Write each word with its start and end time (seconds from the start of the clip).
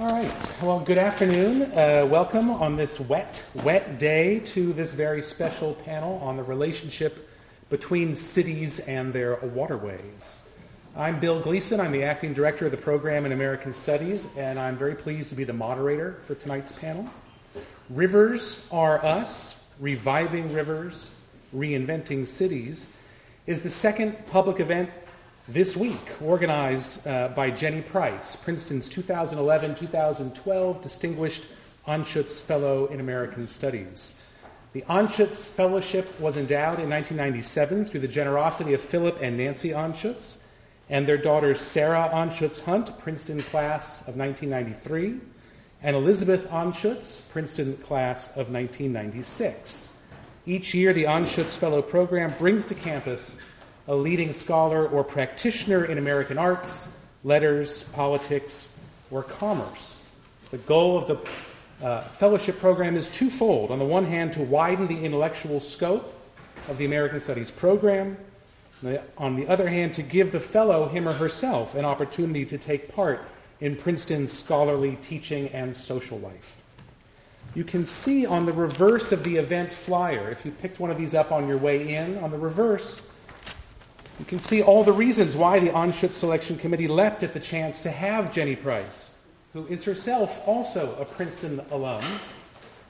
All 0.00 0.08
right. 0.08 0.62
Well, 0.62 0.80
good 0.80 0.96
afternoon. 0.96 1.72
Uh, 1.72 2.06
welcome 2.08 2.48
on 2.48 2.74
this 2.74 2.98
wet, 2.98 3.46
wet 3.56 3.98
day 3.98 4.38
to 4.46 4.72
this 4.72 4.94
very 4.94 5.22
special 5.22 5.74
panel 5.74 6.18
on 6.22 6.38
the 6.38 6.42
relationship 6.42 7.28
between 7.68 8.16
cities 8.16 8.80
and 8.80 9.12
their 9.12 9.36
waterways. 9.36 10.48
I'm 10.96 11.20
Bill 11.20 11.38
Gleason. 11.38 11.80
I'm 11.80 11.92
the 11.92 12.04
acting 12.04 12.32
director 12.32 12.64
of 12.64 12.70
the 12.70 12.78
program 12.78 13.26
in 13.26 13.32
American 13.32 13.74
Studies, 13.74 14.34
and 14.38 14.58
I'm 14.58 14.78
very 14.78 14.94
pleased 14.94 15.28
to 15.30 15.36
be 15.36 15.44
the 15.44 15.52
moderator 15.52 16.22
for 16.26 16.34
tonight's 16.34 16.78
panel. 16.78 17.06
Rivers 17.90 18.66
Are 18.72 19.04
Us 19.04 19.62
Reviving 19.80 20.54
Rivers, 20.54 21.14
Reinventing 21.54 22.26
Cities 22.26 22.90
is 23.46 23.62
the 23.62 23.70
second 23.70 24.16
public 24.28 24.60
event 24.60 24.88
this 25.52 25.76
week, 25.76 26.12
organized 26.22 27.04
uh, 27.08 27.26
by 27.28 27.50
Jenny 27.50 27.80
Price, 27.80 28.36
Princeton's 28.36 28.88
2011 28.88 29.74
2012 29.74 30.80
Distinguished 30.80 31.44
Anschutz 31.88 32.40
Fellow 32.40 32.86
in 32.86 33.00
American 33.00 33.48
Studies. 33.48 34.14
The 34.74 34.82
Anschutz 34.82 35.48
Fellowship 35.48 36.20
was 36.20 36.36
endowed 36.36 36.78
in 36.78 36.88
1997 36.88 37.86
through 37.86 37.98
the 37.98 38.06
generosity 38.06 38.74
of 38.74 38.80
Philip 38.80 39.18
and 39.20 39.36
Nancy 39.36 39.70
Anschutz 39.70 40.38
and 40.88 41.08
their 41.08 41.18
daughters 41.18 41.60
Sarah 41.60 42.08
Anschutz 42.12 42.64
Hunt, 42.64 42.96
Princeton 43.00 43.42
class 43.42 44.06
of 44.06 44.16
1993, 44.16 45.18
and 45.82 45.96
Elizabeth 45.96 46.48
Anschutz, 46.50 47.28
Princeton 47.30 47.76
class 47.78 48.28
of 48.28 48.52
1996. 48.52 50.00
Each 50.46 50.74
year, 50.74 50.92
the 50.92 51.04
Anschutz 51.04 51.56
Fellow 51.56 51.82
Program 51.82 52.34
brings 52.38 52.66
to 52.66 52.74
campus 52.76 53.40
a 53.88 53.94
leading 53.94 54.32
scholar 54.32 54.86
or 54.86 55.02
practitioner 55.02 55.84
in 55.84 55.98
American 55.98 56.38
arts, 56.38 56.96
letters, 57.24 57.84
politics, 57.90 58.78
or 59.10 59.22
commerce. 59.22 60.02
The 60.50 60.58
goal 60.58 60.98
of 60.98 61.06
the 61.06 61.86
uh, 61.86 62.02
fellowship 62.02 62.58
program 62.58 62.96
is 62.96 63.08
twofold. 63.10 63.70
On 63.70 63.78
the 63.78 63.84
one 63.84 64.04
hand, 64.04 64.32
to 64.34 64.42
widen 64.42 64.86
the 64.86 65.04
intellectual 65.04 65.60
scope 65.60 66.14
of 66.68 66.78
the 66.78 66.84
American 66.84 67.20
Studies 67.20 67.50
program. 67.50 68.16
On 69.18 69.36
the 69.36 69.46
other 69.46 69.68
hand, 69.68 69.94
to 69.94 70.02
give 70.02 70.32
the 70.32 70.40
fellow, 70.40 70.88
him 70.88 71.08
or 71.08 71.12
herself, 71.12 71.74
an 71.74 71.84
opportunity 71.84 72.44
to 72.46 72.58
take 72.58 72.94
part 72.94 73.22
in 73.60 73.76
Princeton's 73.76 74.32
scholarly 74.32 74.96
teaching 75.00 75.48
and 75.48 75.76
social 75.76 76.18
life. 76.18 76.62
You 77.54 77.64
can 77.64 77.84
see 77.84 78.24
on 78.24 78.46
the 78.46 78.52
reverse 78.52 79.12
of 79.12 79.24
the 79.24 79.36
event 79.36 79.72
flyer, 79.72 80.30
if 80.30 80.46
you 80.46 80.52
picked 80.52 80.78
one 80.78 80.90
of 80.90 80.96
these 80.96 81.14
up 81.14 81.32
on 81.32 81.48
your 81.48 81.58
way 81.58 81.94
in, 81.94 82.16
on 82.18 82.30
the 82.30 82.38
reverse, 82.38 83.09
you 84.20 84.26
can 84.26 84.38
see 84.38 84.62
all 84.62 84.84
the 84.84 84.92
reasons 84.92 85.34
why 85.34 85.58
the 85.60 85.70
Anschutz 85.70 86.12
Selection 86.12 86.58
Committee 86.58 86.88
leapt 86.88 87.22
at 87.22 87.32
the 87.32 87.40
chance 87.40 87.80
to 87.84 87.90
have 87.90 88.34
Jenny 88.34 88.54
Price, 88.54 89.16
who 89.54 89.66
is 89.68 89.86
herself 89.86 90.46
also 90.46 90.94
a 91.00 91.06
Princeton 91.06 91.62
alum, 91.70 92.04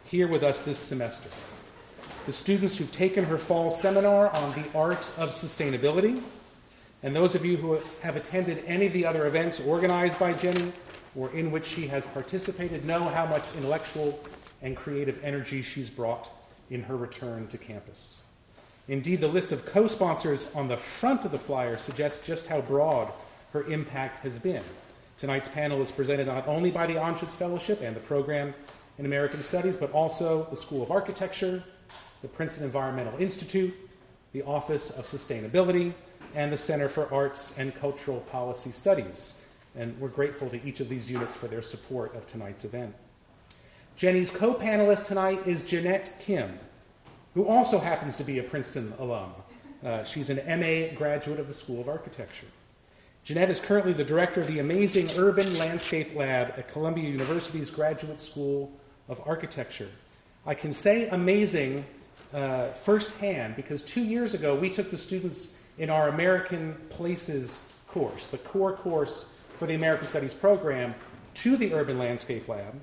here 0.06 0.26
with 0.26 0.42
us 0.42 0.62
this 0.62 0.80
semester. 0.80 1.30
The 2.26 2.32
students 2.32 2.76
who've 2.76 2.90
taken 2.90 3.24
her 3.26 3.38
fall 3.38 3.70
seminar 3.70 4.28
on 4.30 4.60
the 4.60 4.76
art 4.76 5.08
of 5.18 5.30
sustainability, 5.30 6.20
and 7.04 7.14
those 7.14 7.36
of 7.36 7.44
you 7.44 7.56
who 7.56 7.78
have 8.02 8.16
attended 8.16 8.64
any 8.66 8.86
of 8.86 8.92
the 8.92 9.06
other 9.06 9.28
events 9.28 9.60
organized 9.60 10.18
by 10.18 10.32
Jenny 10.32 10.72
or 11.14 11.30
in 11.30 11.52
which 11.52 11.64
she 11.64 11.86
has 11.86 12.08
participated 12.08 12.84
know 12.84 13.04
how 13.04 13.24
much 13.24 13.44
intellectual 13.56 14.18
and 14.62 14.76
creative 14.76 15.22
energy 15.22 15.62
she's 15.62 15.90
brought 15.90 16.28
in 16.70 16.82
her 16.82 16.96
return 16.96 17.46
to 17.46 17.56
campus. 17.56 18.19
Indeed, 18.90 19.20
the 19.20 19.28
list 19.28 19.52
of 19.52 19.64
co 19.64 19.86
sponsors 19.86 20.44
on 20.52 20.66
the 20.66 20.76
front 20.76 21.24
of 21.24 21.30
the 21.30 21.38
flyer 21.38 21.76
suggests 21.76 22.26
just 22.26 22.48
how 22.48 22.60
broad 22.60 23.12
her 23.52 23.62
impact 23.70 24.18
has 24.24 24.36
been. 24.40 24.64
Tonight's 25.16 25.48
panel 25.48 25.80
is 25.80 25.92
presented 25.92 26.26
not 26.26 26.48
only 26.48 26.72
by 26.72 26.88
the 26.88 26.94
Anschutz 26.94 27.30
Fellowship 27.30 27.82
and 27.82 27.94
the 27.94 28.00
program 28.00 28.52
in 28.98 29.06
American 29.06 29.42
Studies, 29.42 29.76
but 29.76 29.92
also 29.92 30.48
the 30.50 30.56
School 30.56 30.82
of 30.82 30.90
Architecture, 30.90 31.62
the 32.22 32.26
Princeton 32.26 32.64
Environmental 32.64 33.16
Institute, 33.20 33.72
the 34.32 34.42
Office 34.42 34.90
of 34.90 35.04
Sustainability, 35.04 35.92
and 36.34 36.52
the 36.52 36.56
Center 36.56 36.88
for 36.88 37.12
Arts 37.14 37.56
and 37.58 37.72
Cultural 37.76 38.18
Policy 38.22 38.72
Studies. 38.72 39.40
And 39.76 39.96
we're 40.00 40.08
grateful 40.08 40.50
to 40.50 40.66
each 40.66 40.80
of 40.80 40.88
these 40.88 41.08
units 41.08 41.36
for 41.36 41.46
their 41.46 41.62
support 41.62 42.16
of 42.16 42.26
tonight's 42.26 42.64
event. 42.64 42.92
Jenny's 43.94 44.32
co 44.32 44.52
panelist 44.52 45.06
tonight 45.06 45.46
is 45.46 45.64
Jeanette 45.64 46.12
Kim 46.18 46.58
who 47.34 47.46
also 47.46 47.78
happens 47.78 48.16
to 48.16 48.24
be 48.24 48.38
a 48.38 48.42
Princeton 48.42 48.92
alum. 48.98 49.32
Uh, 49.84 50.04
she's 50.04 50.30
an 50.30 50.38
MA 50.60 50.94
graduate 50.96 51.40
of 51.40 51.48
the 51.48 51.54
School 51.54 51.80
of 51.80 51.88
Architecture. 51.88 52.46
Jeanette 53.24 53.50
is 53.50 53.60
currently 53.60 53.92
the 53.92 54.04
director 54.04 54.40
of 54.40 54.46
the 54.46 54.58
amazing 54.58 55.08
Urban 55.16 55.58
Landscape 55.58 56.14
Lab 56.14 56.54
at 56.56 56.70
Columbia 56.72 57.08
University's 57.08 57.70
Graduate 57.70 58.20
School 58.20 58.72
of 59.08 59.20
Architecture. 59.26 59.88
I 60.46 60.54
can 60.54 60.72
say 60.72 61.08
amazing 61.08 61.84
uh, 62.32 62.68
firsthand 62.68 63.56
because 63.56 63.82
two 63.82 64.02
years 64.02 64.34
ago 64.34 64.54
we 64.54 64.70
took 64.70 64.90
the 64.90 64.98
students 64.98 65.58
in 65.78 65.90
our 65.90 66.08
American 66.08 66.74
Places 66.88 67.60
course, 67.88 68.28
the 68.28 68.38
core 68.38 68.72
course 68.72 69.32
for 69.56 69.66
the 69.66 69.74
American 69.74 70.06
Studies 70.06 70.34
program, 70.34 70.94
to 71.34 71.56
the 71.56 71.74
Urban 71.74 71.98
Landscape 71.98 72.48
Lab 72.48 72.74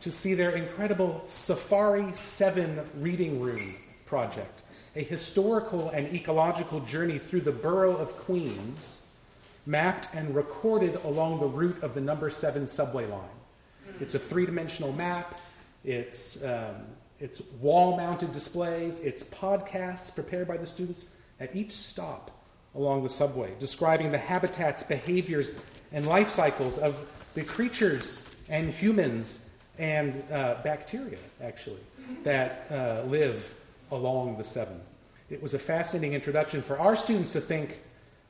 to 0.00 0.10
see 0.10 0.34
their 0.34 0.52
incredible 0.52 1.22
Safari 1.26 2.12
7 2.14 2.80
reading 2.96 3.40
room 3.40 3.74
project, 4.06 4.62
a 4.96 5.02
historical 5.02 5.90
and 5.90 6.12
ecological 6.14 6.80
journey 6.80 7.18
through 7.18 7.42
the 7.42 7.52
borough 7.52 7.96
of 7.96 8.16
Queens, 8.16 9.08
mapped 9.66 10.12
and 10.14 10.34
recorded 10.34 10.96
along 11.04 11.40
the 11.40 11.46
route 11.46 11.82
of 11.82 11.94
the 11.94 12.00
number 12.00 12.30
7 12.30 12.66
subway 12.66 13.06
line. 13.06 13.28
It's 14.00 14.14
a 14.14 14.18
three 14.18 14.46
dimensional 14.46 14.92
map, 14.92 15.38
it's, 15.84 16.42
um, 16.44 16.76
it's 17.18 17.42
wall 17.60 17.96
mounted 17.96 18.32
displays, 18.32 19.00
it's 19.00 19.22
podcasts 19.22 20.14
prepared 20.14 20.48
by 20.48 20.56
the 20.56 20.66
students 20.66 21.14
at 21.38 21.54
each 21.54 21.72
stop 21.72 22.30
along 22.74 23.02
the 23.02 23.08
subway, 23.08 23.52
describing 23.58 24.10
the 24.10 24.18
habitats, 24.18 24.82
behaviors, 24.82 25.58
and 25.92 26.06
life 26.06 26.30
cycles 26.30 26.78
of 26.78 26.96
the 27.34 27.42
creatures 27.42 28.34
and 28.48 28.70
humans 28.70 29.49
and 29.80 30.22
uh, 30.30 30.56
bacteria, 30.62 31.18
actually, 31.42 31.80
that 32.22 32.66
uh, 32.70 33.02
live 33.08 33.54
along 33.90 34.36
the 34.36 34.44
seven. 34.44 34.78
It 35.30 35.42
was 35.42 35.54
a 35.54 35.58
fascinating 35.58 36.12
introduction 36.12 36.60
for 36.60 36.78
our 36.78 36.94
students 36.94 37.32
to 37.32 37.40
think 37.40 37.78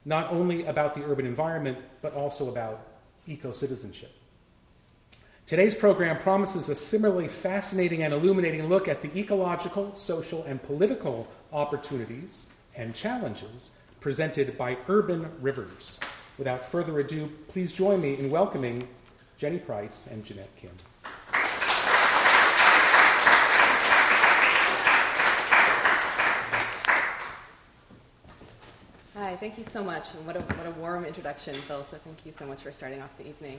not 0.05 0.31
only 0.31 0.65
about 0.67 0.95
the 0.95 1.05
urban 1.05 1.27
environment, 1.27 1.77
but 2.03 2.15
also 2.15 2.49
about 2.49 2.87
eco 3.27 3.53
citizenship. 3.53 4.13
Today's 5.47 5.75
program 5.75 6.19
promises 6.19 6.69
a 6.69 6.77
similarly 6.77 7.27
fascinating 7.27 8.05
and 8.05 8.15
illuminating 8.15 8.69
look 8.69 8.87
at 8.87 9.03
the 9.03 9.11
ecological, 9.19 9.93
social, 9.97 10.45
and 10.45 10.63
political 10.63 11.27
opportunities 11.53 12.53
and 12.77 12.95
challenges 12.95 13.73
presented 14.01 14.57
by 14.57 14.77
urban 14.89 15.29
rivers. 15.41 15.99
Without 16.39 16.65
further 16.65 17.01
ado, 17.01 17.29
please 17.49 17.73
join 17.73 18.01
me 18.01 18.17
in 18.17 18.31
welcoming 18.31 18.87
Jenny 19.37 19.59
Price 19.59 20.07
and 20.07 20.25
Jeanette 20.25 20.55
Kim. 20.57 20.71
Thank 29.41 29.57
you 29.57 29.65
so 29.65 29.83
much. 29.83 30.05
And 30.15 30.27
what 30.27 30.37
a, 30.37 30.41
what 30.41 30.67
a 30.67 30.71
warm 30.73 31.07
introduction, 31.07 31.55
Phil. 31.55 31.83
So 31.91 31.97
thank 31.97 32.27
you 32.27 32.33
so 32.33 32.45
much 32.45 32.61
for 32.61 32.71
starting 32.71 33.01
off 33.01 33.17
the 33.17 33.27
evening. 33.27 33.59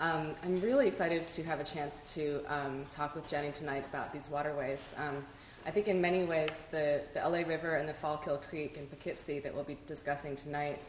Um, 0.00 0.34
I'm 0.42 0.58
really 0.62 0.88
excited 0.88 1.28
to 1.28 1.42
have 1.42 1.60
a 1.60 1.64
chance 1.64 2.00
to 2.14 2.42
um, 2.48 2.86
talk 2.90 3.14
with 3.14 3.28
Jenny 3.28 3.52
tonight 3.52 3.84
about 3.90 4.10
these 4.10 4.30
waterways. 4.30 4.94
Um, 4.96 5.22
I 5.66 5.70
think 5.70 5.86
in 5.86 6.00
many 6.00 6.24
ways, 6.24 6.64
the, 6.70 7.02
the 7.12 7.20
LA 7.20 7.40
River 7.40 7.76
and 7.76 7.86
the 7.86 7.92
Fallkill 7.92 8.40
Creek 8.48 8.78
in 8.78 8.86
Poughkeepsie 8.86 9.38
that 9.40 9.54
we'll 9.54 9.64
be 9.64 9.76
discussing 9.86 10.34
tonight 10.34 10.80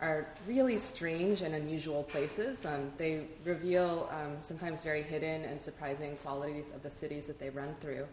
are 0.00 0.26
really 0.48 0.78
strange 0.78 1.42
and 1.42 1.54
unusual 1.54 2.02
places. 2.04 2.64
Um, 2.64 2.92
they 2.96 3.26
reveal 3.44 4.08
um, 4.10 4.38
sometimes 4.40 4.82
very 4.82 5.02
hidden 5.02 5.44
and 5.44 5.60
surprising 5.60 6.16
qualities 6.22 6.72
of 6.74 6.82
the 6.82 6.90
cities 6.90 7.26
that 7.26 7.38
they 7.38 7.50
run 7.50 7.74
through. 7.82 8.06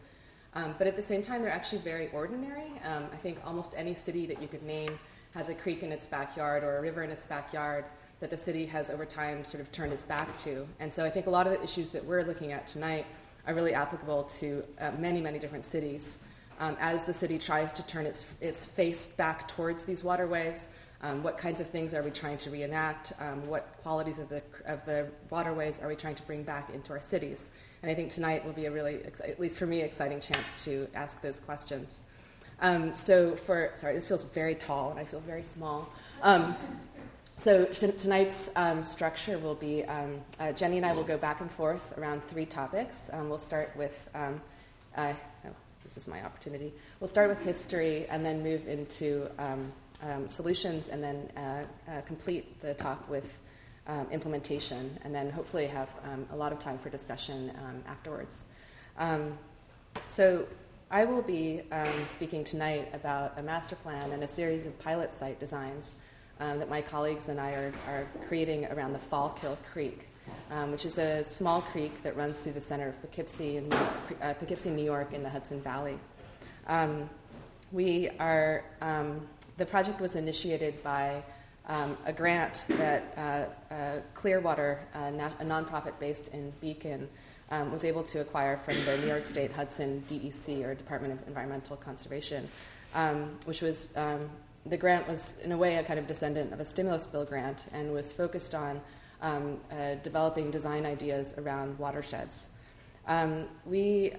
Um, 0.56 0.76
but 0.78 0.88
at 0.88 0.98
the 0.98 1.02
same 1.02 1.22
time, 1.22 1.42
they're 1.42 1.52
actually 1.52 1.80
very 1.80 2.10
ordinary. 2.12 2.72
I 2.84 3.18
think 3.18 3.38
almost 3.46 3.76
any 3.78 3.94
city 3.94 4.26
that 4.26 4.42
you 4.42 4.48
could 4.48 4.64
name 4.64 5.00
has 5.34 5.50
a 5.50 5.56
creek 5.56 5.84
in 5.84 5.92
its 5.92 6.06
backyard 6.06 6.64
or 6.64 6.78
a 6.78 6.82
river 6.82 7.04
in 7.04 7.10
its 7.10 7.24
backyard 7.24 7.86
that 8.20 8.30
the 8.30 8.38
city 8.38 8.66
has 8.66 8.90
over 8.90 9.06
time 9.06 9.46
sort 9.46 9.62
of 9.62 9.72
turned 9.72 9.94
its 9.94 10.06
back 10.06 10.38
to. 10.44 10.68
And 10.80 10.94
so 10.94 11.06
I 11.06 11.10
think 11.10 11.28
a 11.28 11.30
lot 11.30 11.48
of 11.48 11.54
the 11.54 11.64
issues 11.64 11.92
that 11.92 12.04
we're 12.04 12.24
looking 12.24 12.52
at 12.52 12.68
tonight 12.68 13.06
are 13.48 13.54
really 13.54 13.74
applicable 13.74 14.24
to 14.40 14.64
uh, 14.80 14.92
many, 15.00 15.22
many 15.22 15.40
different 15.40 15.66
cities. 15.66 16.18
Um, 16.60 16.76
as 16.82 17.06
the 17.06 17.14
city 17.14 17.40
tries 17.40 17.72
to 17.74 17.88
turn 17.88 18.06
its, 18.06 18.26
its 18.42 18.66
face 18.66 19.14
back 19.14 19.48
towards 19.48 19.86
these 19.86 20.04
waterways, 20.04 20.68
um, 21.02 21.24
what 21.24 21.38
kinds 21.38 21.62
of 21.62 21.70
things 21.70 21.94
are 21.94 22.04
we 22.04 22.12
trying 22.12 22.38
to 22.40 22.50
reenact? 22.50 23.14
Um, 23.20 23.48
what 23.48 23.74
qualities 23.82 24.20
of 24.20 24.28
the, 24.28 24.42
of 24.66 24.86
the 24.86 25.08
waterways 25.30 25.80
are 25.82 25.88
we 25.88 25.96
trying 25.96 26.16
to 26.16 26.24
bring 26.24 26.44
back 26.44 26.70
into 26.74 26.92
our 26.92 27.00
cities? 27.00 27.50
And 27.82 27.90
I 27.90 27.96
think 27.96 28.12
tonight 28.12 28.46
will 28.46 28.52
be 28.52 28.66
a 28.66 28.72
really, 28.72 29.00
at 29.06 29.40
least 29.40 29.58
for 29.58 29.66
me, 29.66 29.82
exciting 29.82 30.20
chance 30.20 30.66
to 30.66 30.90
ask 30.94 31.22
those 31.22 31.40
questions. 31.40 32.02
Um, 32.62 32.96
so 32.96 33.36
for 33.36 33.72
sorry, 33.76 33.96
this 33.96 34.08
feels 34.08 34.24
very 34.24 34.56
tall 34.56 34.92
and 34.92 35.00
I 35.00 35.06
feel 35.06 35.22
very 35.22 35.44
small. 35.44 35.90
Um, 36.22 36.56
so 37.38 37.66
t- 37.66 37.92
tonight's 37.94 38.50
um, 38.58 38.84
structure 38.84 39.38
will 39.38 39.56
be 39.56 39.86
um, 39.86 40.20
uh, 40.40 40.52
Jenny 40.52 40.78
and 40.78 40.86
I 40.86 40.92
will 40.92 41.04
go 41.04 41.18
back 41.18 41.40
and 41.40 41.50
forth 41.50 41.98
around 41.98 42.22
three 42.28 42.46
topics. 42.46 43.10
Um, 43.14 43.30
we'll 43.30 43.38
start 43.38 43.72
with 43.78 44.10
um, 44.14 44.42
uh, 44.98 45.14
oh, 45.46 45.50
this 45.86 45.96
is 45.96 46.08
my 46.08 46.22
opportunity. 46.24 46.74
We'll 47.00 47.08
start 47.08 47.30
with 47.30 47.42
history 47.42 48.06
and 48.10 48.26
then 48.26 48.44
move 48.44 48.68
into 48.68 49.30
solutions 50.28 50.90
and 50.90 51.02
then 51.02 51.30
uh, 51.38 51.92
uh, 51.92 52.02
complete 52.02 52.62
the 52.62 52.74
talk 52.74 53.10
with 53.10 53.38
implementation 54.12 55.00
and 55.04 55.16
then 55.16 55.32
hopefully 55.32 55.66
have 55.66 55.90
a 56.32 56.36
lot 56.36 56.52
of 56.52 56.60
time 56.60 56.78
for 56.78 56.90
discussion 56.90 57.52
afterwards. 57.88 58.46
so 60.08 60.46
I 60.92 61.06
will 61.06 61.22
be 61.22 61.62
speaking 62.08 62.44
tonight 62.44 62.90
about 62.96 63.38
a 63.38 63.44
master 63.44 63.76
plan 63.76 64.12
and 64.12 64.24
a 64.24 64.28
series 64.28 64.66
of 64.66 64.78
pilot 64.80 65.14
site 65.14 65.40
designs 65.40 65.98
um, 66.40 66.58
that 66.58 66.68
my 66.68 66.82
colleagues 66.82 67.30
and 67.30 67.40
I 67.40 67.52
are, 67.52 67.74
are 67.88 68.08
creating 68.28 68.66
around 68.66 68.94
the 68.94 69.00
Fallkill 69.00 69.58
Creek, 69.72 70.08
um, 70.50 70.72
which 70.72 70.86
is 70.86 70.98
a 70.98 71.24
small 71.26 71.62
creek 71.62 72.02
that 72.02 72.18
runs 72.18 72.40
through 72.40 72.54
the 72.54 72.62
center 72.62 72.88
of 72.88 73.00
Poughkeepsie, 73.02 73.58
in, 73.58 73.72
uh, 73.72 74.34
Poughkeepsie, 74.40 74.72
New 74.72 74.84
York, 74.84 75.14
in 75.14 75.22
the 75.22 75.30
Hudson 75.30 75.62
Valley. 75.62 76.00
Um, 76.66 77.08
we 77.72 78.10
are, 78.20 78.64
um, 78.82 79.28
the 79.58 79.68
project 79.68 80.02
was 80.02 80.16
initiated 80.16 80.82
by 80.82 81.22
um, 81.68 81.98
a 82.08 82.12
grant 82.12 82.64
that 82.68 83.14
uh, 83.16 83.74
uh, 83.74 84.00
Clearwater, 84.16 84.80
uh, 84.96 85.12
a 85.40 85.46
nonprofit 85.46 86.00
based 86.00 86.30
in 86.34 86.52
Beacon, 86.60 87.08
um, 87.52 87.72
was 87.72 87.84
able 87.84 88.04
to 88.04 88.22
acquire 88.22 88.58
from 88.58 88.76
the 88.86 88.98
New 88.98 89.08
York 89.08 89.26
State 89.26 89.52
Hudson 89.52 90.04
DEC, 90.08 90.64
or 90.66 90.76
Department 90.76 91.14
of 91.14 91.28
Environmental 91.28 91.76
Conservation, 91.78 92.48
um, 92.94 93.38
which 93.46 93.62
was 93.62 93.96
um, 93.98 94.30
the 94.66 94.78
grant 94.78 95.08
was, 95.08 95.40
in 95.40 95.52
a 95.52 95.58
way, 95.58 95.78
a 95.78 95.84
kind 95.84 96.00
of 96.00 96.08
descendant 96.08 96.54
of 96.54 96.60
a 96.60 96.66
stimulus 96.66 97.08
bill 97.08 97.26
grant 97.26 97.66
and 97.74 97.94
was 97.94 98.12
focused 98.12 98.54
on 98.54 98.82
um, 99.22 99.58
uh, 99.72 99.96
developing 100.04 100.52
design 100.52 100.86
ideas 100.86 101.36
around 101.38 101.78
watersheds. 101.80 102.48
Um, 103.08 103.46
we, 103.66 104.14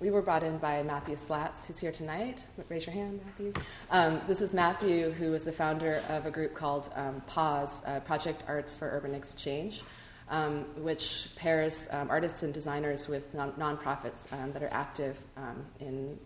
we 0.00 0.10
were 0.10 0.22
brought 0.22 0.42
in 0.42 0.58
by 0.58 0.82
Matthew 0.82 1.16
Slatz, 1.16 1.66
who's 1.66 1.78
here 1.78 1.92
tonight. 1.92 2.42
Raise 2.68 2.84
your 2.84 2.94
hand, 2.94 3.20
Matthew. 3.24 3.52
Um, 3.90 4.20
this 4.26 4.40
is 4.40 4.52
Matthew, 4.52 5.10
who 5.12 5.32
is 5.34 5.44
the 5.44 5.52
founder 5.52 6.02
of 6.08 6.26
a 6.26 6.30
group 6.30 6.54
called 6.54 6.90
um, 6.94 7.22
PAUSE, 7.26 7.82
uh, 7.86 8.00
Project 8.00 8.42
Arts 8.48 8.76
for 8.76 8.90
Urban 8.90 9.14
Exchange. 9.14 9.82
Um, 10.30 10.64
which 10.82 11.28
pairs 11.36 11.86
um, 11.90 12.08
artists 12.08 12.42
and 12.44 12.54
designers 12.54 13.08
with 13.08 13.34
non- 13.34 13.52
nonprofits 13.52 14.32
um, 14.32 14.52
that 14.52 14.62
are 14.62 14.72
active 14.72 15.18
um, 15.36 15.66
in 15.80 16.18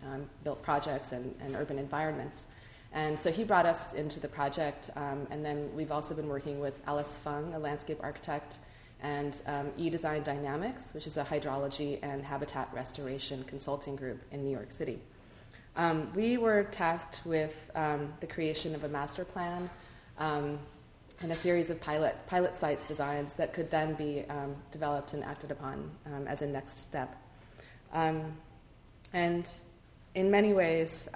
built 0.45 0.63
projects 0.63 1.11
and, 1.11 1.35
and, 1.41 1.57
urban 1.57 1.81
environments. 1.81 2.47
And 2.93 3.19
so 3.19 3.33
he 3.33 3.43
brought 3.43 3.67
us 3.67 3.95
into 3.95 4.21
the 4.21 4.29
project, 4.29 4.91
um, 4.95 5.27
and 5.31 5.45
then 5.45 5.69
we've 5.75 5.91
also 5.91 6.15
been 6.15 6.29
working 6.29 6.61
with 6.61 6.81
Alice 6.87 7.19
Fung, 7.19 7.53
a 7.55 7.59
landscape 7.59 7.99
architect, 8.01 8.59
and 9.03 9.41
um, 9.47 9.71
eDesign 9.79 10.25
Dynamics, 10.25 10.91
which 10.95 11.07
is 11.07 11.17
a 11.17 11.25
hydrology 11.25 11.99
and 12.03 12.25
habitat 12.25 12.69
restoration 12.73 13.45
consulting 13.45 13.97
group 13.97 14.23
in 14.33 14.45
New 14.45 14.51
York 14.51 14.73
City. 14.73 14.99
Um, 15.77 16.13
we 16.15 16.39
were 16.39 16.65
tasked 16.65 17.23
with 17.25 17.71
um, 17.75 18.13
the 18.21 18.27
creation 18.27 18.75
of 18.75 18.85
a 18.85 18.89
master 18.89 19.25
plan 19.25 19.71
um, 20.19 20.59
and 21.23 21.33
a 21.33 21.35
series 21.35 21.71
of 21.71 21.81
pilot, 21.81 22.17
pilot 22.27 22.57
site 22.57 22.87
designs 22.89 23.33
that 23.35 23.53
could 23.53 23.71
then 23.71 23.95
be 23.95 24.25
um, 24.29 24.55
developed 24.71 25.13
and 25.15 25.25
acted 25.25 25.51
upon 25.51 25.91
as 26.27 26.43
a 26.43 26.47
next 26.47 26.79
step. 26.79 27.17
and 27.93 29.49
in 30.15 30.31
many 30.31 30.53
ways, 30.53 31.09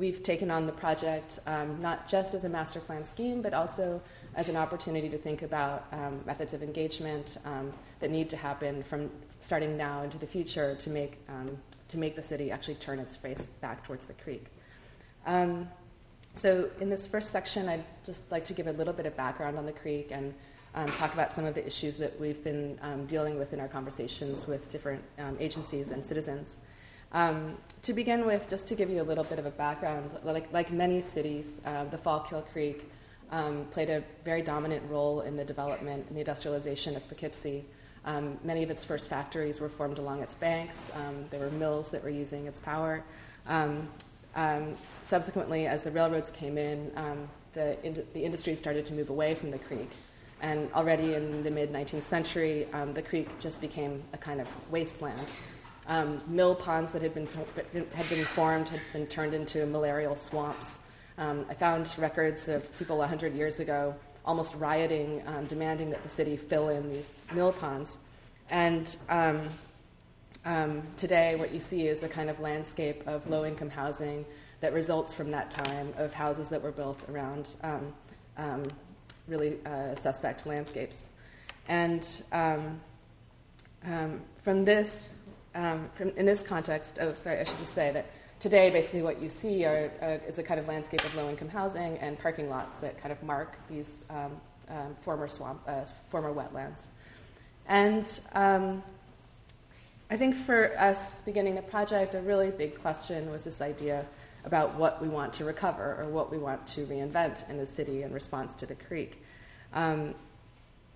we've 0.00 0.22
taken 0.22 0.50
on 0.50 0.66
the 0.66 0.72
project 0.72 1.40
um, 1.46 1.80
not 1.80 2.08
just 2.08 2.34
as 2.34 2.44
a 2.44 2.48
master 2.48 2.80
plan 2.80 3.04
scheme, 3.04 3.42
but 3.42 3.52
also 3.52 4.00
as 4.34 4.48
an 4.48 4.56
opportunity 4.56 5.08
to 5.10 5.18
think 5.18 5.42
about 5.42 5.86
um, 5.92 6.20
methods 6.24 6.54
of 6.54 6.62
engagement 6.62 7.36
um, 7.44 7.72
that 8.00 8.10
need 8.10 8.30
to 8.30 8.36
happen 8.36 8.82
from 8.82 9.10
starting 9.40 9.76
now 9.76 10.02
into 10.02 10.16
the 10.16 10.26
future 10.26 10.74
to 10.76 10.88
make, 10.88 11.18
um, 11.28 11.58
to 11.88 11.98
make 11.98 12.16
the 12.16 12.22
city 12.22 12.50
actually 12.50 12.76
turn 12.76 12.98
its 12.98 13.14
face 13.14 13.46
back 13.60 13.84
towards 13.84 14.06
the 14.06 14.14
creek. 14.14 14.46
Um, 15.26 15.68
so, 16.34 16.70
in 16.80 16.88
this 16.88 17.06
first 17.06 17.30
section, 17.30 17.68
I'd 17.68 17.84
just 18.06 18.30
like 18.30 18.44
to 18.46 18.54
give 18.54 18.66
a 18.66 18.72
little 18.72 18.92
bit 18.92 19.06
of 19.06 19.16
background 19.16 19.58
on 19.58 19.66
the 19.66 19.72
creek 19.72 20.08
and 20.10 20.32
um, 20.74 20.86
talk 20.86 21.12
about 21.12 21.32
some 21.32 21.44
of 21.44 21.54
the 21.54 21.66
issues 21.66 21.98
that 21.98 22.18
we've 22.20 22.42
been 22.44 22.78
dealing 23.08 23.38
with 23.38 23.52
in 23.52 23.60
our 23.60 23.68
conversations 23.68 24.46
with 24.46 24.70
different 24.70 25.02
agencies 25.40 25.90
and 25.90 26.04
citizens. 26.04 26.60
Um, 27.12 27.56
to 27.82 27.92
begin 27.92 28.24
with, 28.24 28.48
just 28.48 28.68
to 28.68 28.74
give 28.74 28.88
you 28.88 29.02
a 29.02 29.02
little 29.02 29.24
bit 29.24 29.38
of 29.38 29.46
a 29.46 29.50
background, 29.50 30.10
like, 30.22 30.52
like 30.52 30.70
many 30.70 31.00
cities, 31.00 31.60
uh, 31.66 31.84
the 31.84 31.98
Fallkill 31.98 32.46
Creek 32.52 32.88
um, 33.32 33.66
played 33.72 33.90
a 33.90 34.04
very 34.24 34.42
dominant 34.42 34.88
role 34.88 35.22
in 35.22 35.36
the 35.36 35.44
development 35.44 36.06
and 36.06 36.16
the 36.16 36.20
industrialization 36.20 36.94
of 36.94 37.06
Poughkeepsie. 37.08 37.64
Um, 38.04 38.38
many 38.44 38.62
of 38.62 38.70
its 38.70 38.84
first 38.84 39.08
factories 39.08 39.60
were 39.60 39.68
formed 39.68 39.98
along 39.98 40.22
its 40.22 40.34
banks. 40.34 40.90
Um, 40.94 41.24
there 41.30 41.40
were 41.40 41.50
mills 41.50 41.90
that 41.90 42.02
were 42.02 42.10
using 42.10 42.46
its 42.46 42.60
power. 42.60 43.02
Um, 43.46 43.88
um, 44.36 44.76
subsequently, 45.10 45.66
as 45.66 45.82
the 45.82 45.90
railroads 45.90 46.30
came 46.30 46.56
in, 46.56 46.90
the, 47.52 47.84
in- 47.84 48.06
the 48.14 48.24
industry 48.24 48.54
started 48.54 48.86
to 48.86 48.94
move 48.94 49.10
away 49.10 49.34
from 49.34 49.50
the 49.50 49.58
creek. 49.58 49.90
And 50.40 50.72
already 50.72 51.14
in 51.14 51.42
the 51.42 51.50
mid 51.50 51.70
19th 51.70 52.04
century, 52.04 52.66
the 52.94 53.02
creek 53.02 53.28
just 53.40 53.60
became 53.60 54.02
a 54.14 54.18
kind 54.18 54.40
of 54.40 54.48
wasteland. 54.70 55.28
Um, 55.86 56.20
mill 56.28 56.54
ponds 56.54 56.92
that 56.92 57.02
had 57.02 57.14
been, 57.14 57.28
had 57.94 58.08
been 58.08 58.24
formed 58.24 58.68
had 58.68 58.80
been 58.92 59.06
turned 59.08 59.34
into 59.34 59.66
malarial 59.66 60.16
swamps. 60.16 60.78
Um, 61.18 61.44
I 61.50 61.54
found 61.54 61.92
records 61.98 62.48
of 62.48 62.78
people 62.78 62.96
100 62.98 63.34
years 63.34 63.60
ago 63.60 63.94
almost 64.24 64.54
rioting, 64.54 65.22
um, 65.26 65.46
demanding 65.46 65.90
that 65.90 66.02
the 66.02 66.08
city 66.08 66.36
fill 66.36 66.68
in 66.68 66.92
these 66.92 67.10
mill 67.34 67.52
ponds. 67.52 67.98
And 68.50 68.94
um, 69.08 69.48
um, 70.44 70.82
today, 70.96 71.36
what 71.36 71.52
you 71.52 71.60
see 71.60 71.86
is 71.86 72.02
a 72.02 72.08
kind 72.08 72.30
of 72.30 72.40
landscape 72.40 73.02
of 73.06 73.28
low 73.28 73.44
income 73.44 73.70
housing 73.70 74.24
that 74.60 74.72
results 74.72 75.12
from 75.12 75.30
that 75.30 75.50
time 75.50 75.92
of 75.96 76.12
houses 76.12 76.48
that 76.50 76.62
were 76.62 76.72
built 76.72 77.08
around 77.08 77.48
um, 77.62 78.68
really 79.28 79.58
uh, 79.66 79.94
suspect 79.94 80.46
landscapes. 80.46 81.10
And 81.68 82.04
from 84.42 84.64
this, 84.64 85.18
um, 85.54 85.88
from, 85.94 86.10
in 86.10 86.26
this 86.26 86.42
context, 86.42 86.98
oh, 87.00 87.14
sorry, 87.18 87.40
I 87.40 87.44
should 87.44 87.58
just 87.58 87.74
say 87.74 87.92
that 87.92 88.06
today, 88.40 88.70
basically, 88.70 89.02
what 89.02 89.20
you 89.20 89.28
see 89.28 89.64
are, 89.64 89.90
uh, 90.00 90.18
is 90.26 90.38
a 90.38 90.42
kind 90.42 90.58
of 90.58 90.66
landscape 90.66 91.04
of 91.04 91.14
low-income 91.14 91.48
housing 91.48 91.98
and 91.98 92.18
parking 92.18 92.48
lots 92.48 92.78
that 92.78 93.00
kind 93.00 93.12
of 93.12 93.22
mark 93.22 93.58
these 93.68 94.04
um, 94.10 94.40
um, 94.68 94.96
former 95.02 95.28
swamp, 95.28 95.60
uh, 95.66 95.84
former 96.08 96.32
wetlands. 96.32 96.88
And 97.66 98.08
um, 98.34 98.82
I 100.10 100.16
think 100.16 100.34
for 100.34 100.76
us 100.78 101.22
beginning 101.22 101.54
the 101.54 101.62
project, 101.62 102.14
a 102.14 102.20
really 102.20 102.50
big 102.50 102.80
question 102.80 103.30
was 103.30 103.44
this 103.44 103.60
idea 103.60 104.06
about 104.44 104.74
what 104.74 105.02
we 105.02 105.08
want 105.08 105.32
to 105.34 105.44
recover 105.44 105.96
or 106.00 106.06
what 106.06 106.30
we 106.30 106.38
want 106.38 106.66
to 106.66 106.86
reinvent 106.86 107.48
in 107.50 107.58
the 107.58 107.66
city 107.66 108.02
in 108.02 108.12
response 108.12 108.54
to 108.54 108.66
the 108.66 108.74
creek. 108.74 109.22
Um, 109.72 110.14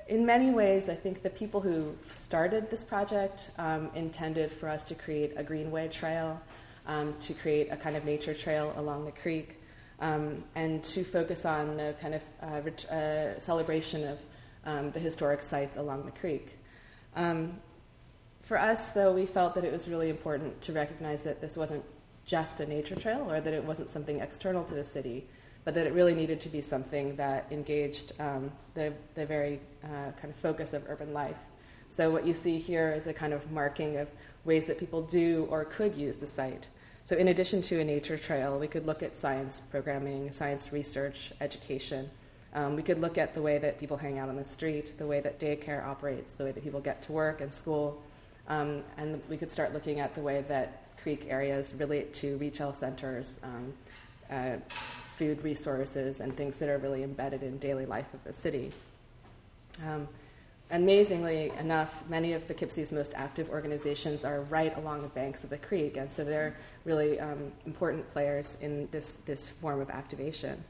in 0.06 0.26
many 0.26 0.50
ways, 0.50 0.88
I 0.88 0.94
think 0.94 1.22
the 1.22 1.30
people 1.30 1.60
who 1.60 1.94
started 2.10 2.70
this 2.70 2.84
project 2.84 3.50
um, 3.58 3.90
intended 3.94 4.50
for 4.50 4.68
us 4.68 4.84
to 4.84 4.94
create 4.94 5.32
a 5.36 5.42
greenway 5.42 5.88
trail, 5.88 6.40
um, 6.86 7.14
to 7.20 7.32
create 7.32 7.68
a 7.70 7.76
kind 7.76 7.96
of 7.96 8.04
nature 8.04 8.34
trail 8.34 8.74
along 8.76 9.06
the 9.06 9.12
creek, 9.12 9.60
um, 10.00 10.44
and 10.54 10.84
to 10.84 11.04
focus 11.04 11.46
on 11.46 11.80
a 11.80 11.94
kind 11.94 12.14
of 12.14 12.22
uh, 12.42 12.60
ret- 12.62 12.90
uh, 12.90 13.38
celebration 13.38 14.06
of 14.06 14.18
um, 14.66 14.90
the 14.90 15.00
historic 15.00 15.42
sites 15.42 15.76
along 15.76 16.04
the 16.04 16.10
creek. 16.10 16.58
Um, 17.16 17.60
for 18.42 18.58
us, 18.58 18.92
though, 18.92 19.12
we 19.12 19.24
felt 19.24 19.54
that 19.54 19.64
it 19.64 19.72
was 19.72 19.88
really 19.88 20.10
important 20.10 20.60
to 20.62 20.72
recognize 20.72 21.22
that 21.22 21.40
this 21.40 21.56
wasn't 21.56 21.84
just 22.24 22.60
a 22.60 22.66
nature 22.66 22.96
trail 22.96 23.26
or 23.30 23.40
that 23.40 23.52
it 23.52 23.64
wasn't 23.64 23.90
something 23.90 24.20
external 24.20 24.64
to 24.64 24.74
the 24.74 24.84
city, 24.84 25.26
but 25.64 25.74
that 25.74 25.86
it 25.86 25.92
really 25.92 26.14
needed 26.14 26.40
to 26.40 26.48
be 26.48 26.60
something 26.60 27.16
that 27.16 27.46
engaged 27.50 28.12
um, 28.20 28.50
the, 28.74 28.92
the 29.14 29.26
very 29.26 29.60
uh, 29.82 30.12
kind 30.20 30.32
of 30.32 30.36
focus 30.36 30.72
of 30.72 30.84
urban 30.88 31.12
life. 31.12 31.36
So, 31.90 32.10
what 32.10 32.26
you 32.26 32.34
see 32.34 32.58
here 32.58 32.92
is 32.92 33.06
a 33.06 33.14
kind 33.14 33.32
of 33.32 33.52
marking 33.52 33.96
of 33.98 34.08
ways 34.44 34.66
that 34.66 34.78
people 34.78 35.02
do 35.02 35.46
or 35.48 35.64
could 35.64 35.94
use 35.94 36.16
the 36.16 36.26
site. 36.26 36.66
So, 37.04 37.16
in 37.16 37.28
addition 37.28 37.62
to 37.62 37.80
a 37.80 37.84
nature 37.84 38.18
trail, 38.18 38.58
we 38.58 38.66
could 38.66 38.86
look 38.86 39.02
at 39.02 39.16
science 39.16 39.60
programming, 39.60 40.32
science 40.32 40.72
research, 40.72 41.32
education. 41.40 42.10
Um, 42.52 42.76
we 42.76 42.82
could 42.82 43.00
look 43.00 43.18
at 43.18 43.34
the 43.34 43.42
way 43.42 43.58
that 43.58 43.78
people 43.78 43.96
hang 43.96 44.18
out 44.18 44.28
on 44.28 44.36
the 44.36 44.44
street, 44.44 44.98
the 44.98 45.06
way 45.06 45.20
that 45.20 45.38
daycare 45.38 45.84
operates, 45.84 46.34
the 46.34 46.44
way 46.44 46.52
that 46.52 46.64
people 46.64 46.80
get 46.80 47.02
to 47.02 47.12
work 47.12 47.40
and 47.40 47.52
school. 47.52 48.02
Um, 48.48 48.82
and 48.96 49.22
we 49.28 49.36
could 49.36 49.50
start 49.50 49.72
looking 49.72 50.00
at 50.00 50.14
the 50.14 50.20
way 50.20 50.44
that 50.48 50.83
creek 51.04 51.26
areas 51.28 51.74
relate 51.78 52.14
to 52.14 52.38
retail 52.38 52.72
centers, 52.72 53.38
um, 53.44 53.74
uh, 54.30 54.56
food 55.18 55.44
resources 55.44 56.20
and 56.22 56.34
things 56.34 56.56
that 56.56 56.68
are 56.70 56.78
really 56.78 57.02
embedded 57.02 57.42
in 57.42 57.58
daily 57.58 57.84
life 57.84 58.12
of 58.14 58.24
the 58.24 58.32
city. 58.32 58.72
Um, 59.86 60.08
amazingly 60.70 61.52
enough, 61.60 61.92
many 62.08 62.32
of 62.32 62.48
Poughkeepsie's 62.48 62.90
most 62.90 63.12
active 63.14 63.50
organizations 63.50 64.24
are 64.24 64.40
right 64.44 64.74
along 64.78 65.02
the 65.02 65.08
banks 65.08 65.44
of 65.44 65.50
the 65.50 65.58
creek, 65.58 65.98
and 65.98 66.10
so 66.10 66.24
they're 66.24 66.56
really 66.86 67.20
um, 67.20 67.52
important 67.66 68.10
players 68.10 68.56
in 68.62 68.88
this, 68.90 69.18
this 69.26 69.46
form 69.46 69.82
of 69.82 69.90
activation. 69.90 70.64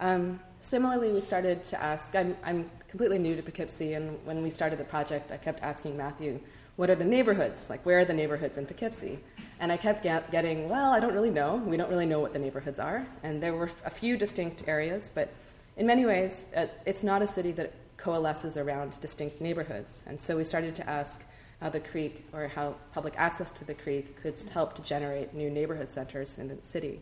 Um, 0.00 0.38
similarly, 0.60 1.12
we 1.12 1.22
started 1.22 1.64
to 1.64 1.82
ask. 1.82 2.14
I'm, 2.14 2.36
I'm 2.44 2.70
completely 2.88 3.18
new 3.18 3.34
to 3.36 3.42
Poughkeepsie, 3.42 3.94
and 3.94 4.18
when 4.26 4.42
we 4.42 4.50
started 4.50 4.78
the 4.78 4.84
project, 4.84 5.32
I 5.32 5.38
kept 5.38 5.62
asking 5.62 5.96
Matthew, 5.96 6.40
"What 6.76 6.90
are 6.90 6.94
the 6.94 7.04
neighborhoods? 7.04 7.70
Like, 7.70 7.84
where 7.86 8.00
are 8.00 8.04
the 8.04 8.14
neighborhoods 8.14 8.58
in 8.58 8.66
Poughkeepsie?" 8.66 9.18
And 9.60 9.70
I 9.70 9.76
kept 9.76 10.02
get, 10.02 10.30
getting, 10.30 10.68
"Well, 10.68 10.92
I 10.92 11.00
don't 11.00 11.14
really 11.14 11.30
know. 11.30 11.56
We 11.56 11.76
don't 11.76 11.88
really 11.88 12.06
know 12.06 12.20
what 12.20 12.32
the 12.32 12.38
neighborhoods 12.38 12.78
are." 12.78 13.06
And 13.22 13.42
there 13.42 13.54
were 13.54 13.70
a 13.84 13.90
few 13.90 14.16
distinct 14.16 14.64
areas, 14.66 15.10
but 15.14 15.28
in 15.76 15.86
many 15.86 16.04
ways, 16.06 16.48
it's 16.86 17.02
not 17.02 17.22
a 17.22 17.26
city 17.26 17.52
that 17.52 17.72
coalesces 17.96 18.56
around 18.56 19.00
distinct 19.00 19.40
neighborhoods. 19.40 20.04
And 20.06 20.20
so 20.20 20.36
we 20.36 20.44
started 20.44 20.76
to 20.76 20.88
ask 20.88 21.24
how 21.60 21.70
the 21.70 21.80
creek 21.80 22.26
or 22.32 22.48
how 22.48 22.74
public 22.92 23.14
access 23.16 23.50
to 23.52 23.64
the 23.64 23.74
creek 23.74 24.20
could 24.20 24.38
help 24.52 24.74
to 24.74 24.82
generate 24.82 25.34
new 25.34 25.50
neighborhood 25.50 25.90
centers 25.90 26.38
in 26.38 26.48
the 26.48 26.58
city. 26.62 27.00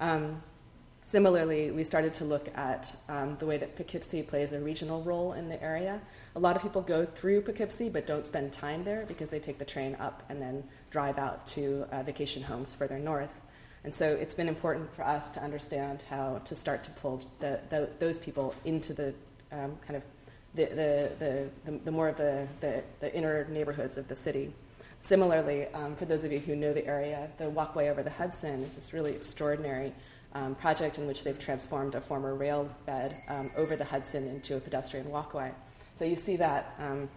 Um, 0.00 0.42
similarly, 1.04 1.70
we 1.70 1.84
started 1.84 2.12
to 2.14 2.24
look 2.24 2.48
at 2.56 2.96
um, 3.08 3.36
the 3.38 3.46
way 3.46 3.58
that 3.58 3.76
Poughkeepsie 3.76 4.22
plays 4.22 4.52
a 4.52 4.60
regional 4.60 5.02
role 5.02 5.34
in 5.34 5.48
the 5.48 5.62
area. 5.62 6.00
A 6.36 6.38
lot 6.38 6.54
of 6.54 6.60
people 6.60 6.82
go 6.82 7.06
through 7.06 7.40
Poughkeepsie 7.40 7.88
but 7.88 8.06
don't 8.06 8.26
spend 8.26 8.52
time 8.52 8.84
there 8.84 9.06
because 9.08 9.30
they 9.30 9.38
take 9.38 9.58
the 9.58 9.64
train 9.64 9.96
up 9.98 10.22
and 10.28 10.40
then 10.40 10.62
drive 10.90 11.16
out 11.16 11.46
to 11.48 11.86
uh, 11.90 12.02
vacation 12.02 12.42
homes 12.42 12.74
further 12.74 12.98
north. 12.98 13.30
And 13.84 13.94
so 13.94 14.12
it's 14.12 14.34
been 14.34 14.46
important 14.46 14.94
for 14.94 15.02
us 15.02 15.30
to 15.30 15.42
understand 15.42 16.02
how 16.10 16.42
to 16.44 16.54
start 16.54 16.84
to 16.84 16.90
pull 16.90 17.22
the, 17.40 17.58
the, 17.70 17.88
those 18.00 18.18
people 18.18 18.54
into 18.66 18.92
the 18.92 19.14
um, 19.50 19.78
kind 19.86 19.96
of 19.96 20.02
the, 20.54 20.66
the, 20.66 21.48
the, 21.64 21.78
the, 21.84 21.90
more 21.90 22.08
of 22.08 22.18
the, 22.18 22.46
the, 22.60 22.82
the 23.00 23.14
inner 23.14 23.46
neighborhoods 23.48 23.96
of 23.96 24.06
the 24.08 24.16
city. 24.16 24.52
Similarly, 25.00 25.68
um, 25.68 25.96
for 25.96 26.04
those 26.04 26.22
of 26.24 26.32
you 26.32 26.38
who 26.38 26.54
know 26.54 26.74
the 26.74 26.86
area, 26.86 27.30
the 27.38 27.48
walkway 27.48 27.88
over 27.88 28.02
the 28.02 28.10
Hudson 28.10 28.60
is 28.62 28.74
this 28.74 28.92
really 28.92 29.12
extraordinary 29.12 29.90
um, 30.34 30.54
project 30.54 30.98
in 30.98 31.06
which 31.06 31.24
they've 31.24 31.38
transformed 31.38 31.94
a 31.94 32.00
former 32.02 32.34
rail 32.34 32.68
bed 32.84 33.16
um, 33.28 33.50
over 33.56 33.74
the 33.74 33.84
Hudson 33.84 34.28
into 34.28 34.54
a 34.56 34.60
pedestrian 34.60 35.08
walkway. 35.08 35.50
So 35.96 36.04
you 36.04 36.16
see 36.16 36.36
that 36.36 36.74
um, 36.78 37.08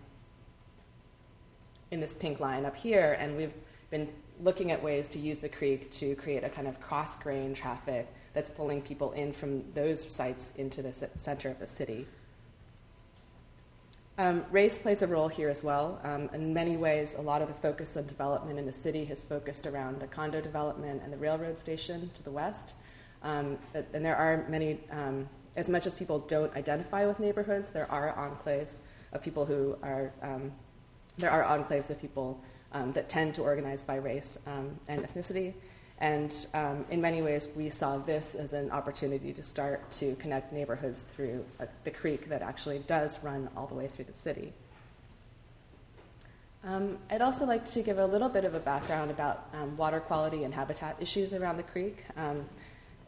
in 1.92 2.00
this 2.00 2.14
pink 2.14 2.40
line 2.40 2.66
up 2.66 2.76
here, 2.76 3.18
and 3.20 3.36
we've 3.36 3.54
been 3.92 4.08
looking 4.42 4.72
at 4.72 4.82
ways 4.82 5.08
to 5.10 5.20
use 5.20 5.40
the 5.40 5.50
creek 5.50 5.92
to 5.92 6.16
create 6.16 6.44
a 6.44 6.50
kind 6.50 6.68
of 6.68 6.80
cross 6.80 7.22
grain 7.22 7.54
traffic 7.54 8.08
that's 8.34 8.50
pulling 8.50 8.82
people 8.82 9.12
in 9.12 9.34
from 9.34 9.64
those 9.74 10.10
sites 10.10 10.54
into 10.56 10.82
the 10.82 10.94
center 11.18 11.50
of 11.50 11.60
the 11.60 11.68
city. 11.68 12.08
Um, 14.18 14.46
race 14.52 14.80
plays 14.80 15.02
a 15.02 15.08
role 15.08 15.30
here 15.30 15.50
as 15.50 15.64
well. 15.64 16.00
Um, 16.04 16.30
in 16.34 16.54
many 16.54 16.76
ways, 16.76 17.16
a 17.18 17.22
lot 17.22 17.42
of 17.42 17.48
the 17.48 17.54
focus 17.56 17.96
of 17.96 18.08
development 18.08 18.60
in 18.60 18.66
the 18.66 18.72
city 18.72 19.06
has 19.06 19.24
focused 19.24 19.66
around 19.66 20.00
the 20.02 20.08
condo 20.08 20.42
development 20.42 21.02
and 21.04 21.12
the 21.12 21.18
railroad 21.18 21.58
station 21.58 22.12
to 22.14 22.24
the 22.24 22.32
west. 22.32 22.74
Um, 23.24 23.58
and 23.74 24.06
there 24.06 24.16
are 24.16 24.46
many, 24.50 24.80
um, 24.92 25.28
as 25.60 25.68
much 25.68 25.86
as 25.86 25.94
people 25.94 26.20
don't 26.20 26.56
identify 26.56 27.06
with 27.06 27.20
neighborhoods, 27.20 27.70
there 27.70 27.90
are 27.92 28.14
enclaves 28.14 28.80
of 29.12 29.22
people 29.22 29.46
who 29.46 29.78
are, 29.84 30.14
um, 30.22 30.52
there 31.18 31.30
are 31.30 31.44
enclaves 31.44 31.90
of 31.90 32.00
people 32.00 32.42
um, 32.72 32.94
that 32.94 33.10
tend 33.10 33.36
to 33.36 33.42
organize 33.42 33.84
by 33.84 33.96
race 33.96 34.40
and 34.48 35.04
ethnicity. 35.04 35.54
And 36.00 36.34
um, 36.54 36.86
in 36.90 37.02
many 37.02 37.22
ways, 37.22 37.50
we 37.58 37.70
saw 37.70 37.98
this 37.98 38.36
as 38.36 38.54
an 38.54 38.72
opportunity 38.72 39.34
to 39.34 39.44
start 39.44 39.92
to 40.00 40.16
connect 40.16 40.54
neighborhoods 40.54 41.04
through 41.14 41.44
a, 41.60 41.68
the 41.84 41.92
creek 41.92 42.30
that 42.30 42.42
actually 42.42 42.80
does 42.88 43.22
run 43.22 43.50
all 43.58 43.68
the 43.68 43.76
way 43.76 43.88
through 43.88 44.06
the 44.06 44.18
city. 44.18 44.54
Um, 46.64 46.98
I'd 47.10 47.22
also 47.22 47.46
like 47.46 47.66
to 47.72 47.82
give 47.82 47.98
a 47.98 48.06
little 48.06 48.30
bit 48.30 48.46
of 48.46 48.54
a 48.54 48.60
background 48.60 49.12
about 49.12 49.50
um, 49.54 49.76
water 49.76 50.00
quality 50.00 50.46
and 50.46 50.54
habitat 50.54 50.96
issues 51.02 51.34
around 51.34 51.58
the 51.58 51.64
creek. 51.64 51.98
Um, 52.16 52.46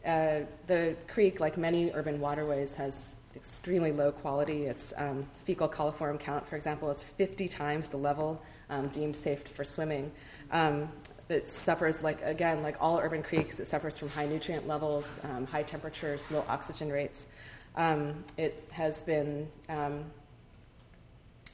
uh, 0.04 0.40
the 0.66 0.96
creek, 1.08 1.40
like 1.40 1.56
many 1.56 1.92
urban 1.92 2.20
waterways, 2.20 2.74
has 2.74 3.16
extremely 3.36 3.92
low 3.92 4.12
quality. 4.12 4.66
Its 4.66 4.92
um, 4.96 5.26
fecal 5.44 5.68
coliform 5.68 6.18
count, 6.18 6.46
for 6.48 6.56
example, 6.56 6.90
is 6.90 7.02
50 7.02 7.48
times 7.48 7.88
the 7.88 7.96
level 7.96 8.42
um, 8.70 8.88
deemed 8.88 9.16
safe 9.16 9.46
for 9.48 9.64
swimming. 9.64 10.10
Um, 10.50 10.88
it 11.28 11.48
suffers, 11.48 12.02
like 12.02 12.20
again, 12.22 12.62
like 12.62 12.76
all 12.80 12.98
urban 12.98 13.22
creeks, 13.22 13.60
it 13.60 13.66
suffers 13.66 13.96
from 13.96 14.08
high 14.08 14.26
nutrient 14.26 14.66
levels, 14.66 15.20
um, 15.24 15.46
high 15.46 15.62
temperatures, 15.62 16.30
low 16.30 16.44
oxygen 16.48 16.90
rates. 16.90 17.28
Um, 17.76 18.24
it 18.36 18.68
has 18.70 19.02
been, 19.02 19.48
um, 19.68 20.04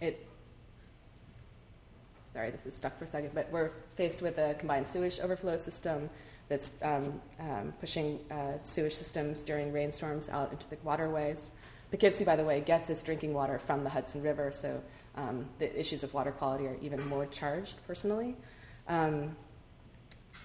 it, 0.00 0.26
sorry, 2.33 2.50
this 2.50 2.67
is 2.67 2.75
stuck 2.75 2.99
for 2.99 3.05
a 3.05 3.09
second, 3.09 3.31
but 3.35 3.49
we're 3.52 3.71
faced 3.95 4.21
with 4.21 4.38
a 4.38 4.55
combined 4.59 4.88
sewage 4.88 5.21
overflow 5.21 5.59
system 5.59 6.11
that's 6.49 6.73
um, 6.83 7.21
um, 7.40 7.73
pushing 7.81 8.21
uh, 8.31 8.52
sewage 8.62 8.95
systems 8.95 9.43
during 9.43 9.73
rainstorms 9.73 10.28
out 10.28 10.50
into 10.50 10.69
the 10.71 10.76
waterways. 10.83 11.52
Poughkeepsie, 11.90 12.25
by 12.25 12.37
the 12.37 12.45
way, 12.45 12.61
gets 12.61 12.90
its 12.90 13.02
drinking 13.02 13.35
water 13.35 13.59
from 13.59 13.85
the 13.85 13.90
Hudson 13.90 14.23
River, 14.23 14.50
so 14.52 14.83
um, 15.17 15.47
the 15.59 15.78
issues 15.78 16.02
of 16.02 16.12
water 16.14 16.31
quality 16.31 16.67
are 16.67 16.76
even 16.83 17.07
more 17.09 17.26
charged 17.26 17.76
personally. 17.87 18.37
Um, 18.88 19.37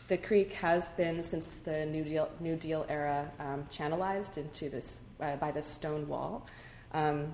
the 0.08 0.18
creek 0.18 0.54
has 0.54 0.90
been, 0.92 1.24
since 1.24 1.60
the 1.60 1.86
New 1.86 2.04
Deal, 2.04 2.30
New 2.40 2.56
Deal 2.56 2.86
era, 2.90 3.30
um, 3.40 3.66
channelized 3.72 4.38
into 4.38 4.70
this 4.70 5.06
uh, 5.20 5.36
by 5.36 5.52
this 5.52 5.68
stone 5.68 6.08
wall. 6.08 6.48
Um, 6.94 7.34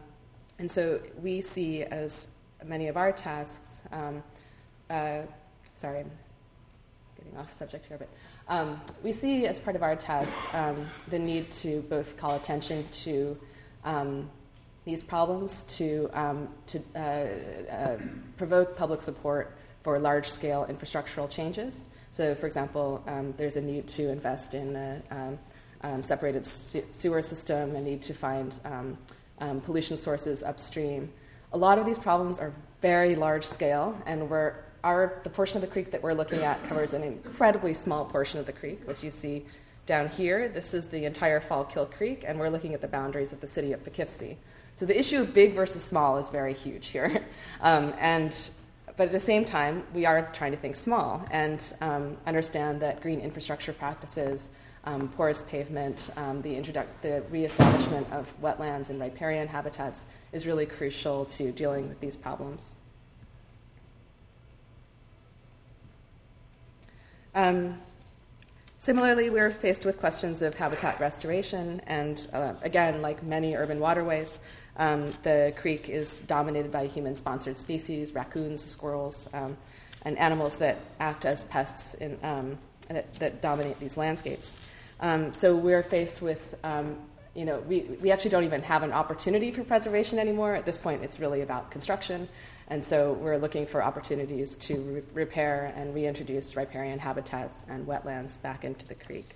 and 0.60 0.70
so 0.70 1.00
we 1.22 1.42
see 1.42 1.84
as 1.84 2.30
many 2.66 2.88
of 2.88 2.98
our 2.98 3.12
tasks, 3.12 3.84
uh, 3.92 5.22
sorry, 5.78 6.00
I'm 6.00 6.12
getting 7.18 7.38
off 7.38 7.54
subject 7.54 7.86
here, 7.86 7.98
but 7.98 8.10
um, 8.50 8.82
we 9.04 9.12
see 9.14 9.48
as 9.48 9.60
part 9.60 9.76
of 9.76 9.84
our 9.84 9.96
task 9.96 10.34
um, 10.54 10.86
the 11.10 11.20
need 11.20 11.50
to 11.52 11.82
both 11.84 12.18
call 12.18 12.36
attention 12.36 12.86
to 13.04 13.38
um, 13.86 14.30
these 14.86 15.04
problems, 15.04 15.64
to, 15.78 16.10
to 16.68 16.82
uh, 16.96 17.00
uh, 17.00 17.98
provoke 18.38 18.76
public 18.76 19.02
support 19.02 19.56
for 19.84 20.00
large 20.00 20.30
scale 20.30 20.66
infrastructural 20.70 21.30
changes. 21.30 21.86
So, 22.12 22.36
for 22.36 22.48
example, 22.48 23.04
um, 23.08 23.34
there's 23.38 23.56
a 23.56 23.62
need 23.62 23.88
to 23.90 24.10
invest 24.10 24.54
in 24.54 24.76
a 24.76 25.02
um, 25.12 25.40
um, 25.82 26.04
separated 26.04 26.46
sewer 26.46 27.22
system, 27.22 27.76
a 27.76 27.82
need 27.82 28.02
to 28.04 28.14
find 28.14 28.54
um, 28.66 28.98
um, 29.40 29.62
pollution 29.62 29.98
sources 29.98 30.44
upstream. 30.44 31.10
A 31.54 31.58
lot 31.58 31.80
of 31.80 31.86
these 31.86 31.98
problems 31.98 32.40
are 32.40 32.54
very 32.82 33.16
large 33.16 33.46
scale, 33.46 33.98
and 34.06 34.30
we're, 34.30 34.56
our, 34.84 35.20
the 35.24 35.30
portion 35.30 35.58
of 35.58 35.62
the 35.62 35.68
creek 35.68 35.92
that 35.92 36.02
we're 36.02 36.14
looking 36.14 36.40
at 36.40 36.64
covers 36.68 36.94
an 36.94 37.04
incredibly 37.04 37.74
small 37.74 38.06
portion 38.06 38.40
of 38.40 38.46
the 38.46 38.54
creek, 38.54 38.82
which 38.86 39.04
you 39.04 39.12
see 39.12 39.46
down 39.86 40.08
here. 40.08 40.50
This 40.50 40.74
is 40.74 40.88
the 40.88 41.06
entire 41.06 41.40
Fallkill 41.40 41.92
Creek, 41.92 42.24
and 42.26 42.40
we're 42.40 42.50
looking 42.50 42.74
at 42.74 42.82
the 42.82 42.88
boundaries 42.88 43.34
of 43.34 43.42
the 43.42 43.48
city 43.48 43.74
of 43.74 43.84
Poughkeepsie. 43.84 44.38
So 44.76 44.86
the 44.86 44.98
issue 44.98 45.22
of 45.22 45.34
big 45.34 45.56
versus 45.56 45.84
small 45.84 46.18
is 46.18 46.30
very 46.30 46.54
huge 46.54 46.88
here. 46.88 47.24
Um, 47.62 47.94
and 48.00 48.34
but 48.96 49.08
at 49.08 49.12
the 49.14 49.20
same 49.20 49.44
time, 49.46 49.84
we 49.94 50.06
are 50.06 50.30
trying 50.34 50.52
to 50.52 50.58
think 50.58 50.76
small 50.76 51.26
and 51.32 51.64
um, 51.80 52.18
understand 52.26 52.82
that 52.82 53.02
green 53.02 53.22
infrastructure 53.22 53.72
practices, 53.72 54.50
um, 54.84 55.08
porous 55.10 55.42
pavement, 55.42 56.10
um, 56.18 56.42
the, 56.42 56.54
introdu- 56.54 56.86
the 57.02 57.24
reestablishment 57.30 58.12
of 58.12 58.28
wetlands 58.42 58.90
and 58.90 59.00
riparian 59.00 59.48
habitats 59.48 60.06
is 60.34 60.46
really 60.46 60.66
crucial 60.66 61.24
to 61.26 61.52
dealing 61.54 61.88
with 61.88 62.00
these 62.02 62.18
problems. 62.18 62.76
Um, 67.36 67.80
similarly, 68.78 69.30
we're 69.30 69.52
faced 69.52 69.86
with 69.86 70.00
questions 70.00 70.42
of 70.42 70.56
habitat 70.56 71.00
restoration, 71.00 71.82
and 71.88 72.28
uh, 72.34 72.54
again, 72.62 73.02
like 73.02 73.24
many 73.24 73.56
urban 73.56 73.80
waterways, 73.80 74.40
um, 74.78 75.14
the 75.24 75.54
creek 75.58 75.90
is 75.90 76.20
dominated 76.20 76.72
by 76.72 76.88
human 76.88 77.16
sponsored 77.16 77.60
species, 77.60 78.14
raccoons, 78.14 78.64
squirrels, 78.64 79.28
um, 79.34 79.58
and 80.04 80.18
animals 80.18 80.56
that 80.58 80.78
act 81.00 81.26
as 81.26 81.44
pests 81.44 81.96
in, 81.96 82.18
um, 82.24 82.58
that, 82.88 83.14
that, 83.16 83.42
dominate 83.42 83.78
these 83.80 83.98
landscapes. 83.98 84.58
Um, 85.02 85.34
so 85.34 85.56
we're 85.56 85.84
faced 85.84 86.22
with, 86.22 86.56
um, 86.64 86.98
you 87.36 87.44
know, 87.44 87.60
we, 87.60 87.82
we 88.02 88.12
actually 88.12 88.32
don't 88.32 88.46
even 88.46 88.62
have 88.64 88.84
an 88.84 88.94
opportunity 88.94 89.52
for 89.52 89.66
preservation 89.66 90.18
anymore. 90.18 90.56
At 90.56 90.66
this 90.66 90.78
point, 90.78 91.04
it's 91.04 91.20
really 91.20 91.42
about 91.42 91.72
construction. 91.72 92.30
And 92.70 92.84
so 92.84 93.14
we're 93.14 93.38
looking 93.38 93.66
for 93.66 93.84
opportunities 93.84 94.56
to 94.56 94.76
re- 94.76 95.02
repair 95.14 95.74
and 95.76 95.94
reintroduce 95.96 96.56
riparian 96.56 97.00
habitats 97.00 97.66
and 97.68 97.88
wetlands 97.88 98.40
back 98.42 98.64
into 98.64 98.88
the 98.88 98.96
creek. 98.96 99.28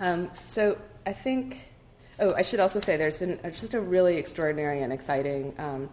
Um, 0.00 0.30
so 0.44 0.78
I 1.06 1.12
think 1.12 1.68
Oh, 2.20 2.34
I 2.34 2.42
should 2.42 2.58
also 2.58 2.80
say 2.80 2.96
there's 2.96 3.18
been 3.18 3.38
just 3.44 3.74
a 3.74 3.80
really 3.80 4.16
extraordinary 4.16 4.82
and 4.82 4.92
exciting 4.92 5.54
um, 5.56 5.88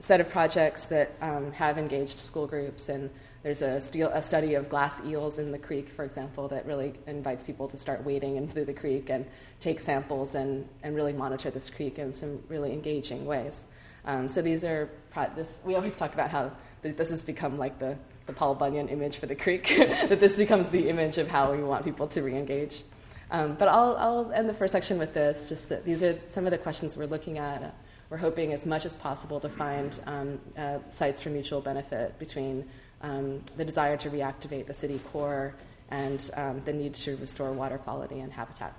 set 0.00 0.20
of 0.20 0.28
projects 0.28 0.86
that 0.86 1.12
um, 1.20 1.52
have 1.52 1.78
engaged 1.78 2.18
school 2.18 2.48
groups. 2.48 2.88
And 2.88 3.08
there's 3.44 3.62
a, 3.62 3.80
steel, 3.80 4.08
a, 4.08 4.20
study 4.20 4.54
of 4.54 4.68
glass 4.68 5.00
eels 5.06 5.38
in 5.38 5.52
the 5.52 5.58
creek, 5.58 5.88
for 5.90 6.04
example, 6.04 6.48
that 6.48 6.66
really 6.66 6.94
invites 7.06 7.44
people 7.44 7.68
to 7.68 7.76
start 7.76 8.04
wading 8.04 8.36
into 8.36 8.64
the 8.64 8.72
creek 8.72 9.10
and 9.10 9.24
take 9.60 9.78
samples 9.78 10.34
and, 10.34 10.68
and 10.82 10.96
really 10.96 11.12
monitor 11.12 11.50
this 11.50 11.70
creek 11.70 12.00
in 12.00 12.12
some 12.12 12.42
really 12.48 12.72
engaging 12.72 13.24
ways. 13.24 13.64
Um, 14.04 14.28
so 14.28 14.42
these 14.42 14.64
are, 14.64 14.88
this, 15.34 15.62
we 15.64 15.74
always 15.74 15.96
talk 15.96 16.14
about 16.14 16.30
how 16.30 16.52
this 16.82 17.10
has 17.10 17.24
become 17.24 17.58
like 17.58 17.78
the, 17.78 17.96
the 18.26 18.32
Paul 18.32 18.54
Bunyan 18.54 18.88
image 18.88 19.16
for 19.16 19.26
the 19.26 19.34
creek, 19.34 19.74
that 19.78 20.20
this 20.20 20.36
becomes 20.36 20.68
the 20.68 20.88
image 20.88 21.18
of 21.18 21.28
how 21.28 21.52
we 21.52 21.62
want 21.62 21.84
people 21.84 22.06
to 22.08 22.22
re 22.22 22.34
engage. 22.34 22.82
Um, 23.30 23.54
but 23.54 23.68
I'll, 23.68 23.96
I'll 23.96 24.32
end 24.32 24.48
the 24.48 24.54
first 24.54 24.72
section 24.72 24.98
with 24.98 25.14
this. 25.14 25.48
Just 25.48 25.68
that 25.68 25.84
these 25.84 26.02
are 26.02 26.18
some 26.28 26.46
of 26.46 26.50
the 26.50 26.58
questions 26.58 26.96
we're 26.96 27.06
looking 27.06 27.38
at. 27.38 27.74
We're 28.08 28.16
hoping 28.16 28.52
as 28.52 28.66
much 28.66 28.84
as 28.84 28.96
possible 28.96 29.38
to 29.38 29.48
find 29.48 29.98
um, 30.06 30.40
uh, 30.58 30.78
sites 30.88 31.20
for 31.20 31.28
mutual 31.28 31.60
benefit 31.60 32.18
between 32.18 32.68
um, 33.02 33.40
the 33.56 33.64
desire 33.64 33.96
to 33.98 34.10
reactivate 34.10 34.66
the 34.66 34.74
city 34.74 34.98
core 35.12 35.54
and 35.90 36.28
um, 36.34 36.60
the 36.64 36.72
need 36.72 36.94
to 36.94 37.16
restore 37.18 37.52
water 37.52 37.78
quality 37.78 38.18
and 38.18 38.32
habitat. 38.32 38.74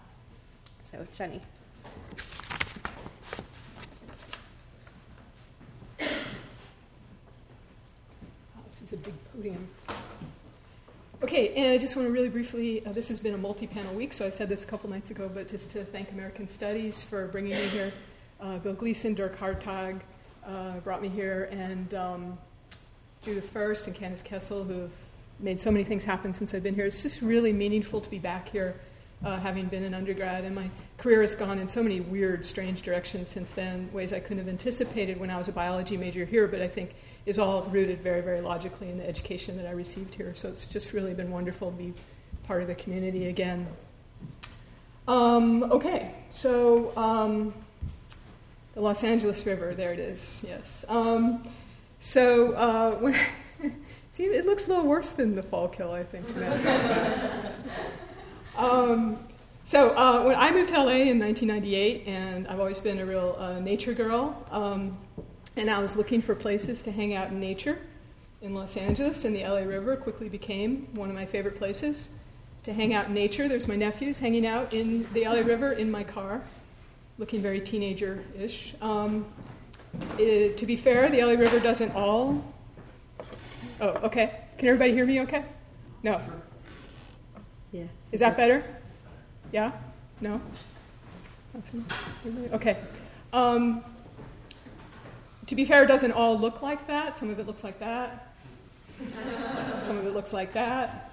So, 0.83 1.05
Jenny. 1.17 1.41
this 8.67 8.81
is 8.81 8.93
a 8.93 8.97
big 8.97 9.13
podium. 9.41 9.67
Okay, 11.23 11.53
and 11.55 11.71
I 11.71 11.77
just 11.77 11.95
want 11.95 12.07
to 12.07 12.11
really 12.11 12.29
briefly, 12.29 12.85
uh, 12.85 12.91
this 12.91 13.07
has 13.07 13.19
been 13.19 13.33
a 13.33 13.37
multi 13.37 13.67
panel 13.67 13.93
week, 13.93 14.13
so 14.13 14.25
I 14.25 14.29
said 14.29 14.49
this 14.49 14.63
a 14.63 14.67
couple 14.67 14.89
nights 14.89 15.11
ago, 15.11 15.29
but 15.33 15.47
just 15.47 15.71
to 15.71 15.83
thank 15.83 16.11
American 16.11 16.47
Studies 16.47 17.01
for 17.01 17.27
bringing 17.27 17.53
me 17.53 17.67
here. 17.67 17.91
Uh, 18.39 18.57
Bill 18.57 18.73
Gleason, 18.73 19.13
Dirk 19.13 19.37
Hartog 19.37 20.01
uh, 20.45 20.79
brought 20.83 21.01
me 21.01 21.09
here, 21.09 21.47
and 21.51 21.93
um, 21.93 22.37
Judith 23.23 23.51
Ferszt 23.53 23.87
and 23.87 23.95
Candice 23.95 24.23
Kessel, 24.23 24.63
who 24.63 24.79
have 24.79 24.91
made 25.39 25.61
so 25.61 25.71
many 25.71 25.83
things 25.83 26.03
happen 26.03 26.33
since 26.33 26.53
I've 26.53 26.63
been 26.63 26.75
here. 26.75 26.85
It's 26.85 27.03
just 27.03 27.21
really 27.21 27.53
meaningful 27.53 28.01
to 28.01 28.09
be 28.09 28.19
back 28.19 28.49
here, 28.49 28.79
uh, 29.23 29.39
having 29.39 29.67
been 29.67 29.83
an 29.83 29.93
undergrad, 29.93 30.43
and 30.43 30.55
my 30.55 30.69
career 30.97 31.21
has 31.21 31.35
gone 31.35 31.59
in 31.59 31.67
so 31.67 31.83
many 31.83 31.99
weird, 31.99 32.45
strange 32.45 32.81
directions 32.81 33.29
since 33.29 33.51
then, 33.51 33.89
ways 33.93 34.13
I 34.13 34.19
couldn't 34.19 34.39
have 34.39 34.47
anticipated 34.47 35.19
when 35.19 35.29
I 35.29 35.37
was 35.37 35.47
a 35.47 35.51
biology 35.51 35.97
major 35.97 36.25
here, 36.25 36.47
but 36.47 36.61
I 36.61 36.67
think 36.67 36.95
is 37.25 37.37
all 37.37 37.63
rooted 37.63 38.01
very, 38.01 38.21
very 38.21 38.41
logically 38.41 38.89
in 38.89 38.97
the 38.97 39.07
education 39.07 39.57
that 39.57 39.67
I 39.67 39.71
received 39.71 40.15
here. 40.15 40.33
So 40.33 40.49
it's 40.49 40.65
just 40.65 40.93
really 40.93 41.13
been 41.13 41.29
wonderful 41.29 41.71
to 41.71 41.77
be 41.77 41.93
part 42.47 42.61
of 42.63 42.67
the 42.67 42.75
community 42.75 43.27
again. 43.27 43.67
Um, 45.07 45.63
okay, 45.63 46.15
so 46.29 46.95
um, 46.97 47.53
the 48.73 48.81
Los 48.81 49.03
Angeles 49.03 49.45
River, 49.45 49.75
there 49.75 49.93
it 49.93 49.99
is, 49.99 50.43
yes. 50.47 50.85
Um, 50.89 51.47
so 51.99 52.53
uh, 52.53 52.91
when, 52.99 53.15
see, 54.11 54.23
it 54.25 54.45
looks 54.45 54.65
a 54.65 54.69
little 54.69 54.85
worse 54.85 55.11
than 55.11 55.35
the 55.35 55.43
Fallkill, 55.43 55.91
I 55.91 56.03
think. 56.03 56.25
um, 58.57 59.17
so 59.65 59.95
uh, 59.97 60.23
when 60.23 60.35
I 60.35 60.51
moved 60.51 60.69
to 60.69 60.75
LA 60.75 61.09
in 61.09 61.19
1998, 61.19 62.07
and 62.07 62.47
I've 62.47 62.59
always 62.59 62.79
been 62.79 62.99
a 62.99 63.05
real 63.05 63.35
uh, 63.39 63.59
nature 63.59 63.93
girl, 63.93 64.43
um, 64.51 64.97
and 65.55 65.69
I 65.69 65.79
was 65.79 65.95
looking 65.95 66.21
for 66.21 66.35
places 66.35 66.81
to 66.83 66.91
hang 66.91 67.15
out 67.15 67.29
in 67.29 67.39
nature 67.39 67.79
in 68.41 68.53
Los 68.53 68.77
Angeles, 68.77 69.25
and 69.25 69.35
the 69.35 69.43
LA 69.43 69.59
River 69.59 69.95
quickly 69.95 70.29
became 70.29 70.87
one 70.93 71.09
of 71.09 71.15
my 71.15 71.25
favorite 71.25 71.57
places 71.57 72.09
to 72.63 72.73
hang 72.73 72.93
out 72.93 73.07
in 73.07 73.13
nature. 73.13 73.47
There's 73.47 73.67
my 73.67 73.75
nephews 73.75 74.19
hanging 74.19 74.45
out 74.45 74.73
in 74.73 75.03
the 75.13 75.25
LA 75.25 75.41
River 75.41 75.73
in 75.73 75.89
my 75.89 76.03
car 76.03 76.41
looking 77.21 77.39
very 77.39 77.61
teenager 77.61 78.23
ish. 78.37 78.73
Um, 78.81 79.25
to 80.17 80.65
be 80.65 80.75
fair, 80.75 81.07
the 81.09 81.23
LA 81.23 81.33
River 81.33 81.59
doesn't 81.59 81.93
all. 81.93 82.43
Oh, 83.79 83.89
okay. 84.05 84.39
Can 84.57 84.67
everybody 84.67 84.91
hear 84.91 85.05
me 85.05 85.21
okay? 85.21 85.45
No. 86.03 86.19
Yes. 87.71 87.89
Is 88.11 88.19
that 88.19 88.35
better? 88.35 88.63
Yeah? 89.51 89.71
No? 90.19 90.41
Okay. 92.53 92.77
Um, 93.33 93.83
to 95.47 95.55
be 95.55 95.65
fair, 95.65 95.83
it 95.83 95.87
doesn't 95.87 96.11
all 96.11 96.37
look 96.37 96.61
like 96.61 96.87
that. 96.87 97.17
Some 97.17 97.29
of 97.29 97.39
it 97.39 97.47
looks 97.47 97.63
like 97.63 97.79
that. 97.79 98.33
Some 99.81 99.97
of 99.97 100.05
it 100.05 100.13
looks 100.13 100.33
like 100.33 100.53
that. 100.53 101.11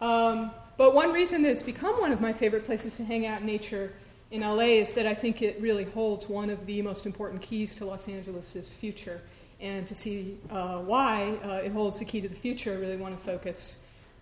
Um, 0.00 0.50
but 0.76 0.94
one 0.94 1.12
reason 1.12 1.42
that 1.42 1.50
it's 1.50 1.62
become 1.62 2.00
one 2.00 2.12
of 2.12 2.20
my 2.20 2.32
favorite 2.32 2.66
places 2.66 2.96
to 2.96 3.04
hang 3.04 3.26
out 3.26 3.40
in 3.40 3.46
nature 3.46 3.92
in 4.30 4.42
LA 4.42 4.78
is 4.78 4.92
that 4.92 5.06
I 5.06 5.14
think 5.14 5.42
it 5.42 5.60
really 5.60 5.84
holds 5.84 6.28
one 6.28 6.50
of 6.50 6.66
the 6.66 6.82
most 6.82 7.06
important 7.06 7.42
keys 7.42 7.74
to 7.76 7.84
Los 7.84 8.08
Angeles' 8.08 8.72
future. 8.74 9.20
And 9.60 9.86
to 9.88 9.94
see 9.94 10.38
uh, 10.50 10.78
why 10.78 11.36
uh, 11.44 11.64
it 11.64 11.72
holds 11.72 11.98
the 11.98 12.04
key 12.04 12.20
to 12.20 12.28
the 12.28 12.36
future, 12.36 12.72
I 12.72 12.76
really 12.76 12.96
want 12.96 13.18
to 13.18 13.24
focus 13.24 13.78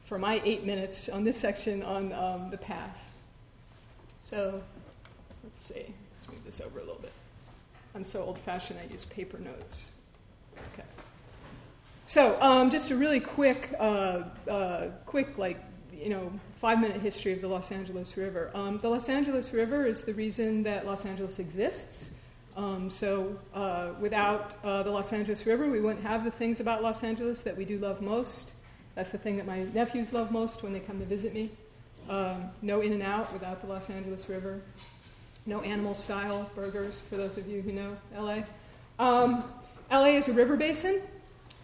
for 0.07 0.19
my 0.19 0.41
eight 0.45 0.65
minutes 0.65 1.09
on 1.09 1.25
this 1.25 1.37
section 1.37 1.83
on 1.83 2.13
um, 2.13 2.49
the 2.51 2.57
past. 2.57 3.19
So 4.23 4.63
let's 5.43 5.63
see, 5.63 5.93
let's 6.15 6.29
move 6.29 6.45
this 6.45 6.61
over 6.61 6.79
a 6.79 6.83
little 6.83 7.01
bit. 7.03 7.13
I'm 7.95 8.05
so 8.05 8.23
old 8.23 8.39
fashioned, 8.39 8.79
I 8.79 8.91
use 8.93 9.05
paper 9.05 9.39
notes. 9.39 9.85
Okay. 10.75 10.87
So, 12.07 12.41
um, 12.41 12.71
just 12.71 12.91
a 12.91 12.97
really 12.97 13.21
quick, 13.21 13.75
uh, 13.81 14.23
uh 14.49 14.89
quick, 15.07 15.39
like, 15.39 15.59
you 15.93 16.09
know, 16.09 16.31
five 16.61 16.81
minute 16.81 17.01
history 17.01 17.33
of 17.33 17.41
the 17.41 17.49
Los 17.49 17.73
Angeles 17.73 18.17
River. 18.17 18.53
Um, 18.55 18.79
the 18.81 18.89
Los 18.89 19.09
Angeles 19.09 19.53
River 19.53 19.87
is 19.87 20.05
the 20.05 20.15
reason 20.15 20.63
that 20.63 20.87
Los 20.87 21.05
Angeles 21.05 21.41
exists. 21.41 22.21
Um, 22.57 22.91
so, 22.91 23.37
uh, 23.55 23.89
without 24.01 24.55
uh, 24.63 24.83
the 24.85 24.91
Los 24.91 25.13
Angeles 25.13 25.45
River, 25.47 25.69
we 25.69 25.81
wouldn't 25.81 26.05
have 26.05 26.23
the 26.23 26.31
things 26.31 26.61
about 26.61 26.83
Los 26.83 27.03
Angeles 27.03 27.43
that 27.43 27.57
we 27.57 27.65
do 27.65 27.79
love 27.79 28.01
most. 28.01 28.53
That's 28.97 29.13
the 29.13 29.19
thing 29.19 29.37
that 29.37 29.47
my 29.47 29.63
nephews 29.63 30.15
love 30.15 30.33
most 30.33 30.63
when 30.63 30.73
they 30.73 30.81
come 30.81 30.99
to 30.99 31.05
visit 31.05 31.35
me. 31.35 31.51
Um, 32.09 32.47
no 32.63 32.81
In-N-Out 32.81 33.31
without 33.33 33.61
the 33.61 33.67
Los 33.67 33.91
Angeles 33.91 34.29
River. 34.29 34.63
No 35.45 35.61
animal 35.61 35.95
style 35.95 36.51
burgers, 36.57 37.03
for 37.03 37.17
those 37.17 37.37
of 37.37 37.47
you 37.47 37.61
who 37.61 37.73
know 37.73 37.97
LA. 38.17 38.43
Um, 38.99 39.45
LA 39.91 40.17
is 40.17 40.29
a 40.29 40.33
river 40.33 40.57
basin. 40.57 41.03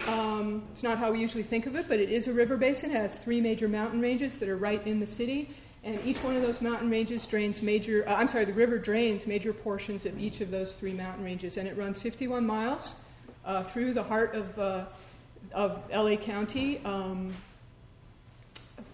Um, 0.07 0.65
it's 0.73 0.83
not 0.83 0.99
how 0.99 1.11
we 1.11 1.21
usually 1.21 1.43
think 1.43 1.67
of 1.67 1.75
it, 1.75 1.89
but 1.89 1.99
it 2.01 2.11
is 2.11 2.29
a 2.29 2.35
river 2.35 2.59
basin. 2.59 2.91
It 2.91 2.97
has 2.97 3.19
three 3.19 3.41
major 3.41 3.67
mountain 3.67 4.01
ranges 4.01 4.37
that 4.39 4.49
are 4.49 4.57
right 4.57 4.87
in 4.87 5.01
the 5.01 5.07
city, 5.07 5.55
and 5.85 5.99
each 6.05 6.19
one 6.19 6.37
of 6.37 6.43
those 6.43 6.61
mountain 6.61 6.91
ranges 6.91 7.27
drains 7.27 7.63
major. 7.63 8.07
Uh, 8.07 8.15
I'm 8.15 8.29
sorry, 8.29 8.45
the 8.45 8.53
river 8.53 8.79
drains 8.79 9.27
major 9.27 9.55
portions 9.55 10.05
of 10.05 10.19
each 10.21 10.43
of 10.43 10.51
those 10.51 10.75
three 10.75 10.93
mountain 10.93 11.25
ranges, 11.25 11.57
and 11.57 11.67
it 11.67 11.79
runs 11.79 11.99
51 11.99 12.45
miles 12.47 12.97
uh, 13.47 13.63
through 13.65 13.95
the 13.95 14.03
heart 14.03 14.35
of 14.35 14.59
uh, 14.59 14.85
of 15.53 15.83
LA 15.91 16.17
County. 16.17 16.81
Um, 16.85 17.33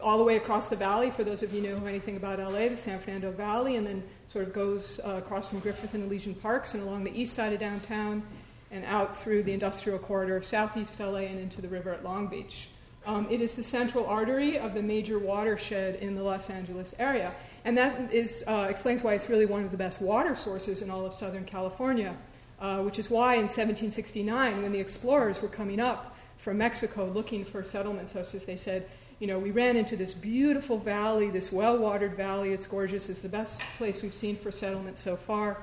all 0.02 0.18
the 0.18 0.24
way 0.24 0.36
across 0.36 0.68
the 0.68 0.76
valley, 0.76 1.10
for 1.10 1.24
those 1.24 1.42
of 1.42 1.52
you 1.52 1.60
who 1.62 1.80
know 1.80 1.86
anything 1.86 2.16
about 2.16 2.38
LA, 2.38 2.68
the 2.68 2.76
San 2.76 2.98
Fernando 2.98 3.32
Valley, 3.32 3.76
and 3.76 3.86
then 3.86 4.02
sort 4.32 4.46
of 4.46 4.52
goes 4.52 5.00
uh, 5.04 5.16
across 5.16 5.48
from 5.48 5.58
Griffith 5.60 5.94
and 5.94 6.04
Elysian 6.04 6.34
Parks 6.34 6.74
and 6.74 6.82
along 6.82 7.04
the 7.04 7.20
east 7.20 7.34
side 7.34 7.52
of 7.52 7.58
downtown 7.58 8.22
and 8.70 8.84
out 8.84 9.16
through 9.16 9.42
the 9.42 9.52
industrial 9.52 9.98
corridor 9.98 10.36
of 10.36 10.44
southeast 10.44 11.00
LA 11.00 11.20
and 11.20 11.38
into 11.38 11.62
the 11.62 11.68
river 11.68 11.90
at 11.90 12.04
Long 12.04 12.26
Beach. 12.26 12.68
Um, 13.06 13.26
it 13.30 13.40
is 13.40 13.54
the 13.54 13.64
central 13.64 14.06
artery 14.06 14.58
of 14.58 14.74
the 14.74 14.82
major 14.82 15.18
watershed 15.18 15.96
in 15.96 16.14
the 16.14 16.22
Los 16.22 16.50
Angeles 16.50 16.94
area. 16.98 17.32
And 17.64 17.76
that 17.78 18.12
is, 18.12 18.44
uh, 18.46 18.66
explains 18.68 19.02
why 19.02 19.14
it's 19.14 19.30
really 19.30 19.46
one 19.46 19.64
of 19.64 19.70
the 19.70 19.78
best 19.78 20.02
water 20.02 20.36
sources 20.36 20.82
in 20.82 20.90
all 20.90 21.06
of 21.06 21.14
Southern 21.14 21.44
California, 21.44 22.14
uh, 22.60 22.82
which 22.82 22.98
is 22.98 23.08
why 23.08 23.34
in 23.34 23.44
1769, 23.44 24.62
when 24.62 24.72
the 24.72 24.78
explorers 24.78 25.40
were 25.40 25.48
coming 25.48 25.80
up 25.80 26.17
from 26.38 26.58
Mexico 26.58 27.06
looking 27.06 27.44
for 27.44 27.62
settlements, 27.62 28.12
such 28.14 28.32
they 28.44 28.56
said, 28.56 28.88
you 29.20 29.26
know, 29.26 29.38
we 29.38 29.50
ran 29.50 29.76
into 29.76 29.96
this 29.96 30.14
beautiful 30.14 30.78
valley, 30.78 31.28
this 31.28 31.50
well 31.50 31.76
watered 31.76 32.14
valley. 32.14 32.52
It's 32.52 32.66
gorgeous. 32.66 33.08
It's 33.08 33.22
the 33.22 33.28
best 33.28 33.60
place 33.76 34.02
we've 34.02 34.14
seen 34.14 34.36
for 34.36 34.52
settlement 34.52 34.98
so 34.98 35.16
far, 35.16 35.58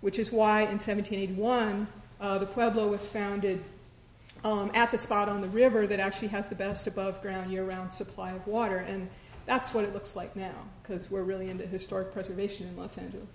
which 0.00 0.18
is 0.18 0.30
why 0.30 0.60
in 0.62 0.78
1781 0.78 1.88
uh, 2.20 2.38
the 2.38 2.46
Pueblo 2.46 2.88
was 2.88 3.06
founded 3.06 3.64
um, 4.44 4.70
at 4.74 4.90
the 4.90 4.98
spot 4.98 5.28
on 5.28 5.40
the 5.40 5.48
river 5.48 5.86
that 5.86 6.00
actually 6.00 6.28
has 6.28 6.48
the 6.48 6.54
best 6.54 6.86
above 6.86 7.20
ground 7.20 7.50
year 7.50 7.64
round 7.64 7.92
supply 7.92 8.30
of 8.30 8.46
water. 8.46 8.78
And 8.78 9.08
that's 9.44 9.74
what 9.74 9.84
it 9.84 9.92
looks 9.92 10.14
like 10.14 10.36
now, 10.36 10.54
because 10.82 11.10
we're 11.10 11.24
really 11.24 11.50
into 11.50 11.66
historic 11.66 12.12
preservation 12.12 12.68
in 12.68 12.76
Los 12.76 12.96
Angeles. 12.96 13.26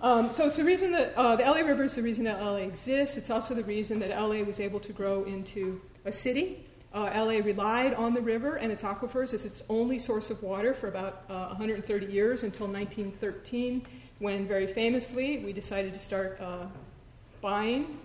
Um, 0.00 0.32
so 0.32 0.46
it's 0.46 0.58
the 0.58 0.64
reason 0.64 0.92
that 0.92 1.14
uh, 1.14 1.36
the 1.36 1.44
LA 1.44 1.60
River 1.60 1.84
is 1.84 1.94
the 1.94 2.02
reason 2.02 2.24
that 2.24 2.42
LA 2.42 2.56
exists. 2.56 3.16
It's 3.16 3.30
also 3.30 3.54
the 3.54 3.64
reason 3.64 3.98
that 4.00 4.10
LA 4.10 4.42
was 4.42 4.60
able 4.60 4.80
to 4.80 4.92
grow 4.92 5.24
into 5.24 5.80
a 6.06 6.12
city. 6.12 6.64
Uh, 6.94 7.10
LA 7.14 7.44
relied 7.44 7.92
on 7.94 8.14
the 8.14 8.20
river 8.20 8.56
and 8.56 8.72
its 8.72 8.82
aquifers 8.82 9.34
as 9.34 9.44
its 9.44 9.62
only 9.68 9.98
source 9.98 10.30
of 10.30 10.42
water 10.42 10.72
for 10.72 10.88
about 10.88 11.24
uh, 11.28 11.48
130 11.48 12.06
years 12.06 12.42
until 12.42 12.66
1913, 12.66 13.84
when 14.18 14.48
very 14.48 14.66
famously 14.66 15.38
we 15.38 15.52
decided 15.52 15.92
to 15.92 16.00
start 16.00 16.40
uh, 16.40 16.64
buying 17.42 17.98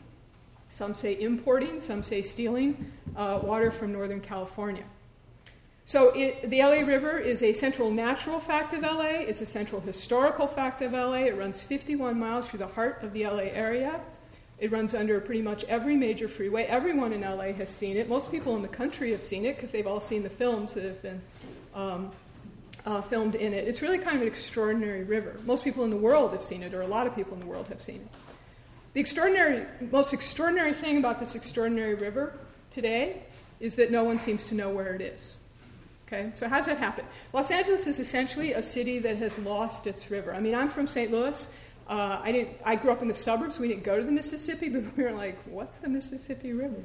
some 0.68 0.94
say 0.96 1.20
importing, 1.22 1.80
some 1.80 2.02
say 2.02 2.22
stealing 2.22 2.92
uh, 3.16 3.40
water 3.44 3.72
from 3.72 3.92
Northern 3.92 4.22
California. 4.22 4.84
So 5.86 6.12
it, 6.16 6.50
the 6.50 6.60
LA 6.60 6.86
River 6.88 7.18
is 7.18 7.44
a 7.44 7.52
central 7.54 7.92
natural 7.92 8.40
fact 8.40 8.74
of 8.74 8.82
LA. 8.82 9.20
It's 9.28 9.42
a 9.42 9.46
central 9.46 9.82
historical 9.82 10.48
fact 10.48 10.82
of 10.82 10.94
LA. 10.94 11.26
It 11.26 11.38
runs 11.38 11.62
51 11.62 12.18
miles 12.18 12.48
through 12.48 12.60
the 12.60 12.68
heart 12.68 13.04
of 13.04 13.12
the 13.12 13.26
LA 13.26 13.50
area. 13.52 14.00
It 14.62 14.72
runs 14.72 14.94
under 14.94 15.20
pretty 15.20 15.42
much 15.42 15.64
every 15.64 15.98
major 15.98 16.28
freeway. 16.28 16.66
Everyone 16.66 17.14
in 17.14 17.22
LA 17.22 17.52
has 17.54 17.68
seen 17.68 17.98
it. 17.98 18.08
Most 18.08 18.30
people 18.30 18.56
in 18.56 18.62
the 18.62 18.68
country 18.68 19.12
have 19.12 19.24
seen 19.24 19.44
it 19.44 19.56
because 19.56 19.72
they've 19.72 19.88
all 19.88 20.00
seen 20.00 20.22
the 20.22 20.30
films 20.30 20.76
that 20.76 20.84
have 20.84 21.02
been 21.02 21.20
um, 21.74 22.12
uh, 22.86 23.02
filmed 23.02 23.34
in 23.34 23.54
it. 23.54 23.68
It's 23.68 23.82
really 23.82 23.98
kind 23.98 24.16
of 24.16 24.22
an 24.22 24.28
extraordinary 24.28 25.04
river. 25.04 25.36
Most 25.48 25.64
people 25.64 25.84
in 25.84 25.90
the 25.90 25.98
world 25.98 26.32
have 26.34 26.44
seen 26.44 26.62
it, 26.62 26.76
or 26.76 26.82
a 26.84 26.88
lot 26.88 27.08
of 27.08 27.16
people 27.16 27.34
in 27.34 27.40
the 27.40 27.48
world 27.48 27.70
have 27.70 27.82
seen 27.82 27.96
it. 27.96 28.08
The 28.94 29.00
extraordinary, 29.00 29.66
most 29.90 30.14
extraordinary 30.14 30.76
thing 30.76 30.98
about 30.98 31.20
this 31.20 31.34
extraordinary 31.34 31.96
river 31.96 32.38
today 32.70 33.24
is 33.60 33.74
that 33.76 33.90
no 33.90 34.04
one 34.04 34.20
seems 34.20 34.46
to 34.48 34.56
know 34.56 34.70
where 34.70 34.94
it 34.94 35.02
is. 35.02 35.38
Okay, 36.06 36.30
so 36.36 36.48
how 36.48 36.58
does 36.58 36.68
that 36.68 36.78
happen? 36.78 37.06
Los 37.34 37.50
Angeles 37.50 37.88
is 37.88 38.00
essentially 38.00 38.54
a 38.54 38.62
city 38.62 39.00
that 39.00 39.18
has 39.18 39.40
lost 39.40 39.88
its 39.88 40.12
river. 40.12 40.36
I 40.36 40.40
mean, 40.40 40.54
I'm 40.54 40.70
from 40.70 40.86
St. 40.86 41.10
Louis. 41.10 41.50
Uh, 41.92 42.22
I 42.24 42.32
didn't. 42.32 42.58
I 42.64 42.78
grew 42.78 42.92
up 42.94 43.02
in 43.02 43.10
the 43.10 43.14
suburbs. 43.14 43.60
We 43.60 43.68
didn't 43.68 43.84
go 43.84 43.98
to 43.98 44.04
the 44.04 44.14
Mississippi, 44.14 44.70
but 44.76 44.96
we 44.96 45.04
were 45.04 45.12
like, 45.12 45.38
"What's 45.46 45.80
the 45.80 45.90
Mississippi 45.90 46.54
River?" 46.54 46.82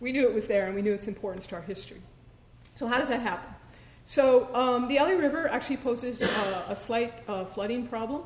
We 0.00 0.10
knew 0.10 0.26
it 0.26 0.34
was 0.34 0.48
there, 0.48 0.66
and 0.66 0.74
we 0.74 0.82
knew 0.82 0.92
its 0.92 1.06
importance 1.06 1.46
to 1.48 1.54
our 1.54 1.62
history. 1.62 2.00
So 2.74 2.88
how 2.88 2.98
does 2.98 3.10
that 3.10 3.20
happen? 3.20 3.54
So 4.04 4.52
um, 4.54 4.88
the 4.88 4.96
LA 4.96 5.10
River 5.10 5.48
actually 5.48 5.76
poses 5.76 6.22
uh, 6.22 6.64
a 6.68 6.74
slight 6.74 7.22
uh, 7.28 7.44
flooding 7.44 7.86
problem. 7.86 8.22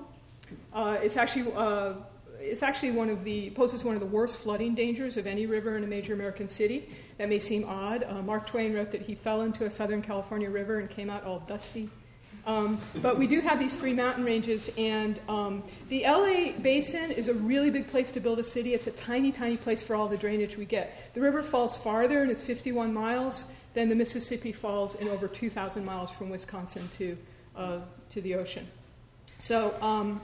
Uh, 0.73 0.97
it's 1.03 1.19
actually 1.19 1.53
uh, 1.55 1.95
it's 2.41 2.63
actually 2.63 2.93
one 2.93 3.11
of 3.11 3.23
the 3.23 3.51
poses 3.51 3.85
one 3.85 3.95
of 3.95 4.01
the 4.01 4.07
worst 4.07 4.39
flooding 4.39 4.75
dangers 4.75 5.19
of 5.19 5.27
any 5.27 5.45
river 5.45 5.77
in 5.77 5.85
a 5.85 5.87
major 5.87 6.15
American 6.15 6.49
city. 6.49 6.89
That 7.19 7.29
may 7.29 7.39
seem 7.39 7.69
odd. 7.69 8.03
Uh, 8.03 8.23
Mark 8.23 8.47
Twain 8.47 8.73
wrote 8.73 8.93
that 8.93 9.03
he 9.03 9.15
fell 9.15 9.43
into 9.43 9.67
a 9.67 9.71
Southern 9.71 10.01
California 10.01 10.49
river 10.49 10.79
and 10.79 10.89
came 10.89 11.11
out 11.11 11.25
all 11.25 11.41
dusty. 11.41 11.91
Um, 12.47 12.79
but 12.97 13.19
we 13.19 13.27
do 13.27 13.41
have 13.41 13.59
these 13.59 13.75
three 13.77 13.95
mountain 13.95 14.25
ranges, 14.25 14.71
and 14.77 15.19
um, 15.29 15.63
the 15.89 16.03
LA 16.03 16.53
basin 16.61 17.11
is 17.11 17.29
a 17.29 17.35
really 17.35 17.71
big 17.71 17.89
place 17.89 18.13
to 18.13 18.21
build 18.21 18.39
a 18.39 18.45
city. 18.45 18.75
It's 18.75 18.87
a 18.87 18.93
tiny, 18.93 19.33
tiny 19.33 19.57
place 19.57 19.83
for 19.83 19.97
all 19.97 20.09
the 20.09 20.17
drainage 20.17 20.59
we 20.59 20.67
get. 20.67 21.15
The 21.15 21.23
river 21.23 21.43
falls 21.43 21.79
farther, 21.79 22.23
and 22.23 22.31
it's 22.31 22.43
51 22.43 22.93
miles. 22.93 23.47
than 23.73 23.89
the 23.89 23.95
Mississippi 23.95 24.53
falls 24.53 24.95
in 24.97 25.09
over 25.09 25.27
2,000 25.27 25.85
miles 25.85 26.11
from 26.13 26.31
Wisconsin 26.31 26.89
to, 26.97 27.19
uh, 27.57 27.79
to 28.11 28.21
the 28.21 28.37
ocean. 28.37 28.69
So, 29.39 29.75
um, 29.83 30.21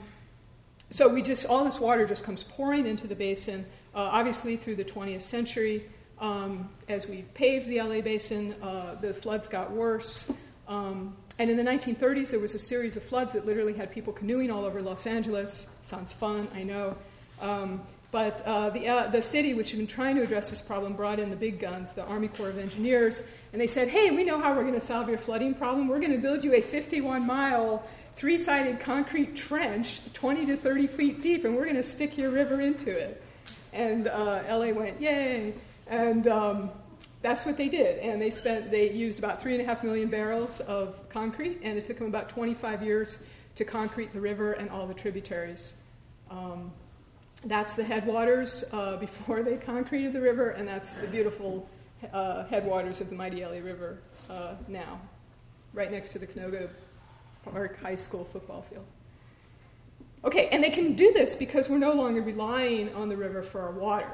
so 0.89 1.07
we 1.09 1.21
just 1.21 1.45
all 1.45 1.65
this 1.65 1.79
water 1.79 2.05
just 2.05 2.23
comes 2.23 2.43
pouring 2.43 2.85
into 2.85 3.07
the 3.07 3.15
basin. 3.15 3.65
Uh, 3.93 3.99
obviously, 3.99 4.55
through 4.55 4.75
the 4.75 4.85
20th 4.85 5.21
century, 5.21 5.83
um, 6.19 6.69
as 6.87 7.07
we 7.07 7.23
paved 7.33 7.67
the 7.67 7.81
LA 7.81 8.01
basin, 8.01 8.55
uh, 8.61 8.95
the 9.01 9.13
floods 9.13 9.49
got 9.49 9.71
worse. 9.71 10.31
Um, 10.67 11.15
and 11.41 11.49
in 11.49 11.57
the 11.57 11.63
1930s, 11.63 12.29
there 12.29 12.39
was 12.39 12.53
a 12.53 12.59
series 12.59 12.95
of 12.95 13.01
floods 13.01 13.33
that 13.33 13.47
literally 13.47 13.73
had 13.73 13.91
people 13.91 14.13
canoeing 14.13 14.51
all 14.51 14.63
over 14.63 14.79
Los 14.79 15.07
Angeles. 15.07 15.75
Sounds 15.81 16.13
fun, 16.13 16.47
I 16.53 16.61
know. 16.61 16.95
Um, 17.41 17.81
but 18.11 18.43
uh, 18.45 18.69
the, 18.69 18.87
uh, 18.87 19.07
the 19.07 19.23
city, 19.23 19.55
which 19.55 19.71
had 19.71 19.79
been 19.79 19.87
trying 19.87 20.17
to 20.17 20.21
address 20.21 20.51
this 20.51 20.61
problem, 20.61 20.93
brought 20.93 21.19
in 21.19 21.31
the 21.31 21.35
big 21.35 21.59
guns, 21.59 21.93
the 21.93 22.03
Army 22.03 22.27
Corps 22.27 22.49
of 22.49 22.59
Engineers, 22.59 23.27
and 23.53 23.59
they 23.59 23.65
said, 23.65 23.87
hey, 23.87 24.11
we 24.11 24.23
know 24.23 24.39
how 24.39 24.53
we're 24.53 24.61
going 24.61 24.75
to 24.75 24.79
solve 24.79 25.09
your 25.09 25.17
flooding 25.17 25.55
problem. 25.55 25.87
We're 25.87 25.99
going 25.99 26.11
to 26.11 26.19
build 26.19 26.43
you 26.43 26.53
a 26.53 26.61
51 26.61 27.25
mile, 27.25 27.87
three 28.15 28.37
sided 28.37 28.79
concrete 28.79 29.35
trench, 29.35 30.01
20 30.13 30.45
to 30.45 30.57
30 30.57 30.85
feet 30.85 31.21
deep, 31.23 31.43
and 31.43 31.55
we're 31.55 31.65
going 31.65 31.75
to 31.75 31.81
stick 31.81 32.19
your 32.19 32.29
river 32.29 32.61
into 32.61 32.91
it. 32.91 33.19
And 33.73 34.07
uh, 34.07 34.43
LA 34.47 34.73
went, 34.73 35.01
yay. 35.01 35.55
And 35.87 36.27
um, 36.27 36.69
that's 37.21 37.45
what 37.45 37.57
they 37.57 37.69
did. 37.69 37.99
And 37.99 38.21
they 38.21 38.29
spent, 38.29 38.71
they 38.71 38.91
used 38.91 39.19
about 39.19 39.41
three 39.41 39.53
and 39.53 39.61
a 39.61 39.65
half 39.65 39.83
million 39.83 40.09
barrels 40.09 40.59
of 40.61 41.07
concrete, 41.09 41.59
and 41.63 41.77
it 41.77 41.85
took 41.85 41.97
them 41.97 42.07
about 42.07 42.29
25 42.29 42.83
years 42.83 43.19
to 43.55 43.65
concrete 43.65 44.13
the 44.13 44.21
river 44.21 44.53
and 44.53 44.69
all 44.69 44.87
the 44.87 44.93
tributaries. 44.93 45.75
Um, 46.29 46.71
that's 47.45 47.75
the 47.75 47.83
headwaters 47.83 48.63
uh, 48.71 48.97
before 48.99 49.43
they 49.43 49.57
concreted 49.57 50.13
the 50.13 50.21
river, 50.21 50.51
and 50.51 50.67
that's 50.67 50.93
the 50.95 51.07
beautiful 51.07 51.67
uh, 52.13 52.45
headwaters 52.45 53.01
of 53.01 53.09
the 53.09 53.15
mighty 53.15 53.43
River 53.43 53.99
uh, 54.29 54.55
now, 54.67 54.99
right 55.73 55.91
next 55.91 56.09
to 56.13 56.19
the 56.19 56.27
Canoga 56.27 56.69
Park 57.43 57.79
High 57.81 57.95
School 57.95 58.25
football 58.25 58.63
field. 58.63 58.85
Okay, 60.23 60.49
and 60.49 60.63
they 60.63 60.69
can 60.69 60.93
do 60.93 61.11
this 61.13 61.35
because 61.35 61.67
we're 61.67 61.79
no 61.79 61.93
longer 61.93 62.21
relying 62.21 62.93
on 62.93 63.09
the 63.09 63.17
river 63.17 63.41
for 63.41 63.61
our 63.61 63.71
water. 63.71 64.11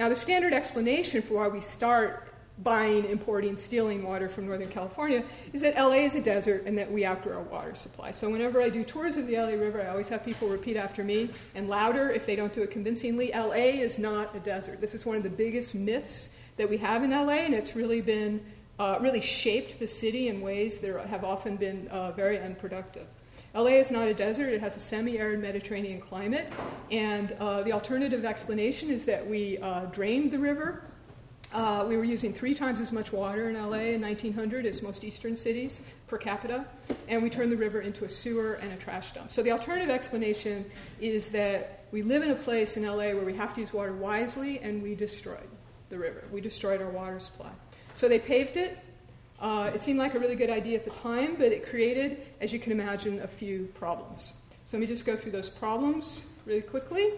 Now, 0.00 0.08
the 0.08 0.16
standard 0.16 0.54
explanation 0.54 1.20
for 1.20 1.34
why 1.34 1.48
we 1.48 1.60
start 1.60 2.32
buying, 2.62 3.04
importing, 3.04 3.54
stealing 3.54 4.02
water 4.02 4.30
from 4.30 4.46
Northern 4.46 4.70
California 4.70 5.22
is 5.52 5.60
that 5.60 5.76
LA 5.76 6.06
is 6.06 6.14
a 6.14 6.22
desert 6.22 6.64
and 6.64 6.78
that 6.78 6.90
we 6.90 7.04
outgrow 7.04 7.36
our 7.36 7.42
water 7.42 7.74
supply. 7.74 8.10
So, 8.10 8.30
whenever 8.30 8.62
I 8.62 8.70
do 8.70 8.82
tours 8.82 9.18
of 9.18 9.26
the 9.26 9.36
LA 9.36 9.48
River, 9.48 9.82
I 9.82 9.88
always 9.88 10.08
have 10.08 10.24
people 10.24 10.48
repeat 10.48 10.78
after 10.78 11.04
me 11.04 11.28
and 11.54 11.68
louder 11.68 12.08
if 12.08 12.24
they 12.24 12.34
don't 12.34 12.50
do 12.50 12.62
it 12.62 12.70
convincingly 12.70 13.30
LA 13.34 13.76
is 13.76 13.98
not 13.98 14.34
a 14.34 14.40
desert. 14.40 14.80
This 14.80 14.94
is 14.94 15.04
one 15.04 15.18
of 15.18 15.22
the 15.22 15.28
biggest 15.28 15.74
myths 15.74 16.30
that 16.56 16.66
we 16.66 16.78
have 16.78 17.02
in 17.02 17.10
LA, 17.10 17.44
and 17.44 17.52
it's 17.52 17.76
really 17.76 18.00
been 18.00 18.42
uh, 18.78 18.96
really 19.02 19.20
shaped 19.20 19.78
the 19.78 19.86
city 19.86 20.28
in 20.28 20.40
ways 20.40 20.80
that 20.80 21.06
have 21.08 21.24
often 21.24 21.56
been 21.56 21.86
uh, 21.88 22.12
very 22.12 22.38
unproductive. 22.38 23.06
LA 23.54 23.70
is 23.70 23.90
not 23.90 24.06
a 24.06 24.14
desert, 24.14 24.52
it 24.52 24.60
has 24.60 24.76
a 24.76 24.80
semi 24.80 25.18
arid 25.18 25.40
Mediterranean 25.40 26.00
climate, 26.00 26.52
and 26.92 27.32
uh, 27.40 27.62
the 27.62 27.72
alternative 27.72 28.24
explanation 28.24 28.90
is 28.90 29.04
that 29.04 29.26
we 29.26 29.58
uh, 29.58 29.86
drained 29.86 30.30
the 30.30 30.38
river. 30.38 30.84
Uh, 31.52 31.84
we 31.88 31.96
were 31.96 32.04
using 32.04 32.32
three 32.32 32.54
times 32.54 32.80
as 32.80 32.92
much 32.92 33.12
water 33.12 33.50
in 33.50 33.56
LA 33.56 33.94
in 33.94 34.00
1900 34.00 34.66
as 34.66 34.82
most 34.82 35.02
eastern 35.02 35.36
cities 35.36 35.84
per 36.06 36.16
capita, 36.16 36.64
and 37.08 37.20
we 37.20 37.28
turned 37.28 37.50
the 37.50 37.56
river 37.56 37.80
into 37.80 38.04
a 38.04 38.08
sewer 38.08 38.54
and 38.54 38.72
a 38.72 38.76
trash 38.76 39.12
dump. 39.14 39.32
So 39.32 39.42
the 39.42 39.50
alternative 39.50 39.90
explanation 39.90 40.64
is 41.00 41.30
that 41.30 41.86
we 41.90 42.02
live 42.02 42.22
in 42.22 42.30
a 42.30 42.36
place 42.36 42.76
in 42.76 42.86
LA 42.86 43.14
where 43.14 43.24
we 43.24 43.34
have 43.34 43.52
to 43.56 43.62
use 43.62 43.72
water 43.72 43.92
wisely 43.92 44.60
and 44.60 44.80
we 44.80 44.94
destroyed 44.94 45.48
the 45.88 45.98
river. 45.98 46.22
We 46.30 46.40
destroyed 46.40 46.80
our 46.80 46.90
water 46.90 47.18
supply. 47.18 47.50
So 47.94 48.08
they 48.08 48.20
paved 48.20 48.56
it, 48.56 48.78
uh, 49.40 49.70
it 49.74 49.80
seemed 49.80 49.98
like 49.98 50.14
a 50.14 50.18
really 50.18 50.36
good 50.36 50.50
idea 50.50 50.76
at 50.76 50.84
the 50.84 50.90
time, 50.90 51.36
but 51.36 51.46
it 51.52 51.68
created, 51.68 52.26
as 52.40 52.52
you 52.52 52.58
can 52.58 52.72
imagine, 52.72 53.20
a 53.20 53.28
few 53.28 53.68
problems. 53.74 54.34
So 54.66 54.76
let 54.76 54.82
me 54.82 54.86
just 54.86 55.06
go 55.06 55.16
through 55.16 55.32
those 55.32 55.48
problems 55.48 56.26
really 56.46 56.60
quickly. 56.60 57.12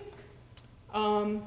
Um, 0.94 1.42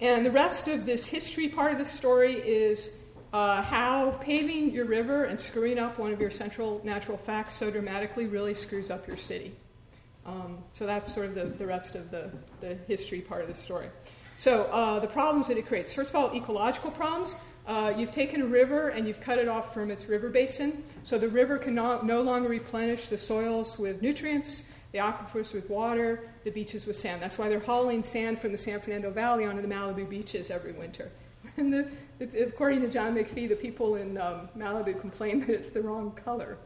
and 0.00 0.24
the 0.24 0.30
rest 0.30 0.68
of 0.68 0.86
this 0.86 1.06
history 1.06 1.48
part 1.48 1.72
of 1.72 1.78
the 1.78 1.84
story 1.84 2.34
is 2.34 2.96
uh, 3.32 3.62
how 3.62 4.12
paving 4.20 4.72
your 4.72 4.84
river 4.86 5.24
and 5.24 5.38
screwing 5.38 5.78
up 5.78 5.98
one 5.98 6.12
of 6.12 6.20
your 6.20 6.30
central 6.30 6.80
natural 6.84 7.18
facts 7.18 7.54
so 7.54 7.70
dramatically 7.70 8.26
really 8.26 8.54
screws 8.54 8.90
up 8.90 9.06
your 9.06 9.16
city. 9.16 9.54
Um, 10.24 10.58
so 10.72 10.86
that's 10.86 11.14
sort 11.14 11.26
of 11.26 11.34
the, 11.34 11.44
the 11.44 11.66
rest 11.66 11.94
of 11.94 12.10
the, 12.10 12.30
the 12.60 12.74
history 12.88 13.20
part 13.20 13.42
of 13.42 13.48
the 13.48 13.54
story. 13.54 13.88
So 14.36 14.64
uh, 14.64 15.00
the 15.00 15.06
problems 15.06 15.48
that 15.48 15.56
it 15.56 15.66
creates. 15.66 15.92
First 15.92 16.10
of 16.10 16.16
all, 16.16 16.34
ecological 16.34 16.90
problems. 16.90 17.34
Uh, 17.66 17.92
you've 17.96 18.12
taken 18.12 18.42
a 18.42 18.46
river 18.46 18.90
and 18.90 19.08
you've 19.08 19.20
cut 19.20 19.38
it 19.38 19.48
off 19.48 19.74
from 19.74 19.90
its 19.90 20.08
river 20.08 20.28
basin, 20.28 20.84
so 21.02 21.18
the 21.18 21.28
river 21.28 21.58
can 21.58 21.74
no, 21.74 22.00
longer 22.00 22.48
replenish 22.48 23.08
the 23.08 23.18
soils 23.18 23.76
with 23.76 24.00
nutrients, 24.00 24.64
the 24.92 24.98
aquifers 24.98 25.52
with 25.52 25.68
water, 25.68 26.30
the 26.44 26.50
beaches 26.50 26.86
with 26.86 26.94
sand. 26.94 27.20
That's 27.20 27.38
why 27.38 27.48
they're 27.48 27.58
hauling 27.58 28.04
sand 28.04 28.38
from 28.38 28.52
the 28.52 28.58
San 28.58 28.78
Fernando 28.78 29.10
Valley 29.10 29.46
onto 29.46 29.62
the 29.62 29.68
Malibu 29.68 30.08
beaches 30.08 30.50
every 30.50 30.72
winter. 30.72 31.10
And 31.58 31.72
the, 31.72 31.88
the, 32.18 32.48
according 32.48 32.82
to 32.82 32.88
John 32.88 33.14
McPhee, 33.14 33.48
the 33.48 33.56
people 33.56 33.94
in 33.94 34.18
um, 34.18 34.48
Malibu 34.58 35.00
complain 35.00 35.40
that 35.40 35.50
it's 35.50 35.70
the 35.70 35.80
wrong 35.80 36.10
color, 36.24 36.58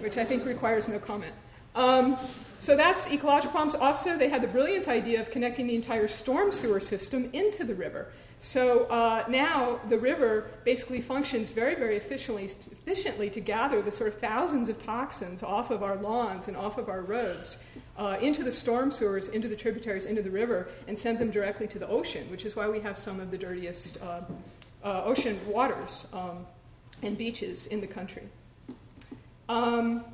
which 0.00 0.18
I 0.18 0.24
think 0.24 0.44
requires 0.44 0.88
no 0.88 0.98
comment. 0.98 1.34
Um, 1.74 2.16
so 2.58 2.76
that's 2.76 3.10
ecological 3.10 3.52
problems. 3.52 3.74
Also, 3.74 4.18
they 4.18 4.28
had 4.28 4.42
the 4.42 4.48
brilliant 4.48 4.88
idea 4.88 5.20
of 5.20 5.30
connecting 5.30 5.66
the 5.66 5.74
entire 5.74 6.08
storm 6.08 6.52
sewer 6.52 6.80
system 6.80 7.30
into 7.32 7.64
the 7.64 7.74
river. 7.74 8.12
So 8.42 8.86
uh, 8.86 9.24
now 9.28 9.78
the 9.88 10.00
river 10.00 10.50
basically 10.64 11.00
functions 11.00 11.48
very, 11.48 11.76
very 11.76 11.96
efficiently, 11.96 12.46
efficiently 12.46 13.30
to 13.30 13.40
gather 13.40 13.80
the 13.82 13.92
sort 13.92 14.12
of 14.12 14.18
thousands 14.18 14.68
of 14.68 14.82
toxins 14.82 15.44
off 15.44 15.70
of 15.70 15.84
our 15.84 15.94
lawns 15.94 16.48
and 16.48 16.56
off 16.56 16.76
of 16.76 16.88
our 16.88 17.02
roads 17.02 17.58
uh, 17.96 18.16
into 18.20 18.42
the 18.42 18.50
storm 18.50 18.90
sewers, 18.90 19.28
into 19.28 19.46
the 19.46 19.54
tributaries, 19.54 20.06
into 20.06 20.22
the 20.22 20.30
river, 20.30 20.66
and 20.88 20.98
sends 20.98 21.20
them 21.20 21.30
directly 21.30 21.68
to 21.68 21.78
the 21.78 21.86
ocean, 21.86 22.28
which 22.32 22.44
is 22.44 22.56
why 22.56 22.68
we 22.68 22.80
have 22.80 22.98
some 22.98 23.20
of 23.20 23.30
the 23.30 23.38
dirtiest 23.38 24.02
uh, 24.02 24.22
uh 24.82 25.04
ocean 25.04 25.38
waters 25.46 26.08
um, 26.12 26.44
and 27.02 27.16
beaches 27.16 27.68
in 27.68 27.80
the 27.80 27.86
country. 27.86 28.24
Um, 29.48 30.04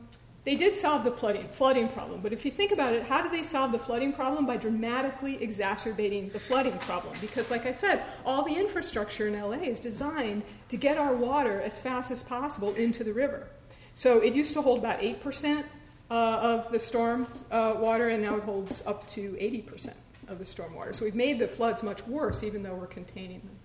they 0.48 0.56
did 0.56 0.78
solve 0.78 1.04
the 1.04 1.10
flooding, 1.10 1.46
flooding 1.48 1.90
problem, 1.90 2.22
but 2.22 2.32
if 2.32 2.42
you 2.42 2.50
think 2.50 2.72
about 2.72 2.94
it, 2.94 3.02
how 3.02 3.20
do 3.20 3.28
they 3.28 3.42
solve 3.42 3.70
the 3.70 3.78
flooding 3.78 4.14
problem? 4.14 4.46
By 4.46 4.56
dramatically 4.56 5.42
exacerbating 5.42 6.30
the 6.30 6.40
flooding 6.40 6.78
problem. 6.78 7.12
Because, 7.20 7.50
like 7.50 7.66
I 7.66 7.72
said, 7.72 8.02
all 8.24 8.46
the 8.46 8.54
infrastructure 8.54 9.28
in 9.28 9.38
LA 9.38 9.58
is 9.58 9.78
designed 9.78 10.42
to 10.70 10.78
get 10.78 10.96
our 10.96 11.14
water 11.14 11.60
as 11.60 11.76
fast 11.78 12.10
as 12.10 12.22
possible 12.22 12.74
into 12.76 13.04
the 13.04 13.12
river. 13.12 13.48
So 13.94 14.20
it 14.20 14.32
used 14.32 14.54
to 14.54 14.62
hold 14.62 14.78
about 14.78 15.00
8% 15.00 15.64
uh, 16.10 16.14
of 16.14 16.72
the 16.72 16.78
storm 16.78 17.26
uh, 17.50 17.74
water, 17.76 18.08
and 18.08 18.22
now 18.22 18.36
it 18.36 18.42
holds 18.44 18.82
up 18.86 19.06
to 19.08 19.32
80% 19.32 19.92
of 20.28 20.38
the 20.38 20.46
storm 20.46 20.74
water. 20.74 20.94
So 20.94 21.04
we've 21.04 21.14
made 21.14 21.38
the 21.38 21.48
floods 21.48 21.82
much 21.82 22.06
worse, 22.06 22.42
even 22.42 22.62
though 22.62 22.74
we're 22.74 22.86
containing 22.86 23.40
them. 23.40 23.58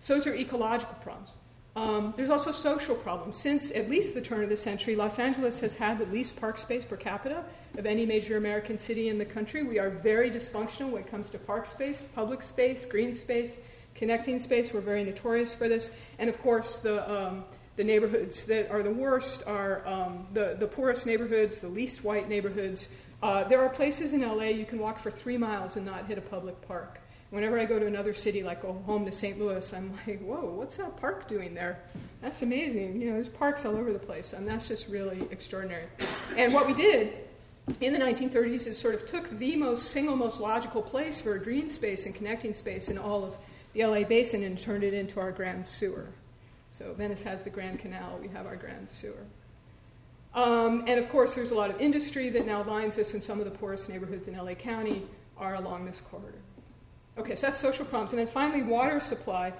So 0.00 0.14
those 0.14 0.26
are 0.26 0.34
ecological 0.34 0.96
problems. 1.02 1.34
Um, 1.76 2.14
there's 2.16 2.30
also 2.30 2.52
social 2.52 2.94
problems. 2.94 3.36
Since 3.36 3.72
at 3.72 3.90
least 3.90 4.14
the 4.14 4.20
turn 4.20 4.44
of 4.44 4.48
the 4.48 4.56
century, 4.56 4.94
Los 4.94 5.18
Angeles 5.18 5.58
has 5.60 5.74
had 5.76 5.98
the 5.98 6.06
least 6.06 6.40
park 6.40 6.56
space 6.56 6.84
per 6.84 6.96
capita 6.96 7.44
of 7.76 7.84
any 7.84 8.06
major 8.06 8.36
American 8.36 8.78
city 8.78 9.08
in 9.08 9.18
the 9.18 9.24
country. 9.24 9.64
We 9.64 9.80
are 9.80 9.90
very 9.90 10.30
dysfunctional 10.30 10.90
when 10.90 11.02
it 11.02 11.10
comes 11.10 11.30
to 11.30 11.38
park 11.38 11.66
space, 11.66 12.04
public 12.04 12.44
space, 12.44 12.86
green 12.86 13.12
space, 13.14 13.56
connecting 13.96 14.38
space. 14.38 14.72
We're 14.72 14.82
very 14.82 15.02
notorious 15.02 15.52
for 15.52 15.68
this. 15.68 15.96
And 16.20 16.30
of 16.30 16.40
course, 16.40 16.78
the, 16.78 17.10
um, 17.12 17.44
the 17.74 17.82
neighborhoods 17.82 18.44
that 18.44 18.70
are 18.70 18.84
the 18.84 18.92
worst 18.92 19.42
are 19.48 19.84
um, 19.84 20.28
the, 20.32 20.56
the 20.60 20.68
poorest 20.68 21.06
neighborhoods, 21.06 21.60
the 21.60 21.68
least 21.68 22.04
white 22.04 22.28
neighborhoods. 22.28 22.90
Uh, 23.20 23.42
there 23.44 23.60
are 23.60 23.68
places 23.68 24.12
in 24.12 24.20
LA 24.20 24.44
you 24.44 24.64
can 24.64 24.78
walk 24.78 25.00
for 25.00 25.10
three 25.10 25.38
miles 25.38 25.76
and 25.76 25.84
not 25.84 26.06
hit 26.06 26.18
a 26.18 26.20
public 26.20 26.60
park 26.68 27.00
whenever 27.34 27.58
I 27.58 27.64
go 27.64 27.78
to 27.78 27.86
another 27.86 28.14
city, 28.14 28.42
like 28.42 28.62
go 28.62 28.72
home 28.86 29.04
to 29.06 29.12
St. 29.12 29.38
Louis, 29.38 29.74
I'm 29.74 29.92
like, 30.06 30.22
whoa, 30.22 30.54
what's 30.54 30.76
that 30.76 30.96
park 30.96 31.26
doing 31.28 31.52
there? 31.52 31.80
That's 32.22 32.42
amazing. 32.42 33.00
You 33.00 33.08
know, 33.08 33.14
there's 33.14 33.28
parks 33.28 33.66
all 33.66 33.76
over 33.76 33.92
the 33.92 33.98
place, 33.98 34.32
and 34.32 34.46
that's 34.46 34.68
just 34.68 34.88
really 34.88 35.26
extraordinary. 35.30 35.86
And 36.36 36.54
what 36.54 36.66
we 36.66 36.72
did 36.72 37.12
in 37.80 37.92
the 37.92 37.98
1930s 37.98 38.66
is 38.66 38.78
sort 38.78 38.94
of 38.94 39.06
took 39.06 39.28
the 39.30 39.56
most 39.56 39.90
single 39.90 40.16
most 40.16 40.40
logical 40.40 40.80
place 40.80 41.20
for 41.20 41.34
a 41.34 41.42
green 41.42 41.68
space 41.70 42.06
and 42.06 42.14
connecting 42.14 42.54
space 42.54 42.88
in 42.88 42.98
all 42.98 43.24
of 43.24 43.36
the 43.72 43.84
LA 43.84 44.04
basin 44.04 44.44
and 44.44 44.58
turned 44.58 44.84
it 44.84 44.94
into 44.94 45.18
our 45.18 45.32
grand 45.32 45.66
sewer. 45.66 46.06
So 46.70 46.94
Venice 46.94 47.22
has 47.24 47.42
the 47.42 47.50
Grand 47.50 47.78
Canal, 47.78 48.18
we 48.20 48.28
have 48.28 48.46
our 48.46 48.56
grand 48.56 48.88
sewer. 48.88 49.26
Um, 50.34 50.84
and 50.86 50.98
of 50.98 51.08
course, 51.08 51.34
there's 51.34 51.52
a 51.52 51.54
lot 51.54 51.70
of 51.70 51.80
industry 51.80 52.30
that 52.30 52.46
now 52.46 52.62
lines 52.64 52.98
us, 52.98 53.14
and 53.14 53.22
some 53.22 53.38
of 53.38 53.44
the 53.44 53.50
poorest 53.50 53.88
neighborhoods 53.88 54.28
in 54.28 54.36
LA 54.36 54.54
County 54.54 55.02
are 55.36 55.54
along 55.54 55.84
this 55.84 56.00
corridor. 56.00 56.43
Okay, 57.16 57.34
so 57.34 57.46
that's 57.46 57.60
social 57.60 57.84
problems. 57.84 58.12
And 58.12 58.18
then 58.18 58.26
finally, 58.26 58.62
water 58.62 59.00
supply. 59.00 59.52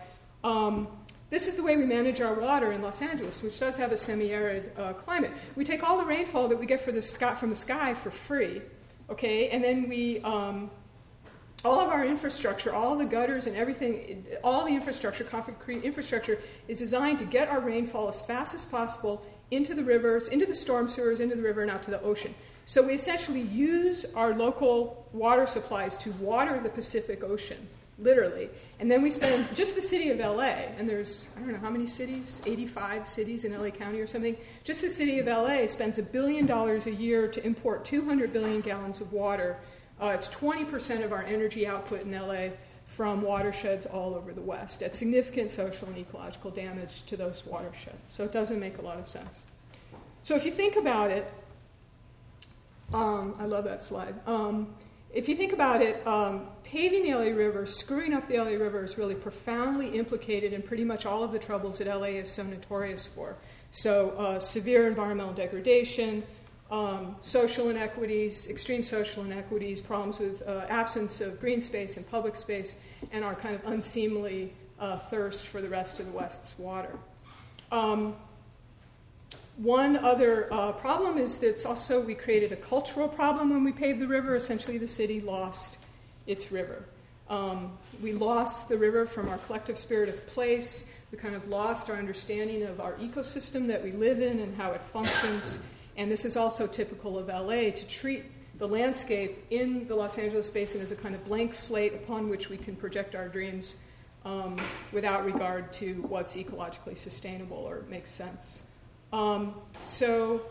Um, 0.42 0.88
this 1.30 1.48
is 1.48 1.54
the 1.54 1.62
way 1.62 1.76
we 1.76 1.84
manage 1.84 2.20
our 2.20 2.34
water 2.34 2.72
in 2.72 2.82
Los 2.82 3.00
Angeles, 3.00 3.42
which 3.42 3.58
does 3.58 3.76
have 3.76 3.92
a 3.92 3.96
semi 3.96 4.30
arid 4.30 4.72
uh, 4.76 4.92
climate. 4.92 5.32
We 5.56 5.64
take 5.64 5.82
all 5.82 5.98
the 5.98 6.04
rainfall 6.04 6.48
that 6.48 6.58
we 6.58 6.66
get 6.66 6.84
the 6.84 7.02
sky, 7.02 7.34
from 7.34 7.50
the 7.50 7.56
sky 7.56 7.94
for 7.94 8.10
free, 8.10 8.60
okay, 9.08 9.48
and 9.48 9.64
then 9.64 9.88
we, 9.88 10.20
um, 10.20 10.70
all 11.64 11.80
of 11.80 11.88
our 11.88 12.04
infrastructure, 12.04 12.74
all 12.74 12.96
the 12.96 13.04
gutters 13.04 13.46
and 13.46 13.56
everything, 13.56 14.26
all 14.44 14.64
the 14.64 14.74
infrastructure, 14.74 15.24
concrete 15.24 15.82
infrastructure, 15.82 16.38
is 16.68 16.78
designed 16.78 17.18
to 17.20 17.24
get 17.24 17.48
our 17.48 17.60
rainfall 17.60 18.08
as 18.08 18.20
fast 18.20 18.54
as 18.54 18.64
possible 18.64 19.24
into 19.50 19.74
the 19.74 19.82
rivers, 19.82 20.28
into 20.28 20.46
the 20.46 20.54
storm 20.54 20.88
sewers, 20.88 21.20
into 21.20 21.36
the 21.36 21.42
river, 21.42 21.62
and 21.62 21.70
out 21.70 21.82
to 21.82 21.90
the 21.90 22.02
ocean. 22.02 22.34
So 22.66 22.82
we 22.82 22.94
essentially 22.94 23.42
use 23.42 24.06
our 24.14 24.34
local 24.34 25.06
water 25.12 25.46
supplies 25.46 25.98
to 25.98 26.10
water 26.12 26.58
the 26.60 26.70
Pacific 26.70 27.22
Ocean, 27.22 27.68
literally. 27.98 28.48
And 28.80 28.90
then 28.90 29.02
we 29.02 29.10
spend 29.10 29.54
just 29.54 29.74
the 29.74 29.82
city 29.82 30.10
of 30.10 30.18
LA, 30.18 30.72
and 30.78 30.88
there's, 30.88 31.26
I 31.36 31.40
don't 31.40 31.52
know 31.52 31.58
how 31.58 31.70
many 31.70 31.86
cities, 31.86 32.42
85 32.46 33.06
cities 33.06 33.44
in 33.44 33.52
LA 33.52 33.70
County 33.70 34.00
or 34.00 34.06
something. 34.06 34.36
Just 34.64 34.80
the 34.80 34.90
city 34.90 35.18
of 35.18 35.26
LA 35.26 35.66
spends 35.66 35.98
a 35.98 36.02
billion 36.02 36.46
dollars 36.46 36.86
a 36.86 36.92
year 36.92 37.28
to 37.28 37.44
import 37.44 37.84
200 37.84 38.32
billion 38.32 38.60
gallons 38.60 39.00
of 39.00 39.12
water. 39.12 39.58
Uh, 40.00 40.08
it's 40.08 40.28
20% 40.28 41.04
of 41.04 41.12
our 41.12 41.22
energy 41.22 41.66
output 41.66 42.00
in 42.00 42.10
LA 42.10 42.48
from 42.86 43.22
watersheds 43.22 43.86
all 43.86 44.14
over 44.14 44.32
the 44.32 44.40
West 44.40 44.82
at 44.82 44.94
significant 44.94 45.50
social 45.50 45.88
and 45.88 45.98
ecological 45.98 46.50
damage 46.50 47.04
to 47.06 47.16
those 47.16 47.44
watersheds. 47.44 47.98
So 48.06 48.24
it 48.24 48.32
doesn't 48.32 48.60
make 48.60 48.78
a 48.78 48.82
lot 48.82 48.98
of 48.98 49.08
sense. 49.08 49.44
So 50.22 50.36
if 50.36 50.44
you 50.44 50.52
think 50.52 50.76
about 50.76 51.10
it, 51.10 51.30
um, 52.94 53.34
I 53.40 53.46
love 53.46 53.64
that 53.64 53.82
slide. 53.82 54.14
Um, 54.26 54.74
if 55.12 55.28
you 55.28 55.36
think 55.36 55.52
about 55.52 55.82
it, 55.82 56.04
um, 56.06 56.46
paving 56.62 57.02
the 57.02 57.14
LA 57.14 57.36
River, 57.36 57.66
screwing 57.66 58.14
up 58.14 58.26
the 58.28 58.38
LA 58.38 58.50
River 58.50 58.82
is 58.84 58.96
really 58.96 59.14
profoundly 59.14 59.88
implicated 59.98 60.52
in 60.52 60.62
pretty 60.62 60.84
much 60.84 61.04
all 61.04 61.22
of 61.22 61.32
the 61.32 61.38
troubles 61.38 61.78
that 61.78 61.88
LA 61.88 62.18
is 62.18 62.30
so 62.30 62.44
notorious 62.44 63.06
for. 63.06 63.36
So, 63.70 64.10
uh, 64.10 64.38
severe 64.38 64.86
environmental 64.86 65.34
degradation, 65.34 66.22
um, 66.70 67.16
social 67.20 67.70
inequities, 67.70 68.48
extreme 68.48 68.84
social 68.84 69.24
inequities, 69.24 69.80
problems 69.80 70.18
with 70.20 70.42
uh, 70.46 70.66
absence 70.68 71.20
of 71.20 71.40
green 71.40 71.60
space 71.60 71.96
and 71.96 72.08
public 72.08 72.36
space, 72.36 72.78
and 73.10 73.24
our 73.24 73.34
kind 73.34 73.56
of 73.56 73.64
unseemly 73.66 74.52
uh, 74.78 74.98
thirst 74.98 75.46
for 75.46 75.60
the 75.60 75.68
rest 75.68 75.98
of 75.98 76.06
the 76.06 76.12
West's 76.12 76.58
water. 76.58 76.96
Um, 77.72 78.14
one 79.56 79.96
other 79.96 80.52
uh, 80.52 80.72
problem 80.72 81.16
is 81.16 81.38
that 81.38 81.64
also 81.64 82.00
we 82.00 82.14
created 82.14 82.50
a 82.50 82.56
cultural 82.56 83.08
problem 83.08 83.50
when 83.50 83.62
we 83.62 83.72
paved 83.72 84.00
the 84.00 84.06
river. 84.06 84.34
Essentially, 84.34 84.78
the 84.78 84.88
city 84.88 85.20
lost 85.20 85.78
its 86.26 86.50
river. 86.50 86.84
Um, 87.30 87.78
we 88.02 88.12
lost 88.12 88.68
the 88.68 88.76
river 88.76 89.06
from 89.06 89.28
our 89.28 89.38
collective 89.38 89.78
spirit 89.78 90.08
of 90.08 90.26
place. 90.26 90.92
We 91.12 91.18
kind 91.18 91.34
of 91.34 91.48
lost 91.48 91.88
our 91.88 91.96
understanding 91.96 92.64
of 92.64 92.80
our 92.80 92.94
ecosystem 92.94 93.66
that 93.68 93.82
we 93.82 93.92
live 93.92 94.20
in 94.20 94.40
and 94.40 94.56
how 94.56 94.72
it 94.72 94.82
functions. 94.92 95.62
And 95.96 96.10
this 96.10 96.24
is 96.24 96.36
also 96.36 96.66
typical 96.66 97.18
of 97.18 97.28
LA 97.28 97.70
to 97.70 97.86
treat 97.86 98.24
the 98.58 98.66
landscape 98.66 99.44
in 99.50 99.86
the 99.88 99.94
Los 99.94 100.18
Angeles 100.18 100.50
basin 100.50 100.80
as 100.80 100.92
a 100.92 100.96
kind 100.96 101.14
of 101.14 101.24
blank 101.24 101.54
slate 101.54 101.94
upon 101.94 102.28
which 102.28 102.48
we 102.48 102.56
can 102.56 102.76
project 102.76 103.14
our 103.14 103.28
dreams 103.28 103.76
um, 104.24 104.56
without 104.92 105.24
regard 105.24 105.72
to 105.74 106.02
what's 106.08 106.36
ecologically 106.36 106.96
sustainable 106.96 107.56
or 107.56 107.84
makes 107.88 108.10
sense. 108.10 108.62
Um, 109.12 109.54
so 109.86 110.42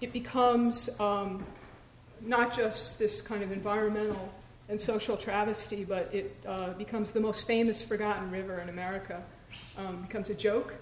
it 0.00 0.12
becomes 0.12 0.98
um, 1.00 1.44
not 2.20 2.54
just 2.54 2.98
this 2.98 3.20
kind 3.20 3.42
of 3.42 3.52
environmental 3.52 4.32
and 4.68 4.80
social 4.80 5.16
travesty, 5.16 5.84
but 5.84 6.12
it 6.12 6.36
uh, 6.46 6.72
becomes 6.72 7.12
the 7.12 7.20
most 7.20 7.46
famous 7.46 7.82
forgotten 7.82 8.30
river 8.30 8.60
in 8.60 8.68
America. 8.68 9.22
Um, 9.76 10.02
becomes 10.02 10.30
a 10.30 10.34
joke, 10.34 10.74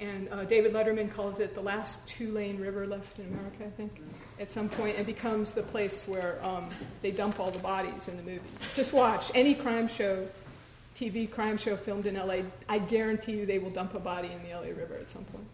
and 0.00 0.28
uh, 0.30 0.44
David 0.44 0.72
Letterman 0.72 1.12
calls 1.12 1.40
it 1.40 1.54
the 1.54 1.60
last 1.60 2.06
two-lane 2.08 2.58
river 2.58 2.86
left 2.86 3.18
in 3.18 3.26
America, 3.26 3.64
I 3.66 3.70
think, 3.70 4.00
at 4.38 4.48
some 4.48 4.68
point, 4.68 4.96
and 4.96 5.06
becomes 5.06 5.52
the 5.52 5.62
place 5.62 6.08
where 6.08 6.38
um, 6.44 6.70
they 7.02 7.10
dump 7.10 7.38
all 7.38 7.50
the 7.50 7.58
bodies 7.58 8.08
in 8.08 8.16
the 8.16 8.22
movies. 8.22 8.50
Just 8.74 8.92
watch 8.92 9.30
any 9.34 9.54
crime 9.54 9.88
show, 9.88 10.26
TV 10.96 11.30
crime 11.30 11.58
show 11.58 11.76
filmed 11.76 12.06
in 12.06 12.14
LA. 12.14 12.42
I 12.68 12.78
guarantee 12.78 13.32
you 13.32 13.46
they 13.46 13.58
will 13.58 13.70
dump 13.70 13.94
a 13.94 14.00
body 14.00 14.28
in 14.28 14.42
the 14.42 14.54
LA 14.54 14.68
River 14.68 14.94
at 14.94 15.10
some 15.10 15.24
point. 15.24 15.46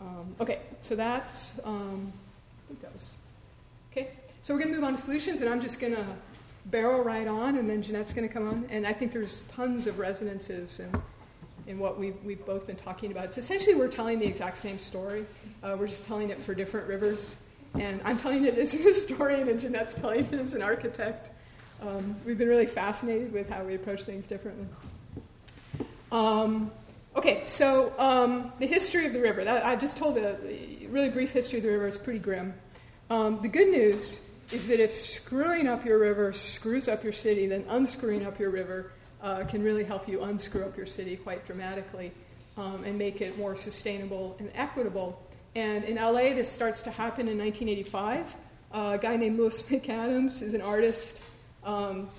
Um, 0.00 0.34
okay, 0.40 0.60
so 0.80 0.94
that's, 0.94 1.60
um, 1.64 2.12
I 2.12 2.68
think 2.68 2.82
that 2.82 2.92
was, 2.92 3.14
okay. 3.92 4.10
So 4.42 4.54
we're 4.54 4.60
going 4.60 4.70
to 4.70 4.76
move 4.76 4.84
on 4.84 4.96
to 4.96 5.02
solutions, 5.02 5.40
and 5.40 5.50
I'm 5.50 5.60
just 5.60 5.80
going 5.80 5.94
to 5.94 6.06
barrel 6.66 7.02
right 7.02 7.26
on, 7.26 7.56
and 7.56 7.68
then 7.68 7.82
Jeanette's 7.82 8.14
going 8.14 8.28
to 8.28 8.32
come 8.32 8.48
on. 8.48 8.66
And 8.70 8.86
I 8.86 8.92
think 8.92 9.12
there's 9.12 9.42
tons 9.42 9.86
of 9.86 9.98
resonances 9.98 10.80
in, 10.80 11.02
in 11.66 11.78
what 11.78 11.98
we've, 11.98 12.16
we've 12.24 12.44
both 12.44 12.66
been 12.66 12.76
talking 12.76 13.10
about. 13.10 13.24
It's 13.26 13.38
essentially 13.38 13.74
we're 13.74 13.88
telling 13.88 14.18
the 14.18 14.26
exact 14.26 14.58
same 14.58 14.78
story. 14.78 15.26
Uh, 15.62 15.76
we're 15.78 15.88
just 15.88 16.06
telling 16.06 16.30
it 16.30 16.40
for 16.40 16.54
different 16.54 16.86
rivers. 16.86 17.42
And 17.74 18.00
I'm 18.04 18.18
telling 18.18 18.44
it 18.44 18.56
as 18.58 18.74
an 18.78 18.82
historian, 18.82 19.48
and 19.48 19.58
Jeanette's 19.58 19.94
telling 19.94 20.26
it 20.26 20.34
as 20.34 20.54
an 20.54 20.62
architect. 20.62 21.30
Um, 21.80 22.16
we've 22.24 22.38
been 22.38 22.48
really 22.48 22.66
fascinated 22.66 23.32
with 23.32 23.48
how 23.48 23.62
we 23.62 23.74
approach 23.74 24.02
things 24.02 24.26
differently. 24.26 24.66
Um, 26.10 26.70
Okay, 27.18 27.42
so 27.46 27.92
um, 27.98 28.52
the 28.60 28.66
history 28.68 29.04
of 29.04 29.12
the 29.12 29.20
river. 29.20 29.42
That, 29.42 29.66
I 29.66 29.74
just 29.74 29.96
told 29.96 30.16
a 30.18 30.38
really 30.88 31.10
brief 31.10 31.32
history 31.32 31.58
of 31.58 31.64
the 31.64 31.70
river. 31.72 31.88
It's 31.88 31.98
pretty 31.98 32.20
grim. 32.20 32.54
Um, 33.10 33.42
the 33.42 33.48
good 33.48 33.70
news 33.70 34.20
is 34.52 34.68
that 34.68 34.78
if 34.78 34.92
screwing 34.92 35.66
up 35.66 35.84
your 35.84 35.98
river 35.98 36.32
screws 36.32 36.86
up 36.86 37.02
your 37.02 37.12
city, 37.12 37.48
then 37.48 37.64
unscrewing 37.70 38.24
up 38.24 38.38
your 38.38 38.50
river 38.50 38.92
uh, 39.20 39.42
can 39.42 39.64
really 39.64 39.82
help 39.82 40.08
you 40.08 40.22
unscrew 40.22 40.64
up 40.64 40.76
your 40.76 40.86
city 40.86 41.16
quite 41.16 41.44
dramatically 41.44 42.12
um, 42.56 42.84
and 42.84 42.96
make 42.96 43.20
it 43.20 43.36
more 43.36 43.56
sustainable 43.56 44.36
and 44.38 44.52
equitable. 44.54 45.20
And 45.56 45.82
in 45.82 45.96
LA, 45.96 46.34
this 46.34 46.48
starts 46.48 46.84
to 46.84 46.92
happen 46.92 47.26
in 47.26 47.36
1985. 47.36 48.36
Uh, 48.72 48.92
a 48.94 48.98
guy 48.98 49.16
named 49.16 49.40
Lewis 49.40 49.60
MacAdams 49.62 50.40
is 50.40 50.54
an 50.54 50.62
artist. 50.62 51.20
Um, 51.64 52.10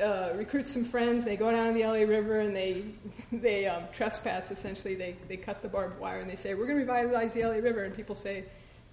uh, 0.00 0.30
recruit 0.34 0.66
some 0.66 0.84
friends. 0.84 1.24
They 1.24 1.36
go 1.36 1.50
down 1.50 1.68
to 1.68 1.72
the 1.74 1.84
LA 1.84 2.06
River 2.08 2.40
and 2.40 2.54
they 2.54 2.84
they 3.32 3.66
um, 3.66 3.84
trespass. 3.92 4.50
Essentially, 4.50 4.94
they 4.94 5.16
they 5.28 5.36
cut 5.36 5.62
the 5.62 5.68
barbed 5.68 5.98
wire 6.00 6.20
and 6.20 6.30
they 6.30 6.34
say, 6.34 6.54
"We're 6.54 6.66
going 6.66 6.78
to 6.78 6.84
revitalize 6.84 7.34
the 7.34 7.44
LA 7.44 7.56
River." 7.56 7.84
And 7.84 7.94
people 7.94 8.14
say, 8.14 8.44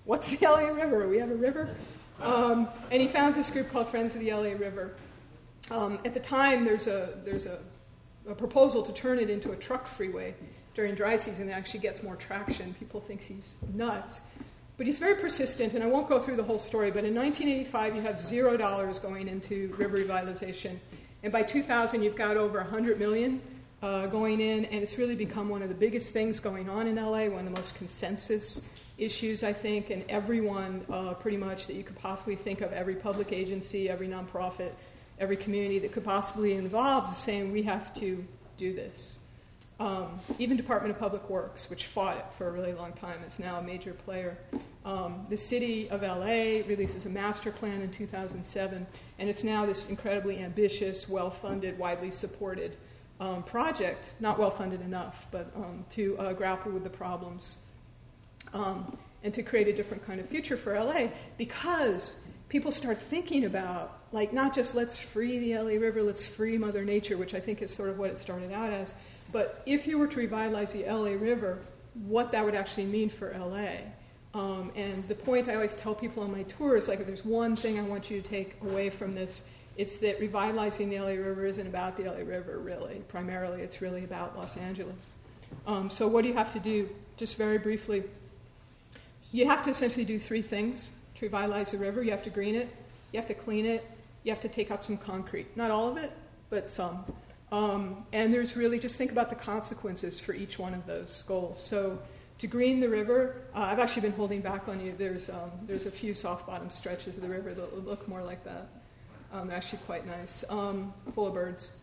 "What's 0.05 0.35
the 0.35 0.45
LA 0.47 0.67
River? 0.67 1.07
We 1.07 1.17
have 1.19 1.31
a 1.31 1.35
river." 1.35 1.75
Um, 2.21 2.67
and 2.91 3.01
he 3.01 3.07
founds 3.07 3.37
this 3.37 3.49
group 3.49 3.71
called 3.71 3.87
Friends 3.87 4.13
of 4.13 4.21
the 4.21 4.33
LA 4.33 4.51
River. 4.51 4.95
Um, 5.71 5.99
at 6.03 6.13
the 6.13 6.19
time, 6.19 6.65
there's 6.65 6.87
a 6.87 7.17
there's 7.23 7.45
a, 7.45 7.59
a, 8.27 8.35
proposal 8.35 8.83
to 8.83 8.91
turn 8.91 9.19
it 9.19 9.29
into 9.29 9.51
a 9.51 9.55
truck 9.55 9.85
freeway 9.85 10.35
during 10.73 10.95
dry 10.95 11.15
season. 11.15 11.49
It 11.49 11.53
actually 11.53 11.81
gets 11.81 12.03
more 12.03 12.15
traction. 12.15 12.73
People 12.73 12.99
think 12.99 13.21
he's 13.21 13.53
nuts. 13.73 14.21
But 14.79 14.87
he's 14.87 14.97
very 14.97 15.15
persistent, 15.15 15.73
and 15.73 15.83
I 15.83 15.87
won't 15.87 16.07
go 16.07 16.21
through 16.21 16.37
the 16.37 16.43
whole 16.43 16.57
story, 16.57 16.89
but 16.89 17.03
in 17.03 17.13
1985, 17.13 17.97
you 17.97 18.01
have 18.01 18.17
zero 18.17 18.55
dollars 18.55 18.97
going 18.97 19.27
into 19.27 19.75
river 19.77 19.97
revitalization. 19.97 20.77
And 21.21 21.33
by 21.33 21.43
2000, 21.43 22.01
you've 22.01 22.15
got 22.15 22.37
over 22.37 22.59
100 22.59 22.97
million 22.97 23.41
uh, 23.81 24.05
going 24.05 24.39
in, 24.39 24.63
and 24.63 24.81
it's 24.81 24.97
really 24.97 25.15
become 25.15 25.49
one 25.49 25.61
of 25.61 25.67
the 25.67 25.75
biggest 25.75 26.13
things 26.13 26.39
going 26.39 26.69
on 26.69 26.87
in 26.87 26.95
LA, 26.95 27.25
one 27.25 27.39
of 27.39 27.43
the 27.43 27.57
most 27.57 27.75
consensus 27.75 28.61
issues, 28.97 29.43
I 29.43 29.51
think, 29.51 29.89
and 29.89 30.05
everyone 30.07 30.85
uh, 30.89 31.13
pretty 31.13 31.35
much 31.35 31.67
that 31.67 31.73
you 31.73 31.83
could 31.83 31.99
possibly 31.99 32.37
think 32.37 32.61
of, 32.61 32.71
every 32.71 32.95
public 32.95 33.33
agency, 33.33 33.89
every 33.89 34.07
nonprofit, 34.07 34.71
every 35.19 35.35
community 35.35 35.79
that 35.79 35.91
could 35.91 36.05
possibly 36.05 36.53
involve 36.53 37.11
is 37.11 37.17
saying 37.17 37.51
we 37.51 37.63
have 37.63 37.93
to 37.95 38.25
do 38.57 38.73
this. 38.73 39.18
Um, 39.79 40.19
even 40.39 40.57
Department 40.57 40.93
of 40.93 40.99
Public 40.99 41.29
Works, 41.29 41.69
which 41.69 41.85
fought 41.85 42.17
it 42.17 42.25
for 42.37 42.49
a 42.49 42.51
really 42.51 42.73
long 42.73 42.91
time, 42.93 43.23
is 43.25 43.39
now 43.39 43.59
a 43.59 43.63
major 43.63 43.93
player. 43.93 44.37
Um, 44.83 45.25
the 45.29 45.37
city 45.37 45.89
of 45.89 46.01
LA 46.01 46.63
releases 46.67 47.05
a 47.05 47.09
master 47.09 47.51
plan 47.51 47.81
in 47.81 47.91
2007, 47.91 48.85
and 49.19 49.29
it's 49.29 49.43
now 49.43 49.65
this 49.65 49.89
incredibly 49.89 50.39
ambitious, 50.39 51.07
well 51.07 51.31
funded, 51.31 51.77
widely 51.77 52.11
supported 52.11 52.75
um, 53.21 53.43
project, 53.43 54.13
not 54.19 54.37
well 54.37 54.51
funded 54.51 54.81
enough, 54.81 55.27
but 55.31 55.51
um, 55.55 55.85
to 55.91 56.17
uh, 56.17 56.33
grapple 56.33 56.71
with 56.71 56.83
the 56.83 56.89
problems 56.89 57.57
um, 58.53 58.97
and 59.23 59.33
to 59.33 59.43
create 59.43 59.67
a 59.67 59.73
different 59.73 60.05
kind 60.05 60.19
of 60.19 60.27
future 60.27 60.57
for 60.57 60.77
LA 60.77 61.07
because 61.37 62.19
people 62.47 62.71
start 62.71 62.97
thinking 62.97 63.45
about, 63.45 63.99
like, 64.11 64.33
not 64.33 64.53
just 64.53 64.75
let's 64.75 64.97
free 64.97 65.39
the 65.39 65.57
LA 65.57 65.79
River, 65.79 66.01
let's 66.01 66.25
free 66.25 66.57
Mother 66.57 66.83
Nature, 66.83 67.17
which 67.17 67.33
I 67.33 67.39
think 67.39 67.61
is 67.61 67.73
sort 67.73 67.89
of 67.89 67.99
what 67.99 68.09
it 68.09 68.17
started 68.17 68.51
out 68.51 68.71
as, 68.71 68.93
but 69.31 69.61
if 69.65 69.87
you 69.87 69.97
were 69.97 70.07
to 70.07 70.17
revitalize 70.17 70.73
the 70.73 70.85
LA 70.85 71.11
River, 71.11 71.59
what 72.05 72.31
that 72.31 72.43
would 72.43 72.55
actually 72.55 72.85
mean 72.85 73.09
for 73.09 73.35
LA. 73.37 73.77
Um, 74.33 74.71
and 74.75 74.93
the 74.93 75.15
point 75.15 75.49
I 75.49 75.55
always 75.55 75.75
tell 75.75 75.95
people 75.95 76.23
on 76.23 76.31
my 76.31 76.43
tours, 76.43 76.87
like, 76.87 76.99
if 76.99 77.07
there's 77.07 77.25
one 77.25 77.55
thing 77.55 77.79
I 77.79 77.81
want 77.81 78.09
you 78.09 78.21
to 78.21 78.27
take 78.27 78.55
away 78.61 78.89
from 78.89 79.13
this, 79.13 79.43
it's 79.77 79.97
that 79.97 80.19
revitalizing 80.19 80.89
the 80.89 80.99
LA 80.99 81.09
River 81.09 81.45
isn't 81.45 81.65
about 81.65 81.97
the 81.97 82.03
LA 82.03 82.19
River, 82.19 82.59
really. 82.59 83.01
Primarily, 83.07 83.61
it's 83.61 83.81
really 83.81 84.03
about 84.03 84.37
Los 84.37 84.57
Angeles. 84.57 85.11
Um, 85.65 85.89
so, 85.89 86.07
what 86.07 86.21
do 86.21 86.27
you 86.27 86.35
have 86.35 86.53
to 86.53 86.59
do? 86.59 86.89
Just 87.17 87.37
very 87.37 87.57
briefly, 87.57 88.03
you 89.31 89.45
have 89.45 89.63
to 89.63 89.69
essentially 89.69 90.05
do 90.05 90.19
three 90.19 90.41
things 90.41 90.91
to 91.15 91.25
revitalize 91.25 91.71
the 91.71 91.77
river. 91.77 92.03
You 92.03 92.11
have 92.11 92.23
to 92.23 92.29
green 92.29 92.55
it, 92.55 92.69
you 93.11 93.19
have 93.19 93.27
to 93.27 93.33
clean 93.33 93.65
it, 93.65 93.85
you 94.23 94.31
have 94.31 94.41
to 94.41 94.47
take 94.47 94.71
out 94.71 94.83
some 94.83 94.97
concrete. 94.97 95.55
Not 95.55 95.71
all 95.71 95.89
of 95.89 95.97
it, 95.97 96.11
but 96.49 96.71
some. 96.71 97.03
Um, 97.51 98.05
and 98.13 98.33
there's 98.33 98.55
really 98.55 98.79
just 98.79 98.97
think 98.97 99.11
about 99.11 99.29
the 99.29 99.35
consequences 99.35 100.19
for 100.19 100.33
each 100.33 100.59
one 100.59 100.73
of 100.73 100.85
those 100.85 101.23
goals. 101.27 101.61
So, 101.61 101.99
to 102.37 102.47
green 102.47 102.79
the 102.79 102.87
river, 102.87 103.41
uh, 103.53 103.61
I've 103.61 103.79
actually 103.79 104.03
been 104.03 104.13
holding 104.13 104.39
back 104.39 104.69
on 104.69 104.79
you. 104.79 104.93
There's, 104.97 105.29
um, 105.29 105.51
there's 105.63 105.85
a 105.85 105.91
few 105.91 106.13
soft 106.13 106.47
bottom 106.47 106.69
stretches 106.69 107.17
of 107.17 107.23
the 107.23 107.29
river 107.29 107.53
that 107.53 107.85
look 107.85 108.07
more 108.07 108.23
like 108.23 108.43
that. 108.45 108.69
Um, 109.33 109.47
they're 109.47 109.57
actually 109.57 109.79
quite 109.79 110.05
nice, 110.05 110.45
um, 110.49 110.93
full 111.13 111.27
of 111.27 111.33
birds. 111.33 111.75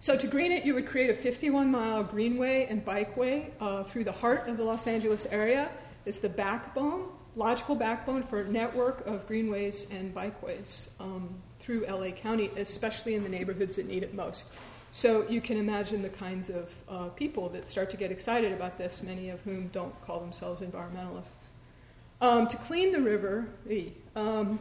So, 0.00 0.16
to 0.16 0.26
green 0.26 0.50
it, 0.50 0.64
you 0.64 0.74
would 0.74 0.86
create 0.86 1.10
a 1.10 1.14
51 1.14 1.70
mile 1.70 2.02
greenway 2.02 2.66
and 2.68 2.84
bikeway 2.84 3.50
uh, 3.60 3.84
through 3.84 4.04
the 4.04 4.12
heart 4.12 4.48
of 4.48 4.56
the 4.56 4.64
Los 4.64 4.86
Angeles 4.86 5.26
area. 5.26 5.70
It's 6.04 6.18
the 6.18 6.28
backbone, 6.28 7.08
logical 7.36 7.74
backbone 7.74 8.22
for 8.22 8.40
a 8.40 8.48
network 8.48 9.06
of 9.06 9.26
greenways 9.26 9.90
and 9.90 10.14
bikeways 10.14 10.90
um, 11.00 11.34
through 11.64 11.86
LA 11.86 12.10
County, 12.10 12.50
especially 12.56 13.14
in 13.14 13.22
the 13.22 13.28
neighborhoods 13.28 13.76
that 13.76 13.86
need 13.86 14.02
it 14.02 14.14
most. 14.14 14.48
So 14.92 15.26
you 15.28 15.40
can 15.40 15.56
imagine 15.56 16.02
the 16.02 16.10
kinds 16.10 16.50
of 16.50 16.68
uh, 16.88 17.08
people 17.08 17.48
that 17.48 17.66
start 17.66 17.90
to 17.90 17.96
get 17.96 18.10
excited 18.12 18.52
about 18.52 18.76
this, 18.76 19.02
many 19.02 19.30
of 19.30 19.40
whom 19.40 19.68
don't 19.68 19.98
call 20.04 20.20
themselves 20.20 20.60
environmentalists. 20.60 21.48
Um, 22.20 22.46
to 22.48 22.56
clean 22.58 22.92
the 22.92 23.00
river, 23.00 23.48
um, 24.14 24.58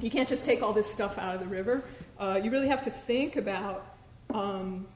you 0.00 0.10
can't 0.10 0.28
just 0.28 0.44
take 0.44 0.60
all 0.60 0.72
this 0.72 0.92
stuff 0.92 1.18
out 1.18 1.34
of 1.34 1.40
the 1.40 1.46
river. 1.46 1.84
Uh, 2.18 2.38
you 2.42 2.50
really 2.50 2.68
have 2.68 2.82
to 2.82 2.90
think 2.90 3.36
about 3.36 3.94
um, 4.34 4.86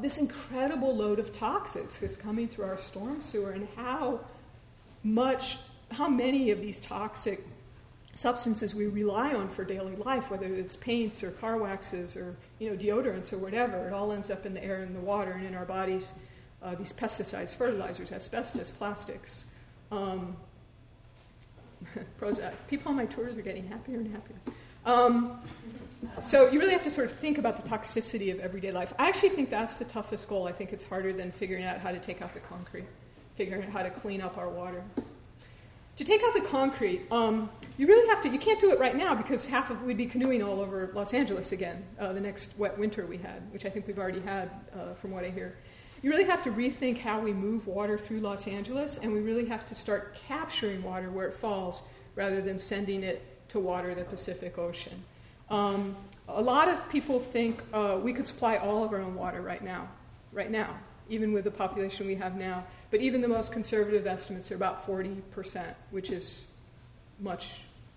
this 0.00 0.18
incredible 0.18 0.96
load 0.96 1.18
of 1.18 1.32
toxics 1.32 1.98
that's 1.98 2.16
coming 2.16 2.48
through 2.48 2.66
our 2.66 2.78
storm 2.78 3.20
sewer 3.20 3.50
and 3.50 3.68
how 3.76 4.20
much, 5.02 5.58
how 5.90 6.08
many 6.08 6.50
of 6.50 6.62
these 6.62 6.80
toxic 6.80 7.40
substances 8.14 8.74
we 8.74 8.86
rely 8.86 9.32
on 9.32 9.48
for 9.48 9.64
daily 9.64 9.96
life, 9.96 10.30
whether 10.30 10.46
it's 10.46 10.76
paints 10.76 11.22
or 11.22 11.30
car 11.32 11.56
waxes 11.56 12.16
or 12.16 12.36
you 12.58 12.70
know 12.70 12.76
deodorants 12.76 13.32
or 13.32 13.38
whatever. 13.38 13.86
It 13.86 13.92
all 13.92 14.12
ends 14.12 14.30
up 14.30 14.46
in 14.46 14.54
the 14.54 14.62
air 14.62 14.82
and 14.82 14.94
the 14.94 15.00
water 15.00 15.32
and 15.32 15.46
in 15.46 15.54
our 15.54 15.64
bodies. 15.64 16.14
Uh, 16.62 16.74
these 16.76 16.92
pesticides, 16.92 17.54
fertilizers, 17.54 18.12
asbestos, 18.12 18.70
plastics. 18.70 19.46
Um, 19.90 20.36
Prozac. 22.20 22.52
People 22.68 22.90
on 22.90 22.96
my 22.96 23.06
tours 23.06 23.36
are 23.36 23.42
getting 23.42 23.66
happier 23.66 23.98
and 23.98 24.12
happier. 24.12 24.36
Um, 24.84 25.40
so 26.20 26.50
you 26.50 26.58
really 26.58 26.72
have 26.72 26.82
to 26.82 26.90
sort 26.90 27.10
of 27.10 27.16
think 27.18 27.38
about 27.38 27.62
the 27.62 27.68
toxicity 27.68 28.32
of 28.32 28.40
everyday 28.40 28.72
life. 28.72 28.92
I 28.98 29.08
actually 29.08 29.30
think 29.30 29.50
that's 29.50 29.76
the 29.76 29.84
toughest 29.84 30.28
goal. 30.28 30.46
I 30.46 30.52
think 30.52 30.72
it's 30.72 30.84
harder 30.84 31.12
than 31.12 31.30
figuring 31.30 31.64
out 31.64 31.78
how 31.78 31.92
to 31.92 31.98
take 31.98 32.22
out 32.22 32.34
the 32.34 32.40
concrete, 32.40 32.86
figuring 33.36 33.64
out 33.64 33.70
how 33.70 33.82
to 33.82 33.90
clean 33.90 34.20
up 34.20 34.38
our 34.38 34.48
water. 34.48 34.82
To 35.96 36.04
take 36.04 36.22
out 36.24 36.32
the 36.32 36.40
concrete, 36.40 37.06
um, 37.10 37.50
you 37.76 37.86
really 37.86 38.08
have 38.08 38.22
to, 38.22 38.28
you 38.30 38.38
can't 38.38 38.58
do 38.60 38.72
it 38.72 38.80
right 38.80 38.96
now 38.96 39.14
because 39.14 39.44
half 39.44 39.70
of, 39.70 39.82
we'd 39.82 39.98
be 39.98 40.06
canoeing 40.06 40.42
all 40.42 40.60
over 40.60 40.90
Los 40.94 41.12
Angeles 41.12 41.52
again 41.52 41.84
uh, 42.00 42.12
the 42.14 42.20
next 42.20 42.56
wet 42.58 42.78
winter 42.78 43.04
we 43.04 43.18
had, 43.18 43.42
which 43.52 43.66
I 43.66 43.70
think 43.70 43.86
we've 43.86 43.98
already 43.98 44.20
had 44.20 44.50
uh, 44.74 44.94
from 44.94 45.10
what 45.10 45.22
I 45.22 45.28
hear. 45.30 45.58
You 46.02 46.10
really 46.10 46.24
have 46.24 46.42
to 46.44 46.50
rethink 46.50 46.98
how 46.98 47.20
we 47.20 47.32
move 47.32 47.66
water 47.66 47.98
through 47.98 48.20
Los 48.20 48.48
Angeles, 48.48 48.98
and 48.98 49.12
we 49.12 49.20
really 49.20 49.44
have 49.46 49.66
to 49.66 49.74
start 49.74 50.16
capturing 50.26 50.82
water 50.82 51.10
where 51.10 51.28
it 51.28 51.34
falls 51.34 51.82
rather 52.16 52.40
than 52.40 52.58
sending 52.58 53.04
it 53.04 53.48
to 53.50 53.60
water 53.60 53.94
the 53.94 54.04
Pacific 54.04 54.58
Ocean. 54.58 55.04
Um, 55.50 55.94
a 56.26 56.40
lot 56.40 56.68
of 56.68 56.88
people 56.88 57.20
think 57.20 57.62
uh, 57.72 57.98
we 58.02 58.12
could 58.12 58.26
supply 58.26 58.56
all 58.56 58.82
of 58.82 58.92
our 58.92 59.00
own 59.00 59.14
water 59.14 59.42
right 59.42 59.62
now, 59.62 59.88
right 60.32 60.50
now, 60.50 60.76
even 61.08 61.32
with 61.32 61.44
the 61.44 61.50
population 61.50 62.06
we 62.06 62.14
have 62.14 62.34
now. 62.36 62.64
But 62.92 63.00
even 63.00 63.22
the 63.22 63.28
most 63.28 63.52
conservative 63.52 64.06
estimates 64.06 64.52
are 64.52 64.54
about 64.54 64.86
40%, 64.86 65.64
which 65.92 66.10
is 66.10 66.44
much 67.20 67.52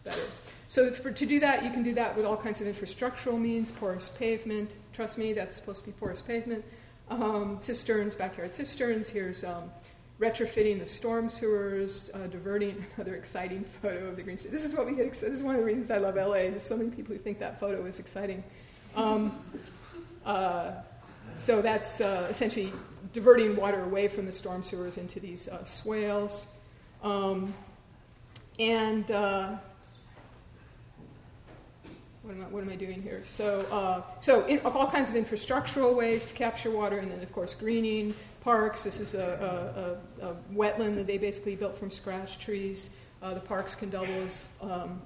better. 0.05 0.21
So 0.69 0.89
for, 0.91 1.11
to 1.11 1.25
do 1.25 1.41
that, 1.41 1.65
you 1.65 1.69
can 1.69 1.83
do 1.83 1.93
that 1.95 2.15
with 2.15 2.25
all 2.25 2.37
kinds 2.37 2.61
of 2.61 2.67
infrastructural 2.67 3.37
means, 3.37 3.73
porous 3.73 4.07
pavement. 4.07 4.71
Trust 4.93 5.17
me, 5.17 5.33
that's 5.33 5.57
supposed 5.57 5.83
to 5.83 5.87
be 5.87 5.97
porous 5.99 6.21
pavement. 6.21 6.63
Um, 7.09 7.59
cisterns, 7.61 8.15
backyard 8.15 8.53
cisterns. 8.53 9.09
Here's 9.09 9.43
um, 9.43 9.69
retrofitting 10.17 10.79
the 10.79 10.85
storm 10.85 11.29
sewers, 11.29 12.09
uh, 12.13 12.27
diverting 12.27 12.83
another 12.95 13.15
exciting 13.15 13.65
photo 13.81 14.07
of 14.07 14.15
the 14.15 14.23
green 14.23 14.37
city. 14.37 14.53
This 14.53 14.63
is 14.63 14.77
what 14.77 14.85
we 14.85 14.95
get. 14.95 15.11
This 15.11 15.23
is 15.23 15.43
one 15.43 15.55
of 15.55 15.59
the 15.59 15.67
reasons 15.67 15.91
I 15.91 15.97
love 15.97 16.15
LA. 16.15 16.47
There's 16.47 16.63
so 16.63 16.77
many 16.77 16.89
people 16.89 17.13
who 17.13 17.19
think 17.19 17.39
that 17.39 17.59
photo 17.59 17.85
is 17.85 17.99
exciting. 17.99 18.45
Um, 18.95 19.37
uh, 20.25 20.71
so 21.35 21.61
that's 21.61 21.99
uh, 21.99 22.27
essentially 22.29 22.71
diverting 23.15 23.55
water 23.55 23.81
away 23.81 24.09
from 24.09 24.25
the 24.25 24.31
storm 24.31 24.61
sewers 24.61 24.97
into 24.97 25.21
these 25.21 25.47
uh, 25.47 25.63
swales. 25.63 26.47
Um, 27.01 27.53
and 28.59 29.09
uh, 29.09 29.55
what 32.23 32.35
am, 32.35 32.41
I, 32.41 32.45
what 32.47 32.61
am 32.61 32.69
I 32.69 32.75
doing 32.75 33.01
here? 33.01 33.21
So, 33.25 33.61
uh, 33.71 34.01
so 34.19 34.45
in, 34.47 34.59
all 34.59 34.91
kinds 34.91 35.09
of 35.09 35.15
infrastructural 35.15 35.95
ways 35.95 36.25
to 36.25 36.33
capture 36.33 36.69
water, 36.69 36.97
and 36.97 37.09
then 37.09 37.21
of 37.21 37.31
course 37.31 37.53
greening 37.53 38.13
parks. 38.41 38.83
This 38.83 38.99
is 38.99 39.13
a, 39.13 39.97
a, 40.21 40.25
a, 40.25 40.31
a 40.31 40.35
wetland 40.53 40.95
that 40.95 41.07
they 41.07 41.17
basically 41.17 41.55
built 41.55 41.77
from 41.77 41.89
scratch 41.89 42.37
trees. 42.37 42.89
Uh, 43.23 43.33
the 43.33 43.39
parks 43.39 43.75
can 43.75 43.89
double 43.89 44.13
as 44.25 44.43
um, 44.61 45.01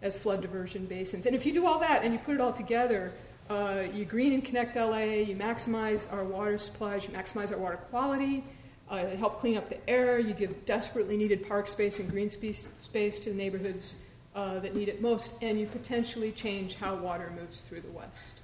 as 0.00 0.18
flood 0.18 0.40
diversion 0.40 0.86
basins. 0.86 1.26
And 1.26 1.36
if 1.36 1.44
you 1.44 1.52
do 1.52 1.66
all 1.66 1.78
that 1.80 2.04
and 2.04 2.14
you 2.14 2.18
put 2.18 2.34
it 2.34 2.40
all 2.40 2.52
together, 2.52 3.12
uh, 3.50 3.82
you 3.92 4.04
green 4.04 4.32
and 4.32 4.44
connect 4.44 4.76
LA, 4.76 5.00
you 5.00 5.36
maximize 5.36 6.12
our 6.12 6.24
water 6.24 6.56
supplies, 6.56 7.04
you 7.04 7.10
maximize 7.10 7.52
our 7.52 7.58
water 7.58 7.76
quality, 7.76 8.44
uh, 8.88 9.06
help 9.16 9.40
clean 9.40 9.56
up 9.56 9.68
the 9.68 9.88
air, 9.88 10.18
you 10.18 10.34
give 10.34 10.64
desperately 10.64 11.16
needed 11.16 11.46
park 11.46 11.68
space 11.68 11.98
and 12.00 12.10
green 12.10 12.30
space, 12.30 12.68
space 12.80 13.18
to 13.20 13.30
the 13.30 13.36
neighborhoods 13.36 13.96
uh, 14.34 14.58
that 14.60 14.74
need 14.74 14.88
it 14.88 15.00
most, 15.00 15.32
and 15.42 15.60
you 15.60 15.66
potentially 15.66 16.32
change 16.32 16.76
how 16.76 16.94
water 16.94 17.32
moves 17.38 17.60
through 17.60 17.80
the 17.80 17.90
West. 17.90 18.40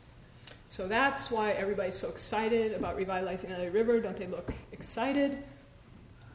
So 0.69 0.87
that's 0.87 1.31
why 1.31 1.51
everybody's 1.53 1.97
so 1.97 2.09
excited 2.09 2.73
about 2.73 2.97
revitalizing 2.97 3.51
LA 3.51 3.65
River. 3.73 4.01
Don't 4.01 4.17
they 4.17 4.29
look 4.29 4.53
excited? 4.73 5.43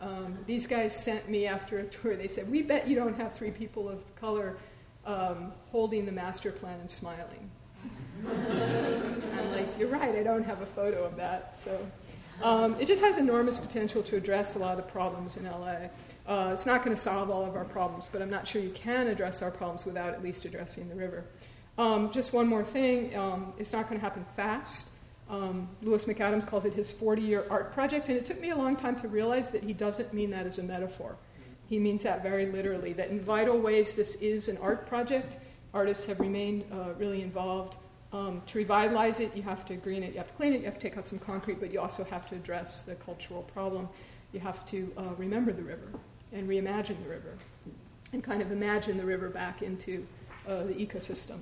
Um, 0.02 0.38
these 0.46 0.68
guys 0.68 0.94
sent 0.94 1.30
me 1.30 1.48
after 1.48 1.80
a 1.80 1.86
tour, 1.86 2.16
they 2.16 2.28
said, 2.28 2.52
We 2.52 2.62
bet 2.62 2.88
you 2.88 2.96
don't 2.96 3.16
have 3.16 3.34
three 3.34 3.52
people 3.52 3.88
of 3.88 4.04
color 4.16 4.58
um, 5.06 5.54
holding 5.72 6.06
the 6.06 6.12
master 6.12 6.52
plan 6.52 6.80
and 6.80 6.92
smiling. 6.92 7.50
I'm 8.28 9.52
like, 9.52 9.68
you're 9.78 9.90
right, 9.90 10.16
I 10.16 10.24
don't 10.24 10.44
have 10.44 10.62
a 10.62 10.66
photo 10.66 11.04
of 11.04 11.16
that. 11.18 11.60
So 11.60 11.86
um, 12.42 12.76
it 12.80 12.88
just 12.88 13.04
has 13.04 13.18
enormous 13.18 13.58
potential 13.58 14.04
to 14.04 14.16
address 14.16 14.56
a 14.56 14.60
lot 14.60 14.78
of 14.78 14.86
the 14.86 14.92
problems 14.92 15.38
in 15.38 15.46
LA. 15.46 15.90
Uh, 16.28 16.50
it's 16.52 16.66
not 16.66 16.84
going 16.84 16.96
to 16.96 17.02
solve 17.02 17.30
all 17.30 17.46
of 17.46 17.56
our 17.56 17.66
problems, 17.66 18.10
but 18.12 18.22
I'm 18.22 18.30
not 18.30 18.48
sure 18.48 18.62
you 18.62 18.72
can 18.72 19.08
address 19.08 19.42
our 19.42 19.52
problems 19.52 19.86
without 19.86 20.14
at 20.14 20.24
least 20.24 20.46
addressing 20.46 20.90
the 20.90 20.96
river. 20.96 21.26
Um, 21.78 22.12
just 22.12 22.34
one 22.34 22.48
more 22.48 22.64
thing 22.64 23.16
um, 23.18 23.54
it's 23.58 23.74
not 23.74 23.90
going 23.90 24.00
to 24.00 24.04
happen 24.04 24.26
fast. 24.36 24.90
Um, 25.30 25.68
Lewis 25.82 26.06
MacAdams 26.06 26.46
calls 26.46 26.66
it 26.66 26.74
his 26.74 26.92
40 26.92 27.22
year 27.22 27.46
art 27.50 27.74
project, 27.74 28.10
and 28.10 28.18
it 28.18 28.26
took 28.26 28.40
me 28.40 28.52
a 28.52 28.56
long 28.56 28.76
time 28.76 28.96
to 28.98 29.08
realize 29.08 29.50
that 29.52 29.64
he 29.64 29.74
doesn't 29.74 30.14
mean 30.14 30.30
that 30.32 30.46
as 30.46 30.60
a 30.60 30.64
metaphor. 30.64 31.16
He 31.68 31.80
means 31.80 32.04
that 32.04 32.22
very 32.22 32.46
literally, 32.46 32.94
that 32.94 33.10
in 33.10 33.20
vital 33.20 33.58
ways 33.58 33.96
this 33.96 34.16
is 34.16 34.48
an 34.50 34.58
art 34.58 34.88
project. 34.88 35.38
Artists 35.74 36.06
have 36.06 36.20
remained 36.20 36.64
uh, 36.72 36.94
really 36.98 37.22
involved. 37.22 37.78
Um, 38.16 38.42
to 38.48 38.60
revitalize 38.60 39.20
it, 39.20 39.36
you 39.36 39.44
have 39.44 39.66
to 39.66 39.76
green 39.76 40.02
it, 40.02 40.14
you 40.14 40.20
have 40.20 40.30
to 40.30 40.34
clean 40.36 40.54
it, 40.54 40.60
you 40.60 40.66
have 40.66 40.76
to 40.76 40.80
take 40.80 40.98
out 40.98 41.06
some 41.06 41.20
concrete, 41.20 41.60
but 41.60 41.74
you 41.74 41.82
also 41.82 42.06
have 42.06 42.30
to 42.30 42.36
address 42.36 42.82
the 42.82 42.96
cultural 42.96 43.44
problem. 43.44 43.90
You 44.32 44.40
have 44.40 44.66
to 44.70 44.90
uh, 44.96 45.14
remember 45.18 45.52
the 45.52 45.64
river 45.64 45.90
and 46.32 46.48
reimagine 46.48 47.02
the 47.04 47.10
river 47.10 47.34
and 48.14 48.24
kind 48.24 48.42
of 48.42 48.54
imagine 48.54 48.96
the 48.96 49.04
river 49.04 49.28
back 49.28 49.64
into 49.64 50.08
uh, 50.48 50.64
the 50.64 50.74
ecosystem 50.74 51.40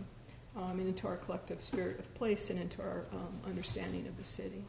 um, 0.57 0.80
and 0.80 0.88
into 0.88 1.07
our 1.07 1.17
collective 1.17 1.61
spirit 1.61 1.99
of 1.99 2.11
place 2.15 2.49
and 2.49 2.59
into 2.59 2.82
our 2.82 3.03
um, 3.13 3.39
understanding 3.45 4.07
of 4.07 4.17
the 4.17 4.24
city. 4.24 4.63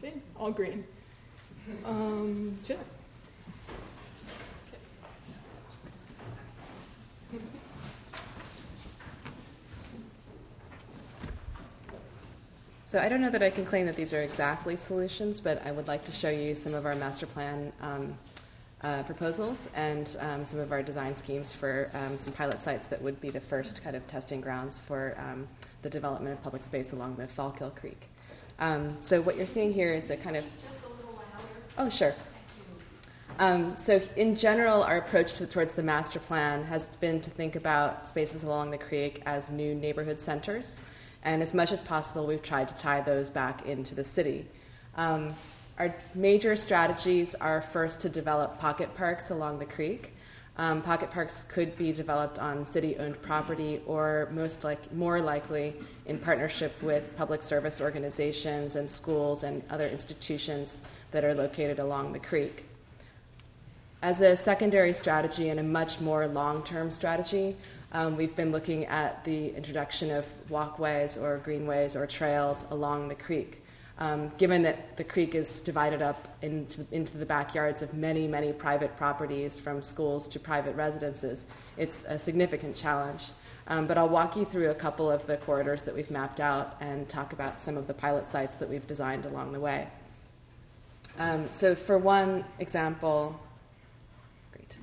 See? 0.00 0.12
All 0.36 0.50
green. 0.50 0.84
Um, 1.84 2.58
Jeff. 2.64 2.78
So 12.86 13.00
I 13.00 13.08
don't 13.08 13.20
know 13.20 13.30
that 13.30 13.42
I 13.42 13.50
can 13.50 13.64
claim 13.64 13.86
that 13.86 13.96
these 13.96 14.12
are 14.12 14.22
exactly 14.22 14.76
solutions, 14.76 15.40
but 15.40 15.64
I 15.66 15.72
would 15.72 15.88
like 15.88 16.04
to 16.06 16.12
show 16.12 16.30
you 16.30 16.54
some 16.54 16.74
of 16.74 16.86
our 16.86 16.94
master 16.94 17.26
plan 17.26 17.72
um, 17.80 18.16
uh, 18.82 19.02
proposals 19.02 19.68
and 19.74 20.16
um, 20.20 20.44
some 20.44 20.60
of 20.60 20.70
our 20.70 20.82
design 20.82 21.14
schemes 21.14 21.52
for 21.52 21.90
um, 21.94 22.18
some 22.18 22.32
pilot 22.32 22.60
sites 22.60 22.86
that 22.88 23.00
would 23.02 23.20
be 23.20 23.30
the 23.30 23.40
first 23.40 23.82
kind 23.82 23.96
of 23.96 24.06
testing 24.06 24.40
grounds 24.40 24.78
for 24.78 25.16
um, 25.18 25.48
the 25.82 25.90
development 25.90 26.34
of 26.34 26.42
public 26.42 26.62
space 26.62 26.92
along 26.92 27.16
the 27.16 27.26
Fallkill 27.26 27.74
Creek. 27.74 28.02
Um, 28.58 28.96
so 29.00 29.20
what 29.20 29.36
you're 29.36 29.46
seeing 29.46 29.72
here 29.72 29.92
is 29.92 30.10
a 30.10 30.16
kind 30.16 30.36
of 30.36 30.44
Just 30.62 30.78
a 30.84 30.88
little 30.88 31.14
louder. 31.14 31.48
oh 31.78 31.88
sure. 31.88 32.14
Um, 33.38 33.76
so, 33.76 34.00
in 34.14 34.36
general, 34.36 34.84
our 34.84 34.98
approach 34.98 35.34
to, 35.38 35.46
towards 35.46 35.74
the 35.74 35.82
master 35.82 36.20
plan 36.20 36.64
has 36.66 36.86
been 36.86 37.20
to 37.22 37.30
think 37.30 37.56
about 37.56 38.08
spaces 38.08 38.44
along 38.44 38.70
the 38.70 38.78
creek 38.78 39.22
as 39.26 39.50
new 39.50 39.74
neighborhood 39.74 40.20
centers, 40.20 40.82
and 41.24 41.42
as 41.42 41.54
much 41.54 41.72
as 41.72 41.80
possible, 41.80 42.26
we've 42.26 42.42
tried 42.42 42.68
to 42.68 42.74
tie 42.76 43.00
those 43.00 43.30
back 43.30 43.66
into 43.66 43.94
the 43.94 44.04
city. 44.04 44.46
Um, 44.96 45.34
our 45.78 45.94
major 46.14 46.54
strategies 46.54 47.34
are 47.34 47.62
first 47.62 48.02
to 48.02 48.08
develop 48.08 48.60
pocket 48.60 48.94
parks 48.94 49.30
along 49.30 49.58
the 49.58 49.64
creek. 49.64 50.12
Um, 50.56 50.82
pocket 50.82 51.10
parks 51.10 51.42
could 51.42 51.76
be 51.76 51.92
developed 51.92 52.38
on 52.38 52.64
city-owned 52.64 53.20
property, 53.22 53.80
or 53.86 54.28
most 54.32 54.62
like 54.62 54.92
more 54.92 55.20
likely 55.20 55.74
in 56.06 56.18
partnership 56.18 56.80
with 56.80 57.16
public 57.16 57.42
service 57.42 57.80
organizations 57.80 58.76
and 58.76 58.88
schools 58.88 59.42
and 59.42 59.64
other 59.68 59.88
institutions 59.88 60.82
that 61.10 61.24
are 61.24 61.34
located 61.34 61.80
along 61.80 62.12
the 62.12 62.20
creek. 62.20 62.66
As 64.00 64.20
a 64.20 64.36
secondary 64.36 64.92
strategy 64.92 65.48
and 65.48 65.58
a 65.58 65.62
much 65.62 66.00
more 66.00 66.28
long 66.28 66.62
term 66.62 66.92
strategy, 66.92 67.56
um, 67.94 68.16
we've 68.16 68.34
been 68.34 68.50
looking 68.50 68.86
at 68.86 69.24
the 69.24 69.54
introduction 69.54 70.10
of 70.10 70.26
walkways 70.50 71.16
or 71.16 71.38
greenways 71.38 71.94
or 71.94 72.06
trails 72.06 72.64
along 72.70 73.08
the 73.08 73.14
creek. 73.14 73.62
Um, 73.96 74.32
given 74.36 74.64
that 74.64 74.96
the 74.96 75.04
creek 75.04 75.36
is 75.36 75.60
divided 75.60 76.02
up 76.02 76.36
into, 76.42 76.84
into 76.90 77.16
the 77.16 77.24
backyards 77.24 77.80
of 77.80 77.94
many, 77.94 78.26
many 78.26 78.52
private 78.52 78.96
properties, 78.96 79.60
from 79.60 79.84
schools 79.84 80.26
to 80.28 80.40
private 80.40 80.74
residences, 80.74 81.46
it's 81.76 82.04
a 82.08 82.18
significant 82.18 82.74
challenge. 82.74 83.22
Um, 83.68 83.86
but 83.86 83.96
I'll 83.96 84.08
walk 84.08 84.36
you 84.36 84.44
through 84.44 84.70
a 84.70 84.74
couple 84.74 85.08
of 85.08 85.28
the 85.28 85.36
corridors 85.36 85.84
that 85.84 85.94
we've 85.94 86.10
mapped 86.10 86.40
out 86.40 86.76
and 86.80 87.08
talk 87.08 87.32
about 87.32 87.62
some 87.62 87.76
of 87.76 87.86
the 87.86 87.94
pilot 87.94 88.28
sites 88.28 88.56
that 88.56 88.68
we've 88.68 88.86
designed 88.88 89.24
along 89.24 89.52
the 89.52 89.60
way. 89.60 89.86
Um, 91.16 91.46
so, 91.52 91.76
for 91.76 91.96
one 91.96 92.44
example, 92.58 93.40
great. 94.52 94.74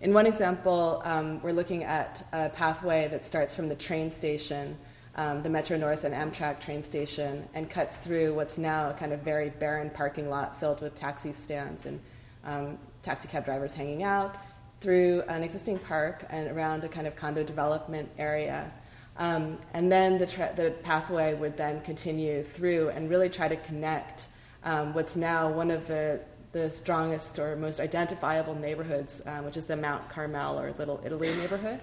In 0.00 0.14
one 0.14 0.26
example, 0.26 1.02
um, 1.04 1.42
we're 1.42 1.50
looking 1.50 1.82
at 1.82 2.24
a 2.32 2.50
pathway 2.50 3.08
that 3.08 3.26
starts 3.26 3.52
from 3.52 3.68
the 3.68 3.74
train 3.74 4.12
station, 4.12 4.78
um, 5.16 5.42
the 5.42 5.48
Metro 5.48 5.76
North 5.76 6.04
and 6.04 6.14
Amtrak 6.14 6.60
train 6.60 6.84
station, 6.84 7.48
and 7.52 7.68
cuts 7.68 7.96
through 7.96 8.32
what's 8.34 8.58
now 8.58 8.90
a 8.90 8.94
kind 8.94 9.12
of 9.12 9.22
very 9.22 9.50
barren 9.50 9.90
parking 9.90 10.30
lot 10.30 10.60
filled 10.60 10.80
with 10.82 10.94
taxi 10.94 11.32
stands 11.32 11.84
and 11.84 11.98
um, 12.44 12.78
taxi 13.02 13.26
cab 13.26 13.44
drivers 13.44 13.74
hanging 13.74 14.04
out, 14.04 14.36
through 14.80 15.22
an 15.22 15.42
existing 15.42 15.80
park 15.80 16.24
and 16.30 16.48
around 16.48 16.84
a 16.84 16.88
kind 16.88 17.08
of 17.08 17.16
condo 17.16 17.42
development 17.42 18.08
area. 18.18 18.70
Um, 19.16 19.58
and 19.74 19.90
then 19.90 20.16
the, 20.18 20.26
tra- 20.26 20.52
the 20.54 20.76
pathway 20.84 21.34
would 21.34 21.56
then 21.56 21.80
continue 21.80 22.44
through 22.44 22.90
and 22.90 23.10
really 23.10 23.28
try 23.28 23.48
to 23.48 23.56
connect 23.56 24.26
um, 24.62 24.94
what's 24.94 25.16
now 25.16 25.50
one 25.50 25.72
of 25.72 25.88
the, 25.88 26.20
the 26.52 26.70
strongest 26.70 27.38
or 27.38 27.56
most 27.56 27.80
identifiable 27.80 28.54
neighborhoods, 28.54 29.22
um, 29.26 29.44
which 29.44 29.56
is 29.56 29.66
the 29.66 29.76
Mount 29.76 30.08
Carmel 30.08 30.58
or 30.58 30.72
Little 30.78 31.00
Italy 31.04 31.34
neighborhood. 31.36 31.80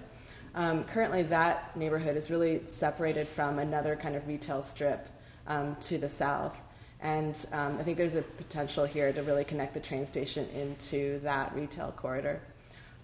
Um, 0.54 0.84
currently, 0.84 1.22
that 1.24 1.76
neighborhood 1.76 2.16
is 2.16 2.30
really 2.30 2.62
separated 2.66 3.28
from 3.28 3.58
another 3.58 3.94
kind 3.94 4.16
of 4.16 4.26
retail 4.26 4.62
strip 4.62 5.06
um, 5.46 5.76
to 5.82 5.98
the 5.98 6.08
south. 6.08 6.56
And 7.00 7.38
um, 7.52 7.76
I 7.78 7.82
think 7.82 7.98
there's 7.98 8.14
a 8.14 8.22
potential 8.22 8.84
here 8.84 9.12
to 9.12 9.22
really 9.22 9.44
connect 9.44 9.74
the 9.74 9.80
train 9.80 10.06
station 10.06 10.48
into 10.54 11.20
that 11.20 11.54
retail 11.54 11.92
corridor. 11.92 12.40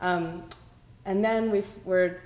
Um, 0.00 0.44
and 1.04 1.24
then 1.24 1.50
we 1.50 1.62
are 1.92 2.20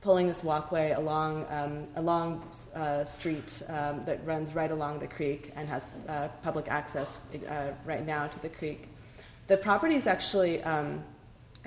pulling 0.00 0.26
this 0.26 0.42
walkway 0.42 0.92
along 0.92 1.46
um, 1.50 1.86
a 1.96 2.02
long 2.02 2.42
uh, 2.74 3.04
street 3.04 3.62
um, 3.68 4.02
that 4.06 4.24
runs 4.24 4.54
right 4.54 4.70
along 4.70 4.98
the 4.98 5.06
creek 5.06 5.52
and 5.56 5.68
has 5.68 5.86
uh, 6.08 6.28
public 6.42 6.68
access 6.68 7.22
uh, 7.48 7.72
right 7.84 8.06
now 8.06 8.26
to 8.26 8.40
the 8.40 8.48
creek. 8.48 8.88
The 9.48 9.58
property 9.58 9.96
is 9.96 10.06
actually 10.06 10.62
um, 10.62 11.04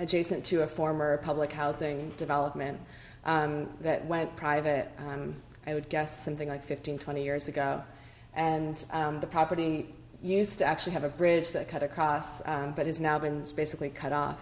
adjacent 0.00 0.44
to 0.46 0.62
a 0.62 0.66
former 0.66 1.18
public 1.18 1.52
housing 1.52 2.10
development 2.16 2.80
um, 3.24 3.68
that 3.82 4.04
went 4.06 4.34
private, 4.34 4.90
um, 4.98 5.36
I 5.66 5.74
would 5.74 5.88
guess 5.88 6.24
something 6.24 6.48
like 6.48 6.64
15, 6.66 6.98
20 6.98 7.22
years 7.22 7.46
ago. 7.46 7.82
And 8.34 8.84
um, 8.90 9.20
the 9.20 9.28
property 9.28 9.94
used 10.22 10.58
to 10.58 10.64
actually 10.64 10.92
have 10.92 11.04
a 11.04 11.08
bridge 11.08 11.52
that 11.52 11.68
cut 11.68 11.84
across, 11.84 12.40
but 12.42 12.86
has 12.86 12.98
now 12.98 13.18
been 13.18 13.44
basically 13.54 13.90
cut 13.90 14.12
off. 14.12 14.40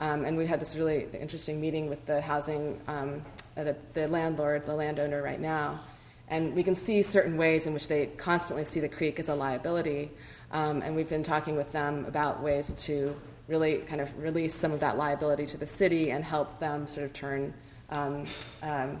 Um, 0.00 0.24
and 0.24 0.36
we 0.36 0.46
had 0.46 0.60
this 0.60 0.76
really 0.76 1.06
interesting 1.12 1.60
meeting 1.60 1.90
with 1.90 2.04
the 2.06 2.22
housing, 2.22 2.80
um, 2.88 3.22
uh, 3.56 3.64
the, 3.64 3.76
the, 3.92 4.08
landlord, 4.08 4.64
the 4.64 4.74
landowner 4.74 5.22
right 5.22 5.38
now. 5.40 5.80
And 6.28 6.54
we 6.54 6.62
can 6.62 6.74
see 6.74 7.02
certain 7.02 7.36
ways 7.36 7.66
in 7.66 7.74
which 7.74 7.86
they 7.86 8.06
constantly 8.06 8.64
see 8.64 8.80
the 8.80 8.88
creek 8.88 9.20
as 9.20 9.28
a 9.28 9.34
liability. 9.34 10.10
Um, 10.52 10.80
and 10.80 10.96
we've 10.96 11.08
been 11.08 11.22
talking 11.22 11.54
with 11.54 11.70
them 11.72 12.06
about 12.06 12.42
ways 12.42 12.74
to 12.86 13.14
really 13.46 13.78
kind 13.78 14.00
of 14.00 14.08
release 14.16 14.54
some 14.54 14.72
of 14.72 14.80
that 14.80 14.96
liability 14.96 15.44
to 15.44 15.58
the 15.58 15.66
city 15.66 16.12
and 16.12 16.24
help 16.24 16.58
them 16.60 16.88
sort 16.88 17.04
of 17.04 17.12
turn, 17.12 17.52
um, 17.90 18.24
um, 18.62 18.98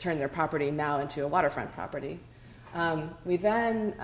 turn 0.00 0.18
their 0.18 0.28
property 0.28 0.72
now 0.72 0.98
into 0.98 1.24
a 1.24 1.28
waterfront 1.28 1.72
property. 1.72 2.18
Um, 2.74 3.14
we 3.24 3.36
then 3.36 3.94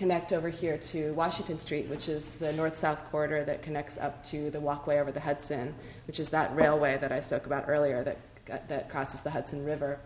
connect 0.00 0.32
over 0.32 0.48
here 0.48 0.78
to 0.78 1.12
Washington 1.12 1.58
Street, 1.58 1.86
which 1.88 2.08
is 2.08 2.30
the 2.36 2.54
north 2.54 2.78
south 2.78 3.04
corridor 3.10 3.44
that 3.44 3.62
connects 3.62 3.98
up 3.98 4.24
to 4.24 4.50
the 4.50 4.58
walkway 4.58 4.98
over 4.98 5.12
the 5.12 5.20
Hudson, 5.20 5.74
which 6.06 6.18
is 6.18 6.30
that 6.30 6.56
railway 6.56 6.96
that 6.96 7.12
I 7.12 7.20
spoke 7.20 7.44
about 7.44 7.66
earlier 7.68 8.02
that, 8.02 8.66
that 8.70 8.88
crosses 8.88 9.20
the 9.20 9.30
Hudson 9.30 9.62
River. 9.62 10.00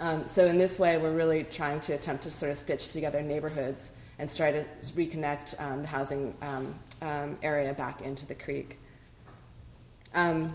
Um, 0.00 0.26
so, 0.26 0.46
in 0.46 0.58
this 0.58 0.80
way, 0.80 0.96
we're 0.96 1.14
really 1.14 1.44
trying 1.44 1.80
to 1.82 1.92
attempt 1.92 2.24
to 2.24 2.32
sort 2.32 2.50
of 2.50 2.58
stitch 2.58 2.90
together 2.90 3.22
neighborhoods 3.22 3.92
and 4.18 4.34
try 4.34 4.50
to 4.50 4.64
reconnect 4.82 5.60
um, 5.62 5.82
the 5.82 5.88
housing 5.88 6.34
um, 6.42 6.74
um 7.00 7.38
area 7.44 7.72
back 7.72 8.02
into 8.02 8.26
the 8.26 8.34
creek. 8.34 8.80
Um, 10.12 10.52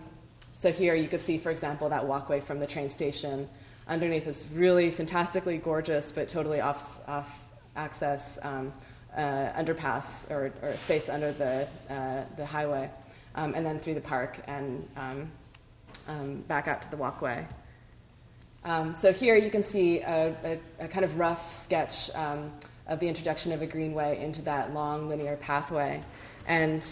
so, 0.59 0.73
here 0.73 0.95
you 0.95 1.07
could 1.07 1.21
see, 1.21 1.37
for 1.37 1.49
example, 1.49 1.87
that 1.87 2.05
walkway 2.05 2.41
from 2.41 2.59
the 2.59 2.67
train 2.67 2.89
station 2.89 3.47
underneath 3.87 4.27
is 4.27 4.49
really 4.53 4.91
fantastically 4.91 5.57
gorgeous 5.57 6.11
but 6.11 6.27
totally 6.27 6.59
off, 6.59 7.01
off 7.07 7.38
access 7.79 8.37
um, 8.43 8.73
uh, 9.15 9.51
underpass 9.57 10.29
or, 10.29 10.51
or, 10.61 10.73
space 10.73 11.09
under 11.09 11.31
the, 11.31 11.67
uh, 11.89 12.23
the 12.37 12.45
highway, 12.45 12.89
um, 13.35 13.55
and 13.55 13.65
then 13.65 13.79
through 13.79 13.95
the 13.95 14.01
park 14.01 14.37
and 14.47 14.87
um, 14.97 15.31
um 16.07 16.35
back 16.47 16.67
out 16.67 16.81
to 16.81 16.91
the 16.91 16.97
walkway. 16.97 17.47
Um, 18.63 18.93
so 18.93 19.13
here 19.13 19.35
you 19.35 19.49
can 19.49 19.63
see 19.63 20.01
a, 20.01 20.35
a, 20.43 20.85
a 20.85 20.87
kind 20.87 21.05
of 21.05 21.17
rough 21.17 21.55
sketch 21.55 22.09
of 22.11 22.99
the 22.99 23.07
introduction 23.07 23.51
of 23.51 23.61
a 23.61 23.67
greenway 23.67 24.21
into 24.21 24.41
that 24.41 24.73
long 24.73 25.07
linear 25.07 25.37
pathway. 25.37 26.01
And 26.45 26.85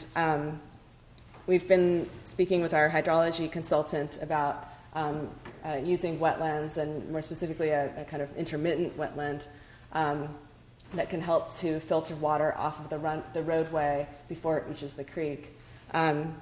we've 1.46 1.68
been 1.68 2.10
speaking 2.24 2.62
with 2.62 2.74
our 2.74 2.90
hydrology 2.90 3.52
consultant 3.52 4.20
about 4.22 4.70
um, 4.94 5.30
uh, 5.66 5.80
using 5.84 6.20
wetlands 6.20 6.78
and 6.78 7.10
more 7.12 7.22
specifically 7.22 7.70
a, 7.70 7.92
a 8.02 8.06
kind 8.06 8.22
of 8.22 8.36
intermittent 8.38 8.98
wetland 8.98 9.46
um, 9.94 10.30
that 10.94 11.10
can 11.10 11.22
help 11.22 11.54
to 11.58 11.80
filter 11.82 12.16
water 12.16 12.56
off 12.58 12.80
of 12.80 12.90
the, 12.90 12.98
run, 12.98 13.24
the 13.34 13.44
roadway 13.44 14.08
before 14.28 14.58
it 14.58 14.66
reaches 14.68 14.96
the 14.96 15.04
creek. 15.04 15.56
Um, 15.94 16.36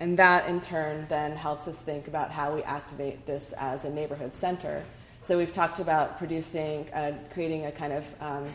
and 0.00 0.18
that 0.18 0.48
in 0.48 0.60
turn 0.60 1.06
then 1.08 1.36
helps 1.36 1.68
us 1.68 1.80
think 1.80 2.08
about 2.08 2.30
how 2.30 2.54
we 2.54 2.62
activate 2.62 3.26
this 3.26 3.52
as 3.58 3.84
a 3.84 3.90
neighborhood 3.90 4.34
center. 4.34 4.84
So 5.22 5.38
we've 5.38 5.52
talked 5.52 5.80
about 5.80 6.18
producing, 6.18 6.86
uh, 6.92 7.12
creating 7.32 7.66
a 7.66 7.72
kind 7.72 7.92
of 7.92 8.04
um, 8.20 8.54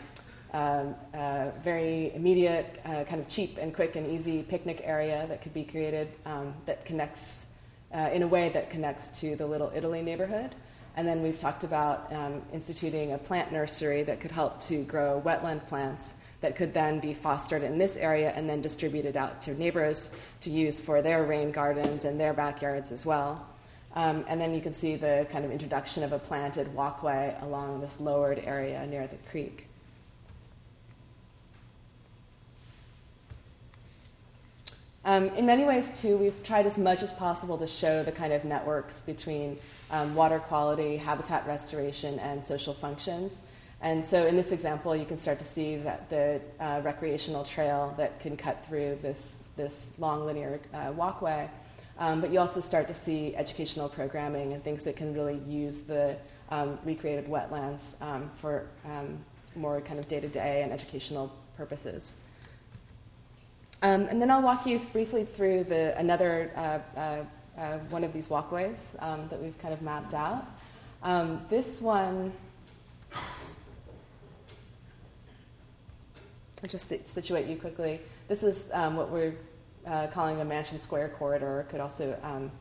um, 0.54 0.96
uh, 1.14 1.52
very 1.64 2.14
immediate, 2.14 2.80
uh, 2.86 3.04
kind 3.06 3.22
of 3.22 3.28
cheap 3.28 3.58
and 3.60 3.74
quick 3.74 3.96
and 3.96 4.08
easy 4.12 4.44
picnic 4.44 4.82
area 4.84 5.26
that 5.30 5.42
could 5.42 5.54
be 5.54 5.64
created 5.64 6.10
um, 6.26 6.54
that 6.66 6.86
connects 6.86 7.48
uh, 7.94 8.10
in 8.14 8.24
a 8.24 8.28
way 8.28 8.50
that 8.50 8.70
connects 8.70 9.20
to 9.20 9.36
the 9.36 9.46
Little 9.46 9.72
Italy 9.76 10.02
neighborhood. 10.02 10.54
And 11.00 11.08
then 11.08 11.22
we've 11.22 11.40
talked 11.40 11.64
about 11.64 12.12
um, 12.12 12.42
instituting 12.52 13.14
a 13.14 13.18
plant 13.18 13.54
nursery 13.54 14.04
that 14.04 14.20
could 14.20 14.32
help 14.32 14.60
to 14.64 14.84
grow 14.84 15.22
wetland 15.26 15.66
plants 15.66 16.16
that 16.42 16.58
could 16.58 16.74
then 16.74 17.00
be 17.00 17.14
fostered 17.14 17.64
in 17.64 17.78
this 17.78 17.96
area 17.96 18.34
and 18.36 18.50
then 18.50 18.62
distributed 18.62 19.16
out 19.16 19.42
to 19.44 19.58
neighbors 19.58 20.14
to 20.42 20.50
use 20.50 20.78
for 20.82 21.02
their 21.02 21.24
rain 21.24 21.54
gardens 21.54 22.04
and 22.04 22.20
their 22.20 22.34
backyards 22.34 22.92
as 22.92 23.06
well. 23.06 23.48
Um, 23.96 24.26
and 24.28 24.42
then 24.42 24.54
you 24.54 24.60
can 24.60 24.74
see 24.74 24.98
the 24.98 25.26
kind 25.32 25.46
of 25.46 25.52
introduction 25.52 26.04
of 26.04 26.12
a 26.12 26.20
planted 26.20 26.74
walkway 26.74 27.34
along 27.44 27.80
this 27.80 28.02
lowered 28.02 28.40
area 28.40 28.86
near 28.86 29.08
the 29.08 29.16
creek. 29.32 29.68
Um, 35.06 35.30
in 35.30 35.46
many 35.46 35.64
ways, 35.64 36.02
too, 36.02 36.18
we've 36.18 36.44
tried 36.44 36.66
as 36.66 36.78
much 36.78 37.02
as 37.04 37.14
possible 37.14 37.58
to 37.60 37.68
show 37.68 38.04
the 38.04 38.12
kind 38.12 38.34
of 38.34 38.44
networks 38.44 39.00
between 39.00 39.58
um, 39.92 40.16
water 40.16 40.40
quality, 40.40 40.98
habitat 40.98 41.46
restoration, 41.48 42.20
and 42.20 42.44
social 42.44 42.74
functions. 42.74 43.42
And 43.82 44.04
so 44.04 44.28
in 44.28 44.36
this 44.36 44.52
example, 44.52 44.96
you 44.96 45.06
can 45.06 45.18
start 45.18 45.40
to 45.40 45.46
see 45.46 45.78
that 45.78 46.10
the 46.10 46.42
uh, 46.60 46.82
recreational 46.84 47.44
trail 47.46 47.94
that 47.98 48.20
can 48.20 48.36
cut 48.36 48.66
through 48.68 49.00
this, 49.02 49.42
this 49.56 49.94
long 49.98 50.26
linear 50.26 50.60
uh, 50.74 50.92
walkway. 50.96 51.50
Um, 51.98 52.22
but 52.22 52.32
you 52.32 52.40
also 52.40 52.62
start 52.62 52.88
to 52.88 52.96
see 52.96 53.36
educational 53.36 53.90
programming 53.90 54.54
and 54.54 54.64
things 54.64 54.84
that 54.84 54.96
can 54.96 55.14
really 55.14 55.40
use 55.48 55.82
the 55.82 56.18
um, 56.50 56.78
recreated 56.84 57.28
wetlands 57.28 58.02
um, 58.02 58.30
for 58.42 58.68
um, 58.86 59.18
more 59.56 59.82
kind 59.82 60.00
of 60.00 60.08
day 60.08 60.20
to 60.20 60.28
day 60.28 60.64
and 60.64 60.72
educational 60.72 61.32
purposes. 61.58 62.16
Um, 63.82 64.04
and 64.04 64.22
then 64.22 64.30
I'll 64.30 64.42
walk 64.42 64.66
you 64.66 64.80
briefly 64.92 65.24
through 65.24 65.66
the, 65.66 65.98
another 65.98 66.52
uh, 66.56 67.00
uh, 67.00 67.24
uh, 67.60 67.78
one 67.90 68.04
of 68.04 68.14
these 68.14 68.30
walkways 68.30 68.96
um, 69.00 69.28
that 69.30 69.42
we've 69.42 69.58
kind 69.60 69.74
of 69.74 69.82
mapped 69.82 70.14
out. 70.14 70.46
this 71.50 71.82
one 71.82 72.32
I'll 76.62 76.70
just 76.70 76.90
situate 77.08 77.48
you 77.48 77.56
quickly. 77.56 78.02
This 78.28 78.44
is 78.44 78.70
um, 78.74 78.98
what 78.98 79.10
we're 79.10 79.34
uh, 79.88 80.08
calling 80.08 80.38
the 80.38 80.46
Mansion 80.46 80.82
Square 80.82 81.10
corridor. 81.18 81.62
It 81.62 81.72
could 81.72 81.80
also 81.80 82.18
um, 82.22 82.52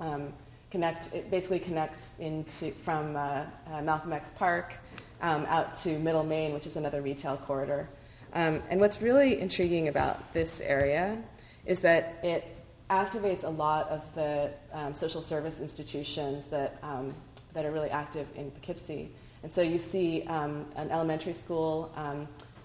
um, 0.00 0.32
connect. 0.70 1.14
It 1.14 1.30
basically 1.30 1.58
connects 1.58 2.10
into 2.18 2.70
from 2.70 3.14
uh, 3.14 3.44
uh, 3.72 3.82
Malcolm 3.82 4.14
X 4.14 4.30
Park 4.38 4.74
um, 5.20 5.44
out 5.46 5.74
to 5.82 5.98
Middle 5.98 6.24
Main, 6.24 6.54
which 6.54 6.66
is 6.66 6.76
another 6.76 7.02
retail 7.02 7.36
corridor. 7.36 7.88
Um, 8.32 8.62
and 8.70 8.80
what's 8.80 9.02
really 9.02 9.38
intriguing 9.38 9.88
about 9.88 10.32
this 10.32 10.62
area 10.62 11.18
is 11.66 11.80
that 11.80 12.18
it 12.22 12.55
activates 12.90 13.44
a 13.44 13.48
lot 13.48 13.88
of 13.88 14.02
the 14.14 14.50
um, 14.72 14.94
social 14.94 15.22
service 15.22 15.60
institutions 15.60 16.48
that 16.48 16.78
that 17.52 17.64
are 17.64 17.72
really 17.72 17.90
active 17.90 18.26
in 18.36 18.50
Poughkeepsie. 18.50 19.10
And 19.42 19.50
so 19.52 19.62
you 19.62 19.78
see 19.78 20.22
an 20.22 20.90
elementary 20.90 21.32
school 21.32 21.90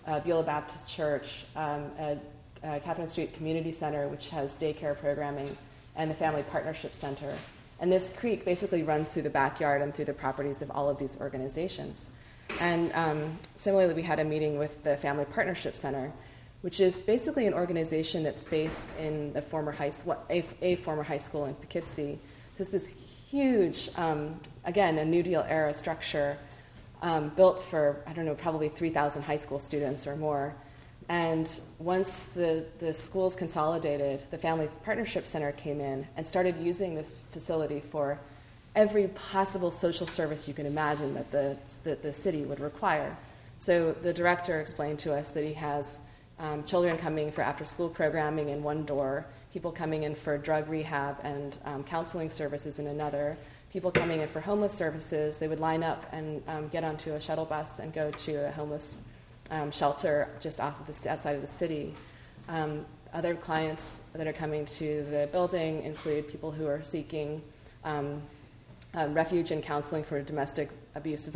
uh, 0.08 0.20
Beulah 0.20 0.44
Baptist 0.44 0.90
Church, 0.90 1.46
um, 1.56 1.92
a, 2.00 2.18
a 2.64 2.80
Catherine 2.80 3.10
Street 3.10 3.34
Community 3.36 3.72
Center, 3.72 4.08
which 4.08 4.30
has 4.30 4.56
daycare 4.58 4.98
programming, 4.98 5.56
and 5.96 6.10
the 6.10 6.16
Family 6.16 6.44
Partnership 6.44 6.96
Center. 6.96 7.34
And 7.80 7.92
this 7.92 8.14
creek 8.16 8.46
basically 8.46 8.84
runs 8.84 9.10
through 9.10 9.24
the 9.24 9.30
backyard 9.30 9.82
and 9.82 9.94
through 9.94 10.06
the 10.06 10.14
properties 10.14 10.62
of 10.62 10.70
all 10.72 10.90
of 10.90 10.98
these 11.00 11.18
organizations. 11.20 12.12
And 12.60 12.92
um, 12.94 13.40
similarly, 13.56 13.94
we 13.94 14.04
had 14.04 14.20
a 14.20 14.24
meeting 14.24 14.58
with 14.58 14.84
the 14.84 14.98
Family 14.98 15.26
Partnership 15.26 15.76
Center, 15.76 16.12
which 16.62 16.80
is 16.80 17.02
basically 17.02 17.48
an 17.48 17.54
organization 17.54 18.24
that's 18.24 18.44
based 18.44 18.96
in 18.98 19.34
the 19.34 19.42
former 19.42 19.72
high, 19.72 19.92
a, 20.30 20.44
a 20.62 20.76
former 20.76 21.04
high 21.04 21.18
school 21.18 21.46
in 21.46 21.56
Poughkeepsie. 21.56 22.20
So 22.56 22.62
it's 22.62 22.70
this 22.70 22.94
huge, 23.30 23.90
um, 23.96 24.40
again, 24.66 24.98
a 25.00 25.06
New 25.06 25.24
Deal 25.24 25.46
era 25.48 25.74
structure 25.74 26.38
um, 27.02 27.30
built 27.30 27.64
for, 27.64 28.04
I 28.06 28.14
don't 28.14 28.26
know, 28.26 28.36
probably 28.36 28.70
3,000 28.70 29.24
high 29.24 29.40
school 29.40 29.60
students 29.60 30.06
or 30.06 30.16
more. 30.16 30.54
And 31.10 31.50
once 31.80 32.26
the, 32.26 32.66
the 32.80 32.94
schools 32.94 33.36
consolidated, 33.36 34.24
the 34.30 34.38
Family 34.38 34.70
Partnership 34.84 35.26
Center 35.26 35.52
came 35.52 35.82
in 35.82 36.08
and 36.16 36.28
started 36.28 36.58
using 36.62 36.94
this 36.94 37.28
facility 37.32 37.82
for 37.92 38.20
every 38.76 39.08
possible 39.10 39.72
social 39.72 40.08
service 40.08 40.48
you 40.48 40.54
can 40.54 40.66
imagine 40.66 41.14
that 41.16 41.32
the, 41.32 41.58
that 41.84 42.04
the 42.04 42.14
city 42.14 42.44
would 42.44 42.60
require. 42.60 43.18
So 43.58 43.94
the 43.94 44.14
director 44.14 44.62
explained 44.62 45.00
to 45.00 45.14
us 45.14 45.32
that 45.32 45.44
he 45.44 45.54
has 45.54 46.00
um, 46.42 46.64
children 46.64 46.98
coming 46.98 47.32
for 47.32 47.42
after 47.42 47.66
school 47.66 47.88
programming 47.88 48.50
in 48.50 48.64
one 48.64 48.84
door, 48.84 49.26
people 49.54 49.72
coming 49.72 50.04
in 50.04 50.16
for 50.16 50.38
drug 50.38 50.68
rehab 50.68 51.18
and 51.24 51.56
um, 51.66 51.84
counseling 51.84 52.30
services 52.30 52.80
in 52.80 52.88
another, 52.88 53.38
people 53.72 53.92
coming 53.92 54.22
in 54.22 54.28
for 54.28 54.42
homeless 54.42 54.74
services, 54.74 55.38
they 55.38 55.48
would 55.48 55.60
line 55.60 55.84
up 55.84 56.04
and 56.12 56.42
um, 56.48 56.68
get 56.70 56.84
onto 56.84 57.14
a 57.14 57.22
shuttle 57.22 57.46
bus 57.46 57.80
and 57.80 57.94
go 57.94 58.10
to 58.12 58.48
a 58.48 58.52
homeless 58.52 59.02
um, 59.52 59.72
shelter 59.72 60.30
just 60.40 60.60
off 60.60 60.80
of 60.80 60.88
the 60.88 61.10
outside 61.10 61.36
of 61.36 61.42
the 61.42 61.48
city. 61.48 61.94
Um, 62.50 62.86
other 63.14 63.36
clients 63.36 64.04
that 64.14 64.26
are 64.26 64.34
coming 64.34 64.66
to 64.66 65.04
the 65.04 65.30
building 65.32 65.84
include 65.84 66.28
people 66.28 66.52
who 66.52 66.66
are 66.66 66.82
seeking 66.82 67.42
um, 67.84 68.22
refuge 68.94 69.52
and 69.52 69.62
counseling 69.62 70.04
for 70.04 70.22
domestic 70.22 70.70
abuse, 70.96 71.30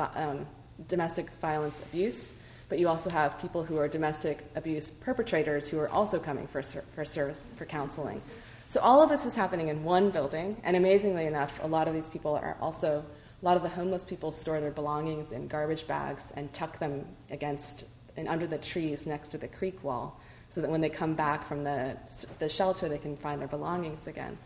domestic 0.88 1.30
violence 1.41 1.82
abuse. 1.82 2.34
But 2.68 2.80
you 2.80 2.88
also 2.88 3.09
have 3.09 3.39
people 3.39 3.63
who 3.63 3.78
are 3.78 3.88
domestic 3.88 4.43
abuse 4.55 4.89
perpetrators 4.89 5.70
who 5.70 5.80
are 5.80 5.89
also 5.89 6.20
coming 6.20 6.47
for, 6.47 6.63
for 6.63 7.05
service 7.05 7.51
for 7.55 7.66
counseling. 7.66 8.22
So 8.70 8.80
all 8.82 9.01
of 9.01 9.09
this 9.09 9.26
is 9.26 9.36
happening 9.36 9.68
in 9.68 9.84
one 9.84 10.09
building, 10.09 10.57
and 10.63 10.76
amazingly 10.76 11.26
enough, 11.28 11.59
a 11.63 11.68
lot 11.68 11.88
of 11.88 11.93
these 11.93 12.09
people 12.09 12.36
are 12.36 12.57
also, 12.59 13.05
a 13.41 13.45
lot 13.45 13.55
of 13.55 13.63
the 13.63 13.70
homeless 13.70 14.03
people 14.03 14.32
store 14.32 14.59
their 14.59 14.72
belongings 14.72 15.32
in 15.32 15.47
garbage 15.47 15.88
bags 15.88 16.34
and 16.36 16.51
tuck 16.53 16.80
them 16.80 17.05
against 17.30 17.86
and 18.18 18.28
under 18.28 18.47
the 18.47 18.57
trees 18.57 19.05
next 19.05 19.30
to 19.30 19.38
the 19.38 19.47
creek 19.47 19.84
wall, 19.84 20.20
so 20.49 20.61
that 20.61 20.70
when 20.70 20.82
they 20.82 20.89
come 20.89 21.13
back 21.13 21.45
from 21.47 21.63
the, 21.63 21.95
the 22.39 22.49
shelter, 22.49 22.89
they 22.89 22.97
can 22.97 23.16
find 23.18 23.39
their 23.41 23.47
belongings 23.47 24.07
again. 24.07 24.38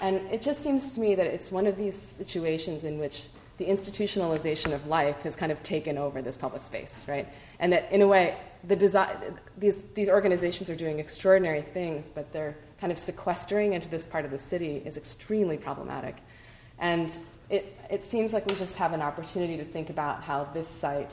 And 0.00 0.16
it 0.32 0.42
just 0.42 0.62
seems 0.62 0.94
to 0.94 1.00
me 1.00 1.14
that 1.14 1.26
it's 1.26 1.52
one 1.52 1.66
of 1.66 1.76
these 1.76 1.96
situations 1.96 2.84
in 2.84 2.98
which 2.98 3.26
the 3.56 3.64
institutionalization 3.66 4.72
of 4.72 4.86
life 4.86 5.22
has 5.22 5.36
kind 5.36 5.52
of 5.52 5.62
taken 5.62 5.96
over 5.96 6.20
this 6.22 6.36
public 6.36 6.62
space, 6.62 7.04
right? 7.06 7.28
And 7.60 7.72
that 7.72 7.90
in 7.92 8.02
a 8.02 8.06
way, 8.06 8.36
the 8.66 8.76
design, 8.76 9.16
these, 9.56 9.78
these 9.94 10.08
organizations 10.08 10.68
are 10.70 10.76
doing 10.76 10.98
extraordinary 10.98 11.62
things, 11.62 12.10
but 12.12 12.32
they're 12.32 12.56
kind 12.80 12.92
of 12.92 12.98
sequestering 12.98 13.74
into 13.74 13.88
this 13.88 14.06
part 14.06 14.24
of 14.24 14.30
the 14.30 14.38
city 14.38 14.82
is 14.84 14.96
extremely 14.96 15.56
problematic. 15.56 16.16
And 16.78 17.16
it, 17.50 17.76
it 17.90 18.02
seems 18.02 18.32
like 18.32 18.46
we 18.46 18.54
just 18.54 18.76
have 18.76 18.92
an 18.92 19.02
opportunity 19.02 19.56
to 19.56 19.64
think 19.64 19.90
about 19.90 20.22
how 20.22 20.44
this 20.54 20.68
site 20.68 21.12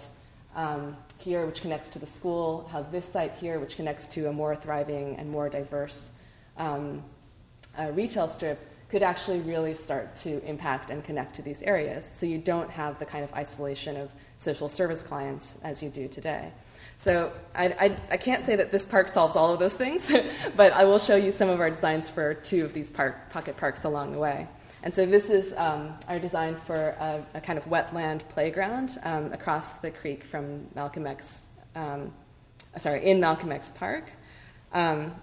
um, 0.56 0.98
here, 1.20 1.46
which 1.46 1.62
connects 1.62 1.90
to 1.92 2.00
the 2.00 2.08
school, 2.08 2.68
how 2.72 2.82
this 2.82 3.06
site 3.06 3.34
here, 3.36 3.60
which 3.60 3.76
connects 3.76 4.08
to 4.08 4.28
a 4.28 4.34
more 4.34 4.56
thriving 4.56 5.16
and 5.18 5.30
more 5.30 5.50
diverse 5.50 6.14
um, 6.58 7.04
uh, 7.78 7.92
retail 7.94 8.28
strip, 8.28 8.60
could 8.92 9.02
actually 9.04 9.40
really 9.40 9.74
start 9.74 10.18
to 10.18 10.46
impact 10.46 10.90
and 10.90 11.02
connect 11.02 11.34
to 11.38 11.42
these 11.42 11.62
areas. 11.62 12.06
So 12.06 12.26
you 12.26 12.38
don't 12.38 12.70
have 12.70 13.00
the 13.00 13.06
kind 13.06 13.24
of 13.24 13.34
isolation 13.34 13.96
of 13.96 14.12
social 14.38 14.68
service 14.68 15.02
clients 15.02 15.54
as 15.64 15.82
you 15.82 15.90
do 15.90 16.10
today. 16.10 16.52
So 16.98 17.32
I, 17.56 17.68
I, 17.68 17.98
I, 18.12 18.18
can't 18.18 18.46
say 18.46 18.58
that 18.58 18.72
this 18.72 18.86
park 18.86 19.08
solves 19.08 19.36
all 19.36 19.54
of 19.54 19.60
those 19.60 19.74
things, 19.74 20.12
but 20.58 20.74
I 20.74 20.84
will 20.84 21.00
show 21.00 21.16
you 21.16 21.32
some 21.32 21.50
of 21.50 21.62
our 21.62 21.70
designs 21.70 22.10
for 22.10 22.34
two 22.34 22.66
of 22.66 22.74
these 22.74 22.90
park, 22.90 23.32
pocket 23.32 23.56
parks 23.56 23.86
along 23.86 24.12
the 24.12 24.20
way. 24.20 24.48
And 24.84 24.94
so 24.94 25.06
this 25.06 25.30
is 25.30 25.54
um, 25.58 25.96
our 26.10 26.20
design 26.20 26.58
for 26.68 26.76
a, 26.76 27.26
a, 27.36 27.42
kind 27.42 27.58
of 27.58 27.66
wetland 27.66 28.28
playground 28.30 29.00
um, 29.04 29.32
across 29.32 29.74
the 29.76 29.90
creek 29.90 30.24
from 30.26 30.68
Malcolm 30.76 31.08
X, 31.08 31.46
um, 31.76 32.12
sorry, 32.78 33.06
in 33.10 33.20
Malcolm 33.20 33.52
X 33.52 33.70
Park. 33.70 34.12
Um, 34.74 35.16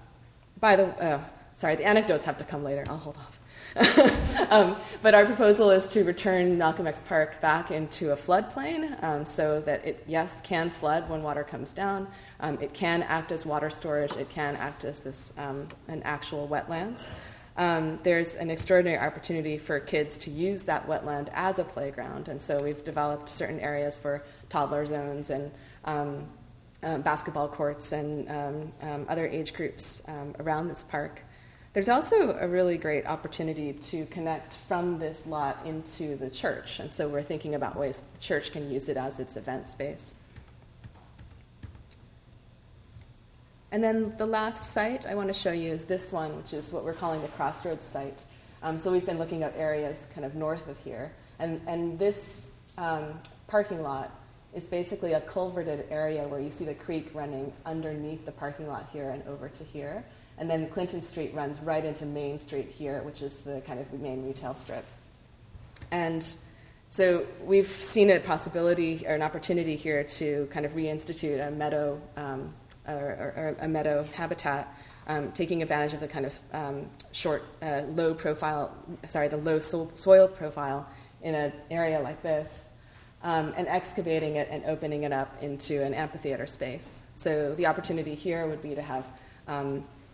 by 0.59 0.75
the, 0.75 0.85
oh, 1.05 1.25
sorry, 1.55 1.77
the 1.77 1.85
anecdotes 1.85 2.25
have 2.25 2.39
to 2.39 2.45
come 2.45 2.65
later. 2.65 2.85
I'll 2.89 2.97
hold 2.97 3.17
off. 3.17 3.38
um, 4.51 4.77
but 5.03 5.15
our 5.15 5.25
proposal 5.25 5.71
is 5.71 5.87
to 5.89 6.03
return 6.03 6.59
Malcolm 6.59 6.87
X 6.87 7.01
Park 7.07 7.41
back 7.41 7.71
into 7.71 8.13
a 8.13 8.17
floodplain 8.17 9.01
um, 9.05 9.25
so 9.25 9.61
that 9.61 9.85
it, 9.85 10.03
yes, 10.09 10.41
can 10.43 10.71
flood 10.71 11.09
when 11.09 11.23
water 11.23 11.45
comes 11.45 11.73
down. 11.73 12.09
Um, 12.41 12.59
it 12.61 12.75
can 12.75 13.05
act 13.05 13.31
as 13.31 13.47
water 13.47 13.71
storage. 13.71 14.13
It 14.13 14.31
can 14.31 14.57
act 14.57 14.85
as 14.85 15.01
this 15.01 15.33
um, 15.39 15.69
an 15.87 16.03
actual 16.03 16.49
wetlands. 16.49 17.07
Um, 17.57 18.01
there's 18.03 18.35
an 18.35 18.51
extraordinary 18.51 18.99
opportunity 18.99 19.59
for 19.59 19.79
kids 19.79 20.17
to 20.19 20.31
use 20.31 20.65
that 20.65 20.89
wetland 20.89 21.29
as 21.33 21.59
a 21.59 21.65
playground, 21.65 22.29
and 22.29 22.41
so 22.41 22.63
we've 22.63 22.85
developed 22.85 23.29
certain 23.29 23.61
areas 23.61 23.97
for 23.97 24.25
toddler 24.49 24.87
zones 24.87 25.31
and 25.31 25.51
um, 25.85 26.27
basketball 26.83 27.49
courts 27.49 27.93
and 27.93 28.29
other 29.09 29.27
age 29.27 29.55
groups 29.55 30.03
around 30.39 30.69
this 30.69 30.85
park. 30.85 31.23
There's 31.79 31.89
also 31.89 32.37
a 32.37 32.49
really 32.49 32.77
great 32.77 33.07
opportunity 33.07 33.73
to 33.73 34.05
connect 34.07 34.55
from 34.67 34.99
this 34.99 35.29
lot 35.29 35.65
into 35.65 36.17
the 36.17 36.29
church, 36.29 36.81
and 36.81 36.93
so 36.93 37.09
we're 37.09 37.23
thinking 37.23 37.55
about 37.55 37.77
ways 37.77 38.01
the 38.17 38.21
church 38.21 38.51
can 38.51 38.69
use 38.69 38.89
it 38.89 38.97
as 38.97 39.21
its 39.21 39.37
event 39.37 39.69
space. 39.69 40.17
And 43.71 43.85
then 43.85 44.17
the 44.19 44.27
last 44.27 44.73
site 44.73 45.07
I 45.07 45.15
want 45.15 45.29
to 45.29 45.33
show 45.33 45.53
you 45.53 45.71
is 45.71 45.85
this 45.85 46.11
one, 46.11 46.37
which 46.37 46.53
is 46.53 46.73
what 46.73 46.85
we're 46.85 46.95
calling 46.95 47.23
the 47.23 47.29
Crossroads 47.29 47.87
site. 47.87 48.23
Um, 48.61 48.77
so 48.77 48.91
we've 48.91 49.07
been 49.07 49.19
looking 49.19 49.45
at 49.45 49.57
areas 49.57 50.09
kind 50.13 50.25
of 50.25 50.35
north 50.35 50.67
of 50.67 50.77
here, 50.79 51.13
and, 51.39 51.61
and 51.69 51.97
this 51.97 52.55
um, 52.77 53.21
parking 53.47 53.85
lot 53.85 54.11
is 54.53 54.65
basically 54.65 55.13
a 55.13 55.21
culverted 55.21 55.87
area 55.91 56.27
where 56.27 56.41
you 56.41 56.51
see 56.51 56.65
the 56.65 56.75
creek 56.75 57.09
running 57.15 57.53
underneath 57.65 58.27
the 58.27 58.33
parking 58.33 58.67
lot 58.67 58.89
here 58.93 59.11
and 59.11 59.23
over 59.29 59.49
to 59.51 59.63
here. 59.63 60.05
And 60.39 60.49
then 60.49 60.69
Clinton 60.69 61.03
Street 61.03 61.35
runs 61.35 61.61
right 61.61 61.85
into 61.85 62.07
Main 62.07 62.39
Street 62.39 62.69
here, 62.69 63.03
which 63.03 63.23
is 63.23 63.43
the 63.43 63.61
kind 63.67 63.81
of 63.81 63.93
main 63.93 64.25
retail 64.25 64.55
strip. 64.55 64.85
And 65.91 66.27
so 66.89 67.27
we've 67.45 67.69
seen 67.69 68.11
a 68.11 68.21
possibility 68.21 69.05
or 69.07 69.15
an 69.15 69.23
opportunity 69.23 69.77
here 69.77 70.05
to 70.05 70.49
kind 70.51 70.65
of 70.65 70.73
reinstitute 70.73 71.47
a 71.47 71.51
meadow 71.51 72.01
um, 72.17 72.55
or, 72.87 72.95
or, 72.95 73.57
a 73.61 73.69
meadow 73.69 74.05
habitat, 74.15 74.75
um, 75.09 75.33
taking 75.33 75.63
advantage 75.63 75.93
of 75.93 76.01
the 76.01 76.09
kind 76.09 76.27
of 76.27 76.39
um, 76.53 76.87
short, 77.13 77.43
uh, 77.63 77.83
low 77.89 78.15
profile, 78.15 78.75
sorry, 79.09 79.29
the 79.29 79.37
low 79.37 79.59
so- 79.59 79.91
soil 79.95 80.29
profile 80.29 80.89
in 81.23 81.35
an 81.35 81.53
area 81.71 82.01
like 82.01 82.23
this. 82.23 82.71
um, 83.23 83.53
and 83.57 83.67
excavating 83.67 84.37
it 84.37 84.49
and 84.51 84.65
opening 84.65 85.03
it 85.03 85.13
up 85.13 85.43
into 85.43 85.83
an 85.83 85.93
amphitheater 85.95 86.47
space. 86.47 87.03
So 87.17 87.55
the 87.57 87.67
opportunity 87.67 88.15
here 88.15 88.47
would 88.47 88.63
be 88.63 88.75
to 88.75 88.83
have 88.83 89.05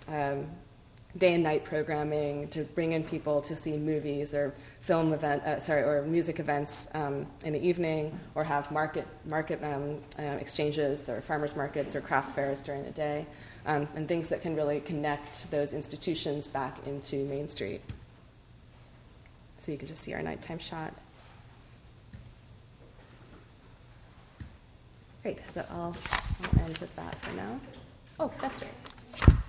um, 0.09 0.47
day 1.17 1.35
and 1.35 1.45
night 1.45 1.65
programming, 1.65 2.49
to 2.49 2.65
bring 2.65 2.93
in 2.93 3.05
people 3.05 3.41
to 3.43 3.55
see 3.55 3.77
movies 3.77 4.35
or 4.35 4.53
film 4.81 5.13
event, 5.13 5.43
uh, 5.45 5.61
sorry, 5.61 5.83
or 5.83 6.03
music 6.03 6.41
events 6.41 6.89
um, 6.95 7.27
in 7.45 7.53
the 7.53 7.65
evening, 7.65 8.19
or 8.35 8.43
have 8.45 8.71
market 8.71 9.07
market 9.25 9.63
um, 9.63 9.97
uh, 10.19 10.23
exchanges 10.23 11.09
or 11.09 11.21
farmers 11.21 11.55
markets 11.55 11.95
or 11.95 12.01
craft 12.01 12.35
fairs 12.35 12.61
during 12.61 12.85
the 12.85 12.91
day, 12.91 13.25
um, 13.67 13.87
and 13.95 14.09
things 14.09 14.29
that 14.29 14.43
can 14.43 14.57
really 14.57 14.81
connect 14.81 15.51
those 15.51 15.73
institutions 15.73 16.47
back 16.47 16.77
into 16.87 17.25
Main 17.27 17.49
Street. 17.49 17.81
So 19.61 19.73
you 19.73 19.79
can 19.79 19.89
just 19.89 20.03
see 20.03 20.13
our 20.13 20.23
nighttime 20.23 20.59
shot. 20.59 20.93
Great, 25.23 25.39
so 25.49 25.65
I'll, 25.71 25.97
I'll 26.43 26.65
end 26.67 26.77
with 26.79 26.95
that 26.97 27.15
for 27.15 27.35
now. 27.35 27.59
Oh, 28.21 28.31
that's 28.41 28.61
right. 28.61 28.84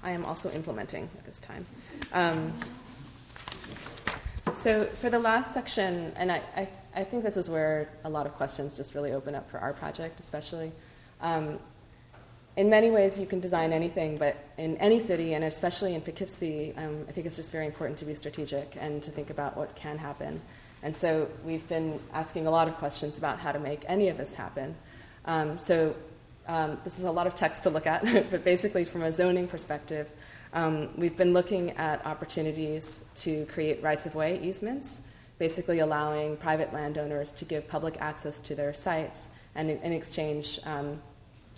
I 0.03 0.11
am 0.11 0.26
also 0.26 0.51
implementing 0.51 1.09
at 1.18 1.26
this 1.26 1.39
time. 1.39 1.66
Um, 2.13 2.53
so 4.53 4.86
for 4.86 5.09
the 5.09 5.20
last 5.20 5.53
section, 5.53 6.13
and 6.16 6.32
I, 6.32 6.41
I, 6.55 6.68
I, 6.95 7.03
think 7.03 7.24
this 7.24 7.38
is 7.38 7.49
where 7.49 7.89
a 8.03 8.09
lot 8.09 8.26
of 8.26 8.34
questions 8.36 8.78
just 8.78 8.95
really 8.95 9.11
open 9.11 9.36
up 9.36 9.49
for 9.49 9.59
our 9.59 9.74
project, 9.74 10.20
especially. 10.20 10.72
Um, 11.22 11.59
in 12.55 12.70
many 12.70 12.89
ways, 12.89 13.20
you 13.20 13.26
can 13.26 13.39
design 13.39 13.74
anything, 13.74 14.18
but 14.18 14.38
in 14.57 14.78
any 14.78 14.99
city, 14.99 15.34
and 15.34 15.43
especially 15.43 15.93
in 15.93 16.01
Poughkeepsie, 16.01 16.74
um, 16.78 17.05
I 17.09 17.11
think 17.11 17.28
it's 17.28 17.36
just 17.36 17.51
very 17.51 17.66
important 17.66 17.99
to 17.99 18.05
be 18.05 18.16
strategic 18.16 18.78
and 18.80 19.03
to 19.03 19.11
think 19.11 19.30
about 19.30 19.57
what 19.57 19.76
can 19.76 19.97
happen. 19.97 20.41
And 20.82 20.95
so 20.95 21.28
we've 21.43 21.68
been 21.68 21.99
asking 22.13 22.47
a 22.47 22.51
lot 22.51 22.68
of 22.68 22.76
questions 22.76 23.18
about 23.18 23.39
how 23.39 23.51
to 23.51 23.59
make 23.59 23.84
any 23.88 24.07
of 24.07 24.18
this 24.18 24.36
happen. 24.36 24.76
Um, 25.26 25.57
so 25.57 25.95
um, 26.48 26.78
this 26.84 26.98
is 27.00 27.06
a 27.06 27.12
lot 27.12 27.28
of 27.28 27.36
text 27.36 27.64
to 27.64 27.70
look 27.70 27.88
at, 27.88 28.04
but 28.32 28.43
basically, 28.43 28.86
from 28.86 29.04
a 29.04 29.12
zoning 29.12 29.48
perspective, 29.48 30.10
um, 30.54 30.89
we've 30.96 31.18
been 31.18 31.34
looking 31.34 31.72
at 31.72 32.06
opportunities 32.06 33.06
to 33.18 33.46
create 33.48 33.84
rights 33.84 34.06
of 34.06 34.16
way 34.16 34.39
easements, 34.41 35.02
basically 35.38 35.80
allowing 35.80 36.38
private 36.38 36.74
landowners 36.74 37.32
to 37.34 37.46
give 37.46 37.68
public 37.68 37.98
access 38.00 38.39
to 38.39 38.56
their 38.56 38.74
sites, 38.74 39.30
and 39.56 39.70
in, 39.70 39.78
in 39.80 39.91
exchange, 39.91 40.60
um, 40.66 41.02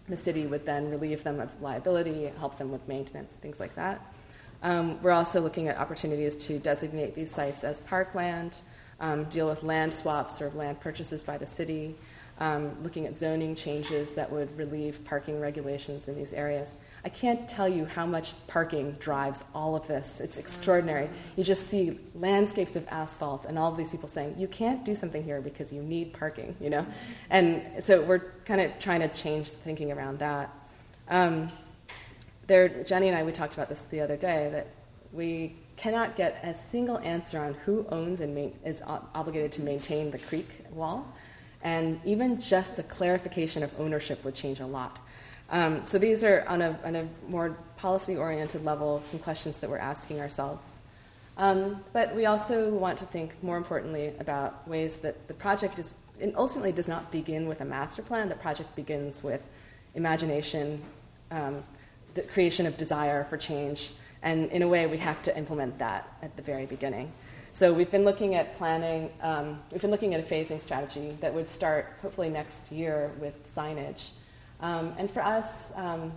the 0.10 0.18
city 0.18 0.46
would 0.46 0.66
then 0.66 0.90
relieve 0.90 1.24
them 1.24 1.40
of 1.40 1.50
liability, 1.62 2.32
help 2.40 2.58
them 2.58 2.72
with 2.72 2.88
maintenance, 2.88 3.34
things 3.34 3.60
like 3.60 3.76
that. 3.76 4.02
Um, 4.64 5.02
we're 5.02 5.12
also 5.12 5.42
looking 5.42 5.68
at 5.68 5.78
opportunities 5.78 6.36
to 6.48 6.58
designate 6.58 7.14
these 7.14 7.30
sites 7.30 7.64
as 7.64 7.80
parkland, 7.82 8.58
um, 9.00 9.26
deal 9.26 9.48
with 9.48 9.64
land 9.64 9.94
swaps 9.94 10.42
or 10.42 10.50
land 10.52 10.80
purchases 10.80 11.24
by 11.24 11.38
the 11.38 11.46
city, 11.46 11.96
um, 12.40 12.76
looking 12.84 13.06
at 13.06 13.16
zoning 13.16 13.56
changes 13.56 14.14
that 14.14 14.32
would 14.32 14.56
relieve 14.58 15.04
parking 15.06 15.40
regulations 15.40 16.08
in 16.08 16.16
these 16.16 16.34
areas. 16.34 16.72
I 17.04 17.10
can't 17.10 17.48
tell 17.48 17.70
you 17.70 17.86
how 17.86 18.06
much 18.06 18.34
parking 18.48 18.92
drives 19.00 19.44
all 19.56 19.76
of 19.76 19.88
this. 19.88 20.20
It's 20.20 20.38
extraordinary. 20.38 21.10
You 21.36 21.44
just 21.44 21.68
see 21.68 22.00
landscapes 22.14 22.76
of 22.76 22.86
asphalt 22.90 23.46
and 23.46 23.58
all 23.58 23.72
of 23.72 23.78
these 23.78 23.92
people 23.92 24.10
saying, 24.10 24.36
you 24.38 24.48
can't 24.48 24.84
do 24.84 24.94
something 24.94 25.24
here 25.24 25.40
because 25.40 25.72
you 25.72 25.82
need 25.82 26.12
parking, 26.12 26.56
you 26.60 26.70
know? 26.70 26.86
And 27.30 27.84
so 27.84 28.02
we're 28.04 28.32
kind 28.46 28.60
of 28.60 28.78
trying 28.80 29.00
to 29.02 29.08
change 29.10 29.52
the 29.52 29.58
thinking 29.58 29.92
around 29.92 30.20
that. 30.20 30.54
Um, 31.08 31.48
there, 32.48 32.84
Jenny 32.84 33.08
and 33.08 33.18
I, 33.18 33.24
we 33.24 33.32
talked 33.32 33.54
about 33.54 33.70
this 33.70 33.84
the 33.86 34.02
other 34.02 34.18
day, 34.18 34.50
that 34.52 34.68
we 35.14 35.56
cannot 35.78 36.16
get 36.16 36.40
a 36.44 36.54
single 36.54 36.98
answer 37.00 37.40
on 37.40 37.54
who 37.66 37.86
owns 37.90 38.20
and 38.20 38.36
ma- 38.36 38.50
is 38.66 38.82
obligated 38.86 39.52
to 39.54 39.62
maintain 39.62 40.12
the 40.12 40.18
creek 40.18 40.66
wall. 40.72 41.08
And 41.68 42.00
even 42.06 42.30
just 42.40 42.72
the 42.78 42.84
clarification 42.98 43.62
of 43.62 43.72
ownership 43.78 44.24
would 44.24 44.36
change 44.44 44.60
a 44.62 44.66
lot. 44.80 44.94
Um, 45.50 45.86
so 45.86 45.96
these 45.98 46.24
are 46.24 46.40
on 46.48 46.62
a, 46.62 46.80
on 46.86 46.96
a 46.96 47.06
more 47.28 47.58
policy-oriented 47.76 48.64
level, 48.64 49.04
some 49.12 49.20
questions 49.20 49.58
that 49.58 49.70
we're 49.70 49.86
asking 49.94 50.22
ourselves. 50.22 50.66
Um, 51.46 51.84
but 51.92 52.16
we 52.16 52.26
also 52.26 52.70
want 52.70 52.98
to 53.00 53.06
think 53.06 53.30
more 53.44 53.58
importantly 53.58 54.14
about 54.26 54.52
ways 54.66 55.00
that 55.00 55.16
the 55.28 55.34
project 55.34 55.78
is, 55.78 55.96
and 56.22 56.34
ultimately 56.38 56.72
does 56.72 56.88
not 56.88 57.12
begin 57.12 57.50
with 57.50 57.60
a 57.60 57.66
master 57.66 58.02
plan. 58.02 58.30
The 58.30 58.42
project 58.48 58.70
begins 58.76 59.22
with 59.22 59.44
imagination, 59.94 60.82
um, 61.32 61.64
the 62.14 62.22
creation 62.34 62.66
of 62.66 62.78
desire 62.78 63.26
for 63.30 63.38
change, 63.38 63.92
and 64.22 64.50
in 64.52 64.62
a 64.62 64.68
way 64.68 64.88
we 64.88 65.00
have 65.10 65.22
to 65.24 65.38
implement 65.38 65.78
that 65.80 66.02
at 66.22 66.32
the 66.38 66.44
very 66.52 66.66
beginning. 66.66 67.12
So 67.58 67.74
we've 67.74 67.90
been 67.90 68.06
looking 68.06 68.36
at 68.36 68.56
planning, 68.56 69.10
um, 69.20 69.60
we've 69.72 69.82
been 69.82 69.90
looking 69.90 70.14
at 70.14 70.20
a 70.20 70.24
phasing 70.24 70.62
strategy 70.62 71.18
that 71.22 71.34
would 71.34 71.50
start 71.50 71.92
hopefully 72.04 72.30
next 72.30 72.72
year 72.72 73.12
with 73.20 73.34
signage. 73.52 74.10
Um, 74.60 74.94
and 75.00 75.10
for 75.10 75.24
us, 75.24 75.76
um, 75.76 76.12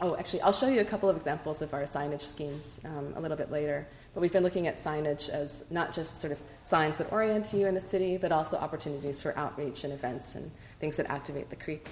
oh, 0.00 0.16
actually, 0.16 0.40
I'll 0.40 0.52
show 0.52 0.66
you 0.66 0.80
a 0.80 0.84
couple 0.84 1.08
of 1.08 1.16
examples 1.16 1.62
of 1.62 1.72
our 1.72 1.84
signage 1.84 2.22
schemes 2.22 2.80
um, 2.84 3.14
a 3.14 3.20
little 3.20 3.36
bit 3.36 3.52
later. 3.52 3.86
But 4.12 4.22
we've 4.22 4.32
been 4.32 4.42
looking 4.42 4.66
at 4.66 4.82
signage 4.82 5.28
as 5.28 5.62
not 5.70 5.92
just 5.92 6.18
sort 6.18 6.32
of 6.32 6.40
signs 6.64 6.98
that 6.98 7.12
orient 7.12 7.52
you 7.52 7.68
in 7.68 7.76
the 7.76 7.80
city, 7.80 8.16
but 8.16 8.32
also 8.32 8.56
opportunities 8.56 9.22
for 9.22 9.38
outreach 9.38 9.84
and 9.84 9.92
events 9.92 10.34
and 10.34 10.50
things 10.80 10.96
that 10.96 11.06
activate 11.06 11.48
the 11.48 11.54
creek. 11.54 11.86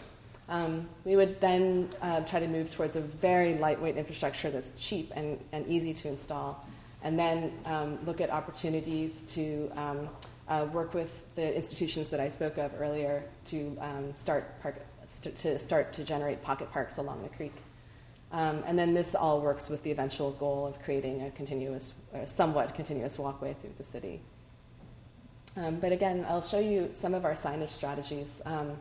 Um, 0.48 0.88
we 1.04 1.14
would 1.14 1.40
then 1.40 1.90
uh, 2.02 2.22
try 2.22 2.40
to 2.40 2.48
move 2.48 2.74
towards 2.74 2.96
a 2.96 3.00
very 3.00 3.54
lightweight 3.54 3.96
infrastructure 3.96 4.50
that's 4.50 4.72
cheap 4.72 5.12
and, 5.14 5.38
and 5.52 5.64
easy 5.68 5.94
to 5.94 6.08
install, 6.08 6.66
and 7.04 7.18
then 7.18 7.52
um, 7.66 7.98
look 8.06 8.20
at 8.20 8.30
opportunities 8.30 9.20
to 9.34 9.70
um, 9.76 10.08
uh, 10.48 10.66
work 10.72 10.94
with 10.94 11.22
the 11.36 11.54
institutions 11.54 12.08
that 12.08 12.18
I 12.18 12.30
spoke 12.30 12.56
of 12.56 12.72
earlier 12.80 13.22
to 13.46 13.76
um, 13.80 14.16
start 14.16 14.60
park, 14.62 14.80
st- 15.06 15.36
to 15.36 15.58
start 15.58 15.92
to 15.92 16.04
generate 16.04 16.42
pocket 16.42 16.72
parks 16.72 16.96
along 16.96 17.22
the 17.22 17.28
creek. 17.28 17.54
Um, 18.32 18.64
and 18.66 18.78
then 18.78 18.94
this 18.94 19.14
all 19.14 19.40
works 19.40 19.68
with 19.68 19.82
the 19.84 19.90
eventual 19.90 20.32
goal 20.32 20.66
of 20.66 20.82
creating 20.82 21.22
a 21.22 21.30
continuous, 21.30 21.94
a 22.14 22.26
somewhat 22.26 22.74
continuous 22.74 23.18
walkway 23.18 23.54
through 23.60 23.74
the 23.78 23.84
city. 23.84 24.20
Um, 25.56 25.76
but 25.76 25.92
again, 25.92 26.26
I'll 26.28 26.42
show 26.42 26.58
you 26.58 26.90
some 26.94 27.14
of 27.14 27.24
our 27.24 27.34
signage 27.34 27.70
strategies. 27.70 28.42
Um, 28.44 28.72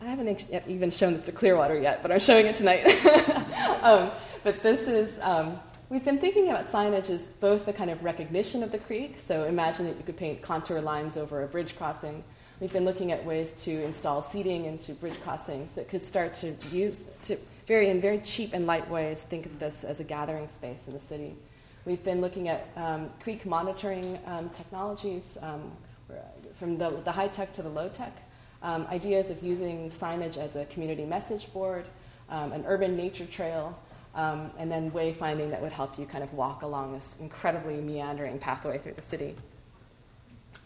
I 0.00 0.04
haven't 0.04 0.44
even 0.68 0.92
shown 0.92 1.14
this 1.14 1.24
to 1.24 1.32
Clearwater 1.32 1.76
yet, 1.76 2.02
but 2.02 2.12
I'm 2.12 2.20
showing 2.20 2.46
it 2.46 2.54
tonight. 2.54 2.84
but 4.44 4.62
this 4.62 4.82
is, 4.82 5.18
um, 5.22 5.58
we've 5.88 6.04
been 6.04 6.18
thinking 6.18 6.48
about 6.50 6.68
signage 6.70 7.10
as 7.10 7.26
both 7.26 7.66
the 7.66 7.72
kind 7.72 7.90
of 7.90 8.02
recognition 8.04 8.62
of 8.62 8.72
the 8.72 8.78
creek. 8.78 9.16
So 9.18 9.44
imagine 9.44 9.86
that 9.86 9.96
you 9.96 10.02
could 10.04 10.16
paint 10.16 10.42
contour 10.42 10.80
lines 10.80 11.16
over 11.16 11.42
a 11.42 11.46
bridge 11.46 11.76
crossing 11.76 12.24
We've 12.60 12.72
been 12.72 12.84
looking 12.84 13.12
at 13.12 13.24
ways 13.24 13.52
to 13.64 13.84
install 13.84 14.20
seating 14.20 14.64
into 14.64 14.92
bridge 14.92 15.20
crossings 15.22 15.74
that 15.74 15.88
could 15.88 16.02
start 16.02 16.34
to 16.38 16.56
use, 16.72 17.00
to 17.26 17.38
very 17.68 17.88
in 17.88 18.00
very 18.00 18.18
cheap 18.18 18.52
and 18.52 18.66
light 18.66 18.90
ways, 18.90 19.22
think 19.22 19.46
of 19.46 19.60
this 19.60 19.84
as 19.84 20.00
a 20.00 20.04
gathering 20.04 20.48
space 20.48 20.88
in 20.88 20.94
the 20.94 21.00
city. 21.00 21.36
We've 21.84 22.02
been 22.02 22.20
looking 22.20 22.48
at 22.48 22.66
um, 22.74 23.10
creek 23.22 23.46
monitoring 23.46 24.18
um, 24.26 24.50
technologies, 24.50 25.38
um, 25.40 25.70
from 26.58 26.78
the, 26.78 26.90
the 27.04 27.12
high 27.12 27.28
tech 27.28 27.52
to 27.52 27.62
the 27.62 27.68
low 27.68 27.88
tech. 27.90 28.16
Um, 28.60 28.88
ideas 28.88 29.30
of 29.30 29.40
using 29.40 29.88
signage 29.92 30.36
as 30.36 30.56
a 30.56 30.64
community 30.64 31.04
message 31.04 31.52
board, 31.52 31.84
um, 32.28 32.50
an 32.50 32.64
urban 32.66 32.96
nature 32.96 33.26
trail, 33.26 33.78
um, 34.14 34.50
and 34.58 34.70
then 34.70 34.90
wayfinding 34.90 35.50
that 35.50 35.60
would 35.60 35.72
help 35.72 35.98
you 35.98 36.06
kind 36.06 36.24
of 36.24 36.32
walk 36.32 36.62
along 36.62 36.92
this 36.92 37.16
incredibly 37.20 37.76
meandering 37.76 38.38
pathway 38.38 38.78
through 38.78 38.94
the 38.94 39.02
city. 39.02 39.34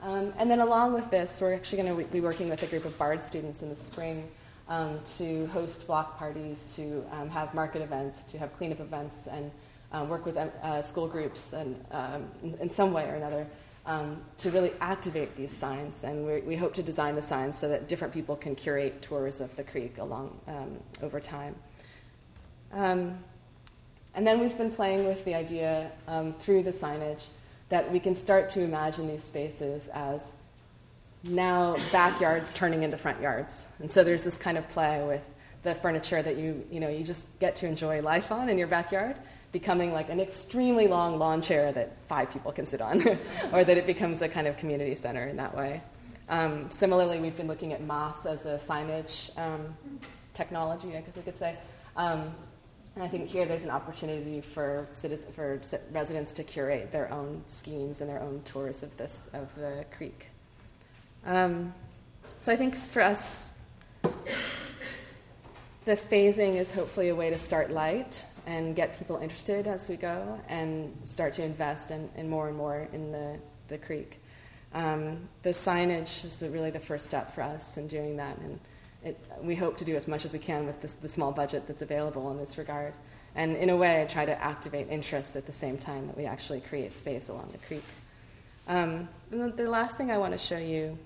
Um, 0.03 0.32
and 0.38 0.51
then 0.51 0.61
along 0.61 0.95
with 0.95 1.11
this, 1.11 1.38
we're 1.40 1.55
actually 1.55 1.82
going 1.82 1.97
to 1.97 2.12
be 2.12 2.20
working 2.20 2.49
with 2.49 2.62
a 2.62 2.66
group 2.66 2.84
of 2.84 2.97
BARD 2.99 3.24
students 3.24 3.62
in 3.62 3.68
the 3.68 3.76
spring 3.76 4.28
um, 4.68 5.01
to 5.16 5.47
host 5.49 5.86
block 5.86 6.18
parties, 6.18 6.66
to 6.76 7.05
um, 7.12 7.28
have 7.30 7.55
market 7.55 7.82
events, 7.82 8.24
to 8.24 8.38
have 8.38 8.57
cleanup 8.57 8.80
events, 8.80 9.26
and 9.26 9.51
uh, 9.93 10.05
work 10.09 10.24
with 10.24 10.36
uh, 10.36 10.82
school 10.82 11.07
groups 11.07 11.53
and, 11.53 11.84
um, 11.93 12.26
in 12.61 12.70
some 12.70 12.93
way 12.93 13.05
or 13.05 13.14
another 13.14 13.47
um, 13.86 14.22
to 14.38 14.51
really 14.51 14.72
activate 14.80 15.36
these 15.36 15.55
signs. 15.55 16.05
And 16.05 16.26
we, 16.26 16.40
we, 16.40 16.57
hope 16.57 16.74
to 16.74 16.82
design 16.82 17.14
the 17.14 17.22
signs 17.22 17.59
so 17.59 17.68
that 17.68 17.88
different 17.88 18.14
people 18.14 18.36
can 18.36 18.55
curate 18.55 19.03
tours 19.03 19.40
of 19.40 19.55
the 19.57 19.64
creek 19.64 19.99
along 19.99 20.38
um, 20.47 20.78
over 21.03 21.20
time. 21.20 21.55
And 24.15 24.27
then 24.27 24.41
we've 24.41 24.57
been 24.57 24.71
playing 24.71 25.07
with 25.07 25.25
the 25.25 25.35
idea 25.35 25.91
through 26.41 26.63
the 26.63 26.71
signage 26.71 27.25
that 27.69 27.91
we 27.91 27.99
can 27.99 28.15
start 28.15 28.51
to 28.51 28.61
imagine 28.61 29.09
these 29.09 29.25
spaces 29.25 29.89
as 29.89 30.35
now 31.25 31.77
backyards 31.91 32.53
turning 32.53 32.83
into 32.83 32.97
front 32.97 33.21
yards. 33.21 33.67
And 33.79 33.91
so 33.91 34.05
there's 34.05 34.25
this 34.25 34.37
kind 34.37 34.59
of 34.59 34.69
play 34.69 35.03
with 35.07 35.23
the 35.63 35.75
furniture 35.77 36.23
that 36.23 36.37
you, 36.37 36.65
you 36.71 36.81
know, 36.81 36.89
you 36.89 37.05
just 37.05 37.39
get 37.39 37.57
to 37.57 37.67
enjoy 37.67 38.03
life 38.03 38.33
on 38.33 38.49
in 38.49 38.59
your 38.59 38.67
backyard 38.67 39.17
becoming 39.53 39.93
like 39.93 40.09
an 40.09 40.19
extremely 40.19 40.89
long 40.89 41.19
lawn 41.19 41.41
chair 41.43 41.73
that 41.73 41.93
five 42.09 42.31
people 42.31 42.51
can 42.51 42.67
sit 42.67 42.81
on, 42.81 43.07
or 43.53 43.63
that 43.63 43.77
it 43.77 43.87
becomes 43.87 44.23
a 44.23 44.29
kind 44.29 44.47
of 44.47 44.57
community 44.57 44.97
center 44.97 45.27
in 45.27 45.37
that 45.37 45.55
way. 45.55 45.83
Um, 46.29 46.71
similarly, 46.71 47.21
we've 47.21 47.37
been 47.37 47.49
looking 47.49 47.73
at 47.75 47.83
moss 47.83 48.25
as 48.25 48.47
a 48.47 48.59
signage 48.59 49.37
um, 49.39 49.77
technology, 50.33 50.97
I 50.97 51.03
guess 51.03 51.17
we 51.17 51.23
could 51.23 51.39
say. 51.39 51.57
Um, 51.97 52.35
and 52.95 53.05
I 53.05 53.09
think 53.09 53.28
here 53.28 53.47
there's 53.47 53.64
an 53.64 53.70
opportunity 53.70 54.40
for, 54.40 54.86
citizen, 54.95 55.32
for 55.32 55.61
residents 55.90 56.32
to 56.32 56.45
curate 56.45 56.93
their 56.93 57.12
own 57.12 57.43
schemes 57.47 58.01
and 58.01 58.11
their 58.11 58.20
own 58.20 58.43
tours 58.45 58.82
of 58.82 58.97
this 58.97 59.22
of 59.32 59.55
the 59.55 59.84
creek. 59.97 60.26
Um, 61.24 61.72
so 62.43 62.53
I 62.53 62.57
think 62.57 62.74
for 62.74 63.03
us, 63.03 63.53
the 65.84 65.97
phasing 65.97 66.57
is 66.57 66.72
hopefully 66.72 67.09
a 67.09 67.14
way 67.14 67.30
to 67.30 67.38
start 67.38 67.70
light 67.70 68.24
and 68.47 68.74
get 68.74 68.99
people 68.99 69.18
interested 69.18 69.66
as 69.66 69.88
we 69.88 69.97
go 69.97 70.40
and 70.49 70.97
start 71.05 71.32
to 71.34 71.45
invest 71.45 71.90
in, 71.90 72.11
in 72.16 72.28
more 72.28 72.49
and 72.49 72.57
more 72.57 72.88
in 72.93 73.12
the, 73.12 73.38
the 73.68 73.78
creek. 73.78 74.20
Um, 74.74 75.28
the 75.43 75.51
signage 75.51 76.24
is 76.24 76.36
the, 76.36 76.51
really 76.51 76.70
the 76.70 76.80
first 76.80 77.07
step 77.07 77.34
for 77.34 77.43
us 77.43 77.76
in 77.76 77.86
doing 77.86 78.16
that, 78.16 78.38
and 78.38 78.59
it, 79.05 79.18
we 79.42 79.55
hope 79.55 79.76
to 79.78 79.84
do 79.84 79.96
as 79.96 80.07
much 80.07 80.24
as 80.24 80.32
we 80.32 80.38
can 80.38 80.66
with 80.66 81.00
the 81.00 81.09
small 81.09 81.32
budget 81.32 81.66
that's 81.66 81.82
available 81.82 82.30
in 82.30 82.38
this 82.38 82.59
regard. 82.59 82.94
And 83.34 83.57
in 83.57 83.70
a 83.70 83.76
way, 83.76 84.03
I 84.03 84.05
try 84.05 84.24
to 84.26 84.42
activate 84.42 84.88
interest 84.88 85.36
at 85.36 85.46
the 85.46 85.53
same 85.53 85.78
time 85.78 86.07
that 86.07 86.16
we 86.16 86.26
actually 86.26 86.61
create 86.61 86.94
space 86.94 87.28
along 87.28 87.48
the 87.53 87.59
creek. 87.59 87.84
Um, 88.68 89.09
and 89.30 89.57
the 89.57 89.68
last 89.68 89.96
thing 89.96 90.11
I 90.11 90.18
want 90.18 90.32
to 90.32 90.38
show 90.38 90.59
you 90.59 90.98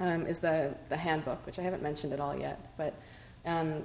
um, 0.00 0.26
is 0.26 0.38
the, 0.38 0.74
the 0.88 0.96
handbook, 0.96 1.44
which 1.46 1.58
I 1.58 1.62
haven't 1.62 1.82
mentioned 1.82 2.12
at 2.12 2.20
all 2.20 2.36
yet. 2.36 2.58
But 2.76 2.94
um, 3.46 3.84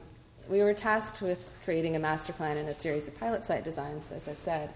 we 0.50 0.62
were 0.64 0.74
tasked 0.74 1.22
with 1.22 1.48
creating 1.64 1.96
a 1.96 2.00
master 2.00 2.34
plan 2.34 2.58
and 2.58 2.70
a 2.70 2.74
series 2.74 3.08
of 3.08 3.18
pilot 3.20 3.46
site 3.46 3.64
designs, 3.64 4.12
as 4.12 4.28
I've 4.28 4.40
said. 4.40 4.72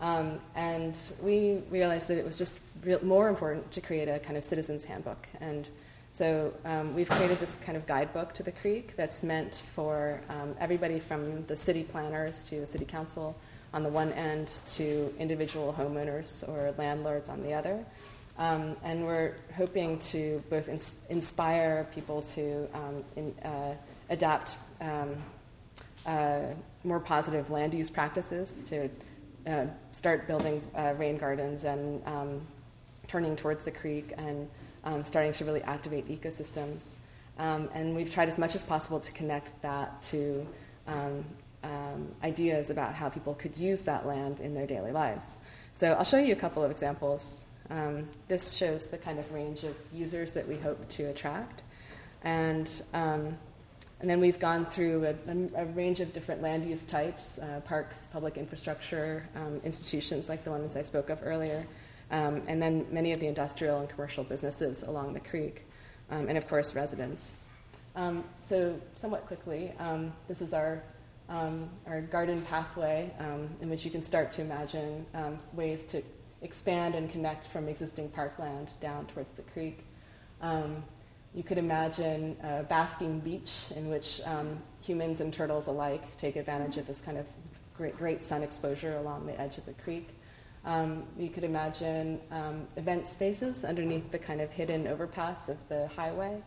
Um, 0.00 0.38
and 0.54 0.96
we 1.22 1.62
realized 1.70 2.08
that 2.08 2.18
it 2.18 2.24
was 2.24 2.36
just 2.36 2.58
more 3.02 3.28
important 3.28 3.70
to 3.72 3.80
create 3.80 4.08
a 4.08 4.18
kind 4.18 4.36
of 4.36 4.44
citizens 4.44 4.84
handbook. 4.84 5.26
And 5.40 5.66
so 6.14 6.54
um, 6.64 6.94
we've 6.94 7.08
created 7.08 7.40
this 7.40 7.56
kind 7.56 7.76
of 7.76 7.88
guidebook 7.88 8.34
to 8.34 8.44
the 8.44 8.52
creek 8.52 8.94
that's 8.94 9.24
meant 9.24 9.64
for 9.74 10.20
um, 10.28 10.54
everybody 10.60 11.00
from 11.00 11.44
the 11.46 11.56
city 11.56 11.82
planners 11.82 12.44
to 12.50 12.60
the 12.60 12.66
city 12.68 12.84
council 12.84 13.36
on 13.72 13.82
the 13.82 13.88
one 13.88 14.12
end 14.12 14.52
to 14.74 15.12
individual 15.18 15.74
homeowners 15.76 16.48
or 16.48 16.72
landlords 16.78 17.28
on 17.28 17.42
the 17.42 17.52
other. 17.52 17.84
Um, 18.38 18.76
and 18.84 19.04
we're 19.04 19.34
hoping 19.56 19.98
to 20.10 20.40
both 20.50 20.68
ins- 20.68 21.04
inspire 21.10 21.88
people 21.92 22.22
to 22.36 22.68
um, 22.74 23.04
in, 23.16 23.34
uh, 23.44 23.74
adapt 24.08 24.54
um, 24.80 25.16
uh, 26.06 26.42
more 26.84 27.00
positive 27.00 27.50
land 27.50 27.74
use 27.74 27.90
practices, 27.90 28.62
to 28.68 28.88
uh, 29.50 29.66
start 29.90 30.28
building 30.28 30.62
uh, 30.76 30.94
rain 30.96 31.18
gardens 31.18 31.64
and 31.64 32.06
um, 32.06 32.40
turning 33.08 33.34
towards 33.34 33.64
the 33.64 33.72
creek 33.72 34.12
and 34.16 34.48
um, 34.84 35.04
starting 35.04 35.32
to 35.32 35.44
really 35.44 35.62
activate 35.62 36.08
ecosystems. 36.08 36.94
Um, 37.38 37.68
and 37.74 37.96
we've 37.96 38.12
tried 38.12 38.28
as 38.28 38.38
much 38.38 38.54
as 38.54 38.62
possible 38.62 39.00
to 39.00 39.12
connect 39.12 39.60
that 39.62 40.00
to 40.02 40.46
um, 40.86 41.24
ideas 42.22 42.70
about 42.70 42.94
how 42.94 43.08
people 43.08 43.34
could 43.34 43.56
use 43.56 43.82
that 43.82 44.06
land 44.06 44.40
in 44.40 44.54
their 44.54 44.66
daily 44.66 44.92
lives. 44.92 45.34
So 45.72 45.92
I'll 45.92 46.04
show 46.04 46.18
you 46.18 46.32
a 46.32 46.36
couple 46.36 46.64
of 46.64 46.70
examples. 46.70 47.44
Um, 47.70 48.08
this 48.28 48.52
shows 48.52 48.88
the 48.88 48.98
kind 48.98 49.18
of 49.18 49.30
range 49.32 49.64
of 49.64 49.74
users 49.92 50.32
that 50.32 50.46
we 50.46 50.56
hope 50.56 50.88
to 50.90 51.04
attract. 51.04 51.62
And, 52.22 52.70
um, 52.92 53.36
and 54.00 54.10
then 54.10 54.20
we've 54.20 54.38
gone 54.38 54.66
through 54.66 55.06
a, 55.06 55.60
a, 55.62 55.66
range 55.66 56.00
of 56.00 56.12
different 56.12 56.42
land 56.42 56.68
use 56.68 56.84
types 56.84 57.38
uh, 57.38 57.60
parks, 57.64 58.08
public 58.12 58.36
infrastructure, 58.36 59.26
um, 59.36 59.60
institutions 59.64 60.28
like 60.28 60.44
the 60.44 60.50
ones 60.50 60.76
I 60.76 60.82
spoke 60.82 61.10
of 61.10 61.20
earlier, 61.22 61.66
um, 62.10 62.42
and 62.46 62.60
then 62.60 62.86
many 62.90 63.12
of 63.12 63.20
the 63.20 63.26
industrial 63.26 63.80
and 63.80 63.88
commercial 63.88 64.24
businesses 64.24 64.82
along 64.82 65.14
the 65.14 65.20
creek, 65.20 65.66
um, 66.10 66.28
and 66.28 66.38
of 66.38 66.48
course, 66.48 66.74
residents. 66.74 67.36
so, 68.40 68.78
somewhat 68.96 69.26
quickly, 69.26 69.72
this 70.28 70.40
is 70.40 70.52
our 70.52 70.82
um, 71.28 71.70
our 71.86 72.02
garden 72.02 72.40
pathway, 72.42 73.10
um, 73.18 73.48
in 73.60 73.70
which 73.70 73.84
you 73.84 73.90
can 73.90 74.02
start 74.02 74.32
to 74.32 74.42
imagine 74.42 75.06
um, 75.14 75.38
ways 75.52 75.86
to 75.86 76.02
expand 76.42 76.94
and 76.94 77.10
connect 77.10 77.46
from 77.48 77.68
existing 77.68 78.08
parkland 78.10 78.68
down 78.80 79.06
towards 79.06 79.32
the 79.32 79.42
creek. 79.42 79.84
Um, 80.42 80.84
you 81.34 81.42
could 81.42 81.58
imagine 81.58 82.36
a 82.42 82.62
basking 82.62 83.20
beach 83.20 83.50
in 83.74 83.88
which 83.88 84.20
um, 84.24 84.58
humans 84.82 85.20
and 85.20 85.32
turtles 85.32 85.66
alike 85.66 86.16
take 86.18 86.36
advantage 86.36 86.76
of 86.76 86.86
this 86.86 87.00
kind 87.00 87.18
of 87.18 87.26
great, 87.76 87.96
great 87.96 88.22
sun 88.22 88.42
exposure 88.42 88.96
along 88.98 89.26
the 89.26 89.40
edge 89.40 89.58
of 89.58 89.64
the 89.64 89.72
creek. 89.72 90.08
Um, 90.64 91.04
you 91.18 91.28
could 91.28 91.44
imagine 91.44 92.20
event 92.76 93.06
spaces 93.06 93.64
underneath 93.64 94.10
the 94.10 94.18
kind 94.18 94.40
of 94.40 94.50
hidden 94.50 94.86
overpass 94.86 95.48
of 95.48 95.58
the 95.68 95.88
highway 95.88 96.40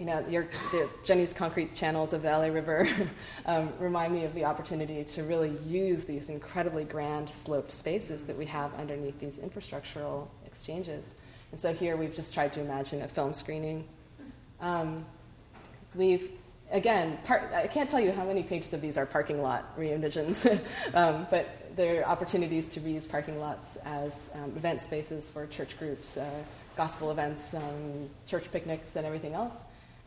you 0.00 0.06
know, 0.06 0.24
your, 0.30 0.48
the, 0.72 0.88
Jenny's 1.04 1.34
concrete 1.34 1.74
channels 1.74 2.14
of 2.14 2.22
the 2.22 2.30
LA 2.30 2.46
River 2.46 2.88
um, 3.46 3.70
remind 3.78 4.14
me 4.14 4.24
of 4.24 4.34
the 4.34 4.46
opportunity 4.46 5.04
to 5.04 5.22
really 5.24 5.54
use 5.66 6.06
these 6.06 6.30
incredibly 6.30 6.84
grand 6.84 7.28
sloped 7.28 7.70
spaces 7.70 8.22
that 8.22 8.36
we 8.36 8.46
have 8.46 8.72
underneath 8.76 9.20
these 9.20 9.40
infrastructural 9.40 10.28
exchanges. 10.46 11.16
And 11.52 11.60
so 11.60 11.74
here 11.74 11.98
we've 11.98 12.14
just 12.14 12.32
tried 12.32 12.54
to 12.54 12.62
imagine 12.62 13.02
a 13.02 13.08
film 13.08 13.34
screening. 13.34 13.84
Um, 14.62 15.04
we've, 15.94 16.30
again, 16.70 17.18
par- 17.24 17.50
I 17.54 17.66
can't 17.66 17.90
tell 17.90 18.00
you 18.00 18.10
how 18.10 18.24
many 18.24 18.42
pages 18.42 18.72
of 18.72 18.80
these 18.80 18.96
are 18.96 19.04
parking 19.04 19.42
lot 19.42 19.70
re 19.76 19.92
um, 20.94 21.26
but 21.30 21.46
there 21.76 22.00
are 22.00 22.04
opportunities 22.06 22.68
to 22.68 22.80
reuse 22.80 23.08
parking 23.08 23.38
lots 23.38 23.76
as 23.84 24.30
um, 24.34 24.52
event 24.56 24.82
spaces 24.82 25.28
for 25.28 25.46
church 25.46 25.78
groups, 25.78 26.16
uh, 26.16 26.28
gospel 26.76 27.10
events, 27.10 27.54
um, 27.54 28.08
church 28.26 28.50
picnics, 28.52 28.96
and 28.96 29.06
everything 29.06 29.34
else. 29.34 29.54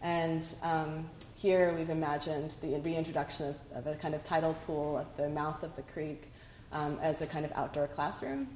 And 0.01 0.43
um, 0.61 1.09
here 1.36 1.74
we've 1.78 1.89
imagined 1.89 2.51
the 2.61 2.80
reintroduction 2.80 3.49
of, 3.49 3.88
of, 3.88 3.88
a 3.88 3.95
kind 3.95 4.14
of 4.14 4.24
tidal 4.24 4.55
pool 4.66 4.99
at 4.99 5.16
the 5.18 5.30
mouth 5.30 5.64
of 5.64 5.76
the 5.76 5.82
creek 5.82 6.24
um, 6.72 6.99
as 7.01 7.22
a 7.22 7.28
kind 7.28 7.45
of 7.45 7.51
outdoor 7.53 7.88
classroom. 7.88 8.47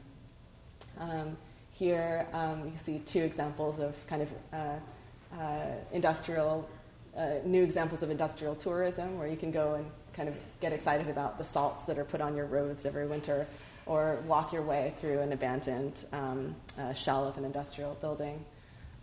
Um, 0.99 1.38
here 1.72 2.26
you 2.34 2.74
see 2.78 2.99
two 3.05 3.22
examples 3.22 3.80
of 3.80 3.95
kind 4.08 4.24
of 4.24 4.30
uh, 4.51 5.38
uh, 5.39 5.66
industrial, 5.91 6.68
uh, 7.16 7.36
new 7.45 7.64
examples 7.64 8.01
of 8.01 8.10
industrial 8.10 8.55
tourism 8.55 9.18
where 9.20 9.28
you 9.28 9.38
can 9.38 9.51
go 9.51 9.76
and 9.76 9.86
kind 10.18 10.28
of 10.28 10.36
get 10.59 10.74
excited 10.74 11.07
about 11.07 11.38
the 11.38 11.45
salts 11.45 11.86
that 11.86 11.97
are 11.97 12.03
put 12.03 12.20
on 12.20 12.36
your 12.36 12.47
roads 12.47 12.86
every 12.86 13.05
winter 13.05 13.47
or 13.86 14.18
walk 14.26 14.51
your 14.51 14.63
way 14.63 14.93
through 14.99 15.20
an 15.20 15.32
abandoned 15.32 16.03
um, 16.11 16.55
uh, 16.78 16.91
shell 16.91 17.26
of 17.26 17.38
an 17.38 17.45
industrial 17.45 17.95
building. 18.01 18.43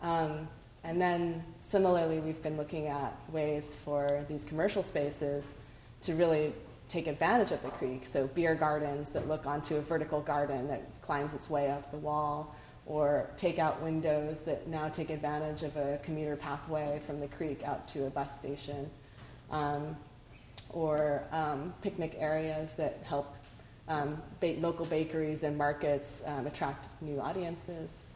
Um, 0.03 0.49
and 0.83 1.01
then 1.01 1.43
similarly, 1.59 2.19
we've 2.19 2.43
been 2.43 2.59
looking 2.59 2.89
at 2.89 3.17
ways 3.33 3.75
for 3.85 4.25
these 4.29 4.45
commercial 4.45 4.83
spaces 4.83 5.55
to 6.03 6.15
really 6.15 6.53
take 6.91 7.07
advantage 7.07 7.53
of 7.53 7.63
the 7.63 7.71
creek. 7.71 8.07
So, 8.07 8.27
beer 8.27 8.55
gardens 8.55 9.09
that 9.11 9.27
look 9.27 9.47
onto 9.47 9.77
a 9.77 9.81
vertical 9.81 10.21
garden 10.21 10.69
that 10.69 10.83
climbs 11.01 11.33
its 11.33 11.49
way 11.49 11.71
up 11.71 11.91
the 11.91 11.97
wall, 11.97 12.55
or 12.85 13.31
takeout 13.39 13.81
windows 13.81 14.43
that 14.43 14.69
now 14.69 14.91
take 14.91 15.09
advantage 15.09 15.63
of 15.63 15.75
a 15.77 15.99
commuter 16.05 16.37
pathway 16.37 17.01
from 17.07 17.21
the 17.21 17.29
creek 17.29 17.63
out 17.65 17.89
to 17.89 18.07
a 18.07 18.11
bus 18.11 18.39
station, 18.39 18.91
um, 19.51 19.97
or 20.75 21.23
um, 21.33 21.73
picnic 21.81 22.17
areas 22.19 22.75
that 22.75 22.99
help 23.05 23.35
um, 23.89 24.21
ba- 24.41 24.57
local 24.59 24.85
bakeries 24.87 25.43
and 25.43 25.57
markets 25.57 26.23
um, 26.27 26.47
attract 26.47 26.89
new 27.01 27.21
audiences. 27.21 28.07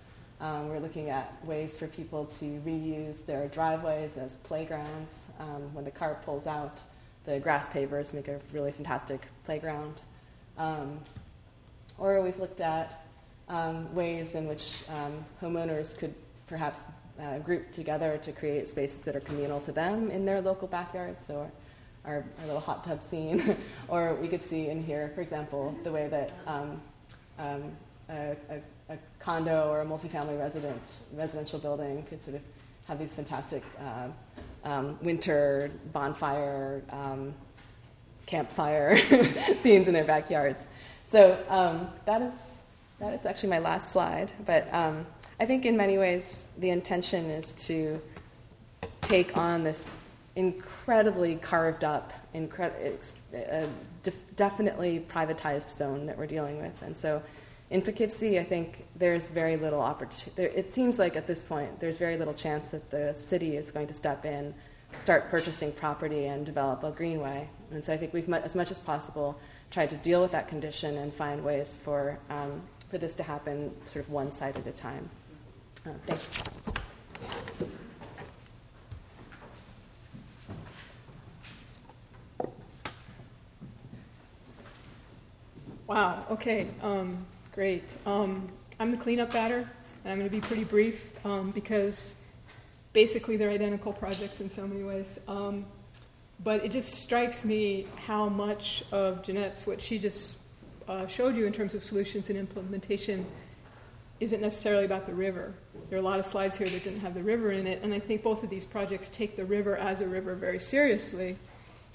Um, 0.41 0.69
we're 0.69 0.81
looking 0.81 1.09
at 1.11 1.45
ways 1.45 1.79
for 1.79 1.87
people 1.87 2.27
to 2.39 2.45
reuse 2.67 3.25
their 3.25 3.49
driveways 3.49 4.17
as 4.19 4.37
playgrounds. 4.39 5.31
Um, 5.41 5.73
when 5.75 5.85
the 5.85 5.91
car 5.91 6.19
pulls 6.25 6.47
out, 6.47 6.79
the 7.25 7.41
grass 7.41 7.69
pavers 7.69 8.13
make 8.13 8.29
a 8.29 8.41
really 8.53 8.73
fantastic 8.73 9.21
playground. 9.45 9.95
Or 11.99 12.23
we've 12.23 12.39
looked 12.39 12.61
at 12.61 13.05
ways 13.93 14.35
in 14.35 14.47
which 14.47 14.75
homeowners 15.41 15.99
could 15.99 16.15
perhaps 16.47 16.83
uh, 17.21 17.39
group 17.39 17.73
together 17.73 18.19
to 18.23 18.33
create 18.33 18.69
spaces 18.69 19.01
that 19.03 19.17
are 19.17 19.21
communal 19.21 19.61
to 19.61 19.73
them 19.73 20.11
in 20.11 20.25
their 20.25 20.41
local 20.41 20.69
backyards. 20.69 21.25
So 21.25 21.51
our, 22.05 22.25
our, 22.41 22.47
little 22.47 22.61
hot 22.61 22.85
tub 22.85 23.03
scene. 23.03 23.57
or 23.89 24.15
we 24.15 24.29
could 24.29 24.43
see 24.43 24.69
in 24.69 24.83
here, 24.83 25.13
for 25.15 25.21
example, 25.21 25.75
the 25.85 25.93
way 25.93 26.09
that 26.09 26.33
um, 26.47 26.81
a, 27.39 28.37
a 28.51 28.61
a 28.89 28.97
condo 29.19 29.69
or 29.69 29.83
a 29.83 29.85
multifamily 29.85 30.39
residence, 30.39 31.03
residential 31.13 31.59
building 31.59 32.03
could 32.09 32.23
sort 32.23 32.37
of 32.37 32.43
have 32.87 32.99
these 32.99 33.15
fantastic 33.15 33.63
uh, 33.81 34.09
um, 34.65 34.99
winter 35.03 35.71
bonfire, 35.93 36.83
um, 36.91 37.35
campfire 38.27 38.99
scenes 39.63 39.89
in 39.89 39.95
their 39.95 40.05
backyards. 40.05 40.67
So 41.11 41.39
um, 41.49 41.89
that 42.07 42.23
is 42.23 42.35
that 42.99 43.15
is 43.15 43.27
actually 43.27 43.51
my 43.51 43.61
last 43.61 43.93
slide. 43.93 44.33
But 44.45 44.73
um, 44.73 45.07
I 45.39 45.47
think 45.47 45.65
in 45.65 45.77
many 45.77 45.99
ways 45.99 46.47
the 46.59 46.71
intention 46.71 47.27
is 47.27 47.53
to 47.67 48.01
take 49.03 49.37
on 49.37 49.63
this 49.63 49.99
incredibly 50.39 51.35
carved 51.37 51.85
up, 51.85 52.13
incre- 52.35 52.97
definitely 54.37 55.05
privatized 55.09 55.75
zone 55.75 56.07
that 56.07 56.17
we're 56.17 56.27
dealing 56.27 56.63
with, 56.63 56.83
and 56.83 56.97
so 56.97 57.23
in 57.71 57.83
Poughkeepsie, 57.83 58.39
I 58.39 58.45
think 58.45 58.87
there's 58.97 59.29
very 59.29 59.57
little 59.57 59.81
opportunity. 59.81 60.43
It 60.43 60.73
seems 60.73 60.99
like 60.99 61.17
at 61.17 61.27
this 61.27 61.43
point, 61.43 61.81
there's 61.81 61.99
very 61.99 62.17
little 62.17 62.33
chance 62.33 62.67
that 62.71 62.91
the 62.91 63.13
city 63.15 63.57
is 63.57 63.71
going 63.71 63.89
to 63.89 63.95
step 63.95 64.25
in, 64.25 64.55
start 64.99 65.29
purchasing 65.29 65.73
property, 65.73 66.27
and 66.27 66.47
develop 66.47 66.83
a 66.83 66.91
greenway. 66.91 67.47
And 67.71 67.85
so 67.85 67.93
I 67.93 67.99
think 67.99 68.15
we've, 68.15 68.33
as 68.33 68.55
much 68.55 68.71
as 68.71 68.79
possible, 68.79 69.39
tried 69.71 69.91
to 69.91 69.97
deal 69.97 70.23
with 70.23 70.31
that 70.31 70.49
condition 70.49 70.97
and 70.97 71.13
find 71.13 71.45
ways 71.45 71.75
for, 71.75 72.19
um, 72.31 72.63
for 72.91 72.97
this 72.97 73.15
to 73.17 73.23
happen 73.23 73.71
sort 73.87 74.03
of 74.03 74.11
one 74.11 74.33
side 74.33 74.57
at 74.59 74.67
a 74.67 74.73
time. 74.73 75.11
Uh, 75.85 75.91
thanks. 76.07 77.68
Wow, 85.89 86.27
okay, 86.31 86.67
um, 86.83 87.25
great. 87.55 87.83
Um, 88.05 88.47
I'm 88.79 88.91
the 88.91 88.99
cleanup 88.99 89.33
batter, 89.33 89.67
and 90.05 90.13
I'm 90.13 90.19
going 90.19 90.29
to 90.29 90.37
be 90.37 90.43
pretty 90.43 90.65
brief 90.65 91.15
um, 91.25 91.51
because 91.51 92.17
basically 92.93 93.39
they're 93.39 93.49
identical 93.49 93.95
projects 93.95 94.43
in 94.43 94.51
so 94.51 94.67
many 94.67 94.83
ways. 94.83 95.19
Um, 95.29 95.65
but 96.45 96.63
it 96.63 96.73
just 96.73 96.93
strikes 96.93 97.43
me 97.43 97.87
how 98.05 98.29
much 98.29 98.85
of 98.93 99.23
Jeanette's, 99.23 99.67
what 99.67 99.81
she 99.81 99.99
just 99.99 100.37
uh, 100.89 101.07
showed 101.07 101.35
you 101.35 101.47
in 101.47 101.55
terms 101.55 101.75
of 101.75 101.83
solutions 101.83 102.29
and 102.29 102.39
implementation, 102.39 103.25
isn't 104.21 104.43
necessarily 104.43 104.85
about 104.85 105.07
the 105.07 105.15
river. 105.15 105.55
There 105.89 105.99
are 105.99 106.03
a 106.03 106.05
lot 106.05 106.19
of 106.19 106.27
slides 106.27 106.59
here 106.59 106.69
that 106.69 106.85
didn't 106.85 107.01
have 107.01 107.15
the 107.15 107.23
river 107.23 107.51
in 107.53 107.67
it, 107.67 107.83
and 107.83 107.95
I 107.95 107.99
think 107.99 108.23
both 108.23 108.43
of 108.43 108.51
these 108.51 108.67
projects 108.67 109.09
take 109.09 109.37
the 109.37 109.45
river 109.47 109.79
as 109.79 110.03
a 110.03 110.07
river 110.07 110.35
very 110.35 110.61
seriously 110.61 111.39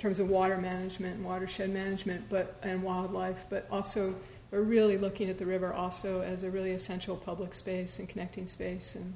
terms 0.03 0.19
of 0.19 0.29
water 0.29 0.57
management 0.57 1.15
and 1.15 1.23
watershed 1.23 1.69
management 1.69 2.21
but, 2.29 2.57
and 2.61 2.83
wildlife, 2.83 3.45
but 3.49 3.65
also 3.71 4.13
we're 4.51 4.61
really 4.61 4.97
looking 4.97 5.29
at 5.29 5.37
the 5.37 5.45
river 5.45 5.73
also 5.73 6.19
as 6.19 6.43
a 6.43 6.49
really 6.49 6.71
essential 6.71 7.15
public 7.15 7.55
space 7.55 7.99
and 7.99 8.09
connecting 8.09 8.45
space. 8.45 8.95
And, 8.95 9.13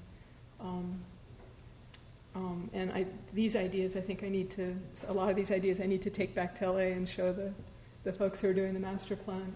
um, 0.61 0.99
um, 2.35 2.69
and 2.73 2.89
I, 2.93 3.05
these 3.33 3.57
ideas, 3.57 3.97
I 3.97 3.99
think 3.99 4.23
I 4.23 4.29
need 4.29 4.49
to, 4.51 4.77
a 5.09 5.13
lot 5.13 5.29
of 5.29 5.35
these 5.35 5.51
ideas 5.51 5.81
I 5.81 5.87
need 5.87 6.03
to 6.03 6.09
take 6.09 6.33
back 6.33 6.57
to 6.59 6.71
LA 6.71 6.93
and 6.95 7.07
show 7.07 7.33
the, 7.33 7.51
the 8.05 8.13
folks 8.13 8.39
who 8.39 8.47
are 8.47 8.53
doing 8.53 8.73
the 8.73 8.79
master 8.79 9.17
plan. 9.17 9.51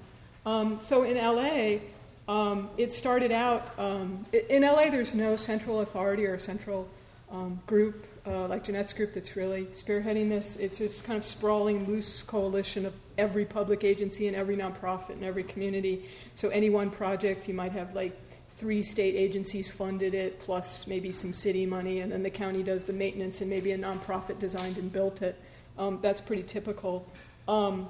Um, 0.45 0.79
so 0.81 1.03
in 1.03 1.15
LA, 1.15 1.79
um, 2.27 2.69
it 2.77 2.91
started 2.91 3.31
out, 3.31 3.79
um, 3.79 4.25
in 4.49 4.63
LA, 4.63 4.89
there's 4.89 5.15
no 5.15 5.37
central 5.37 5.79
authority 5.79 6.25
or 6.25 6.37
central 6.37 6.89
um, 7.31 7.61
group 7.67 8.05
uh, 8.25 8.47
like 8.47 8.63
Jeanette's 8.63 8.93
group 8.93 9.13
that's 9.13 9.35
really 9.35 9.65
spearheading 9.65 10.29
this. 10.29 10.57
It's 10.57 10.77
this 10.77 11.01
kind 11.01 11.17
of 11.17 11.25
sprawling, 11.25 11.87
loose 11.87 12.21
coalition 12.21 12.85
of 12.85 12.93
every 13.17 13.45
public 13.45 13.83
agency 13.83 14.27
and 14.27 14.35
every 14.35 14.55
nonprofit 14.55 15.11
and 15.11 15.23
every 15.23 15.43
community. 15.43 16.09
So 16.35 16.49
any 16.49 16.69
one 16.69 16.91
project, 16.91 17.47
you 17.47 17.53
might 17.53 17.71
have 17.71 17.95
like 17.95 18.17
three 18.57 18.83
state 18.83 19.15
agencies 19.15 19.71
funded 19.71 20.13
it, 20.13 20.39
plus 20.39 20.85
maybe 20.85 21.11
some 21.11 21.33
city 21.33 21.65
money, 21.65 22.01
and 22.01 22.11
then 22.11 22.21
the 22.21 22.29
county 22.29 22.61
does 22.61 22.85
the 22.85 22.93
maintenance, 22.93 23.41
and 23.41 23.49
maybe 23.49 23.71
a 23.71 23.77
nonprofit 23.77 24.37
designed 24.37 24.77
and 24.77 24.91
built 24.91 25.23
it. 25.23 25.39
Um, 25.79 25.97
that's 26.01 26.21
pretty 26.21 26.43
typical. 26.43 27.07
Um, 27.47 27.89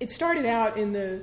it 0.00 0.10
started 0.10 0.44
out 0.44 0.76
in 0.76 0.92
the 0.92 1.22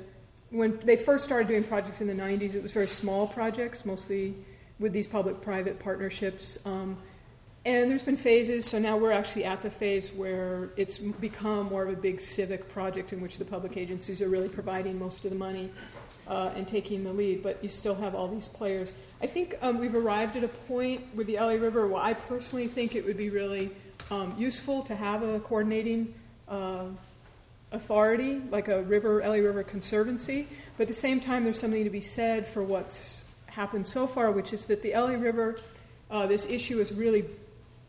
when 0.50 0.78
they 0.84 0.96
first 0.96 1.24
started 1.24 1.48
doing 1.48 1.64
projects 1.64 2.00
in 2.00 2.08
the 2.08 2.14
90s. 2.14 2.54
It 2.54 2.62
was 2.62 2.72
very 2.72 2.88
small 2.88 3.26
projects, 3.28 3.86
mostly 3.86 4.34
with 4.78 4.92
these 4.92 5.06
public-private 5.06 5.78
partnerships. 5.78 6.66
Um, 6.66 6.98
and 7.64 7.90
there's 7.90 8.02
been 8.02 8.16
phases, 8.16 8.66
so 8.66 8.78
now 8.80 8.96
we're 8.96 9.12
actually 9.12 9.44
at 9.44 9.62
the 9.62 9.70
phase 9.70 10.12
where 10.12 10.70
it's 10.76 10.98
become 10.98 11.66
more 11.66 11.84
of 11.84 11.90
a 11.90 11.96
big 11.96 12.20
civic 12.20 12.68
project 12.68 13.12
in 13.12 13.20
which 13.20 13.38
the 13.38 13.44
public 13.44 13.76
agencies 13.76 14.20
are 14.20 14.28
really 14.28 14.48
providing 14.48 14.98
most 14.98 15.24
of 15.24 15.30
the 15.30 15.36
money 15.36 15.70
uh, 16.26 16.50
and 16.56 16.66
taking 16.66 17.04
the 17.04 17.12
lead, 17.12 17.40
but 17.40 17.62
you 17.62 17.68
still 17.68 17.94
have 17.94 18.16
all 18.16 18.26
these 18.26 18.48
players. 18.48 18.92
I 19.20 19.28
think 19.28 19.56
um, 19.62 19.78
we've 19.78 19.94
arrived 19.94 20.34
at 20.36 20.42
a 20.42 20.48
point 20.48 21.02
with 21.14 21.28
the 21.28 21.36
LA 21.36 21.52
River 21.52 21.86
where 21.86 22.02
I 22.02 22.14
personally 22.14 22.66
think 22.66 22.96
it 22.96 23.04
would 23.04 23.16
be 23.16 23.30
really 23.30 23.70
um, 24.10 24.34
useful 24.36 24.82
to 24.82 24.96
have 24.96 25.22
a 25.22 25.38
coordinating 25.38 26.14
uh, 26.48 26.86
authority, 27.70 28.42
like 28.50 28.66
a 28.66 28.82
river, 28.82 29.20
LA 29.20 29.34
River 29.34 29.62
Conservancy, 29.62 30.48
but 30.76 30.82
at 30.82 30.88
the 30.88 30.94
same 30.94 31.20
time, 31.20 31.44
there's 31.44 31.60
something 31.60 31.84
to 31.84 31.90
be 31.90 32.00
said 32.00 32.44
for 32.44 32.64
what's 32.64 33.24
happened 33.46 33.86
so 33.86 34.06
far, 34.06 34.32
which 34.32 34.52
is 34.52 34.66
that 34.66 34.82
the 34.82 34.92
LA 34.94 35.12
River, 35.12 35.60
uh, 36.10 36.26
this 36.26 36.46
issue 36.46 36.80
is 36.80 36.92
really 36.92 37.24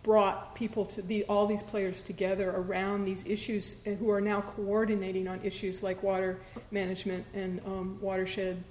brought 0.04 0.54
people 0.54 0.86
to 0.86 1.02
the, 1.02 1.24
all 1.26 1.48
these 1.48 1.64
players 1.64 2.02
together 2.02 2.52
around 2.52 3.06
these 3.06 3.26
issues 3.26 3.78
who 3.86 4.10
are 4.10 4.22
now 4.22 4.42
coordinating 4.42 5.28
on 5.28 5.40
issues 5.44 5.82
like 5.82 6.04
water 6.04 6.40
management 6.72 7.26
and 7.34 7.62
um, 7.66 7.98
watershed 8.02 8.62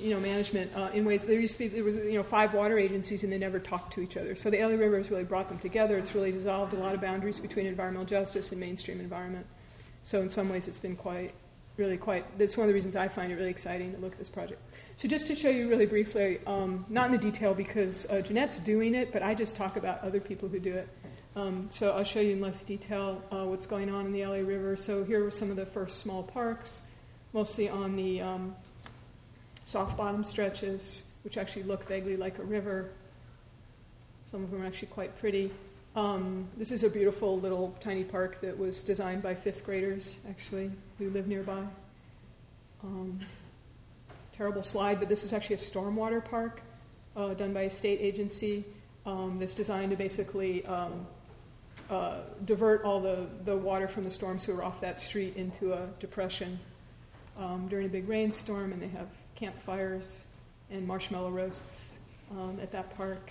you 0.00 0.10
know 0.10 0.20
management 0.20 0.70
uh, 0.76 0.90
in 0.92 1.06
ways 1.06 1.24
there 1.24 1.40
used 1.40 1.54
to 1.54 1.60
be 1.60 1.68
there 1.68 1.82
was 1.82 1.94
you 1.96 2.12
know 2.12 2.22
five 2.22 2.52
water 2.52 2.78
agencies 2.78 3.24
and 3.24 3.32
they 3.32 3.38
never 3.38 3.58
talked 3.58 3.94
to 3.94 4.00
each 4.00 4.16
other. 4.18 4.36
So 4.36 4.50
the 4.50 4.58
LA 4.58 4.74
River 4.74 4.98
has 4.98 5.10
really 5.10 5.24
brought 5.24 5.48
them 5.48 5.58
together. 5.58 5.96
It's 5.96 6.14
really 6.14 6.32
dissolved 6.32 6.74
a 6.74 6.76
lot 6.76 6.94
of 6.94 7.00
boundaries 7.00 7.40
between 7.40 7.64
environmental 7.66 8.06
justice 8.06 8.52
and 8.52 8.60
mainstream 8.60 9.00
environment. 9.00 9.46
So 10.02 10.20
in 10.20 10.28
some 10.28 10.50
ways 10.50 10.68
it's 10.68 10.78
been 10.78 10.96
quite 10.96 11.32
really 11.76 11.96
quite 11.96 12.38
that's 12.38 12.56
one 12.56 12.64
of 12.64 12.68
the 12.68 12.74
reasons 12.74 12.94
I 12.96 13.08
find 13.08 13.32
it 13.32 13.36
really 13.36 13.50
exciting 13.50 13.94
to 13.94 13.98
look 13.98 14.12
at 14.12 14.18
this 14.18 14.28
project 14.28 14.60
so 14.96 15.08
just 15.08 15.26
to 15.26 15.34
show 15.34 15.48
you 15.48 15.68
really 15.68 15.86
briefly, 15.86 16.38
um, 16.46 16.86
not 16.88 17.06
in 17.06 17.12
the 17.12 17.18
detail 17.18 17.52
because 17.52 18.06
uh, 18.10 18.20
Jeanette's 18.20 18.58
doing 18.60 18.94
it, 18.94 19.12
but 19.12 19.22
I 19.22 19.34
just 19.34 19.56
talk 19.56 19.76
about 19.76 20.00
other 20.02 20.20
people 20.20 20.48
who 20.48 20.60
do 20.60 20.72
it. 20.74 20.88
Um, 21.36 21.66
so 21.68 21.90
I'll 21.92 22.04
show 22.04 22.20
you 22.20 22.32
in 22.32 22.40
less 22.40 22.64
detail 22.64 23.20
uh, 23.32 23.44
what's 23.44 23.66
going 23.66 23.90
on 23.90 24.06
in 24.06 24.12
the 24.12 24.24
LA 24.24 24.36
River. 24.36 24.76
So 24.76 25.02
here 25.02 25.26
are 25.26 25.32
some 25.32 25.50
of 25.50 25.56
the 25.56 25.66
first 25.66 25.98
small 25.98 26.22
parks, 26.22 26.82
mostly 27.32 27.68
on 27.68 27.96
the 27.96 28.20
um, 28.20 28.54
soft 29.64 29.96
bottom 29.96 30.22
stretches, 30.22 31.02
which 31.24 31.38
actually 31.38 31.64
look 31.64 31.88
vaguely 31.88 32.16
like 32.16 32.38
a 32.38 32.44
river. 32.44 32.90
Some 34.30 34.44
of 34.44 34.50
them 34.52 34.62
are 34.62 34.66
actually 34.66 34.88
quite 34.88 35.18
pretty. 35.18 35.50
Um, 35.96 36.46
this 36.56 36.70
is 36.70 36.84
a 36.84 36.90
beautiful 36.90 37.38
little 37.40 37.74
tiny 37.80 38.04
park 38.04 38.40
that 38.40 38.56
was 38.56 38.80
designed 38.80 39.22
by 39.22 39.34
fifth 39.34 39.64
graders, 39.64 40.18
actually, 40.28 40.70
who 40.98 41.10
live 41.10 41.26
nearby. 41.26 41.64
Terrible 44.36 44.64
slide, 44.64 44.98
but 44.98 45.08
this 45.08 45.22
is 45.22 45.32
actually 45.32 45.54
a 45.54 45.58
stormwater 45.58 46.24
park 46.24 46.60
uh, 47.16 47.34
done 47.34 47.54
by 47.54 47.62
a 47.62 47.70
state 47.70 48.00
agency 48.00 48.64
um, 49.06 49.38
that's 49.38 49.54
designed 49.54 49.90
to 49.90 49.96
basically 49.96 50.66
um, 50.66 51.06
uh, 51.88 52.16
divert 52.44 52.82
all 52.82 53.00
the, 53.00 53.28
the 53.44 53.56
water 53.56 53.86
from 53.86 54.02
the 54.02 54.10
storm 54.10 54.40
sewer 54.40 54.64
off 54.64 54.80
that 54.80 54.98
street 54.98 55.36
into 55.36 55.72
a 55.72 55.86
depression 56.00 56.58
um, 57.38 57.68
during 57.68 57.86
a 57.86 57.88
big 57.88 58.08
rainstorm, 58.08 58.72
and 58.72 58.82
they 58.82 58.88
have 58.88 59.06
campfires 59.36 60.24
and 60.68 60.84
marshmallow 60.84 61.30
roasts 61.30 61.98
um, 62.32 62.58
at 62.60 62.72
that 62.72 62.96
park. 62.96 63.30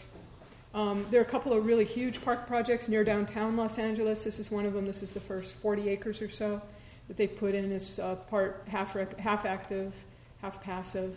Um, 0.73 1.05
there 1.11 1.19
are 1.19 1.25
a 1.25 1.27
couple 1.27 1.51
of 1.51 1.65
really 1.65 1.85
huge 1.85 2.23
park 2.23 2.47
projects 2.47 2.87
near 2.87 3.03
downtown 3.03 3.57
Los 3.57 3.77
Angeles. 3.77 4.23
This 4.23 4.39
is 4.39 4.49
one 4.49 4.65
of 4.65 4.71
them. 4.71 4.85
This 4.85 5.03
is 5.03 5.11
the 5.11 5.19
first 5.19 5.55
40 5.55 5.89
acres 5.89 6.21
or 6.21 6.29
so 6.29 6.61
that 7.09 7.17
they've 7.17 7.37
put 7.37 7.55
in 7.55 7.73
as 7.73 7.99
uh, 7.99 8.15
part 8.15 8.63
half, 8.69 8.95
rec- 8.95 9.19
half 9.19 9.45
active 9.45 9.93
half 10.43 10.61
passive 10.61 11.15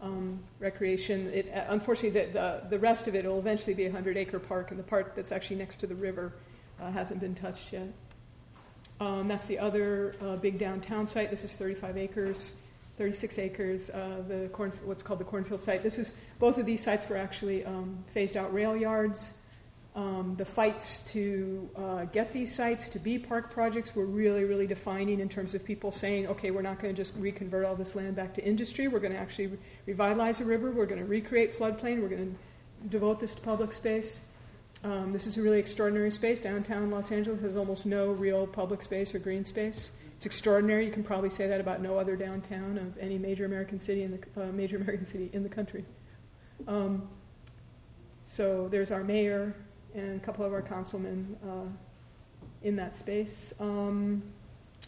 um, 0.00 0.38
recreation. 0.60 1.26
It, 1.34 1.52
uh, 1.52 1.64
unfortunately, 1.70 2.20
the, 2.20 2.32
the, 2.32 2.62
the, 2.70 2.78
rest 2.78 3.08
of 3.08 3.16
it 3.16 3.24
will 3.24 3.40
eventually 3.40 3.74
be 3.74 3.86
a 3.86 3.88
100 3.88 4.16
acre 4.16 4.38
park, 4.38 4.70
and 4.70 4.78
the 4.78 4.84
part 4.84 5.14
that's 5.16 5.32
actually 5.32 5.56
next 5.56 5.78
to 5.78 5.88
the 5.88 5.96
river 5.96 6.32
uh, 6.80 6.88
hasn't 6.92 7.20
been 7.20 7.34
touched 7.34 7.72
yet. 7.72 7.88
Um, 9.00 9.26
that's 9.26 9.48
the 9.48 9.58
other 9.58 10.14
uh, 10.22 10.36
big 10.36 10.60
downtown 10.60 11.08
site. 11.08 11.28
This 11.28 11.42
is 11.42 11.54
35 11.54 11.98
acres, 11.98 12.54
36 12.98 13.38
acres, 13.40 13.90
uh, 13.90 14.22
the 14.28 14.48
corn, 14.52 14.70
what's 14.84 15.02
called 15.02 15.18
the 15.18 15.24
cornfield 15.24 15.60
site. 15.60 15.82
This 15.82 15.98
is, 15.98 16.14
both 16.38 16.56
of 16.56 16.64
these 16.64 16.84
sites 16.84 17.08
were 17.08 17.16
actually 17.16 17.64
um, 17.64 17.98
phased 18.14 18.36
out 18.36 18.54
rail 18.54 18.76
yards. 18.76 19.32
Um, 19.94 20.36
the 20.38 20.44
fights 20.46 21.02
to 21.12 21.68
uh, 21.76 22.04
get 22.06 22.32
these 22.32 22.54
sites 22.54 22.88
to 22.90 22.98
be 22.98 23.18
park 23.18 23.50
projects 23.52 23.94
were 23.94 24.06
really, 24.06 24.44
really 24.44 24.66
defining 24.66 25.20
in 25.20 25.28
terms 25.28 25.54
of 25.54 25.62
people 25.62 25.92
saying, 25.92 26.26
okay, 26.28 26.50
we're 26.50 26.62
not 26.62 26.80
going 26.80 26.94
to 26.94 27.02
just 27.02 27.14
reconvert 27.18 27.66
all 27.66 27.76
this 27.76 27.94
land 27.94 28.16
back 28.16 28.32
to 28.34 28.44
industry. 28.44 28.88
We're 28.88 29.00
going 29.00 29.12
to 29.12 29.18
actually 29.18 29.48
re- 29.48 29.58
revitalize 29.86 30.38
the 30.38 30.46
river. 30.46 30.70
We're 30.70 30.86
going 30.86 31.00
to 31.00 31.06
recreate 31.06 31.58
floodplain. 31.58 32.00
We're 32.00 32.08
going 32.08 32.38
to 32.82 32.88
devote 32.88 33.20
this 33.20 33.34
to 33.34 33.42
public 33.42 33.74
space. 33.74 34.22
Um, 34.82 35.12
this 35.12 35.26
is 35.26 35.36
a 35.36 35.42
really 35.42 35.58
extraordinary 35.58 36.10
space. 36.10 36.40
Downtown 36.40 36.90
Los 36.90 37.12
Angeles 37.12 37.42
has 37.42 37.54
almost 37.54 37.84
no 37.84 38.12
real 38.12 38.46
public 38.46 38.82
space 38.82 39.14
or 39.14 39.18
green 39.18 39.44
space. 39.44 39.92
It's 40.16 40.24
extraordinary. 40.24 40.86
You 40.86 40.92
can 40.92 41.04
probably 41.04 41.30
say 41.30 41.46
that 41.48 41.60
about 41.60 41.82
no 41.82 41.98
other 41.98 42.16
downtown 42.16 42.78
of 42.78 42.96
any 42.98 43.18
major 43.18 43.44
American 43.44 43.78
city 43.78 44.04
in 44.04 44.12
the 44.12 44.42
uh, 44.42 44.52
major 44.52 44.76
American 44.80 45.06
city 45.06 45.28
in 45.34 45.42
the 45.42 45.50
country. 45.50 45.84
Um, 46.66 47.08
so 48.24 48.68
there's 48.68 48.90
our 48.90 49.04
mayor 49.04 49.54
and 49.94 50.20
a 50.20 50.24
couple 50.24 50.44
of 50.44 50.52
our 50.52 50.62
councilmen 50.62 51.36
uh, 51.44 51.68
in 52.62 52.76
that 52.76 52.96
space. 52.96 53.54
Um, 53.60 54.22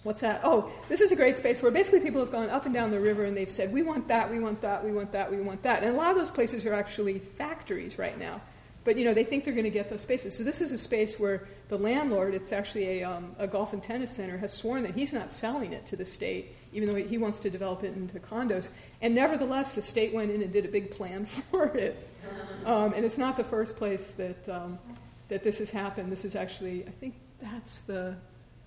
what's 0.03 0.21
that? 0.21 0.41
Oh, 0.45 0.71
this 0.89 1.01
is 1.01 1.13
a 1.13 1.17
great 1.17 1.37
space 1.37 1.63
where 1.63 1.73
basically 1.73 2.01
people 2.01 2.21
have 2.21 2.33
gone 2.33 2.51
up 2.51 2.67
and 2.67 2.75
down 2.75 2.91
the 2.91 3.01
river 3.01 3.25
and 3.25 3.37
they've 3.37 3.51
said, 3.51 3.73
we 3.73 3.83
want 3.83 4.09
that, 4.09 4.31
we 4.31 4.39
want 4.39 4.61
that, 4.63 4.85
we 4.85 4.93
want 4.93 5.13
that, 5.13 5.31
we 5.31 5.41
want 5.41 5.63
that. 5.63 5.83
And 5.83 5.95
a 5.95 5.97
lot 5.97 6.11
of 6.11 6.17
those 6.17 6.31
places 6.31 6.65
are 6.67 6.75
actually 6.75 7.19
factories 7.19 7.99
right 7.99 8.19
now. 8.19 8.41
But 8.85 8.99
you 8.99 9.05
know 9.07 9.15
they 9.15 9.25
think 9.25 9.45
they're 9.45 9.55
going 9.55 9.65
to 9.65 9.71
get 9.71 9.89
those 9.89 10.03
spaces. 10.03 10.37
So 10.37 10.45
this 10.45 10.61
is 10.61 10.71
a 10.71 10.79
space 10.79 11.19
where 11.19 11.49
the 11.69 11.79
landlord, 11.79 12.35
it's 12.35 12.53
actually 12.53 13.01
a, 13.01 13.11
um, 13.11 13.35
a 13.39 13.47
golf 13.47 13.73
and 13.73 13.83
tennis 13.83 14.11
center, 14.11 14.37
has 14.37 14.53
sworn 14.53 14.83
that 14.83 14.95
he's 14.95 15.13
not 15.13 15.33
selling 15.33 15.73
it 15.73 15.87
to 15.87 15.97
the 15.97 16.05
state, 16.05 16.55
even 16.75 16.89
though 16.89 16.95
he 16.95 17.17
wants 17.17 17.39
to 17.41 17.51
develop 17.51 17.83
it 17.83 17.97
into 17.97 18.21
condos. 18.21 18.69
And 19.01 19.15
nevertheless, 19.15 19.73
the 19.73 19.81
state 19.81 20.13
went 20.13 20.31
in 20.31 20.43
and 20.43 20.53
did 20.53 20.67
a 20.67 20.69
big 20.69 20.91
plan 20.91 21.25
for 21.51 21.69
it. 21.69 22.09
Um, 22.67 22.93
and 22.95 23.05
it's 23.05 23.19
not 23.19 23.37
the 23.37 23.45
first 23.45 23.77
place 23.77 24.13
that 24.13 24.49
um, 24.49 24.79
that 25.29 25.43
this 25.43 25.59
has 25.59 25.71
happened. 25.71 26.11
This 26.11 26.25
is 26.25 26.37
actually, 26.37 26.87
I 26.87 26.91
think 26.91 27.15
that's 27.41 27.81
the 27.81 28.17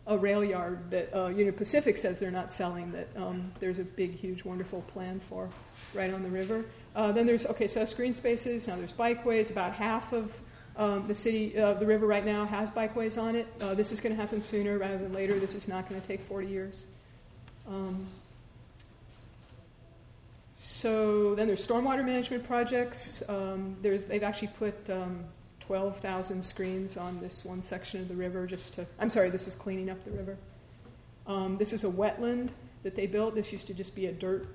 a 0.07 0.17
rail 0.17 0.43
yard 0.43 0.89
that 0.89 1.13
uh, 1.13 1.27
Union 1.27 1.53
Pacific 1.53 1.97
says 1.97 2.17
they're 2.17 2.31
not 2.31 2.53
selling. 2.53 2.91
That 2.93 3.07
um, 3.17 3.51
there's 3.59 3.77
a 3.77 3.83
big, 3.83 4.15
huge, 4.15 4.45
wonderful 4.45 4.81
plan 4.93 5.19
for 5.29 5.49
right 5.93 6.13
on 6.13 6.23
the 6.23 6.29
river. 6.29 6.65
Uh, 6.95 7.11
then 7.11 7.25
there's 7.25 7.45
okay, 7.45 7.67
so 7.67 7.79
that's 7.79 7.93
green 7.93 8.13
spaces. 8.13 8.67
Now 8.67 8.77
there's 8.77 8.93
bikeways. 8.93 9.51
About 9.51 9.73
half 9.73 10.13
of 10.13 10.31
um, 10.77 11.05
the 11.07 11.13
city, 11.13 11.59
uh, 11.59 11.73
the 11.73 11.85
river 11.85 12.07
right 12.07 12.25
now 12.25 12.45
has 12.45 12.69
bikeways 12.69 13.21
on 13.21 13.35
it. 13.35 13.47
Uh, 13.59 13.73
this 13.73 13.91
is 13.91 13.99
going 13.99 14.15
to 14.15 14.21
happen 14.21 14.39
sooner 14.39 14.77
rather 14.77 14.97
than 14.97 15.11
later. 15.11 15.39
This 15.39 15.55
is 15.55 15.67
not 15.67 15.89
going 15.89 15.99
to 15.99 16.07
take 16.07 16.21
40 16.21 16.47
years. 16.47 16.83
Um, 17.67 18.07
so 20.57 21.35
then 21.35 21.47
there's 21.47 21.65
stormwater 21.67 22.05
management 22.05 22.45
projects. 22.45 23.23
Um, 23.27 23.75
there's, 23.81 24.05
they've 24.05 24.23
actually 24.23 24.49
put 24.59 24.89
um, 24.89 25.25
12,000 25.67 26.41
screens 26.41 26.95
on 26.95 27.19
this 27.19 27.43
one 27.43 27.61
section 27.61 28.01
of 28.01 28.07
the 28.07 28.15
river 28.15 28.47
just 28.47 28.73
to, 28.75 28.87
I'm 28.99 29.09
sorry, 29.09 29.29
this 29.29 29.47
is 29.47 29.55
cleaning 29.55 29.89
up 29.89 30.03
the 30.05 30.11
river. 30.11 30.37
Um, 31.27 31.57
this 31.57 31.73
is 31.73 31.83
a 31.83 31.89
wetland 31.89 32.49
that 32.83 32.95
they 32.95 33.05
built. 33.05 33.35
This 33.35 33.51
used 33.51 33.67
to 33.67 33.73
just 33.73 33.93
be 33.93 34.05
a 34.05 34.13
dirt 34.13 34.47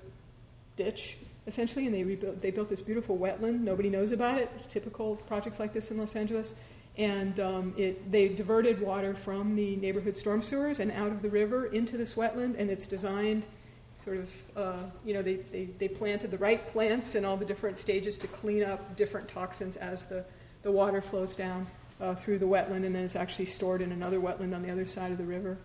ditch, 0.75 1.17
essentially, 1.45 1.85
and 1.85 1.93
they, 1.93 2.03
rebuilt, 2.03 2.41
they 2.41 2.49
built 2.49 2.67
this 2.67 2.81
beautiful 2.81 3.15
wetland. 3.15 3.59
Nobody 3.59 3.91
knows 3.91 4.11
about 4.11 4.39
it. 4.39 4.49
It's 4.55 4.65
typical 4.65 5.13
of 5.13 5.27
projects 5.27 5.59
like 5.59 5.71
this 5.71 5.91
in 5.91 5.99
Los 5.99 6.15
Angeles. 6.15 6.55
And 6.97 7.39
um, 7.39 7.75
it, 7.77 8.11
they 8.11 8.29
diverted 8.29 8.81
water 8.81 9.13
from 9.13 9.55
the 9.55 9.75
neighborhood 9.75 10.17
storm 10.17 10.41
sewers 10.41 10.79
and 10.79 10.91
out 10.91 11.11
of 11.11 11.21
the 11.21 11.29
river 11.29 11.67
into 11.67 11.95
this 11.95 12.15
wetland, 12.15 12.59
and 12.59 12.71
it's 12.71 12.87
designed 12.87 13.45
sort 14.03 14.17
of, 14.17 14.29
uh, 14.57 14.83
you 15.05 15.13
know, 15.13 15.21
they, 15.21 15.35
they, 15.35 15.65
they 15.77 15.87
planted 15.87 16.31
the 16.31 16.37
right 16.39 16.67
plants 16.69 17.13
in 17.13 17.23
all 17.23 17.37
the 17.37 17.45
different 17.45 17.77
stages 17.77 18.17
to 18.17 18.27
clean 18.27 18.63
up 18.63 18.97
different 18.97 19.27
toxins 19.27 19.77
as 19.77 20.05
the, 20.05 20.25
the 20.63 20.71
water 20.71 21.01
flows 21.01 21.35
down 21.35 21.67
uh, 22.01 22.15
through 22.15 22.39
the 22.39 22.45
wetland 22.45 22.85
and 22.85 22.95
then 22.95 23.03
it's 23.03 23.15
actually 23.15 23.45
stored 23.45 23.81
in 23.81 23.91
another 23.91 24.19
wetland 24.19 24.55
on 24.55 24.61
the 24.61 24.71
other 24.71 24.85
side 24.85 25.11
of 25.11 25.17
the 25.17 25.23
river. 25.23 25.57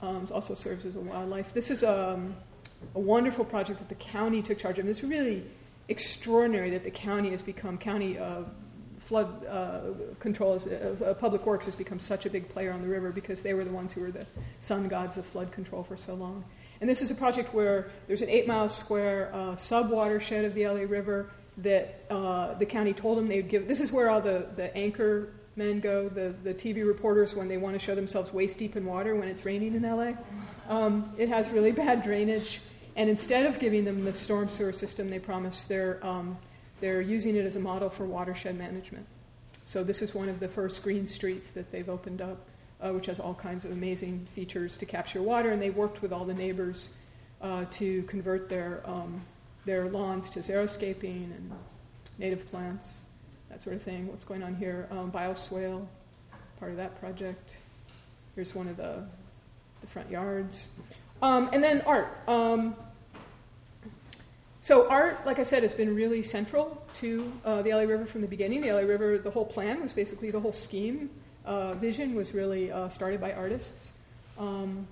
Um, 0.00 0.24
it 0.24 0.30
also 0.30 0.54
serves 0.54 0.86
as 0.86 0.94
a 0.94 1.00
wildlife. 1.00 1.52
This 1.52 1.70
is 1.70 1.82
um, 1.82 2.36
a 2.94 3.00
wonderful 3.00 3.44
project 3.44 3.80
that 3.80 3.88
the 3.88 3.96
county 3.96 4.42
took 4.42 4.58
charge 4.58 4.78
of. 4.78 4.84
And 4.84 4.90
it's 4.90 5.02
really 5.02 5.44
extraordinary 5.88 6.70
that 6.70 6.84
the 6.84 6.90
county 6.90 7.30
has 7.30 7.42
become, 7.42 7.78
county 7.78 8.18
uh, 8.18 8.42
flood 8.98 9.44
uh, 9.46 9.80
control, 10.20 10.54
is, 10.54 10.66
uh, 10.66 11.14
public 11.18 11.46
works 11.46 11.64
has 11.64 11.74
become 11.74 11.98
such 11.98 12.26
a 12.26 12.30
big 12.30 12.48
player 12.48 12.72
on 12.72 12.82
the 12.82 12.88
river 12.88 13.10
because 13.10 13.42
they 13.42 13.54
were 13.54 13.64
the 13.64 13.72
ones 13.72 13.92
who 13.92 14.02
were 14.02 14.12
the 14.12 14.26
sun 14.60 14.86
gods 14.86 15.16
of 15.16 15.26
flood 15.26 15.50
control 15.50 15.82
for 15.82 15.96
so 15.96 16.14
long. 16.14 16.44
And 16.80 16.88
this 16.88 17.02
is 17.02 17.10
a 17.10 17.14
project 17.14 17.52
where 17.52 17.90
there's 18.06 18.22
an 18.22 18.28
eight 18.28 18.46
mile 18.46 18.68
square 18.68 19.32
uh, 19.34 19.56
sub 19.56 19.90
watershed 19.90 20.44
of 20.44 20.54
the 20.54 20.68
LA 20.68 20.82
River 20.82 21.30
that 21.58 22.04
uh, 22.10 22.54
the 22.54 22.66
county 22.66 22.92
told 22.92 23.18
them 23.18 23.28
they'd 23.28 23.48
give. 23.48 23.68
This 23.68 23.80
is 23.80 23.92
where 23.92 24.10
all 24.10 24.20
the, 24.20 24.46
the 24.56 24.74
anchor 24.76 25.32
men 25.56 25.80
go, 25.80 26.08
the, 26.08 26.34
the 26.44 26.54
TV 26.54 26.86
reporters, 26.86 27.34
when 27.34 27.48
they 27.48 27.56
want 27.56 27.74
to 27.74 27.84
show 27.84 27.94
themselves 27.94 28.32
waist 28.32 28.58
deep 28.58 28.76
in 28.76 28.86
water 28.86 29.14
when 29.14 29.28
it's 29.28 29.44
raining 29.44 29.74
in 29.74 29.82
LA. 29.82 30.12
Um, 30.68 31.12
it 31.18 31.28
has 31.28 31.50
really 31.50 31.72
bad 31.84 32.02
drainage. 32.02 32.60
And 32.96 33.08
instead 33.08 33.46
of 33.46 33.58
giving 33.58 33.84
them 33.84 34.04
the 34.04 34.14
storm 34.14 34.48
sewer 34.48 34.72
system 34.72 35.10
they 35.10 35.18
promised, 35.18 35.68
they're, 35.68 36.04
um, 36.04 36.36
they're 36.80 37.00
using 37.00 37.36
it 37.36 37.44
as 37.44 37.56
a 37.56 37.60
model 37.60 37.90
for 37.90 38.04
watershed 38.04 38.56
management. 38.56 39.06
So 39.64 39.84
this 39.84 40.02
is 40.02 40.14
one 40.14 40.28
of 40.28 40.40
the 40.40 40.48
first 40.48 40.82
green 40.82 41.06
streets 41.06 41.50
that 41.50 41.70
they've 41.70 41.88
opened 41.88 42.22
up 42.22 42.38
uh, 42.80 42.90
which 42.90 43.06
has 43.06 43.18
all 43.20 43.34
kinds 43.34 43.64
of 43.64 43.72
amazing 43.72 44.26
features 44.34 44.76
to 44.76 44.86
capture 44.86 45.22
water. 45.22 45.50
And 45.50 45.60
they 45.60 45.70
worked 45.70 46.02
with 46.02 46.12
all 46.12 46.24
the 46.24 46.34
neighbors 46.34 46.90
uh, 47.40 47.64
to 47.72 48.02
convert 48.04 48.48
their, 48.48 48.82
um, 48.84 49.22
their 49.68 49.86
lawns 49.86 50.30
to 50.30 50.38
xeriscaping 50.38 51.24
and 51.24 51.52
native 52.18 52.50
plants, 52.50 53.02
that 53.50 53.62
sort 53.62 53.76
of 53.76 53.82
thing. 53.82 54.06
What's 54.06 54.24
going 54.24 54.42
on 54.42 54.56
here? 54.56 54.88
Um, 54.90 55.12
bioswale, 55.12 55.86
part 56.58 56.70
of 56.70 56.78
that 56.78 56.98
project. 56.98 57.58
Here's 58.34 58.54
one 58.54 58.66
of 58.66 58.78
the, 58.78 59.04
the 59.82 59.86
front 59.86 60.10
yards. 60.10 60.68
Um, 61.20 61.50
and 61.52 61.62
then 61.62 61.82
art. 61.82 62.18
Um, 62.26 62.76
so 64.62 64.88
art, 64.88 65.26
like 65.26 65.38
I 65.38 65.42
said, 65.42 65.62
has 65.64 65.74
been 65.74 65.94
really 65.94 66.22
central 66.22 66.82
to 66.94 67.30
uh, 67.44 67.60
the 67.60 67.74
LA 67.74 67.80
River 67.80 68.06
from 68.06 68.22
the 68.22 68.26
beginning. 68.26 68.62
The 68.62 68.72
LA 68.72 68.80
River, 68.80 69.18
the 69.18 69.30
whole 69.30 69.44
plan 69.44 69.82
was 69.82 69.92
basically 69.92 70.30
the 70.30 70.40
whole 70.40 70.54
scheme 70.54 71.10
uh, 71.44 71.72
vision 71.72 72.14
was 72.14 72.32
really 72.32 72.72
uh, 72.72 72.88
started 72.88 73.20
by 73.20 73.34
artists. 73.34 73.92
Um, 74.38 74.88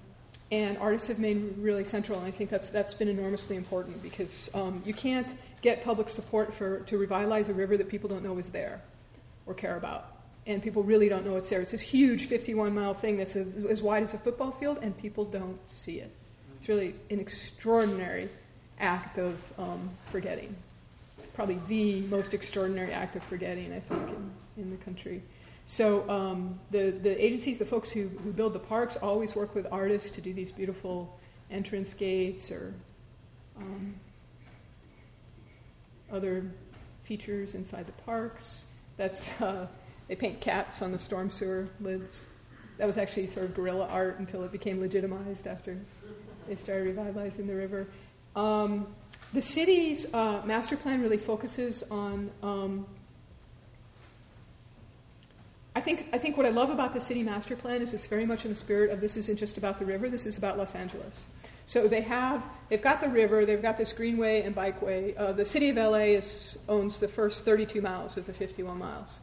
and 0.51 0.79
artists 0.79 1.09
have 1.09 1.19
made 1.19 1.57
really 1.59 1.85
central, 1.85 2.19
and 2.19 2.27
I 2.27 2.31
think 2.31 2.51
that's, 2.51 2.71
that's 2.71 2.95
been 2.95 3.09
enormously 3.09 3.57
important 3.57 4.03
because 4.03 4.49
um, 4.55 4.83
you 4.87 4.95
can't 4.95 5.35
get 5.61 5.83
public 5.83 6.09
support 6.09 6.55
for, 6.55 6.81
to 6.81 6.99
revitalize 6.99 7.49
a 7.49 7.55
river 7.55 7.77
that 7.77 7.89
people 7.89 8.09
don't 8.09 8.23
know 8.23 8.39
is 8.39 8.51
there 8.51 8.81
or 9.47 9.55
care 9.55 9.77
about. 9.77 10.13
And 10.47 10.63
people 10.63 10.85
really 10.85 11.09
don't 11.09 11.27
know 11.27 11.35
it's 11.35 11.51
there. 11.51 11.61
It's 11.61 11.73
this 11.73 11.81
huge 11.81 12.27
51 12.27 12.73
mile 12.73 12.95
thing 12.95 13.17
that's 13.17 13.35
as, 13.35 13.57
as 13.65 13.83
wide 13.83 14.05
as 14.05 14.15
a 14.15 14.19
football 14.19 14.53
field, 14.53 14.79
and 14.83 14.97
people 14.97 15.25
don't 15.25 15.59
see 15.69 15.99
it. 15.99 16.13
It's 16.59 16.69
really 16.69 16.95
an 17.11 17.19
extraordinary 17.19 18.29
act 18.79 19.19
of 19.19 19.41
um, 19.59 19.91
forgetting. 20.07 20.55
It's 21.19 21.27
probably 21.29 21.59
the 21.67 22.03
most 22.03 22.35
extraordinary 22.35 22.93
act 22.93 23.17
of 23.17 23.25
forgetting, 23.25 23.73
I 23.73 23.81
think, 23.81 24.09
in, 24.09 24.31
in 24.63 24.71
the 24.71 24.77
country. 24.77 25.23
So 25.67 26.09
um, 26.09 26.61
the, 26.71 26.91
the 26.91 27.25
agencies, 27.25 27.59
the 27.59 27.67
folks 27.67 27.91
who, 27.91 28.09
who 28.23 28.33
build 28.33 28.53
the 28.53 28.61
parks, 28.61 28.97
always 28.97 29.35
work 29.35 29.55
with 29.55 29.67
artists 29.73 30.11
to 30.13 30.21
do 30.21 30.33
these 30.33 30.53
beautiful 30.53 31.19
entrance 31.51 31.93
gates 31.93 32.53
or 32.53 32.73
um, 33.59 33.95
other 36.11 36.45
features 37.03 37.57
inside 37.57 37.87
the 37.87 38.03
parks. 38.05 38.67
That's 38.97 39.41
uh, 39.43 39.67
they 40.07 40.15
paint 40.15 40.41
cats 40.41 40.83
on 40.83 40.93
the 40.93 40.99
storm 40.99 41.31
sewer 41.31 41.69
lids. 41.81 42.23
That 42.79 42.87
was 42.87 42.97
actually 42.97 43.27
sort 43.27 43.47
of 43.47 43.55
guerrilla 43.55 43.89
art 43.89 44.21
until 44.21 44.45
it 44.45 44.53
became 44.53 44.81
legitimized 44.81 45.49
after 45.49 45.77
they 46.47 46.55
started 46.55 46.85
revitalizing 46.85 47.47
the 47.47 47.57
river. 47.57 47.89
Um, 48.37 48.87
the 49.33 49.41
city's 49.41 50.13
uh, 50.15 50.43
master 50.45 50.77
plan 50.77 51.03
really 51.03 51.17
focuses 51.17 51.83
on 51.91 52.31
um, 52.43 52.87
I 55.77 55.81
think, 55.83 56.09
I 56.11 56.17
think 56.17 56.39
what 56.39 56.47
I 56.47 56.49
love 56.49 56.71
about 56.71 56.95
the 56.95 57.01
city 57.03 57.23
master 57.23 57.55
plan 57.55 57.83
is 57.83 57.93
it's 57.93 58.07
very 58.07 58.25
much 58.25 58.47
in 58.47 58.51
the 58.51 58.57
spirit 58.57 58.91
of 58.91 59.03
this 59.03 59.15
isn't 59.19 59.39
just 59.39 59.59
about 59.59 59.79
the 59.79 59.85
river, 59.85 60.09
this 60.09 60.25
is 60.25 60.39
about 60.39 60.57
Los 60.57 60.75
Angeles. 60.75 61.27
So 61.67 61.87
they 61.87 62.01
have, 62.01 62.43
they've 62.71 62.81
got 62.81 63.03
the 63.03 63.11
river, 63.11 63.45
they've 63.45 63.61
got 63.61 63.77
this 63.77 63.93
greenway 63.93 64.41
and 64.41 64.57
bikeway. 64.57 65.15
Uh, 65.19 65.33
the 65.33 65.45
city 65.45 65.69
of 65.69 65.77
LA 65.77 66.17
is, 66.17 66.57
owns 66.67 66.99
the 66.99 67.09
first 67.09 67.45
32 67.45 67.83
miles 67.83 68.17
of 68.17 68.25
the 68.25 68.33
51 68.33 68.79
miles. 68.79 69.21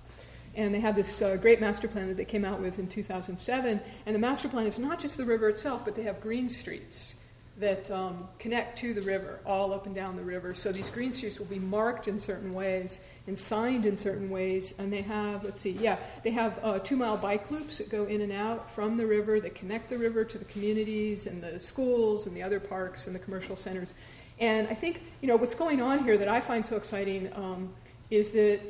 And 0.53 0.71
they 0.71 0.79
have 0.79 0.95
this 0.95 1.23
uh, 1.23 1.37
great 1.37 1.59
master 1.59 1.87
plan 1.87 2.07
that 2.09 2.17
they 2.17 2.25
came 2.25 2.45
out 2.45 2.61
with 2.61 2.77
in 2.77 2.87
2007. 2.87 3.81
And 4.05 4.15
the 4.15 4.19
master 4.19 4.47
plan 4.47 4.67
is 4.67 4.77
not 4.77 4.99
just 4.99 5.17
the 5.17 5.25
river 5.25 5.49
itself, 5.49 5.83
but 5.83 5.95
they 5.95 6.03
have 6.03 6.21
green 6.21 6.47
streets 6.49 7.15
that 7.59 7.89
um, 7.91 8.27
connect 8.39 8.79
to 8.79 8.93
the 8.95 9.01
river, 9.01 9.39
all 9.45 9.73
up 9.73 9.85
and 9.85 9.93
down 9.93 10.15
the 10.15 10.23
river. 10.23 10.55
So 10.55 10.71
these 10.71 10.89
green 10.89 11.13
streets 11.13 11.37
will 11.37 11.45
be 11.45 11.59
marked 11.59 12.07
in 12.07 12.17
certain 12.17 12.51
ways 12.53 13.05
and 13.27 13.37
signed 13.37 13.85
in 13.85 13.95
certain 13.95 14.29
ways. 14.29 14.79
And 14.79 14.91
they 14.91 15.03
have, 15.03 15.43
let's 15.43 15.61
see, 15.61 15.71
yeah, 15.71 15.97
they 16.23 16.31
have 16.31 16.59
uh, 16.63 16.79
two 16.79 16.97
mile 16.97 17.15
bike 17.15 17.51
loops 17.51 17.77
that 17.77 17.89
go 17.89 18.05
in 18.05 18.21
and 18.21 18.31
out 18.31 18.71
from 18.71 18.97
the 18.97 19.05
river 19.05 19.39
that 19.39 19.53
connect 19.53 19.89
the 19.89 19.97
river 19.97 20.23
to 20.25 20.37
the 20.39 20.45
communities 20.45 21.27
and 21.27 21.41
the 21.43 21.59
schools 21.59 22.25
and 22.25 22.35
the 22.35 22.41
other 22.41 22.59
parks 22.59 23.05
and 23.05 23.15
the 23.15 23.19
commercial 23.19 23.55
centers. 23.55 23.93
And 24.39 24.67
I 24.67 24.73
think, 24.73 25.03
you 25.21 25.27
know, 25.27 25.35
what's 25.35 25.55
going 25.55 25.79
on 25.79 26.03
here 26.03 26.17
that 26.17 26.27
I 26.27 26.41
find 26.41 26.65
so 26.65 26.75
exciting 26.75 27.31
um, 27.35 27.71
is 28.09 28.31
that 28.31 28.61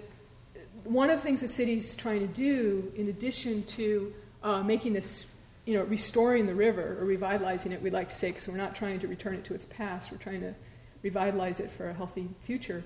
one 0.83 1.09
of 1.09 1.17
the 1.17 1.23
things 1.23 1.39
the 1.39 1.47
city's 1.47 1.95
trying 1.95 2.19
to 2.19 2.27
do, 2.27 2.91
in 2.97 3.07
addition 3.07 3.63
to 3.63 4.13
uh, 4.43 4.61
making 4.61 4.91
this 4.91 5.25
you 5.65 5.77
know, 5.77 5.83
restoring 5.83 6.45
the 6.45 6.55
river 6.55 6.97
or 6.99 7.05
revitalizing 7.05 7.71
it, 7.71 7.81
we 7.81 7.89
like 7.89 8.09
to 8.09 8.15
say, 8.15 8.29
because 8.29 8.47
we're 8.47 8.57
not 8.57 8.75
trying 8.75 8.99
to 8.99 9.07
return 9.07 9.33
it 9.33 9.45
to 9.45 9.53
its 9.53 9.65
past, 9.65 10.11
we're 10.11 10.17
trying 10.17 10.41
to 10.41 10.53
revitalize 11.01 11.59
it 11.59 11.71
for 11.71 11.89
a 11.89 11.93
healthy 11.93 12.29
future, 12.41 12.83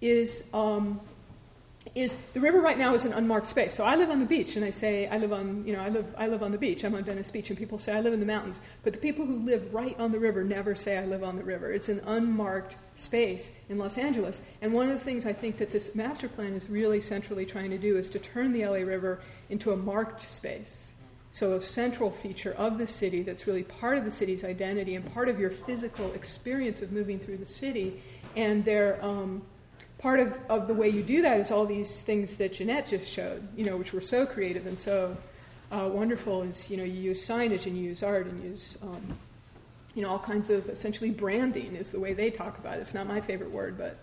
is, 0.00 0.48
um, 0.54 1.00
is 1.96 2.16
the 2.32 2.40
river 2.40 2.60
right 2.60 2.78
now 2.78 2.94
is 2.94 3.04
an 3.04 3.12
unmarked 3.12 3.48
space. 3.48 3.74
So 3.74 3.84
I 3.84 3.96
live 3.96 4.08
on 4.08 4.20
the 4.20 4.26
beach, 4.26 4.54
and 4.54 4.64
I 4.64 4.70
say 4.70 5.08
I 5.08 5.18
live 5.18 5.32
on, 5.32 5.66
you 5.66 5.72
know, 5.72 5.80
I 5.80 5.88
live, 5.88 6.14
I 6.16 6.28
live 6.28 6.42
on 6.42 6.52
the 6.52 6.58
beach. 6.58 6.84
I'm 6.84 6.94
on 6.94 7.02
Venice 7.02 7.30
Beach, 7.30 7.50
and 7.50 7.58
people 7.58 7.76
say 7.76 7.92
I 7.92 8.00
live 8.00 8.12
in 8.12 8.20
the 8.20 8.26
mountains. 8.26 8.60
But 8.84 8.92
the 8.92 9.00
people 9.00 9.26
who 9.26 9.40
live 9.40 9.74
right 9.74 9.98
on 9.98 10.12
the 10.12 10.20
river 10.20 10.44
never 10.44 10.76
say 10.76 10.96
I 10.96 11.06
live 11.06 11.24
on 11.24 11.36
the 11.36 11.42
river. 11.42 11.72
It's 11.72 11.88
an 11.88 12.00
unmarked 12.06 12.76
space 12.96 13.64
in 13.68 13.78
Los 13.78 13.98
Angeles. 13.98 14.42
And 14.60 14.72
one 14.72 14.88
of 14.88 14.94
the 14.94 15.04
things 15.04 15.26
I 15.26 15.32
think 15.32 15.58
that 15.58 15.72
this 15.72 15.96
master 15.96 16.28
plan 16.28 16.52
is 16.52 16.70
really 16.70 17.00
centrally 17.00 17.44
trying 17.44 17.70
to 17.70 17.78
do 17.78 17.96
is 17.96 18.08
to 18.10 18.20
turn 18.20 18.52
the 18.52 18.64
LA 18.64 18.84
River 18.84 19.20
into 19.50 19.72
a 19.72 19.76
marked 19.76 20.22
space 20.22 20.91
so, 21.34 21.54
a 21.54 21.62
central 21.62 22.10
feature 22.10 22.52
of 22.52 22.76
the 22.76 22.86
city 22.86 23.22
that's 23.22 23.46
really 23.46 23.62
part 23.62 23.96
of 23.96 24.04
the 24.04 24.10
city's 24.10 24.44
identity 24.44 24.96
and 24.96 25.14
part 25.14 25.30
of 25.30 25.40
your 25.40 25.48
physical 25.48 26.12
experience 26.12 26.82
of 26.82 26.92
moving 26.92 27.18
through 27.18 27.38
the 27.38 27.46
city. 27.46 28.02
And 28.36 28.62
they're, 28.64 29.02
um, 29.02 29.40
part 29.98 30.20
of, 30.20 30.38
of 30.50 30.66
the 30.66 30.74
way 30.74 30.90
you 30.90 31.02
do 31.02 31.22
that 31.22 31.40
is 31.40 31.50
all 31.50 31.64
these 31.64 32.02
things 32.02 32.36
that 32.36 32.52
Jeanette 32.52 32.88
just 32.88 33.06
showed, 33.06 33.46
you 33.56 33.64
know, 33.64 33.76
which 33.76 33.94
were 33.94 34.00
so 34.00 34.26
creative 34.26 34.66
and 34.66 34.78
so 34.78 35.16
uh, 35.70 35.88
wonderful. 35.90 36.42
Is 36.42 36.68
you 36.68 36.76
know, 36.76 36.84
you 36.84 37.00
use 37.00 37.26
signage 37.26 37.64
and 37.64 37.78
you 37.78 37.84
use 37.84 38.02
art 38.02 38.26
and 38.26 38.42
use, 38.44 38.76
um, 38.82 39.16
you 39.94 40.02
know, 40.02 40.10
all 40.10 40.18
kinds 40.18 40.50
of 40.50 40.68
essentially 40.68 41.10
branding 41.10 41.76
is 41.76 41.92
the 41.92 42.00
way 42.00 42.12
they 42.12 42.30
talk 42.30 42.58
about 42.58 42.76
it. 42.76 42.80
It's 42.80 42.94
not 42.94 43.06
my 43.06 43.20
favorite 43.22 43.50
word, 43.50 43.78
but 43.78 43.96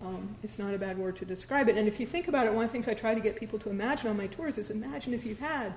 um, 0.00 0.34
it's 0.42 0.58
not 0.58 0.74
a 0.74 0.78
bad 0.78 0.98
word 0.98 1.16
to 1.18 1.24
describe 1.24 1.68
it. 1.68 1.76
And 1.76 1.86
if 1.86 2.00
you 2.00 2.06
think 2.06 2.26
about 2.26 2.46
it, 2.46 2.52
one 2.52 2.64
of 2.64 2.70
the 2.70 2.72
things 2.72 2.88
I 2.88 2.94
try 2.94 3.14
to 3.14 3.20
get 3.20 3.36
people 3.36 3.58
to 3.60 3.70
imagine 3.70 4.10
on 4.10 4.16
my 4.16 4.26
tours 4.26 4.58
is 4.58 4.70
imagine 4.70 5.14
if 5.14 5.24
you 5.24 5.36
had 5.36 5.72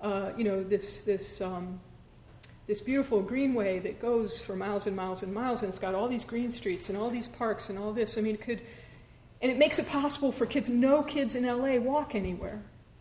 uh, 0.00 0.30
you 0.36 0.44
know, 0.44 0.62
this, 0.62 1.02
this, 1.02 1.40
um, 1.40 1.80
this 2.66 2.80
beautiful 2.80 3.20
greenway 3.20 3.78
that 3.80 4.00
goes 4.00 4.40
for 4.40 4.54
miles 4.54 4.86
and 4.86 4.94
miles 4.94 5.22
and 5.22 5.32
miles, 5.32 5.62
and 5.62 5.70
it's 5.70 5.78
got 5.78 5.94
all 5.94 6.08
these 6.08 6.24
green 6.24 6.52
streets 6.52 6.88
and 6.88 6.98
all 6.98 7.10
these 7.10 7.28
parks 7.28 7.70
and 7.70 7.78
all 7.78 7.92
this. 7.92 8.18
I 8.18 8.20
mean, 8.20 8.34
it 8.34 8.40
could, 8.40 8.60
and 9.40 9.50
it 9.50 9.58
makes 9.58 9.78
it 9.78 9.88
possible 9.88 10.30
for 10.30 10.46
kids. 10.46 10.68
No 10.68 11.02
kids 11.02 11.34
in 11.34 11.46
LA 11.46 11.76
walk 11.76 12.14
anywhere. 12.14 12.60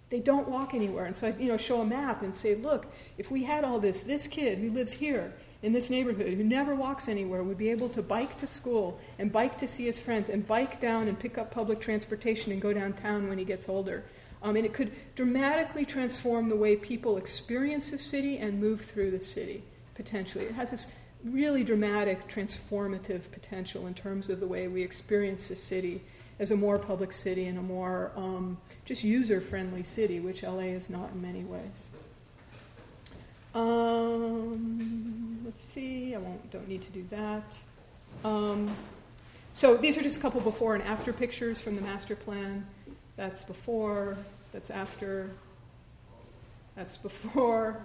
They 0.10 0.20
don't 0.20 0.48
walk 0.48 0.74
anywhere. 0.74 1.06
And 1.06 1.16
so 1.16 1.28
I, 1.28 1.34
you 1.38 1.50
know, 1.50 1.58
show 1.58 1.82
a 1.82 1.86
map 1.86 2.24
and 2.24 2.36
say, 2.36 2.56
look, 2.56 2.86
if 3.18 3.30
we 3.30 3.44
had 3.44 3.64
all 3.64 3.80
this, 3.80 4.04
this 4.04 4.26
kid 4.26 4.58
who 4.58 4.72
lives 4.72 4.94
here 4.94 5.34
in 5.64 5.74
this 5.74 5.90
neighborhood 5.90 6.34
who 6.34 6.44
never 6.44 6.76
walks 6.76 7.10
anywhere 7.10 7.44
would 7.44 7.58
be 7.58 7.70
able 7.70 7.90
to 7.90 8.02
bike 8.02 8.38
to 8.40 8.48
school 8.48 9.00
and 9.20 9.32
bike 9.32 9.58
to 9.58 9.68
see 9.68 9.86
his 9.86 10.00
friends 10.00 10.30
and 10.30 10.48
bike 10.48 10.80
down 10.80 11.08
and 11.08 11.20
pick 11.20 11.38
up 11.38 11.52
public 11.52 11.82
transportation 11.82 12.52
and 12.52 12.62
go 12.62 12.72
downtown 12.72 13.28
when 13.28 13.38
he 13.38 13.44
gets 13.44 13.68
older. 13.68 14.06
Um, 14.44 14.56
and 14.56 14.66
it 14.66 14.74
could 14.74 14.92
dramatically 15.16 15.86
transform 15.86 16.50
the 16.50 16.56
way 16.56 16.76
people 16.76 17.18
experience 17.18 17.92
the 17.92 17.98
city 17.98 18.38
and 18.38 18.60
move 18.60 18.82
through 18.82 19.12
the 19.12 19.20
city, 19.20 19.64
potentially. 19.96 20.46
It 20.46 20.54
has 20.54 20.72
this 20.72 20.88
really 21.24 21.64
dramatic, 21.64 22.28
transformative 22.28 23.32
potential 23.32 23.88
in 23.88 23.94
terms 23.94 24.30
of 24.30 24.40
the 24.40 24.48
way 24.48 24.68
we 24.68 24.84
experience 24.84 25.48
the 25.48 25.56
city 25.56 26.02
as 26.40 26.52
a 26.52 26.56
more 26.56 26.78
public 26.78 27.12
city 27.12 27.48
and 27.48 27.58
a 27.58 27.62
more 27.62 28.12
um, 28.16 28.58
just 28.86 29.04
user 29.04 29.42
friendly 29.42 29.84
city, 29.84 30.20
which 30.20 30.44
LA 30.44 30.60
is 30.60 30.90
not 30.90 31.10
in 31.14 31.22
many 31.22 31.44
ways. 31.44 31.88
Um, 33.56 35.42
let's 35.44 35.64
see, 35.74 36.14
I 36.14 36.20
won't, 36.20 36.52
don't 36.52 36.68
need 36.68 36.84
to 36.84 36.92
do 36.92 37.06
that. 37.10 37.58
Um, 38.24 38.70
so 39.54 39.76
these 39.76 39.98
are 39.98 40.04
just 40.04 40.18
a 40.18 40.22
couple 40.22 40.42
before 40.42 40.76
and 40.76 40.84
after 40.84 41.12
pictures 41.12 41.60
from 41.60 41.76
the 41.76 41.82
master 41.82 42.16
plan. 42.16 42.68
That's 43.18 43.44
before, 43.44 44.16
that's 44.54 44.70
after, 44.70 45.30
that's 46.76 46.96
before, 46.98 47.78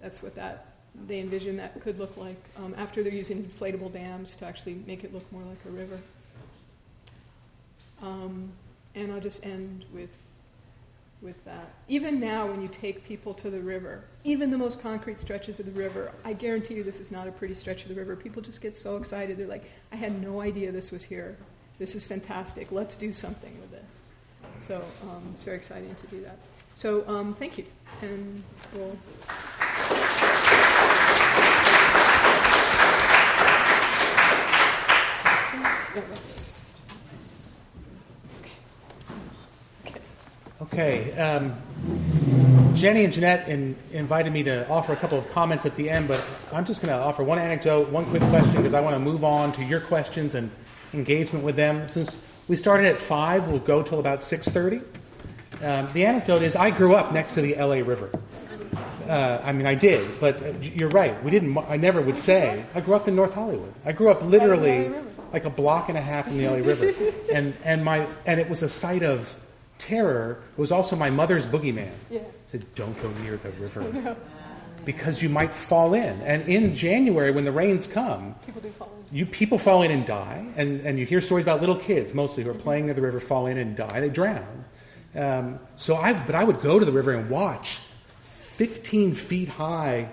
that's 0.00 0.22
what 0.22 0.34
that 0.34 0.74
they 1.06 1.20
envision 1.20 1.56
that 1.56 1.80
could 1.82 1.98
look 1.98 2.16
like 2.16 2.36
um, 2.56 2.74
after 2.78 3.02
they're 3.02 3.12
using 3.12 3.42
inflatable 3.42 3.92
dams 3.92 4.36
to 4.36 4.46
actually 4.46 4.74
make 4.86 5.02
it 5.04 5.12
look 5.12 5.30
more 5.32 5.42
like 5.42 5.58
a 5.66 5.70
river. 5.70 5.98
Um, 8.00 8.50
and 8.94 9.12
I'll 9.12 9.20
just 9.20 9.44
end 9.44 9.84
with 9.92 10.10
with 11.22 11.42
that. 11.46 11.72
Even 11.88 12.20
now, 12.20 12.46
when 12.46 12.60
you 12.60 12.68
take 12.68 13.02
people 13.06 13.32
to 13.32 13.48
the 13.48 13.60
river, 13.60 14.04
even 14.24 14.50
the 14.50 14.58
most 14.58 14.82
concrete 14.82 15.18
stretches 15.18 15.58
of 15.58 15.64
the 15.64 15.72
river, 15.72 16.12
I 16.22 16.34
guarantee 16.34 16.74
you 16.74 16.84
this 16.84 17.00
is 17.00 17.10
not 17.10 17.26
a 17.26 17.32
pretty 17.32 17.54
stretch 17.54 17.82
of 17.84 17.88
the 17.88 17.94
river. 17.94 18.14
People 18.14 18.42
just 18.42 18.60
get 18.60 18.76
so 18.76 18.98
excited. 18.98 19.38
They're 19.38 19.46
like, 19.46 19.64
I 19.90 19.96
had 19.96 20.20
no 20.20 20.42
idea 20.42 20.70
this 20.70 20.90
was 20.90 21.02
here. 21.02 21.34
This 21.78 21.94
is 21.94 22.04
fantastic. 22.04 22.70
Let's 22.70 22.94
do 22.94 23.10
something 23.10 23.58
with 23.58 23.70
this. 23.70 23.73
So 24.60 24.82
um, 25.02 25.22
it's 25.34 25.44
very 25.44 25.56
exciting 25.56 25.94
to 25.94 26.06
do 26.08 26.22
that. 26.22 26.38
So 26.74 27.06
um, 27.08 27.34
thank 27.34 27.58
you. 27.58 27.64
And 28.02 28.42
we'll. 28.72 28.96
Okay. 40.62 41.12
Um, 41.12 41.54
Jenny 42.74 43.04
and 43.04 43.12
Jeanette 43.12 43.48
in, 43.48 43.76
invited 43.92 44.32
me 44.32 44.42
to 44.42 44.68
offer 44.68 44.92
a 44.92 44.96
couple 44.96 45.16
of 45.16 45.30
comments 45.30 45.64
at 45.64 45.76
the 45.76 45.88
end, 45.88 46.08
but 46.08 46.24
I'm 46.52 46.64
just 46.64 46.82
going 46.82 46.92
to 46.92 47.00
offer 47.00 47.22
one 47.22 47.38
anecdote, 47.38 47.88
one 47.90 48.04
quick 48.06 48.22
question, 48.24 48.56
because 48.56 48.74
I 48.74 48.80
want 48.80 48.94
to 48.94 48.98
move 48.98 49.22
on 49.22 49.52
to 49.52 49.62
your 49.62 49.80
questions 49.80 50.34
and 50.34 50.50
engagement 50.92 51.44
with 51.44 51.54
them. 51.54 51.88
Since 51.88 52.20
we 52.48 52.56
started 52.56 52.86
at 52.86 53.00
five, 53.00 53.48
we'll 53.48 53.58
go 53.58 53.82
till 53.82 54.00
about 54.00 54.22
six 54.22 54.48
thirty. 54.48 54.80
Um, 55.62 55.88
the 55.92 56.04
anecdote 56.04 56.42
is 56.42 56.56
I 56.56 56.70
grew 56.70 56.94
up 56.94 57.12
next 57.12 57.34
to 57.34 57.42
the 57.42 57.54
LA 57.54 57.76
River. 57.76 58.10
Uh, 59.08 59.40
I 59.42 59.52
mean, 59.52 59.66
I 59.66 59.74
did, 59.74 60.20
but 60.20 60.42
uh, 60.42 60.52
you're 60.60 60.88
right. 60.88 61.22
We 61.22 61.30
didn't. 61.30 61.56
I 61.56 61.76
never 61.76 62.00
would 62.00 62.18
say 62.18 62.64
I 62.74 62.80
grew 62.80 62.94
up 62.94 63.08
in 63.08 63.14
North 63.14 63.34
Hollywood. 63.34 63.72
I 63.84 63.92
grew 63.92 64.10
up 64.10 64.22
literally 64.22 64.92
like 65.32 65.44
a 65.44 65.50
block 65.50 65.88
and 65.88 65.98
a 65.98 66.00
half 66.00 66.26
from 66.26 66.38
the 66.38 66.48
LA 66.48 66.56
River, 66.56 66.92
and 67.32 67.54
and 67.64 67.84
my 67.84 68.06
and 68.26 68.40
it 68.40 68.48
was 68.48 68.62
a 68.62 68.68
site 68.68 69.02
of 69.02 69.34
terror. 69.78 70.42
It 70.56 70.60
was 70.60 70.72
also 70.72 70.96
my 70.96 71.10
mother's 71.10 71.46
boogeyman. 71.46 71.92
Yeah. 72.10 72.20
Said, 72.50 72.64
"Don't 72.74 73.00
go 73.02 73.10
near 73.22 73.36
the 73.36 73.50
river." 73.50 74.16
Because 74.84 75.22
you 75.22 75.28
might 75.28 75.54
fall 75.54 75.94
in, 75.94 76.20
and 76.22 76.42
in 76.48 76.74
January 76.74 77.30
when 77.30 77.44
the 77.44 77.52
rains 77.52 77.86
come, 77.86 78.34
People 78.46 78.60
do 78.62 78.70
fall 78.70 78.90
in. 79.10 79.16
you 79.16 79.26
people 79.26 79.58
fall 79.58 79.82
in 79.82 79.90
and 79.90 80.04
die, 80.06 80.44
and, 80.56 80.80
and 80.82 80.98
you 80.98 81.06
hear 81.06 81.20
stories 81.20 81.44
about 81.44 81.60
little 81.60 81.76
kids 81.76 82.14
mostly 82.14 82.42
who 82.44 82.50
are 82.50 82.54
playing 82.54 82.86
near 82.86 82.94
the 82.94 83.02
river 83.02 83.20
fall 83.20 83.46
in 83.46 83.58
and 83.58 83.76
die. 83.76 84.00
They 84.00 84.08
drown. 84.08 84.64
Um, 85.14 85.58
so 85.76 85.96
I, 85.96 86.12
but 86.12 86.34
I 86.34 86.42
would 86.44 86.60
go 86.60 86.78
to 86.78 86.84
the 86.84 86.92
river 86.92 87.12
and 87.12 87.30
watch 87.30 87.80
15 88.22 89.14
feet 89.14 89.48
high, 89.48 90.08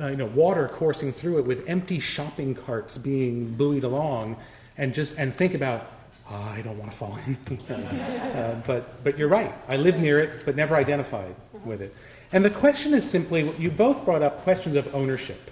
uh, 0.00 0.08
you 0.08 0.16
know, 0.16 0.26
water 0.26 0.68
coursing 0.68 1.12
through 1.12 1.38
it 1.38 1.46
with 1.46 1.68
empty 1.68 2.00
shopping 2.00 2.54
carts 2.54 2.98
being 2.98 3.54
buoyed 3.54 3.84
along, 3.84 4.36
and 4.78 4.94
just 4.94 5.18
and 5.18 5.34
think 5.34 5.54
about, 5.54 5.90
oh, 6.30 6.34
I 6.36 6.60
don't 6.62 6.78
want 6.78 6.90
to 6.92 6.96
fall 6.96 7.18
in. 7.26 7.58
uh, 7.74 8.62
but 8.66 9.02
but 9.04 9.18
you're 9.18 9.28
right. 9.28 9.52
I 9.68 9.76
live 9.76 9.98
near 9.98 10.20
it, 10.20 10.44
but 10.44 10.56
never 10.56 10.76
identified 10.76 11.34
with 11.64 11.80
it. 11.82 11.94
And 12.32 12.44
the 12.44 12.50
question 12.50 12.94
is 12.94 13.08
simply, 13.08 13.52
you 13.56 13.70
both 13.70 14.04
brought 14.04 14.22
up 14.22 14.42
questions 14.42 14.76
of 14.76 14.92
ownership, 14.94 15.50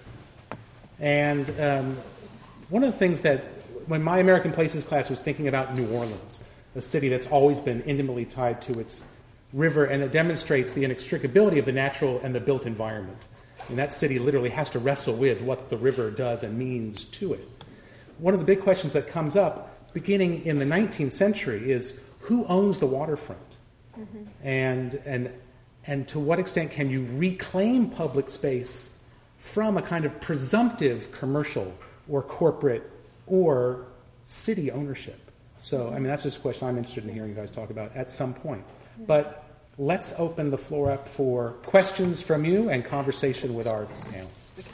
and 0.98 1.48
um, 1.60 1.96
one 2.68 2.82
of 2.82 2.92
the 2.92 2.98
things 2.98 3.20
that 3.22 3.44
when 3.86 4.02
my 4.02 4.18
American 4.18 4.52
Places 4.52 4.84
class 4.84 5.10
was 5.10 5.20
thinking 5.20 5.48
about 5.48 5.76
New 5.76 5.88
Orleans, 5.90 6.42
a 6.74 6.82
city 6.82 7.08
that's 7.08 7.26
always 7.28 7.60
been 7.60 7.82
intimately 7.82 8.24
tied 8.24 8.62
to 8.62 8.80
its 8.80 9.04
river, 9.52 9.84
and 9.84 10.02
it 10.02 10.10
demonstrates 10.10 10.72
the 10.72 10.84
inextricability 10.84 11.58
of 11.58 11.64
the 11.64 11.72
natural 11.72 12.20
and 12.22 12.34
the 12.34 12.40
built 12.40 12.66
environment. 12.66 13.26
And 13.68 13.78
that 13.78 13.92
city 13.92 14.18
literally 14.18 14.50
has 14.50 14.70
to 14.70 14.78
wrestle 14.78 15.14
with 15.14 15.40
what 15.40 15.70
the 15.70 15.76
river 15.76 16.10
does 16.10 16.42
and 16.42 16.58
means 16.58 17.04
to 17.04 17.34
it. 17.34 17.48
One 18.18 18.34
of 18.34 18.40
the 18.40 18.46
big 18.46 18.60
questions 18.60 18.92
that 18.94 19.08
comes 19.08 19.36
up 19.36 19.92
beginning 19.92 20.44
in 20.44 20.58
the 20.58 20.64
19th 20.64 21.12
century 21.12 21.70
is 21.70 22.02
who 22.20 22.44
owns 22.46 22.78
the 22.78 22.86
waterfront? 22.86 23.40
And, 24.42 24.94
and, 25.06 25.32
and 25.86 26.08
to 26.08 26.18
what 26.18 26.38
extent 26.38 26.70
can 26.70 26.90
you 26.90 27.06
reclaim 27.12 27.90
public 27.90 28.30
space 28.30 28.96
from 29.38 29.76
a 29.76 29.82
kind 29.82 30.04
of 30.04 30.20
presumptive 30.20 31.12
commercial 31.12 31.72
or 32.08 32.22
corporate 32.22 32.90
or 33.26 33.86
city 34.24 34.70
ownership? 34.70 35.20
So, 35.60 35.90
I 35.90 35.94
mean, 35.94 36.04
that's 36.04 36.22
just 36.22 36.38
a 36.38 36.40
question 36.40 36.68
I'm 36.68 36.76
interested 36.76 37.04
in 37.04 37.14
hearing 37.14 37.30
you 37.30 37.34
guys 37.34 37.50
talk 37.50 37.70
about 37.70 37.94
at 37.96 38.10
some 38.10 38.34
point. 38.34 38.64
But 39.06 39.44
let's 39.78 40.14
open 40.18 40.50
the 40.50 40.58
floor 40.58 40.90
up 40.90 41.08
for 41.08 41.50
questions 41.64 42.22
from 42.22 42.44
you 42.44 42.68
and 42.68 42.84
conversation 42.84 43.54
with 43.54 43.66
our 43.66 43.86
panelists. 43.86 44.68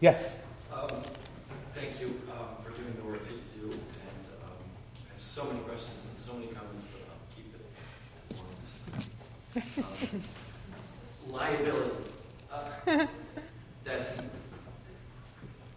Yes? 0.00 0.40
Um, 0.72 0.88
Thank 1.74 2.00
you 2.00 2.20
um, 2.30 2.62
for 2.62 2.70
doing 2.70 2.94
the 2.96 3.02
work 3.02 3.24
that 3.24 3.32
you 3.32 3.40
do, 3.60 3.66
and 3.66 4.24
um, 4.42 4.50
I 5.08 5.12
have 5.12 5.22
so 5.22 5.44
many 5.44 5.60
questions 5.60 6.02
and 6.08 6.18
so 6.18 6.34
many 6.34 6.46
comments, 6.48 6.84
but 6.92 7.02
I'll 7.08 7.18
keep 7.34 7.54
it 7.54 7.62
one. 8.36 9.04
Um, 9.58 10.22
Liability. 11.30 11.90
Uh, 12.52 13.06
That's, 13.84 14.10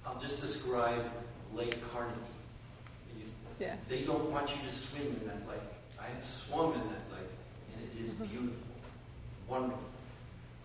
I'll 0.05 0.19
just 0.19 0.41
describe 0.41 1.03
Lake 1.53 1.76
Carnegie. 1.91 2.15
You- 3.18 3.26
Yeah. 3.60 3.76
They 3.89 4.03
don't 4.03 4.30
want 4.31 4.49
you 4.49 4.61
to 4.69 4.73
swim 4.76 5.07
in 5.22 5.27
that 5.27 5.47
lake. 5.47 5.60
I 5.99 6.06
have 6.14 6.23
swum 6.26 6.73
in 6.73 6.81
that 6.81 7.06
lake, 7.11 7.31
and 7.73 7.84
it 7.89 8.06
is 8.06 8.14
beautiful, 8.14 8.68
wonderful. 9.47 9.84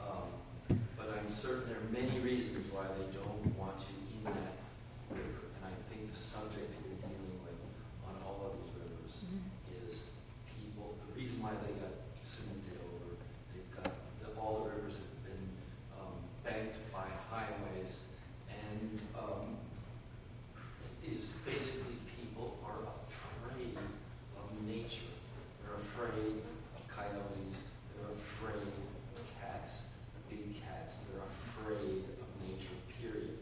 Um, 0.00 0.78
But 0.96 1.08
I'm 1.18 1.30
certain 1.30 1.68
there 1.68 1.78
are 1.78 1.92
many 1.92 2.20
reasons 2.20 2.70
why 2.72 2.84
they 2.98 3.08
don't 3.16 3.56
want 3.58 3.78
you 3.88 3.96
in 4.18 4.24
that 4.24 4.52
river. 5.10 5.40
And 5.56 5.62
I 5.64 5.74
think 5.88 6.10
the 6.10 6.16
subject 6.16 6.68
that 6.68 6.80
you're 6.84 7.00
dealing 7.04 7.38
with 7.44 7.58
on 8.08 8.14
all 8.26 8.50
of 8.50 8.52
these 8.60 8.72
rivers 8.76 9.14
is 9.86 10.10
people, 10.56 10.96
the 11.06 11.12
reason 11.20 11.40
why 11.42 11.52
they 11.64 11.72
got 11.78 11.94
cemented 12.24 12.80
over, 12.82 13.14
they've 13.52 13.70
got, 13.76 13.92
the- 14.24 14.34
all 14.40 14.64
the 14.64 14.70
rivers 14.74 14.96
have 14.98 15.14
been 15.22 15.44
um, 16.00 16.16
banked 16.42 16.78
by 16.92 17.06
highways 17.30 18.02
and 18.50 18.98
um, 19.14 19.54
is 21.06 21.36
basically 21.46 21.94
people 22.18 22.58
are 22.66 22.82
afraid 23.06 23.76
of 24.40 24.46
nature. 24.66 25.12
They're 25.62 25.78
afraid 25.78 26.42
of 26.74 26.82
coyotes. 26.90 27.62
They're 27.94 28.10
afraid 28.12 28.66
of 29.14 29.22
cats, 29.40 29.86
big 30.28 30.58
cats. 30.62 30.98
They're 31.08 31.22
afraid 31.26 32.02
of 32.22 32.28
nature, 32.42 32.74
period. 33.00 33.38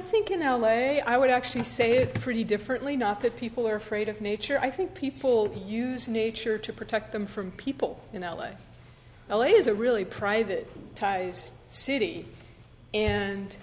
I 0.00 0.02
think 0.02 0.30
in 0.30 0.40
LA, 0.40 1.02
I 1.06 1.18
would 1.18 1.28
actually 1.28 1.64
say 1.64 1.98
it 1.98 2.14
pretty 2.14 2.42
differently. 2.42 2.96
Not 2.96 3.20
that 3.20 3.36
people 3.36 3.68
are 3.68 3.74
afraid 3.74 4.08
of 4.08 4.22
nature. 4.22 4.58
I 4.58 4.70
think 4.70 4.94
people 4.94 5.54
use 5.66 6.08
nature 6.08 6.56
to 6.56 6.72
protect 6.72 7.12
them 7.12 7.26
from 7.26 7.50
people 7.50 8.02
in 8.10 8.22
LA. 8.22 8.52
LA 9.28 9.42
is 9.42 9.66
a 9.66 9.74
really 9.74 10.06
privatized 10.06 11.52
city, 11.66 12.24
and 12.94 13.54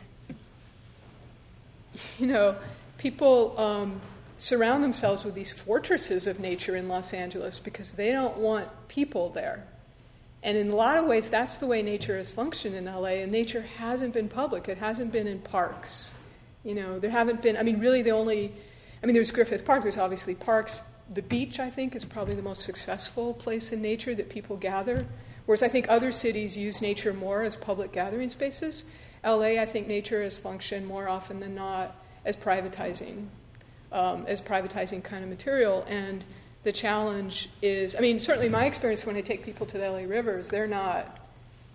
you 2.20 2.28
know, 2.28 2.56
people 3.00 3.60
um, 3.60 4.00
surround 4.38 4.84
themselves 4.84 5.26
with 5.26 5.34
these 5.34 5.52
fortresses 5.52 6.28
of 6.28 6.40
nature 6.40 6.76
in 6.76 6.88
Los 6.88 7.16
Angeles 7.16 7.60
because 7.60 7.94
they 7.94 8.12
don't 8.12 8.38
want 8.38 8.70
people 8.88 9.30
there. 9.30 9.66
And 10.44 10.56
in 10.56 10.70
a 10.70 10.76
lot 10.76 11.00
of 11.00 11.06
ways, 11.06 11.32
that's 11.32 11.58
the 11.58 11.66
way 11.66 11.82
nature 11.82 12.16
has 12.16 12.32
functioned 12.32 12.76
in 12.76 12.86
LA. 12.86 13.24
And 13.24 13.32
nature 13.32 13.62
hasn't 13.80 14.14
been 14.14 14.30
public. 14.30 14.70
It 14.70 14.78
hasn't 14.78 15.12
been 15.12 15.26
in 15.26 15.40
parks. 15.40 16.14
You 16.68 16.76
know, 16.76 17.00
there 17.00 17.10
haven't 17.10 17.42
been. 17.42 17.56
I 17.56 17.64
mean, 17.64 17.80
really, 17.80 18.02
the 18.02 18.12
only. 18.12 18.52
I 19.02 19.06
mean, 19.06 19.14
there's 19.14 19.32
Griffith 19.32 19.64
Park. 19.64 19.84
There's 19.84 19.98
obviously 19.98 20.36
parks. 20.36 20.82
The 21.10 21.22
beach, 21.22 21.62
I 21.62 21.70
think, 21.70 21.96
is 21.96 22.04
probably 22.04 22.36
the 22.36 22.42
most 22.42 22.64
successful 22.64 23.34
place 23.34 23.72
in 23.72 23.82
nature 23.82 24.14
that 24.16 24.28
people 24.28 24.58
gather. 24.58 25.06
Whereas 25.46 25.64
I 25.64 25.70
think 25.70 25.86
other 25.88 26.12
cities 26.12 26.58
use 26.58 26.82
nature 26.82 27.14
more 27.14 27.42
as 27.44 27.56
public 27.56 27.94
gathering 27.94 28.28
spaces. 28.28 28.84
LA, 29.24 29.62
I 29.62 29.66
think 29.66 29.88
nature 29.88 30.22
has 30.22 30.38
functioned 30.38 30.86
more 30.86 31.08
often 31.08 31.40
than 31.40 31.56
not 31.56 31.96
as 32.26 32.36
privatizing, 32.36 33.28
um, 33.94 34.26
as 34.28 34.42
privatizing 34.42 35.02
kind 35.02 35.24
of 35.24 35.30
material. 35.30 35.86
And 35.88 36.26
the 36.64 36.74
challenge 36.74 37.50
is, 37.62 37.96
I 37.96 38.02
mean, 38.02 38.20
certainly 38.20 38.50
my 38.50 38.66
experience 38.66 39.06
when 39.06 39.16
I 39.16 39.22
take 39.22 39.46
people 39.46 39.66
to 39.68 39.78
the 39.78 39.90
LA 39.90 40.00
rivers, 40.00 40.50
they're 40.50 40.68
not 40.68 41.18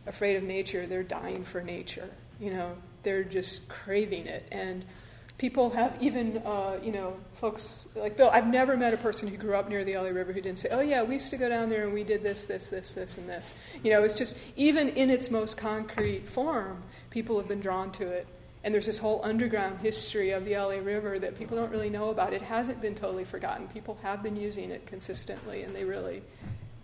afraid 0.06 0.36
of 0.36 0.42
nature, 0.42 0.86
they're 0.86 1.02
dying 1.02 1.44
for 1.44 1.62
nature. 1.62 2.10
You 2.38 2.52
know, 2.52 2.76
they're 3.02 3.24
just 3.24 3.68
craving 3.68 4.26
it. 4.26 4.46
And 4.50 4.84
people 5.38 5.70
have 5.70 5.96
even, 6.00 6.38
uh, 6.38 6.78
you 6.82 6.92
know, 6.92 7.16
folks 7.34 7.86
like 7.96 8.16
Bill, 8.16 8.30
I've 8.30 8.46
never 8.46 8.76
met 8.76 8.94
a 8.94 8.96
person 8.96 9.28
who 9.28 9.36
grew 9.36 9.56
up 9.56 9.68
near 9.68 9.84
the 9.84 9.96
LA 9.96 10.08
River 10.08 10.32
who 10.32 10.40
didn't 10.40 10.58
say, 10.58 10.68
oh, 10.70 10.80
yeah, 10.80 11.02
we 11.02 11.14
used 11.14 11.30
to 11.30 11.36
go 11.36 11.48
down 11.48 11.68
there 11.68 11.84
and 11.84 11.92
we 11.92 12.04
did 12.04 12.22
this, 12.22 12.44
this, 12.44 12.68
this, 12.68 12.94
this, 12.94 13.18
and 13.18 13.28
this. 13.28 13.54
You 13.82 13.90
know, 13.90 14.04
it's 14.04 14.14
just, 14.14 14.36
even 14.56 14.90
in 14.90 15.10
its 15.10 15.30
most 15.30 15.56
concrete 15.56 16.28
form, 16.28 16.82
people 17.10 17.38
have 17.38 17.48
been 17.48 17.60
drawn 17.60 17.90
to 17.92 18.06
it. 18.08 18.26
And 18.64 18.72
there's 18.72 18.86
this 18.86 18.98
whole 18.98 19.20
underground 19.24 19.80
history 19.80 20.30
of 20.30 20.44
the 20.44 20.56
LA 20.56 20.76
River 20.76 21.18
that 21.18 21.36
people 21.36 21.56
don't 21.56 21.72
really 21.72 21.90
know 21.90 22.10
about. 22.10 22.32
It 22.32 22.42
hasn't 22.42 22.80
been 22.80 22.94
totally 22.94 23.24
forgotten. 23.24 23.66
People 23.66 23.98
have 24.02 24.22
been 24.22 24.36
using 24.36 24.70
it 24.70 24.86
consistently, 24.86 25.64
and 25.64 25.74
they 25.74 25.84
really 25.84 26.22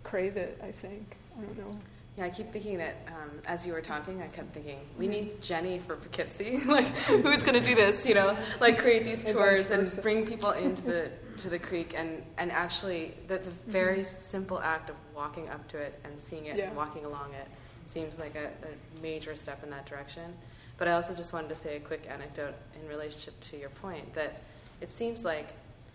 crave 0.03 0.35
it, 0.35 0.59
I 0.61 0.71
think. 0.71 1.15
I 1.37 1.41
don't 1.43 1.57
know. 1.57 1.79
Yeah, 2.19 2.25
I 2.25 2.29
keep 2.29 2.51
thinking 2.51 2.79
that 2.79 2.97
um, 3.07 3.31
as 3.45 3.65
you 3.65 3.71
were 3.71 3.79
talking, 3.79 4.21
I 4.21 4.27
kept 4.27 4.53
thinking 4.53 4.79
we 4.97 5.07
need 5.07 5.41
Jenny 5.41 5.79
for 5.79 5.95
Poughkeepsie. 5.95 6.57
like, 6.67 6.85
who's 7.05 7.43
going 7.43 7.53
to 7.53 7.65
do 7.65 7.75
this? 7.75 8.05
You 8.05 8.13
know, 8.13 8.37
like 8.59 8.77
create 8.77 9.05
these 9.05 9.23
tours 9.23 9.71
and 9.71 9.89
bring 10.03 10.27
people 10.27 10.51
into 10.51 10.83
the 10.83 11.11
to 11.37 11.49
the 11.49 11.57
creek, 11.57 11.93
and 11.95 12.21
and 12.37 12.51
actually, 12.51 13.13
the, 13.29 13.37
the 13.37 13.51
very 13.67 13.99
mm-hmm. 13.99 14.03
simple 14.03 14.59
act 14.59 14.89
of 14.89 14.97
walking 15.15 15.47
up 15.47 15.65
to 15.69 15.77
it 15.77 15.97
and 16.03 16.19
seeing 16.19 16.47
it, 16.47 16.57
yeah. 16.57 16.65
and 16.65 16.75
walking 16.75 17.05
along 17.05 17.31
it, 17.39 17.47
seems 17.85 18.19
like 18.19 18.35
a, 18.35 18.47
a 18.47 19.01
major 19.01 19.33
step 19.33 19.63
in 19.63 19.69
that 19.69 19.85
direction. 19.85 20.33
But 20.77 20.89
I 20.89 20.91
also 20.91 21.15
just 21.15 21.31
wanted 21.31 21.47
to 21.47 21.55
say 21.55 21.77
a 21.77 21.79
quick 21.79 22.05
anecdote 22.09 22.55
in 22.81 22.85
relationship 22.89 23.39
to 23.39 23.57
your 23.57 23.69
point 23.69 24.13
that 24.15 24.41
it 24.81 24.91
seems 24.91 25.23
like 25.23 25.53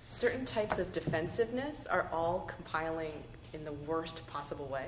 certain 0.09 0.46
types 0.46 0.78
of 0.78 0.90
defensiveness 0.90 1.86
are 1.86 2.09
all 2.12 2.51
compiling 2.56 3.12
in 3.52 3.66
the 3.66 3.72
worst 3.72 4.26
possible 4.26 4.66
way. 4.66 4.86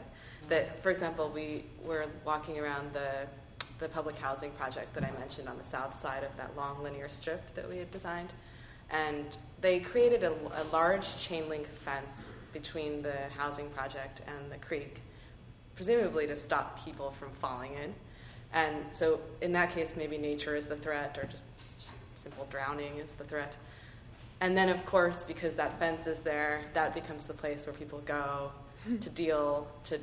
That, 0.49 0.83
for 0.83 0.91
example, 0.91 1.31
we 1.35 1.65
were 1.85 2.07
walking 2.25 2.59
around 2.59 2.93
the 2.93 3.27
the 3.79 3.89
public 3.89 4.17
housing 4.17 4.51
project 4.53 4.95
that 4.95 5.05
I 5.05 5.11
mentioned 5.19 5.49
on 5.49 5.59
the 5.59 5.65
south 5.65 6.01
side 6.01 6.25
of 6.25 6.35
that 6.39 6.57
long 6.57 6.83
linear 6.83 7.11
strip 7.11 7.55
that 7.55 7.69
we 7.69 7.77
had 7.77 7.91
designed, 7.91 8.33
and 8.91 9.37
they 9.61 9.81
created 9.81 10.23
a, 10.23 10.33
a 10.33 10.65
large 10.73 11.17
chain 11.17 11.49
link 11.49 11.67
fence 11.67 12.37
between 12.53 13.03
the 13.03 13.17
housing 13.37 13.69
project 13.71 14.23
and 14.27 14.51
the 14.51 14.57
creek, 14.59 15.01
presumably 15.75 16.27
to 16.27 16.37
stop 16.37 16.83
people 16.85 17.11
from 17.11 17.31
falling 17.33 17.73
in. 17.75 17.95
And 18.53 18.77
so, 18.93 19.21
in 19.43 19.53
that 19.53 19.71
case, 19.71 19.97
maybe 19.97 20.17
nature 20.17 20.57
is 20.57 20.67
the 20.67 20.77
threat, 20.77 21.19
or 21.19 21.25
just, 21.25 21.45
just 21.79 21.97
simple 22.15 22.47
drowning 22.49 22.97
is 22.97 23.13
the 23.13 23.25
threat. 23.25 23.57
And 24.41 24.57
then, 24.57 24.69
of 24.69 24.85
course, 24.87 25.23
because 25.23 25.55
that 25.57 25.79
fence 25.79 26.07
is 26.07 26.21
there, 26.21 26.63
that 26.75 26.95
becomes 26.95 27.27
the 27.27 27.35
place 27.35 27.67
where 27.67 27.75
people 27.75 28.01
go 28.07 28.53
to 29.01 29.11
deal, 29.11 29.67
to 29.85 29.99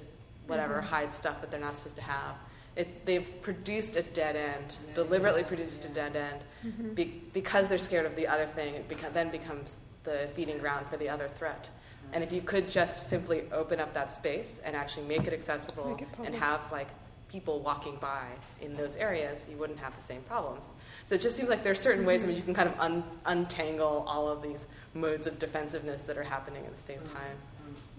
whatever, 0.48 0.76
mm-hmm. 0.76 0.88
hide 0.88 1.14
stuff 1.14 1.42
that 1.42 1.52
they're 1.52 1.60
not 1.60 1.76
supposed 1.76 1.96
to 1.98 2.02
have. 2.02 2.36
It, 2.76 3.06
they've 3.06 3.42
produced 3.42 3.96
a 3.96 4.02
dead 4.02 4.36
end, 4.36 4.76
deliberately 4.96 5.44
produced 5.44 5.86
a 5.86 5.90
dead 5.90 6.16
end, 6.16 6.40
mm-hmm. 6.66 6.94
be, 6.94 7.22
because 7.32 7.70
they're 7.70 7.78
scared 7.78 8.06
of 8.06 8.16
the 8.16 8.28
other 8.28 8.48
thing. 8.48 8.74
It 8.76 8.90
beca- 8.90 9.14
then 9.14 9.30
becomes 9.30 9.78
the 10.04 10.28
feeding 10.36 10.58
ground 10.58 10.88
for 10.88 10.98
the 10.98 11.10
other 11.10 11.28
threat. 11.28 11.70
And 12.14 12.24
if 12.24 12.32
you 12.32 12.42
could 12.42 12.70
just 12.70 13.10
simply 13.10 13.44
open 13.52 13.80
up 13.80 13.94
that 13.94 14.12
space 14.12 14.62
and 14.64 14.76
actually 14.76 15.08
make 15.08 15.26
it 15.26 15.34
accessible 15.34 15.90
make 15.90 16.02
it 16.02 16.08
and 16.24 16.36
have 16.36 16.62
like 16.72 16.88
people 17.28 17.60
walking 17.62 17.96
by 18.00 18.26
in 18.62 18.76
those 18.76 18.96
areas, 18.96 19.48
you 19.50 19.58
wouldn't 19.58 19.80
have 19.80 19.96
the 19.96 20.04
same 20.04 20.22
problems. 20.22 20.72
So 21.06 21.16
it 21.16 21.22
just 21.22 21.36
seems 21.36 21.50
like 21.50 21.64
there 21.64 21.72
are 21.72 21.76
certain 21.76 22.06
ways 22.06 22.22
in 22.22 22.30
which 22.30 22.38
you 22.38 22.44
can 22.44 22.54
kind 22.54 22.70
of 22.70 22.80
un- 22.80 23.04
untangle 23.26 24.06
all 24.08 24.30
of 24.30 24.44
these 24.44 24.68
modes 24.94 25.26
of 25.26 25.40
defensiveness 25.40 26.04
that 26.04 26.16
are 26.16 26.24
happening 26.24 26.64
at 26.64 26.76
the 26.76 26.82
same 26.82 27.02
time. 27.02 27.38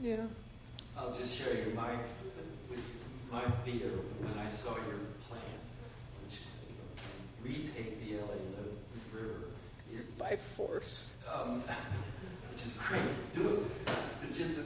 Yeah. 0.01 0.17
I'll 0.97 1.13
just 1.13 1.37
share 1.37 1.55
you 1.55 1.73
my 1.75 1.91
my 3.35 3.51
fear 3.65 3.91
when 4.21 4.39
I 4.39 4.49
saw 4.49 4.77
your 4.77 5.03
plan, 5.27 5.59
which 6.23 6.39
retake 7.43 7.99
the 7.99 8.19
LA 8.19 8.39
River 9.13 9.51
it, 9.93 10.17
by 10.17 10.37
force. 10.37 11.17
Um, 11.33 11.65
which 12.53 12.63
is 12.63 12.75
great. 12.75 13.03
Do 13.35 13.67
it. 13.87 13.93
It's 14.23 14.39
just 14.39 14.61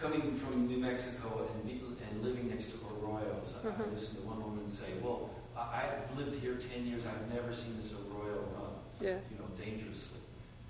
coming 0.00 0.34
from 0.34 0.66
New 0.66 0.78
Mexico 0.78 1.46
and, 1.62 1.70
and 1.70 2.24
living 2.24 2.48
next 2.48 2.66
to 2.72 2.76
arroyos, 2.78 3.54
I, 3.64 3.68
uh-huh. 3.68 3.84
I 3.86 3.94
listened 3.94 4.22
to 4.22 4.26
one 4.26 4.42
woman 4.42 4.70
say, 4.70 4.88
"Well, 5.02 5.30
I, 5.56 5.82
have 5.82 6.18
lived 6.18 6.40
here 6.40 6.54
ten 6.54 6.86
years. 6.86 7.04
I've 7.06 7.32
never 7.32 7.52
seen 7.52 7.76
this 7.80 7.92
arroyo 7.92 8.40
run, 8.56 8.72
yeah. 9.00 9.18
you 9.30 9.36
know, 9.38 9.46
dangerously." 9.56 10.18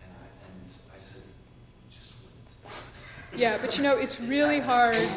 And 0.02 0.10
I, 0.12 0.26
and 0.46 0.70
I 0.94 0.98
said, 0.98 1.22
"Just 1.90 2.12
wouldn't." 2.20 3.40
Yeah, 3.40 3.56
but 3.62 3.78
you 3.78 3.84
know, 3.84 3.96
it's 3.96 4.20
really 4.34 4.60
hard. 4.60 5.08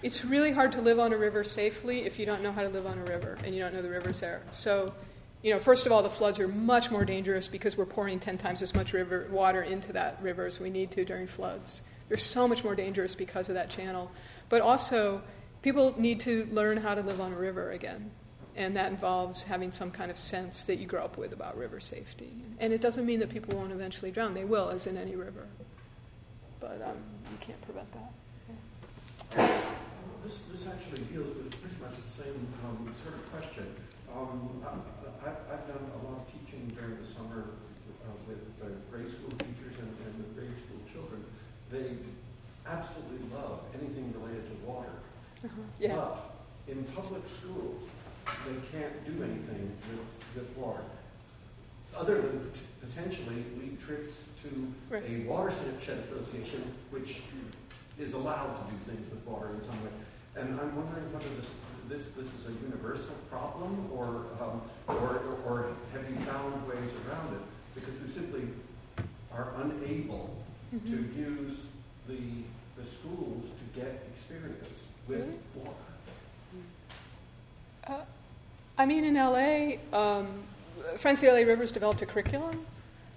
It's 0.00 0.24
really 0.24 0.52
hard 0.52 0.70
to 0.72 0.80
live 0.80 1.00
on 1.00 1.12
a 1.12 1.16
river 1.16 1.42
safely 1.42 2.04
if 2.04 2.20
you 2.20 2.26
don't 2.26 2.40
know 2.40 2.52
how 2.52 2.62
to 2.62 2.68
live 2.68 2.86
on 2.86 2.98
a 2.98 3.04
river 3.04 3.36
and 3.44 3.52
you 3.52 3.60
don't 3.60 3.74
know 3.74 3.82
the 3.82 3.90
rivers 3.90 4.20
there. 4.20 4.42
So, 4.52 4.94
you 5.42 5.52
know, 5.52 5.58
first 5.58 5.86
of 5.86 5.92
all, 5.92 6.04
the 6.04 6.10
floods 6.10 6.38
are 6.38 6.46
much 6.46 6.92
more 6.92 7.04
dangerous 7.04 7.48
because 7.48 7.76
we're 7.76 7.84
pouring 7.84 8.20
10 8.20 8.38
times 8.38 8.62
as 8.62 8.76
much 8.76 8.92
river 8.92 9.26
water 9.28 9.62
into 9.62 9.92
that 9.94 10.18
river 10.22 10.46
as 10.46 10.60
we 10.60 10.70
need 10.70 10.92
to 10.92 11.04
during 11.04 11.26
floods. 11.26 11.82
They're 12.08 12.16
so 12.16 12.46
much 12.46 12.62
more 12.62 12.76
dangerous 12.76 13.16
because 13.16 13.48
of 13.48 13.56
that 13.56 13.70
channel. 13.70 14.12
But 14.48 14.60
also, 14.60 15.20
people 15.62 15.94
need 15.98 16.20
to 16.20 16.46
learn 16.52 16.76
how 16.76 16.94
to 16.94 17.02
live 17.02 17.20
on 17.20 17.32
a 17.32 17.36
river 17.36 17.70
again. 17.70 18.12
And 18.54 18.76
that 18.76 18.90
involves 18.90 19.42
having 19.42 19.72
some 19.72 19.90
kind 19.90 20.12
of 20.12 20.18
sense 20.18 20.62
that 20.64 20.76
you 20.76 20.86
grow 20.86 21.04
up 21.04 21.16
with 21.16 21.32
about 21.32 21.58
river 21.58 21.80
safety. 21.80 22.30
And 22.60 22.72
it 22.72 22.80
doesn't 22.80 23.04
mean 23.04 23.18
that 23.18 23.30
people 23.30 23.56
won't 23.56 23.72
eventually 23.72 24.12
drown. 24.12 24.34
They 24.34 24.44
will, 24.44 24.68
as 24.68 24.86
in 24.86 24.96
any 24.96 25.16
river. 25.16 25.46
But 26.60 26.82
um, 26.84 26.96
you 27.32 27.38
can't 27.40 27.60
prevent 27.62 27.92
that. 27.92 28.12
Yes. 29.36 29.68
This, 30.28 30.44
this 30.52 30.68
actually 30.68 31.08
deals 31.08 31.32
with 31.32 31.48
pretty 31.56 31.80
much 31.80 31.96
the 32.04 32.12
same 32.12 32.36
um, 32.60 32.84
sort 32.92 33.16
of 33.16 33.24
question. 33.32 33.64
Um, 34.12 34.60
I, 35.24 35.32
have 35.56 35.64
done 35.64 35.88
a 35.88 36.00
lot 36.04 36.20
of 36.20 36.28
teaching 36.28 36.68
during 36.76 37.00
the 37.00 37.06
summer 37.08 37.56
uh, 38.04 38.12
with 38.28 38.44
uh, 38.60 38.68
grade 38.92 39.08
school 39.08 39.32
teachers 39.40 39.80
and, 39.80 39.88
and 39.88 40.12
with 40.20 40.36
grade 40.36 40.52
school 40.52 40.84
children. 40.92 41.24
They 41.72 41.96
absolutely 42.68 43.24
love 43.32 43.72
anything 43.72 44.12
related 44.20 44.44
to 44.52 44.68
water. 44.68 45.00
Uh-huh. 45.42 45.64
Yeah. 45.80 45.96
But 45.96 46.36
in 46.68 46.84
public 46.92 47.24
schools, 47.24 47.88
they 48.44 48.60
can't 48.68 49.00
do 49.08 49.24
anything 49.24 49.72
with, 49.88 50.44
with 50.44 50.56
water. 50.58 50.84
Other 51.96 52.20
than 52.20 52.52
potentially 52.84 53.48
lead 53.56 53.80
trips 53.80 54.24
to 54.44 54.72
right. 54.90 55.08
a 55.08 55.24
watershed 55.24 55.96
association, 55.96 56.68
which 56.90 57.22
is 57.98 58.12
allowed 58.12 58.60
to 58.60 58.72
do 58.72 58.92
things 58.92 59.10
with 59.10 59.24
water 59.26 59.48
in 59.56 59.62
some 59.62 59.82
way. 59.82 59.90
And 60.38 60.60
I'm 60.60 60.76
wondering 60.76 61.12
whether 61.12 61.28
this 61.34 61.50
this 61.88 62.14
this 62.14 62.28
is 62.28 62.46
a 62.46 62.52
universal 62.64 63.14
problem, 63.30 63.90
or 63.92 64.26
um, 64.40 64.62
or 64.86 65.20
or 65.44 65.66
have 65.92 66.08
you 66.08 66.16
found 66.26 66.68
ways 66.68 66.92
around 67.06 67.34
it? 67.34 67.42
Because 67.74 67.94
we 68.00 68.08
simply 68.08 68.48
are 69.32 69.50
unable 69.62 70.36
mm-hmm. 70.72 70.86
to 70.86 71.18
use 71.18 71.66
the 72.06 72.20
the 72.80 72.86
schools 72.86 73.44
to 73.44 73.80
get 73.80 74.06
experience 74.12 74.84
with 75.08 75.18
really? 75.18 75.32
water. 75.56 75.72
Uh, 77.88 78.04
I 78.76 78.86
mean, 78.86 79.02
in 79.04 79.14
LA, 79.14 79.78
um, 79.92 80.28
Friends 80.98 81.20
of 81.24 81.32
LA 81.32 81.40
Rivers 81.40 81.72
developed 81.72 82.02
a 82.02 82.06
curriculum, 82.06 82.64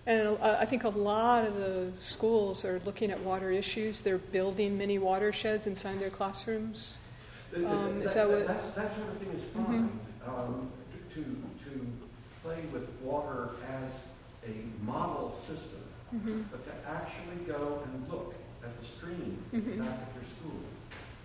and 0.07 0.39
I 0.41 0.65
think 0.65 0.85
a 0.85 0.89
lot 0.89 1.45
of 1.45 1.53
the 1.55 1.91
schools 1.99 2.65
are 2.65 2.81
looking 2.83 3.11
at 3.11 3.19
water 3.19 3.51
issues. 3.51 4.01
They're 4.01 4.17
building 4.17 4.75
mini 4.75 4.97
watersheds 4.97 5.67
inside 5.67 5.99
their 5.99 6.09
classrooms. 6.09 6.97
Um, 7.55 7.99
that, 7.99 8.05
is 8.05 8.13
that? 8.13 8.47
That's, 8.47 8.69
that 8.71 8.93
sort 8.93 9.09
of 9.09 9.17
thing 9.17 9.29
is 9.29 9.41
mm-hmm. 9.41 9.65
fine 9.65 9.89
mm-hmm. 10.25 10.29
um, 10.29 10.71
to, 11.09 11.15
to 11.19 11.87
play 12.43 12.59
with 12.71 12.89
water 13.01 13.49
as 13.83 14.07
a 14.45 14.85
model 14.85 15.31
system, 15.31 15.81
Mhm. 16.15 16.45
but 16.51 16.65
to 16.65 16.89
actually 16.89 17.45
go 17.45 17.83
and 17.85 18.09
look 18.11 18.35
at 18.63 18.77
the 18.79 18.85
stream 18.85 19.37
Mhm. 19.53 19.79
back 19.79 19.99
at 19.99 20.15
your 20.15 20.23
school, 20.23 20.59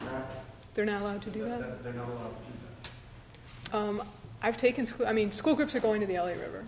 that, 0.01 0.45
They're 0.75 0.85
not 0.85 1.03
allowed 1.03 1.23
to 1.23 1.31
do 1.31 1.45
that? 1.45 1.61
that- 1.61 1.85
they're 1.85 1.93
not 1.93 2.09
allowed 2.09 2.35
to 2.37 2.53
do 2.53 2.59
that. 3.71 3.77
Um, 3.77 4.03
I've 4.43 4.57
taken 4.57 4.87
school. 4.87 5.07
I 5.07 5.13
mean, 5.13 5.33
school 5.33 5.55
groups 5.55 5.75
are 5.75 5.81
going 5.81 6.01
to 6.01 6.07
the 6.07 6.19
LA 6.19 6.33
River, 6.33 6.65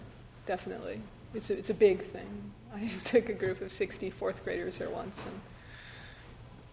definitely. 0.46 1.00
It's 1.34 1.50
a, 1.50 1.58
it's 1.58 1.70
a 1.70 1.74
big 1.74 2.02
thing. 2.02 2.52
I 2.74 2.88
took 3.04 3.28
a 3.28 3.34
group 3.34 3.60
of 3.60 3.70
60 3.70 4.10
fourth 4.10 4.44
graders 4.44 4.78
there 4.78 4.90
once, 4.90 5.24
and 5.24 5.40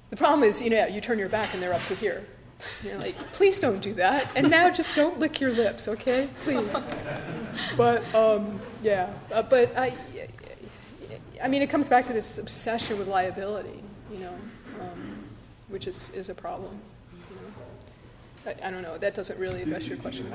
the 0.09 0.17
problem 0.17 0.47
is, 0.47 0.61
you 0.61 0.69
know, 0.69 0.85
you 0.87 1.01
turn 1.01 1.19
your 1.19 1.29
back 1.29 1.53
and 1.53 1.61
they're 1.61 1.73
up 1.73 1.85
to 1.87 1.95
here. 1.95 2.25
You're 2.83 2.97
like, 2.97 3.15
please 3.33 3.59
don't 3.59 3.81
do 3.81 3.93
that. 3.95 4.29
And 4.35 4.49
now 4.49 4.69
just 4.69 4.95
don't 4.95 5.19
lick 5.19 5.39
your 5.41 5.51
lips, 5.51 5.87
okay? 5.87 6.29
Please. 6.41 6.75
But 7.77 8.03
um, 8.15 8.59
yeah, 8.81 9.13
uh, 9.33 9.41
but 9.43 9.75
I, 9.77 9.93
I 11.43 11.47
mean, 11.47 11.61
it 11.61 11.69
comes 11.69 11.87
back 11.87 12.05
to 12.07 12.13
this 12.13 12.37
obsession 12.37 12.97
with 12.97 13.07
liability, 13.07 13.83
you 14.11 14.19
know, 14.19 14.33
um, 14.81 15.23
which 15.69 15.87
is 15.87 16.09
is 16.11 16.29
a 16.29 16.35
problem. 16.35 16.79
You 17.13 17.35
know? 17.35 18.55
I, 18.63 18.67
I 18.67 18.71
don't 18.71 18.81
know. 18.81 18.97
That 18.97 19.15
doesn't 19.15 19.39
really 19.39 19.61
address 19.61 19.87
your 19.87 19.97
question. 19.97 20.31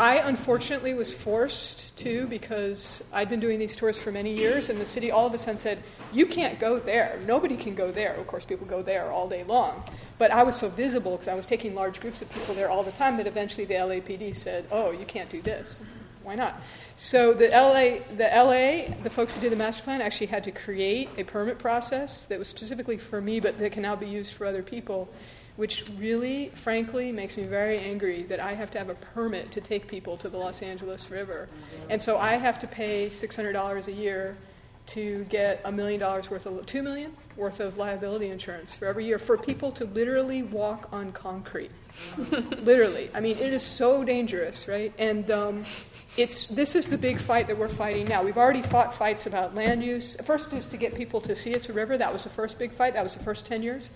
I 0.00 0.16
unfortunately 0.26 0.94
was 0.94 1.12
forced 1.12 1.94
to 1.98 2.26
because 2.28 3.04
I'd 3.12 3.28
been 3.28 3.38
doing 3.38 3.58
these 3.58 3.76
tours 3.76 4.02
for 4.02 4.10
many 4.10 4.34
years, 4.34 4.70
and 4.70 4.80
the 4.80 4.86
city 4.86 5.10
all 5.10 5.26
of 5.26 5.34
a 5.34 5.36
sudden 5.36 5.58
said, 5.58 5.82
You 6.10 6.24
can't 6.24 6.58
go 6.58 6.78
there. 6.78 7.20
Nobody 7.26 7.54
can 7.54 7.74
go 7.74 7.92
there. 7.92 8.14
Of 8.14 8.26
course, 8.26 8.46
people 8.46 8.66
go 8.66 8.80
there 8.80 9.10
all 9.10 9.28
day 9.28 9.44
long. 9.44 9.84
But 10.16 10.30
I 10.30 10.42
was 10.42 10.56
so 10.56 10.70
visible 10.70 11.12
because 11.12 11.28
I 11.28 11.34
was 11.34 11.44
taking 11.44 11.74
large 11.74 12.00
groups 12.00 12.22
of 12.22 12.30
people 12.30 12.54
there 12.54 12.70
all 12.70 12.82
the 12.82 12.92
time 12.92 13.18
that 13.18 13.26
eventually 13.26 13.66
the 13.66 13.74
LAPD 13.74 14.34
said, 14.34 14.64
Oh, 14.72 14.90
you 14.90 15.04
can't 15.04 15.28
do 15.28 15.42
this. 15.42 15.82
Why 16.22 16.34
not? 16.34 16.62
So 16.96 17.34
the 17.34 17.48
LA, 17.48 18.02
the 18.16 18.24
LA, 18.24 18.94
the 19.02 19.10
folks 19.10 19.34
who 19.34 19.42
did 19.42 19.52
the 19.52 19.56
master 19.56 19.82
plan 19.82 20.00
actually 20.00 20.28
had 20.28 20.44
to 20.44 20.50
create 20.50 21.10
a 21.18 21.24
permit 21.24 21.58
process 21.58 22.24
that 22.24 22.38
was 22.38 22.48
specifically 22.48 22.96
for 22.96 23.20
me, 23.20 23.38
but 23.38 23.58
that 23.58 23.72
can 23.72 23.82
now 23.82 23.96
be 23.96 24.06
used 24.06 24.32
for 24.32 24.46
other 24.46 24.62
people 24.62 25.10
which 25.60 25.84
really, 25.98 26.46
frankly, 26.54 27.12
makes 27.12 27.36
me 27.36 27.42
very 27.42 27.78
angry 27.78 28.22
that 28.22 28.40
I 28.40 28.54
have 28.54 28.70
to 28.70 28.78
have 28.78 28.88
a 28.88 28.94
permit 28.94 29.52
to 29.52 29.60
take 29.60 29.86
people 29.86 30.16
to 30.16 30.30
the 30.30 30.38
Los 30.38 30.62
Angeles 30.62 31.10
River. 31.10 31.50
And 31.90 32.00
so 32.00 32.16
I 32.16 32.36
have 32.36 32.58
to 32.60 32.66
pay 32.66 33.10
$600 33.10 33.86
a 33.86 33.92
year 33.92 34.38
to 34.86 35.24
get 35.24 35.60
a 35.66 35.70
million 35.70 36.00
dollars 36.00 36.30
worth 36.30 36.46
of, 36.46 36.64
two 36.64 36.82
million 36.82 37.12
worth 37.36 37.60
of 37.60 37.76
liability 37.76 38.30
insurance 38.30 38.74
for 38.74 38.86
every 38.86 39.04
year 39.04 39.18
for 39.18 39.36
people 39.36 39.70
to 39.72 39.84
literally 39.84 40.42
walk 40.42 40.88
on 40.94 41.12
concrete. 41.12 41.72
literally. 42.62 43.10
I 43.14 43.20
mean, 43.20 43.36
it 43.36 43.52
is 43.52 43.62
so 43.62 44.02
dangerous, 44.02 44.66
right? 44.66 44.94
And 44.98 45.30
um, 45.30 45.64
it's, 46.16 46.46
this 46.46 46.74
is 46.74 46.86
the 46.86 46.96
big 46.96 47.20
fight 47.20 47.48
that 47.48 47.58
we're 47.58 47.68
fighting 47.68 48.06
now. 48.06 48.22
We've 48.22 48.38
already 48.38 48.62
fought 48.62 48.94
fights 48.94 49.26
about 49.26 49.54
land 49.54 49.84
use. 49.84 50.16
First 50.22 50.54
is 50.54 50.66
to 50.68 50.78
get 50.78 50.94
people 50.94 51.20
to 51.20 51.36
see 51.36 51.52
it's 51.52 51.68
a 51.68 51.74
river. 51.74 51.98
That 51.98 52.14
was 52.14 52.24
the 52.24 52.30
first 52.30 52.58
big 52.58 52.72
fight. 52.72 52.94
That 52.94 53.04
was 53.04 53.14
the 53.14 53.22
first 53.22 53.44
10 53.44 53.62
years. 53.62 53.90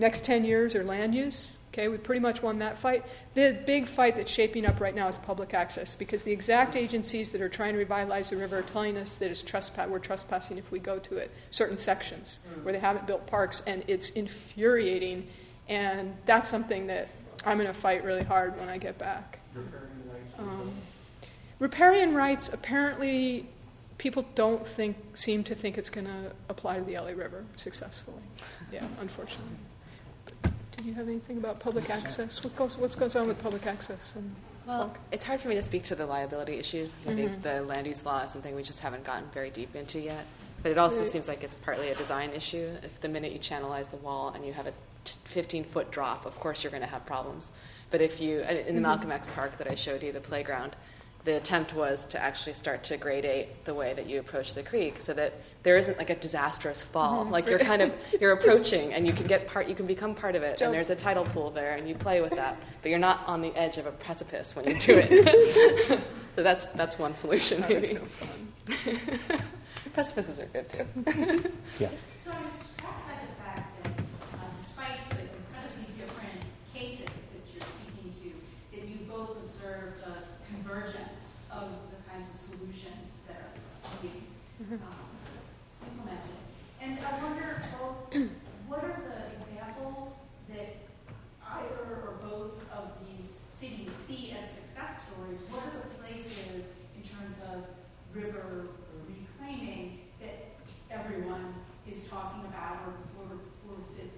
Next 0.00 0.24
10 0.24 0.46
years 0.46 0.74
are 0.74 0.82
land 0.82 1.14
use. 1.14 1.52
Okay, 1.68 1.86
we 1.88 1.98
pretty 1.98 2.20
much 2.20 2.42
won 2.42 2.58
that 2.60 2.78
fight. 2.78 3.04
The 3.34 3.56
big 3.66 3.86
fight 3.86 4.16
that's 4.16 4.32
shaping 4.32 4.64
up 4.64 4.80
right 4.80 4.94
now 4.94 5.08
is 5.08 5.18
public 5.18 5.52
access 5.52 5.94
because 5.94 6.22
the 6.22 6.32
exact 6.32 6.74
agencies 6.74 7.30
that 7.30 7.42
are 7.42 7.50
trying 7.50 7.74
to 7.74 7.78
revitalize 7.78 8.30
the 8.30 8.38
river 8.38 8.58
are 8.58 8.62
telling 8.62 8.96
us 8.96 9.16
that 9.18 9.30
it's 9.30 9.42
trespass, 9.42 9.90
we're 9.90 9.98
trespassing 9.98 10.56
if 10.56 10.72
we 10.72 10.78
go 10.78 10.98
to 10.98 11.18
it, 11.18 11.30
certain 11.50 11.76
sections 11.76 12.40
where 12.62 12.72
they 12.72 12.78
haven't 12.80 13.06
built 13.06 13.26
parks, 13.26 13.62
and 13.66 13.84
it's 13.88 14.10
infuriating. 14.10 15.28
And 15.68 16.16
that's 16.24 16.48
something 16.48 16.86
that 16.86 17.08
I'm 17.44 17.58
going 17.58 17.68
to 17.68 17.78
fight 17.78 18.02
really 18.02 18.24
hard 18.24 18.58
when 18.58 18.70
I 18.70 18.78
get 18.78 18.96
back. 18.96 19.38
Riparian 19.54 20.02
rights? 20.10 20.32
Um, 20.38 20.72
riparian 21.58 22.14
rights 22.14 22.48
apparently 22.52 23.46
people 23.98 24.24
don't 24.34 24.66
think 24.66 24.96
seem 25.12 25.44
to 25.44 25.54
think 25.54 25.76
it's 25.76 25.90
going 25.90 26.06
to 26.06 26.32
apply 26.48 26.78
to 26.78 26.84
the 26.84 26.98
LA 26.98 27.10
River 27.10 27.44
successfully. 27.54 28.22
Yeah, 28.72 28.86
unfortunately. 28.98 29.58
Did 30.80 30.86
you 30.86 30.94
have 30.94 31.08
anything 31.08 31.36
about 31.36 31.60
public 31.60 31.90
access? 31.90 32.42
What 32.42 32.56
goes 32.56 32.78
what 32.78 32.96
goes 32.98 33.14
on 33.14 33.28
with 33.28 33.38
public 33.42 33.66
access? 33.66 34.14
And 34.16 34.34
Well, 34.66 34.96
it's 35.12 35.26
hard 35.26 35.38
for 35.38 35.48
me 35.48 35.54
to 35.56 35.60
speak 35.60 35.84
to 35.84 35.94
the 35.94 36.06
liability 36.06 36.54
issues. 36.54 37.06
I 37.06 37.10
Mhm. 37.10 37.16
think 37.16 37.42
the 37.42 37.60
land 37.60 37.86
use 37.86 38.06
law 38.06 38.22
is 38.22 38.30
something 38.30 38.54
we 38.54 38.62
just 38.62 38.80
haven't 38.80 39.04
gotten 39.04 39.28
very 39.28 39.50
deep 39.50 39.76
into 39.76 40.00
yet. 40.00 40.24
But 40.62 40.72
it 40.72 40.78
also 40.78 41.02
Right. 41.02 41.10
seems 41.12 41.28
like 41.28 41.44
it's 41.44 41.54
partly 41.54 41.90
a 41.90 41.94
design 41.94 42.30
issue. 42.30 42.78
If 42.82 42.98
the 43.02 43.08
minute 43.10 43.32
you 43.32 43.38
channelize 43.38 43.90
the 43.90 43.98
wall 43.98 44.30
and 44.34 44.46
you 44.46 44.54
have 44.54 44.66
a 44.66 44.72
15 45.24 45.64
foot 45.64 45.90
drop, 45.90 46.24
of 46.24 46.40
course 46.40 46.64
you're 46.64 46.70
going 46.70 46.82
to 46.82 46.88
have 46.88 47.04
problems. 47.04 47.52
But 47.90 48.00
if 48.00 48.18
you, 48.18 48.40
in 48.40 48.74
the 48.74 48.80
Mhm. 48.80 48.84
Malcolm 48.84 49.12
X 49.12 49.28
Park 49.34 49.58
that 49.58 49.70
I 49.70 49.74
showed 49.74 50.02
you, 50.02 50.12
the 50.12 50.20
playground, 50.20 50.76
the 51.24 51.36
attempt 51.36 51.74
was 51.74 52.04
to 52.06 52.18
actually 52.22 52.54
start 52.54 52.82
to 52.84 52.96
gradate 52.96 53.48
the 53.64 53.74
way 53.74 53.92
that 53.94 54.08
you 54.08 54.20
approach 54.20 54.54
the 54.54 54.62
creek 54.62 55.00
so 55.00 55.12
that 55.12 55.34
there 55.62 55.76
isn't 55.76 55.98
like 55.98 56.08
a 56.08 56.14
disastrous 56.14 56.82
fall. 56.82 57.26
Mhm. 57.26 57.30
Like 57.30 57.46
you're 57.46 57.58
kind 57.58 57.82
of 57.82 57.92
you're 58.20 58.32
approaching 58.32 58.94
and 58.94 59.06
you 59.06 59.12
can 59.12 59.26
get 59.26 59.46
part 59.46 59.68
you 59.68 59.74
can 59.74 59.86
become 59.86 60.14
part 60.14 60.34
of 60.34 60.42
it 60.42 60.56
Jump. 60.56 60.68
and 60.68 60.74
there's 60.74 60.88
a 60.88 60.96
tidal 60.96 61.24
pool 61.24 61.50
there 61.50 61.76
and 61.76 61.86
you 61.88 61.94
play 61.94 62.22
with 62.22 62.32
that. 62.36 62.56
But 62.80 62.88
you're 62.88 62.98
not 62.98 63.22
on 63.26 63.42
the 63.42 63.54
edge 63.54 63.76
of 63.76 63.84
a 63.86 63.92
precipice 63.92 64.56
when 64.56 64.66
you 64.66 64.78
do 64.78 64.94
it. 64.96 66.00
so 66.36 66.42
that's 66.42 66.64
that's 66.66 66.98
one 66.98 67.14
solution 67.14 67.62
Oh, 67.64 67.68
maybe. 67.68 67.80
that's 67.80 67.92
no 67.92 68.00
fun. 68.00 69.40
Precipices 69.92 70.38
are 70.38 70.46
good 70.46 70.68
too. 70.68 70.86
Yes. 71.80 72.06
So 72.24 72.30
I 72.30 72.42
was 72.44 72.52
struck 72.52 72.94
by 73.06 73.14
the 73.20 73.32
fact 73.42 73.82
that 73.82 73.90
uh, 73.92 74.36
despite 74.58 75.08
the 75.10 75.16
incredibly 75.20 75.92
different 75.96 76.44
cases 76.74 77.06
that 77.08 77.44
you're 77.52 77.64
speaking 77.66 78.12
to, 78.22 78.76
that 78.76 78.88
you 78.88 78.98
both 79.08 79.36
observed 79.42 80.00
a 80.06 80.14
convergence 80.52 81.44
of 81.50 81.70
the 81.90 81.96
kinds 82.10 82.28
of 82.32 82.38
solutions 82.40 83.24
that 83.26 83.40
are 83.40 83.96
being 84.02 84.24
Mhm. 84.62 84.74
um, 84.74 85.08
implemented. 85.88 86.36
And 86.82 86.98
I 87.10 87.24
wonder 87.24 87.62
both, 87.78 88.14
what 88.68 88.84
are 88.84 89.02
the 89.02 89.36
examples 89.36 90.20
that 90.48 90.76
either 91.44 92.06
or 92.06 92.14
both 92.22 92.62
of 92.72 92.92
these 93.04 93.28
cities 93.52 93.90
see 93.92 94.32
as 94.38 94.48
success 94.50 95.08
stories? 95.10 95.40
What 95.50 95.62
are 95.64 95.80
the 95.88 95.94
places 96.02 96.76
in 96.96 97.02
terms 97.02 97.40
of 97.52 97.66
river 98.14 98.68
reclaiming 99.06 99.98
that 100.20 100.54
everyone 100.90 101.54
is 101.90 102.08
talking 102.08 102.44
about 102.46 102.78
or, 102.86 102.94
or, 103.24 103.32
or 103.68 103.76
that 103.96 104.10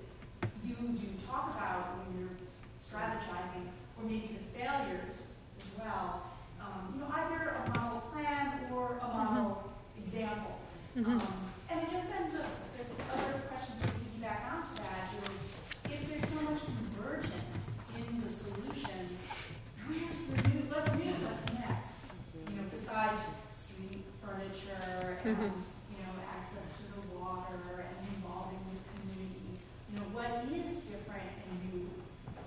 you 0.64 0.74
do 0.74 1.06
talk 1.27 1.55
about 1.55 1.97
when 1.97 2.20
you're 2.20 2.36
strategizing, 2.78 3.69
or 3.97 4.05
maybe 4.05 4.36
the 4.39 4.59
failures 4.59 5.35
as 5.59 5.78
well? 5.78 6.23
Um, 6.60 6.93
you 6.94 7.01
know, 7.01 7.09
either 7.10 7.56
a 7.64 7.78
model 7.78 8.01
plan 8.12 8.70
or 8.73 8.98
a 9.02 9.09
model 9.09 9.73
example. 9.98 10.59
Mhm. 10.97 11.06
Um, 11.06 11.23
and 11.70 11.81
I 11.81 11.85
guess 11.90 12.09
then 12.10 12.31
the, 12.32 12.39
the 12.39 12.61
other 13.14 13.40
question 13.48 13.74
to 13.80 13.86
piggyback 13.89 14.40
onto 14.52 14.74
that 14.82 15.09
is, 15.20 15.60
if 15.90 16.01
there's 16.09 16.28
so 16.32 16.44
much 16.51 16.60
convergence 16.64 17.78
in 17.97 18.20
the 18.20 18.28
solutions, 18.28 19.26
where's 19.86 20.18
the 20.30 20.36
new, 20.48 20.60
what's 20.72 20.93
new, 20.97 21.12
what's 21.26 21.44
next? 21.55 22.12
You 22.48 22.56
know, 22.56 22.64
besides 22.70 23.20
street 23.55 24.05
furniture 24.22 25.18
and, 25.24 25.36
Mhm. 25.36 25.52
you 25.93 25.98
know, 26.05 26.14
access 26.36 26.72
to 26.78 26.82
the 26.94 27.02
water 27.18 27.86
and 27.89 27.97
involving 28.16 28.60
the 28.72 28.80
community, 28.93 29.60
you 29.90 29.97
know, 29.98 30.06
what 30.16 30.44
is 30.52 30.82
different 30.89 31.28
and 31.48 31.52
new 31.72 31.90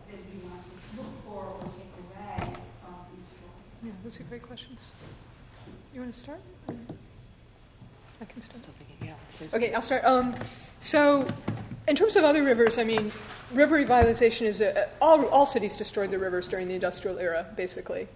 that 0.09 0.19
we 0.25 0.39
want 0.47 0.61
to 0.63 0.71
look 1.01 1.13
for 1.25 1.41
or 1.55 1.61
take 1.61 1.93
away 2.01 2.55
from 2.81 2.95
these 3.13 3.25
stories? 3.37 3.79
Yeah, 3.83 3.91
those 4.03 4.19
are 4.19 4.23
great 4.23 4.43
questions. 4.43 4.91
You 5.93 6.01
want 6.01 6.13
to 6.13 6.19
start? 6.19 6.41
I 8.21 8.25
can 8.25 8.41
start. 8.41 8.57
Still 8.57 8.73
thinking, 8.73 9.07
yeah. 9.07 9.13
please. 9.37 9.53
Okay, 9.53 9.73
I'll 9.73 9.81
start. 9.81 10.03
Um, 10.05 10.35
so, 10.81 11.27
in 11.87 11.95
terms 11.95 12.15
of 12.15 12.23
other 12.23 12.43
rivers, 12.43 12.77
I 12.77 12.83
mean, 12.83 13.11
river 13.53 13.83
revitalization 13.83 14.43
is 14.43 14.61
a, 14.61 14.89
all, 15.01 15.25
all 15.27 15.45
cities 15.45 15.75
destroyed 15.75 16.11
their 16.11 16.19
rivers 16.19 16.47
during 16.47 16.67
the 16.67 16.75
industrial 16.75 17.17
era, 17.19 17.45
basically. 17.55 18.07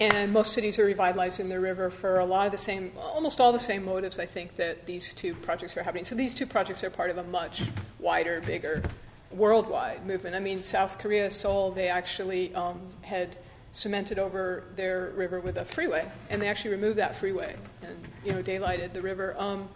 And 0.00 0.32
most 0.32 0.52
cities 0.52 0.78
are 0.80 0.84
revitalizing 0.84 1.48
their 1.48 1.60
river 1.60 1.88
for 1.88 2.18
a 2.18 2.24
lot 2.24 2.46
of 2.46 2.52
the 2.52 2.58
same, 2.58 2.90
almost 2.98 3.40
all 3.40 3.52
the 3.52 3.60
same 3.60 3.84
motives, 3.84 4.18
I 4.18 4.26
think, 4.26 4.56
that 4.56 4.86
these 4.86 5.14
two 5.14 5.34
projects 5.36 5.76
are 5.76 5.82
happening. 5.82 6.04
So, 6.04 6.14
these 6.14 6.34
two 6.34 6.46
projects 6.46 6.82
are 6.82 6.90
part 6.90 7.10
of 7.10 7.18
a 7.18 7.24
much 7.24 7.62
wider, 8.00 8.40
bigger, 8.40 8.82
worldwide 9.30 10.06
movement. 10.06 10.34
I 10.34 10.40
mean, 10.40 10.62
South 10.62 10.98
Korea, 10.98 11.30
Seoul, 11.30 11.70
they 11.72 11.88
actually 11.88 12.54
um, 12.54 12.80
had 13.02 13.36
cemented 13.74 14.20
over 14.20 14.62
their 14.76 15.12
river 15.16 15.40
with 15.40 15.58
a 15.58 15.64
freeway, 15.64 16.08
and 16.30 16.40
they 16.40 16.48
actually 16.48 16.70
removed 16.70 16.96
that 16.96 17.14
freeway 17.16 17.56
and 17.82 17.96
you 18.24 18.32
know 18.32 18.42
daylighted 18.42 18.92
the 18.92 19.02
river. 19.02 19.34
Um, 19.36 19.68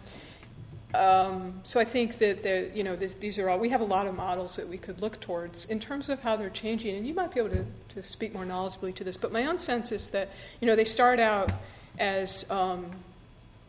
um, 0.93 1.61
so 1.63 1.79
I 1.79 1.85
think 1.85 2.17
that 2.17 2.75
you 2.75 2.83
know 2.83 2.95
this, 2.95 3.13
these 3.13 3.37
are 3.37 3.49
all 3.49 3.59
we 3.59 3.69
have 3.69 3.81
a 3.81 3.85
lot 3.85 4.07
of 4.07 4.15
models 4.15 4.55
that 4.55 4.67
we 4.67 4.77
could 4.77 5.01
look 5.01 5.19
towards 5.19 5.65
in 5.65 5.79
terms 5.79 6.09
of 6.09 6.21
how 6.21 6.37
they're 6.37 6.49
changing, 6.49 6.95
and 6.95 7.05
you 7.05 7.13
might 7.13 7.31
be 7.33 7.41
able 7.41 7.51
to, 7.51 7.65
to 7.89 8.01
speak 8.01 8.33
more 8.33 8.45
knowledgeably 8.45 8.95
to 8.95 9.03
this. 9.03 9.17
But 9.17 9.31
my 9.31 9.45
own 9.45 9.59
sense 9.59 9.91
is 9.91 10.09
that 10.11 10.29
you 10.61 10.67
know 10.67 10.75
they 10.75 10.85
start 10.85 11.19
out 11.19 11.51
as 11.99 12.49
um, 12.49 12.87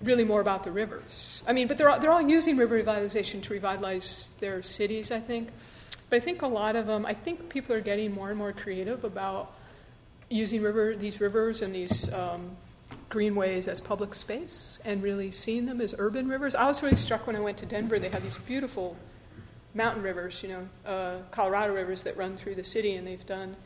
really 0.00 0.24
more 0.24 0.40
about 0.40 0.62
the 0.62 0.70
rivers. 0.70 1.42
I 1.46 1.52
mean, 1.52 1.66
but 1.66 1.76
they're 1.76 1.90
all, 1.90 1.98
they're 1.98 2.12
all 2.12 2.22
using 2.22 2.56
river 2.56 2.80
revitalization 2.80 3.42
to 3.42 3.52
revitalize 3.52 4.30
their 4.38 4.62
cities. 4.62 5.10
I 5.10 5.18
think, 5.18 5.48
but 6.08 6.16
I 6.16 6.20
think 6.20 6.42
a 6.42 6.46
lot 6.46 6.76
of 6.76 6.86
them. 6.86 7.04
I 7.04 7.14
think 7.14 7.48
people 7.48 7.74
are 7.74 7.80
getting 7.80 8.14
more 8.14 8.28
and 8.30 8.38
more 8.38 8.52
creative 8.52 9.02
about 9.02 9.52
using 10.30 10.62
river 10.62 10.96
these 10.96 11.20
rivers 11.20 11.60
and 11.60 11.74
these 11.74 12.10
um, 12.14 12.56
greenways 13.10 13.68
as 13.68 13.80
public 13.80 14.14
space 14.14 14.78
and 14.84 15.02
really 15.02 15.30
seeing 15.30 15.66
them 15.66 15.80
as 15.80 15.94
urban 15.98 16.28
rivers. 16.28 16.54
I 16.54 16.66
was 16.66 16.82
really 16.82 16.96
struck 16.96 17.26
when 17.26 17.36
I 17.36 17.40
went 17.40 17.58
to 17.58 17.66
Denver. 17.66 17.98
They 17.98 18.08
have 18.08 18.22
these 18.22 18.38
beautiful 18.38 18.96
mountain 19.74 20.02
rivers, 20.02 20.42
you 20.42 20.48
know, 20.48 20.68
uh, 20.86 21.16
Colorado 21.30 21.74
rivers 21.74 22.02
that 22.02 22.16
run 22.16 22.36
through 22.36 22.54
the 22.54 22.64
city, 22.64 22.94
and 22.94 23.06
they've 23.06 23.26
done, 23.26 23.56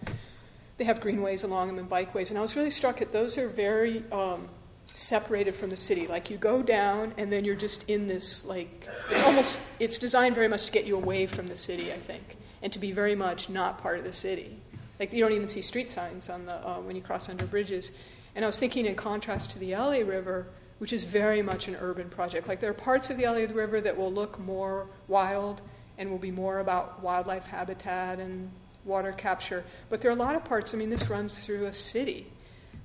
they 0.78 0.84
have 0.84 1.00
greenways 1.00 1.44
along 1.44 1.68
them 1.68 1.78
and 1.78 1.88
bikeways. 1.88 2.30
And 2.30 2.38
I 2.38 2.42
was 2.42 2.56
really 2.56 2.70
struck 2.70 3.00
at 3.00 3.12
those 3.12 3.38
are 3.38 3.48
very 3.48 4.02
um, 4.10 4.48
separated 4.94 5.54
from 5.54 5.70
the 5.70 5.76
city. 5.76 6.06
Like 6.06 6.30
you 6.30 6.36
go 6.36 6.62
down, 6.62 7.14
and 7.16 7.30
then 7.30 7.44
you're 7.44 7.54
just 7.54 7.88
in 7.88 8.06
this, 8.06 8.44
like, 8.44 8.88
it's 9.10 9.22
almost, 9.24 9.60
it's 9.78 9.98
designed 9.98 10.34
very 10.34 10.48
much 10.48 10.66
to 10.66 10.72
get 10.72 10.84
you 10.86 10.96
away 10.96 11.26
from 11.26 11.46
the 11.46 11.56
city, 11.56 11.92
I 11.92 11.98
think, 11.98 12.36
and 12.62 12.72
to 12.72 12.78
be 12.78 12.92
very 12.92 13.14
much 13.14 13.48
not 13.48 13.78
part 13.78 13.98
of 13.98 14.04
the 14.04 14.12
city. 14.12 14.58
Like 14.98 15.12
you 15.12 15.20
don't 15.20 15.32
even 15.32 15.48
see 15.48 15.62
street 15.62 15.92
signs 15.92 16.28
on 16.28 16.46
the, 16.46 16.54
uh, 16.54 16.80
when 16.80 16.96
you 16.96 17.02
cross 17.02 17.28
under 17.28 17.46
bridges. 17.46 17.92
And 18.34 18.44
I 18.44 18.48
was 18.48 18.58
thinking 18.58 18.86
in 18.86 18.94
contrast 18.94 19.50
to 19.52 19.58
the 19.58 19.74
LA 19.74 19.98
River, 19.98 20.46
which 20.78 20.92
is 20.92 21.04
very 21.04 21.42
much 21.42 21.68
an 21.68 21.76
urban 21.76 22.08
project. 22.08 22.48
Like 22.48 22.60
there 22.60 22.70
are 22.70 22.74
parts 22.74 23.10
of 23.10 23.16
the 23.16 23.24
LA 23.24 23.52
River 23.52 23.80
that 23.80 23.96
will 23.96 24.12
look 24.12 24.38
more 24.38 24.86
wild 25.08 25.62
and 25.98 26.10
will 26.10 26.18
be 26.18 26.30
more 26.30 26.58
about 26.58 27.02
wildlife 27.02 27.46
habitat 27.46 28.18
and 28.18 28.50
water 28.84 29.12
capture. 29.12 29.64
But 29.88 30.00
there 30.00 30.10
are 30.10 30.14
a 30.14 30.18
lot 30.18 30.36
of 30.36 30.44
parts, 30.44 30.74
I 30.74 30.76
mean, 30.76 30.90
this 30.90 31.08
runs 31.08 31.40
through 31.40 31.66
a 31.66 31.72
city, 31.72 32.26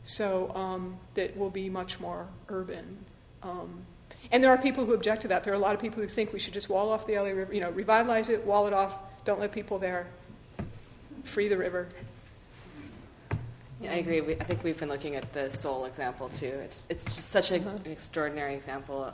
so 0.04 0.54
um, 0.56 0.98
that 1.16 1.36
will 1.36 1.50
be 1.50 1.70
much 1.70 2.00
more 2.00 2.28
urban. 2.48 3.06
Um, 3.44 3.86
and 4.32 4.44
there 4.44 4.52
are 4.52 4.58
people 4.58 4.86
who 4.86 4.94
object 4.94 5.24
to 5.24 5.28
that. 5.30 5.44
There 5.44 5.54
are 5.54 5.56
a 5.56 5.60
lot 5.60 5.74
of 5.74 5.82
people 5.82 6.02
who 6.02 6.08
think 6.08 6.34
we 6.34 6.40
should 6.40 6.54
just 6.54 6.70
wall 6.70 6.92
off 6.92 7.08
the 7.08 7.18
LA 7.18 7.30
River, 7.30 7.54
you 7.54 7.62
know, 7.62 7.72
revitalize 7.72 8.30
it, 8.30 8.46
wall 8.46 8.68
it 8.68 8.74
off, 8.74 8.96
don't 9.26 9.40
let 9.40 9.52
people 9.52 9.80
there, 9.80 10.08
free 11.24 11.48
the 11.48 11.58
river. 11.58 11.88
Yeah, 13.82 13.94
I 13.94 13.96
agree. 13.96 14.20
We, 14.22 14.34
I 14.36 14.44
think 14.44 14.64
we've 14.64 14.78
been 14.78 14.90
looking 14.90 15.16
at 15.16 15.32
the 15.34 15.50
Seoul 15.50 15.86
example 15.86 16.28
too. 16.30 16.48
It's 16.48 16.86
it's 16.90 17.06
just 17.06 17.30
such 17.30 17.52
a, 17.52 17.58
Uh-huh. 17.58 17.70
an 17.86 17.92
extraordinary 17.92 18.54
example 18.54 19.14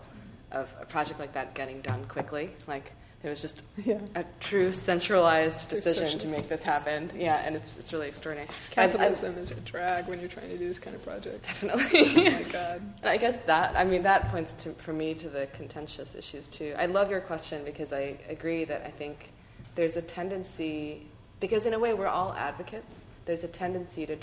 of 0.51 0.75
a 0.81 0.85
project 0.85 1.19
like 1.19 1.33
that 1.33 1.53
getting 1.53 1.81
done 1.81 2.05
quickly. 2.05 2.49
Like 2.67 2.91
there 3.21 3.29
was 3.29 3.41
just 3.41 3.63
Yeah. 3.85 3.99
a 4.15 4.23
true 4.39 4.71
centralized 4.71 5.69
decision 5.69 6.17
to 6.17 6.27
make 6.29 6.47
this 6.49 6.63
happen. 6.63 7.11
Yeah, 7.15 7.43
and 7.45 7.55
it's 7.55 7.73
it's 7.77 7.93
really 7.93 8.07
extraordinary. 8.07 8.49
I- 8.49 8.53
I- 8.53 8.87
Capitalism 8.87 9.37
is 9.37 9.51
a 9.51 9.55
drag 9.61 10.07
when 10.07 10.19
you're 10.19 10.29
trying 10.29 10.49
to 10.49 10.57
do 10.57 10.67
this 10.67 10.79
kind 10.79 10.95
of 10.95 11.03
project. 11.03 11.43
definitely. 11.43 11.85
Oh 12.27 12.31
my 12.31 12.43
God. 12.51 12.81
And 13.01 13.09
I 13.09 13.17
guess 13.17 13.37
that, 13.45 13.75
I 13.75 13.83
mean, 13.83 14.01
that 14.01 14.29
points 14.31 14.53
to, 14.63 14.71
for 14.73 14.93
me 14.93 15.13
to 15.13 15.29
the 15.29 15.45
contentious 15.53 16.15
issues 16.15 16.49
too. 16.49 16.73
I 16.75 16.87
love 16.87 17.11
your 17.11 17.21
question 17.21 17.63
because 17.63 17.93
I 17.93 18.17
agree 18.29 18.63
that 18.65 18.81
I 18.83 18.89
think 18.89 19.31
there's 19.75 19.95
a 19.95 20.01
tendency, 20.01 21.05
because 21.45 21.67
in 21.67 21.75
a 21.75 21.79
way 21.79 21.93
we're 21.93 22.07
all 22.07 22.33
advocates, 22.33 23.01
there's 23.25 23.43
a 23.43 23.47
tendency 23.47 24.03
to, 24.07 24.17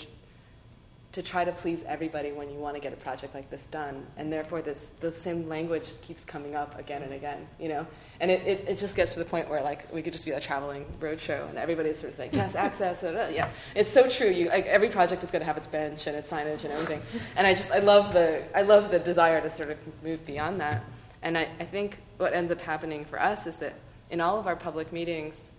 to 1.13 1.23
try 1.23 1.45
to 1.45 1.53
please 1.53 1.85
everybody 1.85 2.33
when 2.33 2.49
you 2.49 2.57
want 2.57 2.75
to 2.75 2.81
get 2.81 2.91
a 2.91 2.97
project 2.97 3.33
like 3.33 3.49
this 3.49 3.65
done. 3.67 4.05
And 4.17 4.29
therefore 4.29 4.61
this, 4.61 4.91
the 4.99 5.13
same 5.13 5.47
language 5.47 5.87
keeps 6.01 6.25
coming 6.25 6.53
up 6.53 6.77
again 6.77 7.01
and 7.01 7.13
again, 7.13 7.47
you 7.61 7.69
know? 7.69 7.87
And 8.19 8.29
it, 8.29 8.45
it, 8.45 8.65
it 8.67 8.77
just 8.77 8.97
gets 8.97 9.13
to 9.13 9.19
the 9.19 9.25
point 9.25 9.49
where 9.49 9.63
like 9.63 9.87
we 9.93 10.01
could 10.01 10.11
just 10.11 10.25
be 10.25 10.31
a 10.31 10.39
traveling 10.41 10.85
roadshow 10.99 11.47
and 11.47 11.57
everybody's 11.57 11.97
sort 11.97 12.09
of 12.09 12.15
saying, 12.15 12.31
yes, 12.33 12.55
access, 12.55 12.99
da, 12.99 13.11
da, 13.11 13.17
da. 13.19 13.27
yeah. 13.29 13.47
It's 13.73 13.93
so 13.93 14.09
true. 14.09 14.27
You, 14.27 14.49
like, 14.49 14.65
every 14.65 14.89
project 14.89 15.23
is 15.23 15.31
going 15.31 15.39
to 15.39 15.45
have 15.45 15.55
its 15.55 15.67
bench 15.67 16.07
and 16.07 16.17
its 16.17 16.29
signage 16.29 16.65
and 16.65 16.73
everything. 16.73 17.01
And 17.37 17.47
I 17.47 17.53
just, 17.53 17.71
I 17.71 17.79
love 17.79 18.11
the, 18.11 18.43
I 18.53 18.63
love 18.63 18.91
the 18.91 18.99
desire 18.99 19.39
to 19.39 19.49
sort 19.49 19.69
of 19.69 19.77
move 20.03 20.25
beyond 20.25 20.59
that. 20.59 20.83
And 21.21 21.37
I, 21.37 21.47
I 21.57 21.63
think 21.63 21.99
what 22.17 22.33
ends 22.33 22.51
up 22.51 22.59
happening 22.59 23.05
for 23.05 23.17
us 23.17 23.47
is 23.47 23.55
that 23.57 23.75
in 24.11 24.19
all 24.19 24.37
of 24.37 24.45
our 24.45 24.57
public 24.57 24.91
meetings, 24.91 25.52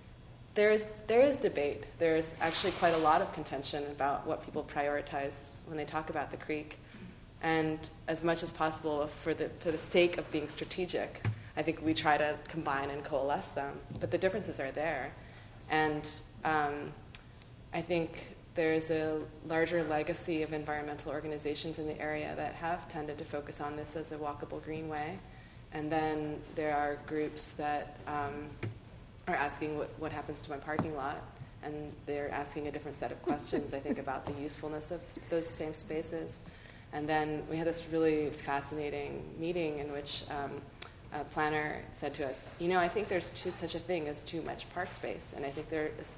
there 0.55 0.70
is, 0.70 0.89
there 1.06 1.20
is 1.20 1.36
debate. 1.36 1.85
There 1.98 2.16
is 2.16 2.35
actually 2.40 2.72
quite 2.72 2.94
a 2.94 2.98
lot 2.98 3.20
of 3.20 3.32
contention 3.32 3.85
about 3.90 4.26
what 4.26 4.44
people 4.44 4.64
prioritize 4.64 5.56
when 5.66 5.76
they 5.76 5.85
talk 5.85 6.10
about 6.10 6.31
the 6.31 6.36
creek. 6.36 6.78
And 7.43 7.78
as 8.09 8.24
much 8.24 8.43
as 8.43 8.51
possible, 8.51 9.06
for 9.06 9.35
the, 9.35 9.48
for 9.59 9.70
the 9.70 9.78
sake 9.78 10.16
of 10.16 10.31
being 10.31 10.48
strategic, 10.48 11.26
I 11.56 11.62
think 11.62 11.85
we 11.85 11.93
try 11.93 12.16
to 12.16 12.36
combine 12.48 12.90
and 12.90 13.05
coalesce 13.05 13.51
them. 13.51 13.78
But 14.01 14.10
the 14.10 14.18
differences 14.18 14.60
are 14.60 14.70
there. 14.70 15.12
And 15.70 16.09
um, 16.44 16.93
I 17.72 17.82
think 17.82 18.35
there's 18.55 18.90
a 18.90 19.20
larger 19.48 19.82
legacy 19.82 20.43
of 20.43 20.52
environmental 20.52 21.10
organizations 21.10 21.81
in 21.81 21.86
the 21.86 22.01
area 22.01 22.32
that 22.36 22.55
have 22.55 22.89
tended 22.89 23.18
to 23.18 23.24
focus 23.24 23.60
on 23.60 23.76
this 23.76 23.97
as 23.97 24.12
a 24.12 24.16
walkable 24.16 24.62
greenway. 24.62 25.18
And 25.72 25.90
then 25.90 26.40
there 26.55 26.76
are 26.76 26.98
groups 27.06 27.51
that 27.52 27.98
um, 28.06 28.48
are 29.26 29.34
asking 29.34 29.78
what, 29.78 29.90
what 29.98 30.12
happens 30.12 30.42
to 30.42 30.51
my 30.51 30.56
parking 30.56 30.96
lot. 30.96 31.22
And 31.62 31.92
they're 32.05 32.30
asking 32.30 32.66
a 32.66 32.70
different 32.70 32.98
set 32.98 33.10
of 33.10 33.22
questions, 33.22 33.72
I 33.72 33.80
think, 33.80 33.98
about 33.98 34.26
the 34.26 34.34
usefulness 34.40 34.90
of 34.90 35.01
those 35.30 35.48
same 35.48 35.74
spaces. 35.74 36.40
And 36.92 37.09
then 37.09 37.42
we 37.51 37.56
had 37.56 37.66
this 37.66 37.86
really 37.90 38.30
fascinating 38.30 39.24
meeting 39.38 39.78
in 39.78 39.90
which 39.90 40.24
um, 40.30 40.51
a 41.14 41.24
planner 41.24 41.80
said 41.92 42.12
to 42.14 42.26
us, 42.26 42.46
You 42.59 42.68
know, 42.68 42.78
I 42.78 42.88
think 42.88 43.09
there's 43.09 43.30
too, 43.30 43.51
such 43.51 43.74
a 43.74 43.78
thing 43.78 44.09
as 44.09 44.20
too 44.20 44.42
much 44.42 44.68
park 44.74 44.92
space. 44.92 45.32
And 45.34 45.46
I 45.46 45.51
think 45.51 45.70
there 45.70 45.90
is, 45.98 46.16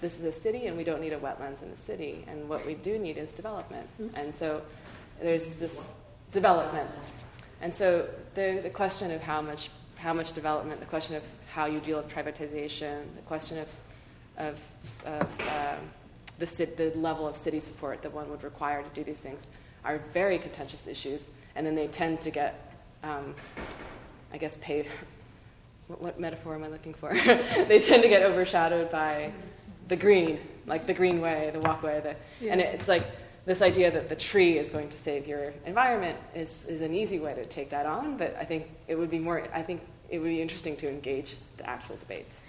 this 0.00 0.18
is 0.18 0.24
a 0.24 0.32
city 0.32 0.66
and 0.66 0.76
we 0.76 0.84
don't 0.84 1.00
need 1.00 1.12
a 1.12 1.18
wetlands 1.18 1.62
in 1.62 1.70
the 1.70 1.76
city. 1.76 2.24
And 2.26 2.48
what 2.48 2.64
we 2.64 2.74
do 2.74 2.98
need 2.98 3.18
is 3.18 3.32
development. 3.32 3.86
And 4.14 4.34
so 4.34 4.62
there's 5.20 5.50
this 5.52 5.96
development. 6.32 6.88
And 7.60 7.74
so 7.74 8.08
the, 8.34 8.60
the 8.62 8.70
question 8.70 9.10
of 9.10 9.20
how 9.20 9.42
much, 9.42 9.68
how 9.96 10.14
much 10.14 10.32
development, 10.32 10.80
the 10.80 10.86
question 10.86 11.16
of 11.16 11.24
how 11.52 11.66
you 11.66 11.80
deal 11.80 11.96
with 11.96 12.08
privatization, 12.08 13.02
the 13.16 13.22
question 13.22 13.58
of, 13.58 13.74
of, 14.38 14.62
of 15.06 15.40
uh, 15.48 15.74
the, 16.38 16.46
the 16.76 16.92
level 16.96 17.26
of 17.26 17.36
city 17.36 17.60
support 17.60 18.02
that 18.02 18.12
one 18.12 18.30
would 18.30 18.42
require 18.44 18.82
to 18.82 18.88
do 18.90 19.02
these 19.02 19.20
things 19.20 19.46
are 19.84 19.98
very 20.12 20.38
contentious 20.38 20.86
issues. 20.86 21.30
And 21.56 21.66
then 21.66 21.74
they 21.74 21.88
tend 21.88 22.20
to 22.22 22.30
get, 22.30 22.72
um, 23.02 23.34
I 24.32 24.38
guess, 24.38 24.56
paid. 24.58 24.86
What, 25.88 26.00
what 26.00 26.20
metaphor 26.20 26.54
am 26.54 26.62
I 26.62 26.68
looking 26.68 26.94
for? 26.94 27.12
they 27.14 27.80
tend 27.80 28.02
to 28.04 28.08
get 28.08 28.22
overshadowed 28.22 28.90
by 28.90 29.32
the 29.88 29.96
green, 29.96 30.38
like 30.66 30.86
the 30.86 30.94
green 30.94 31.20
way, 31.20 31.50
the 31.52 31.60
walkway, 31.60 32.00
the, 32.00 32.10
and 32.48 32.60
Yeah. 32.60 32.66
it's 32.68 32.86
like 32.86 33.02
this 33.44 33.60
idea 33.60 33.90
that 33.90 34.08
the 34.08 34.14
tree 34.14 34.56
is 34.56 34.70
going 34.70 34.88
to 34.90 34.98
save 34.98 35.26
your 35.26 35.52
environment 35.66 36.16
is, 36.34 36.66
is 36.66 36.80
an 36.80 36.94
easy 36.94 37.18
way 37.18 37.34
to 37.34 37.44
take 37.44 37.70
that 37.70 37.86
on, 37.86 38.16
but 38.16 38.36
I 38.38 38.44
think 38.44 38.68
it 38.86 38.94
would 38.94 39.10
be 39.10 39.18
more, 39.18 39.48
I 39.52 39.62
think 39.62 39.82
it 40.10 40.18
would 40.18 40.28
be 40.28 40.42
interesting 40.42 40.76
to 40.76 40.88
engage 40.88 41.36
the 41.56 41.68
actual 41.68 41.96
debates. 41.96 42.42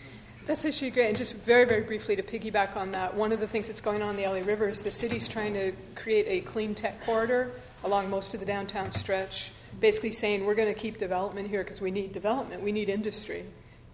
That's 0.48 0.66
actually 0.66 0.90
great. 0.90 1.10
And 1.10 1.18
just 1.18 1.36
very, 1.36 1.66
very 1.66 1.82
briefly 1.82 2.16
to 2.16 2.24
piggyback 2.24 2.76
on 2.76 2.92
that, 2.92 3.14
one 3.14 3.32
of 3.32 3.40
the 3.40 3.48
things 3.48 3.68
that's 3.68 3.82
going 3.82 4.02
on 4.02 4.12
in 4.12 4.16
the 4.18 4.28
LA 4.28 4.46
River 4.46 4.68
is 4.68 4.82
the 4.82 4.92
city's 4.92 5.28
trying 5.28 5.54
to 5.54 5.74
create 5.96 6.26
a 6.28 6.42
clean 6.46 6.74
tech 6.74 7.04
corridor 7.06 7.52
along 7.84 8.10
most 8.10 8.34
of 8.34 8.40
the 8.40 8.46
downtown 8.46 8.92
stretch, 8.92 9.52
basically 9.80 10.12
saying 10.12 10.46
we're 10.46 10.56
going 10.56 10.72
to 10.72 10.80
keep 10.80 10.98
development 10.98 11.48
here 11.48 11.64
because 11.64 11.82
we 11.82 11.92
need 11.92 12.12
development, 12.12 12.62
we 12.62 12.72
need 12.72 12.90
industry. 12.90 13.46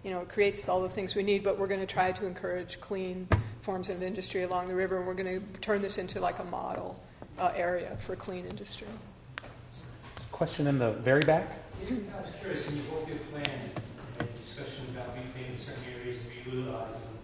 You 0.02 0.10
know, 0.10 0.20
it 0.20 0.28
creates 0.28 0.68
all 0.68 0.82
the 0.82 0.88
things 0.88 1.14
we 1.14 1.22
need, 1.22 1.42
but 1.42 1.58
we're 1.58 1.66
going 1.66 1.80
to 1.80 1.86
try 1.86 2.12
to 2.12 2.26
encourage 2.26 2.80
clean 2.80 3.28
forms 3.60 3.90
of 3.90 4.02
industry 4.02 4.42
along 4.42 4.68
the 4.68 4.74
river, 4.74 4.98
and 4.98 5.06
we're 5.06 5.14
going 5.14 5.40
to 5.40 5.60
turn 5.60 5.82
this 5.82 5.98
into 5.98 6.20
like 6.20 6.38
a 6.38 6.44
model 6.44 6.98
uh, 7.38 7.52
area 7.54 7.96
for 7.98 8.16
clean 8.16 8.46
industry. 8.46 8.86
Question 10.32 10.66
in 10.66 10.78
the 10.78 10.92
very 10.92 11.22
back. 11.22 11.67
I 11.78 12.20
was 12.20 12.34
curious, 12.40 12.68
in 12.68 12.76
your 12.76 12.86
both 12.90 13.08
your 13.08 13.18
plans, 13.30 13.74
a 14.18 14.24
discussion 14.34 14.90
about 14.90 15.14
reclaiming 15.14 15.56
certain 15.56 15.84
areas 15.94 16.18
and 16.18 16.26
reutilizing 16.34 17.06
them. 17.06 17.18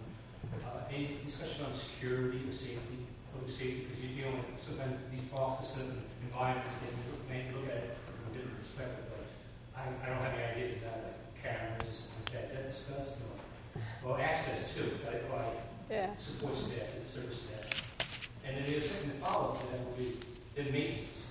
Uh, 0.63 0.87
any 0.89 1.19
discussion 1.25 1.65
on 1.65 1.73
security 1.73 2.39
or 2.47 2.53
safety, 2.53 3.03
public 3.33 3.51
safety, 3.51 3.83
because 3.83 3.99
you're 3.99 4.15
dealing 4.15 4.37
with 4.39 4.55
sometimes 4.63 4.95
these 5.11 5.27
parks 5.27 5.59
are 5.61 5.67
certain 5.83 6.01
environments 6.23 6.79
look, 6.87 7.19
may 7.27 7.43
look 7.51 7.67
at 7.67 7.83
it 7.83 7.97
from 8.07 8.31
a 8.31 8.33
different 8.33 8.55
perspective, 8.63 9.03
but 9.11 9.27
I, 9.75 9.91
I 9.91 10.05
don't 10.07 10.23
have 10.23 10.33
any 10.39 10.43
ideas 10.55 10.79
about 10.79 11.03
like 11.03 11.19
cameras 11.43 12.07
like 12.15 12.31
that. 12.31 12.43
Is 12.47 12.55
that 12.55 12.71
discussed? 12.71 13.19
Or, 13.27 13.35
well, 14.07 14.17
access 14.23 14.73
to, 14.75 14.87
by, 15.03 15.19
by 15.27 15.51
Yeah. 15.91 16.15
support 16.15 16.55
staff 16.55 16.95
and 16.95 17.03
service 17.05 17.43
staff. 17.43 18.31
And 18.47 18.55
then 18.55 18.71
the 18.71 18.79
second 18.79 19.19
follow-up 19.19 19.59
to 19.59 19.67
that 19.75 19.83
would 19.83 19.97
be 19.99 20.15
the 20.55 20.71
maintenance. 20.71 21.24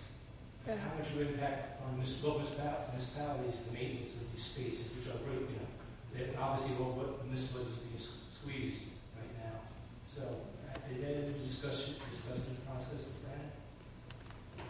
Yeah. 0.66 0.76
How 0.76 0.98
much 0.98 1.12
will 1.14 1.28
impact 1.28 1.82
on 1.84 1.94
municipal- 1.96 2.40
municipalities, 2.40 3.60
the 3.66 3.72
maintenance 3.72 4.16
of 4.16 4.32
these 4.32 4.42
spaces, 4.42 4.96
which 4.96 5.14
are 5.14 5.18
great, 5.18 5.40
you 5.50 5.56
know, 5.60 6.40
obviously 6.40 6.76
what, 6.76 6.96
what 6.96 7.24
municipalities 7.26 7.76
are 7.76 7.84
being 7.84 8.00
squeezed 8.00 8.82
right 9.18 9.44
now. 9.44 9.60
So, 10.08 10.22
uh, 10.68 10.92
is 10.92 11.00
that 11.02 11.10
in 11.10 11.32
the 11.32 11.38
discussion, 11.38 11.94
discussed 12.10 12.48
in 12.48 12.54
the 12.54 12.60
process 12.62 13.12
of 13.12 13.22
that? 13.28 14.64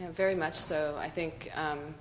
Yeah, 0.00 0.10
very 0.12 0.34
much 0.34 0.54
so. 0.54 0.96
I 0.98 1.10
think 1.10 1.50
um, 1.54 1.94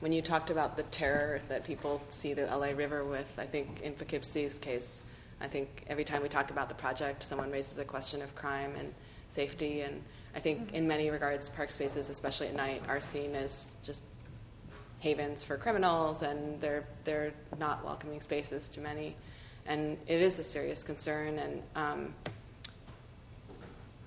when 0.00 0.12
you 0.12 0.20
talked 0.20 0.50
about 0.50 0.76
the 0.76 0.82
terror 0.84 1.40
that 1.48 1.64
people 1.64 2.02
see 2.10 2.34
the 2.34 2.44
LA 2.44 2.70
River 2.76 3.04
with, 3.04 3.38
I 3.38 3.46
think 3.46 3.80
in 3.80 3.94
Poughkeepsie's 3.94 4.58
case, 4.58 5.02
I 5.40 5.48
think 5.48 5.84
every 5.88 6.04
time 6.04 6.22
we 6.22 6.28
talk 6.28 6.50
about 6.50 6.68
the 6.68 6.74
project, 6.74 7.22
someone 7.22 7.50
raises 7.50 7.78
a 7.78 7.84
question 7.84 8.20
of 8.20 8.34
crime 8.34 8.74
and 8.78 8.92
safety. 9.28 9.80
And 9.80 10.02
I 10.36 10.38
think 10.38 10.74
in 10.74 10.86
many 10.86 11.08
regards, 11.08 11.48
park 11.48 11.70
spaces, 11.70 12.10
especially 12.10 12.48
at 12.48 12.54
night, 12.54 12.82
are 12.88 13.00
seen 13.00 13.34
as 13.34 13.76
just 13.82 14.04
havens 14.98 15.42
for 15.42 15.56
criminals, 15.56 16.22
and 16.22 16.60
they're 16.60 16.84
they're 17.04 17.32
not 17.58 17.82
welcoming 17.84 18.20
spaces 18.20 18.68
to 18.70 18.80
many. 18.80 19.16
And 19.64 19.96
it 20.06 20.20
is 20.20 20.38
a 20.38 20.42
serious 20.42 20.84
concern. 20.84 21.38
And 21.38 21.62
um, 21.74 22.14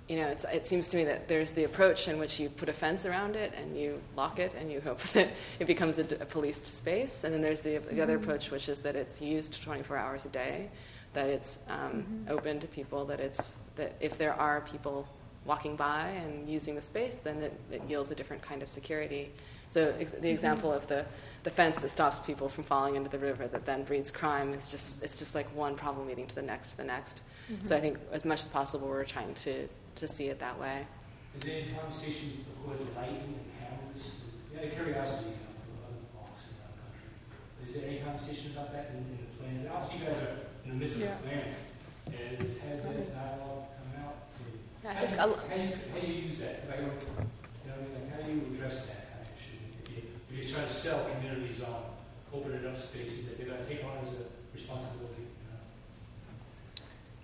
you 0.08 0.18
know, 0.18 0.28
it's, 0.28 0.44
it 0.46 0.68
seems 0.68 0.88
to 0.90 0.98
me 0.98 1.04
that 1.06 1.28
there's 1.28 1.54
the 1.54 1.64
approach 1.64 2.08
in 2.08 2.20
which 2.20 2.40
you 2.40 2.50
put 2.50 2.70
a 2.70 2.74
fence 2.74 3.06
around 3.08 3.36
it 3.36 3.54
and 3.56 3.76
you 3.76 4.00
lock 4.16 4.40
it 4.40 4.54
and 4.54 4.72
you 4.72 4.82
hope 4.82 5.00
that 5.14 5.30
it 5.60 5.66
becomes 5.66 5.98
a, 5.98 6.04
a 6.22 6.26
policed 6.26 6.66
space. 6.66 7.24
And 7.24 7.34
then 7.34 7.42
there's 7.42 7.62
the, 7.62 7.80
the 7.92 8.02
other 8.02 8.18
approach, 8.18 8.52
which 8.52 8.70
is 8.70 8.80
that 8.82 8.96
it's 8.96 9.20
used 9.20 9.64
24 9.64 9.98
hours 9.98 10.26
a 10.26 10.30
day, 10.30 10.70
that 11.14 11.28
it's 11.28 11.64
um, 11.70 12.06
open 12.30 12.60
to 12.60 12.68
people, 12.68 13.06
that 13.06 13.20
it's 13.20 13.58
that 13.78 13.96
if 14.00 14.18
there 14.18 14.34
are 14.34 14.62
people 14.62 15.08
walking 15.46 15.76
by 15.76 16.08
and 16.10 16.48
using 16.50 16.76
the 16.76 16.82
space, 16.82 17.16
then 17.18 17.38
it, 17.42 17.60
it 17.72 17.82
yields 17.88 18.12
a 18.12 18.16
different 18.16 18.42
kind 18.42 18.62
of 18.62 18.70
security. 18.70 19.32
So 19.68 19.94
ex- 20.00 20.14
the 20.14 20.30
example 20.30 20.72
of 20.74 20.88
the 20.88 21.06
the 21.44 21.50
fence 21.50 21.80
that 21.80 21.90
stops 21.90 22.20
people 22.20 22.50
from 22.50 22.66
falling 22.66 22.96
into 22.96 23.10
the 23.10 23.18
river 23.18 23.48
that 23.48 23.66
then 23.66 23.84
breeds 23.84 24.12
crime 24.12 24.54
is 24.54 24.70
just 24.70 25.04
it's 25.04 25.18
just 25.18 25.36
like 25.36 25.48
one 25.56 25.76
problem 25.76 26.08
leading 26.08 26.28
to 26.28 26.36
the 26.36 26.42
next 26.42 26.70
to 26.72 26.78
the 26.78 26.84
next. 26.84 27.22
Mm-hmm. 27.52 27.66
So 27.66 27.78
I 27.78 27.80
think 27.80 27.98
as 28.12 28.26
much 28.26 28.42
as 28.42 28.48
possible 28.48 28.88
we're 28.88 29.06
trying 29.06 29.34
to 29.36 29.68
to 29.96 30.08
see 30.08 30.28
it 30.28 30.40
that 30.40 30.60
way. 30.60 30.86
Is 31.38 31.44
there 31.44 31.62
any 31.62 31.72
conversation 31.74 32.46
with 32.68 32.82
lighting 32.96 33.36
and 33.40 33.46
cameras? 33.62 34.16
Out 34.58 34.64
of 34.66 34.74
curiosity, 34.74 35.30
you 35.30 35.36
know, 35.36 35.54
for 35.78 35.86
other 35.88 36.04
walks 36.18 36.44
around 36.50 36.74
the 36.74 36.82
country, 36.84 37.68
is 37.68 37.76
there 37.76 37.86
any 37.90 38.00
conversation 38.00 38.52
about 38.52 38.74
that 38.74 38.92
in, 38.92 38.98
in 38.98 39.18
the 39.22 39.38
plans? 39.38 39.68
Obviously, 39.72 40.00
you 40.00 40.06
guys 40.12 40.22
are 40.24 40.38
in 40.66 40.72
the 40.72 40.78
midst 40.78 40.96
of 40.98 41.02
Yeah. 41.04 41.16
planning, 41.24 41.56
and 42.08 42.54
has 42.68 42.84
that 42.84 43.16
dialogue 43.16 43.38
come 43.40 43.48
out? 43.48 43.49
I 44.86 44.94
How 44.94 45.00
think 45.02 45.12
do 45.12 45.18
you, 45.18 45.22
how 45.22 45.56
you, 45.56 45.74
how 46.02 46.08
you 46.08 46.14
use 46.24 46.38
that? 46.40 46.62
'Cause 46.64 46.74
I 46.74 46.78
don't, 46.82 46.86
you 46.86 47.70
know, 47.70 47.76
what 47.76 47.78
I 47.78 47.82
mean, 47.82 47.94
like, 47.94 48.14
how 48.14 48.22
do 48.26 48.32
you 48.32 48.42
address 48.56 48.86
that 48.88 49.12
kind 49.12 49.22
of 49.26 49.32
issue? 49.38 49.58
If, 49.84 49.92
you, 49.92 50.04
if 50.30 50.50
you're 50.50 50.56
trying 50.58 50.68
to 50.68 50.74
sell 50.74 51.06
communities 51.16 51.64
on 51.64 51.84
opening 52.34 52.66
up 52.66 52.78
spaces 52.78 53.28
that 53.28 53.38
they're 53.38 53.48
going 53.48 53.60
to 53.60 53.66
take 53.68 53.84
on 53.84 53.98
as 54.04 54.14
a 54.22 54.24
responsibility. 54.54 55.06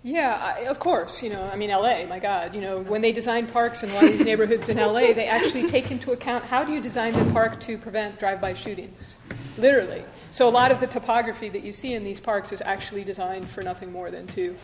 Yeah, 0.02 0.54
I, 0.58 0.60
of 0.66 0.78
course. 0.78 1.20
You 1.22 1.30
know, 1.30 1.42
I 1.52 1.56
mean, 1.56 1.70
LA, 1.70 2.04
my 2.04 2.20
God. 2.20 2.54
You 2.54 2.60
know, 2.60 2.78
when 2.78 3.00
they 3.02 3.10
design 3.10 3.46
parks 3.48 3.82
in 3.82 3.90
a 3.90 3.94
lot 3.94 4.04
of 4.04 4.10
these 4.10 4.24
neighborhoods 4.24 4.68
in 4.68 4.76
LA, 4.76 5.12
they 5.12 5.26
actually 5.26 5.66
take 5.66 5.90
into 5.90 6.12
account 6.12 6.44
how 6.44 6.62
do 6.62 6.72
you 6.72 6.80
design 6.80 7.12
the 7.14 7.24
park 7.32 7.58
to 7.60 7.76
prevent 7.76 8.18
drive-by 8.20 8.54
shootings, 8.54 9.16
literally. 9.58 10.04
So 10.30 10.46
a 10.48 10.50
lot 10.50 10.70
of 10.70 10.78
the 10.78 10.86
topography 10.86 11.48
that 11.48 11.64
you 11.64 11.72
see 11.72 11.94
in 11.94 12.04
these 12.04 12.20
parks 12.20 12.52
is 12.52 12.62
actually 12.62 13.02
designed 13.02 13.48
for 13.50 13.62
nothing 13.64 13.90
more 13.90 14.10
than 14.12 14.28
to 14.28 14.54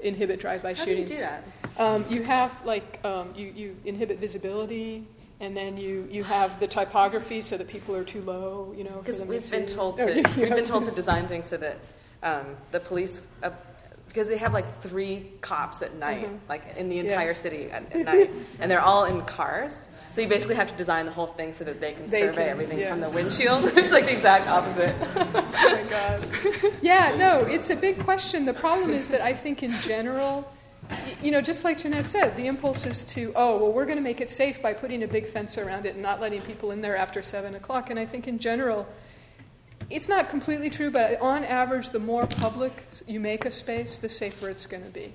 inhibit 0.00 0.38
drive-by 0.38 0.74
How 0.74 0.84
do 0.84 0.90
you 0.92 0.96
shootings. 0.98 1.18
do 1.18 1.24
that? 1.24 1.42
Um, 1.78 2.04
you 2.08 2.22
have 2.22 2.64
like 2.64 3.00
um, 3.04 3.30
you, 3.36 3.52
you 3.54 3.76
inhibit 3.84 4.18
visibility, 4.20 5.04
and 5.40 5.56
then 5.56 5.76
you, 5.76 6.08
you 6.10 6.22
have 6.24 6.60
the 6.60 6.66
typography 6.68 7.40
so 7.40 7.56
that 7.56 7.68
people 7.68 7.96
are 7.96 8.04
too 8.04 8.20
low. 8.22 8.72
You 8.76 8.84
know, 8.84 8.98
Because 8.98 9.20
we've 9.20 9.42
to 9.42 9.50
been 9.50 9.66
see. 9.68 9.74
told 9.74 10.00
Oh, 10.00 10.06
to 10.06 10.14
we've 10.40 10.50
been 10.54 10.64
told 10.64 10.84
to 10.84 10.90
design 10.92 11.26
things 11.26 11.46
so 11.46 11.56
that 11.56 11.78
um, 12.22 12.46
the 12.70 12.80
police 12.80 13.26
uh, 13.42 13.50
because 14.08 14.28
they 14.28 14.36
have 14.38 14.52
like 14.54 14.80
three 14.80 15.26
cops 15.40 15.82
at 15.82 15.96
night, 15.96 16.26
Mhm. 16.28 16.38
like 16.48 16.62
in 16.76 16.88
the 16.88 16.94
Yeah. 16.96 17.02
entire 17.02 17.34
city 17.34 17.68
at, 17.72 17.92
at 17.92 18.04
night, 18.12 18.30
and 18.60 18.70
they're 18.70 18.80
all 18.80 19.04
in 19.06 19.20
cars. 19.22 19.88
So 20.12 20.20
you 20.20 20.28
basically 20.28 20.54
have 20.54 20.68
to 20.70 20.76
design 20.76 21.06
the 21.06 21.10
whole 21.12 21.26
thing 21.26 21.52
so 21.52 21.64
that 21.64 21.80
they 21.80 21.92
can 21.94 22.06
They 22.06 22.20
survey 22.20 22.42
can- 22.42 22.48
everything 22.50 22.78
yeah. 22.78 22.90
from 22.90 23.00
the 23.00 23.10
windshield. 23.10 23.64
it's 23.76 23.92
like 23.92 24.04
the 24.04 24.12
exact 24.12 24.46
opposite. 24.46 24.94
Oh 25.16 25.82
my 25.82 25.90
God. 25.90 26.72
Yeah, 26.82 27.16
no, 27.16 27.40
it's 27.40 27.70
a 27.70 27.74
big 27.76 27.98
question. 28.04 28.44
The 28.44 28.52
problem 28.54 28.90
is 28.90 29.08
that 29.08 29.20
I 29.22 29.32
think 29.32 29.64
in 29.64 29.72
general, 29.80 30.46
you 31.22 31.30
know, 31.30 31.40
just 31.40 31.64
like 31.64 31.78
Jeanette 31.78 32.08
said, 32.08 32.36
the 32.36 32.46
impulse 32.46 32.86
is 32.86 33.04
to, 33.04 33.32
oh, 33.34 33.58
well, 33.58 33.72
we're 33.72 33.86
going 33.86 33.98
to 33.98 34.02
make 34.02 34.20
it 34.20 34.30
safe 34.30 34.60
by 34.60 34.74
putting 34.74 35.02
a 35.02 35.08
big 35.08 35.26
fence 35.26 35.56
around 35.56 35.86
it 35.86 35.94
and 35.94 36.02
not 36.02 36.20
letting 36.20 36.42
people 36.42 36.70
in 36.70 36.80
there 36.80 36.96
after 36.96 37.22
7 37.22 37.54
o'clock. 37.54 37.90
And 37.90 37.98
I 37.98 38.06
think 38.06 38.28
in 38.28 38.38
general, 38.38 38.86
it's 39.90 40.08
not 40.08 40.28
completely 40.28 40.70
true, 40.70 40.90
but 40.90 41.20
on 41.20 41.44
average, 41.44 41.90
the 41.90 42.00
more 42.00 42.26
public 42.26 42.86
you 43.06 43.20
make 43.20 43.44
a 43.44 43.50
space, 43.50 43.98
the 43.98 44.08
safer 44.08 44.48
it's 44.48 44.66
going 44.66 44.84
to 44.84 44.90
be. 44.90 45.12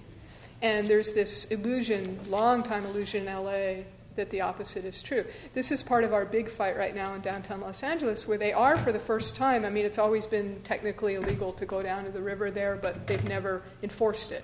And 0.62 0.88
there's 0.88 1.14
this 1.14 1.46
illusion, 1.46 2.20
long 2.28 2.64
time 2.64 2.86
illusion 2.86 3.28
in 3.28 3.34
LA, 3.34 3.84
that 4.20 4.30
the 4.30 4.41
opposite 4.41 4.84
is 4.84 5.02
true. 5.02 5.26
This 5.54 5.72
is 5.72 5.82
part 5.82 6.04
of 6.04 6.14
our 6.14 6.26
big 6.26 6.50
fight 6.50 6.78
right 6.78 6.94
now 6.94 7.14
in 7.14 7.22
downtown 7.22 7.62
Los 7.62 7.84
Angeles, 7.84 8.28
where 8.28 8.38
they 8.38 8.52
are 8.52 8.78
for 8.78 8.91
the 8.91 9.00
first 9.00 9.36
time. 9.36 9.64
I 9.64 9.70
mean, 9.70 9.86
it's 9.86 9.98
always 9.98 10.28
been 10.28 10.60
technically 10.64 11.16
illegal 11.16 11.54
to 11.54 11.66
go 11.66 11.82
down 11.82 12.04
to 12.04 12.12
the 12.12 12.22
river 12.22 12.52
there, 12.52 12.76
but 12.76 13.08
they've 13.08 13.24
never 13.24 13.64
enforced 13.82 14.34
it. 14.34 14.44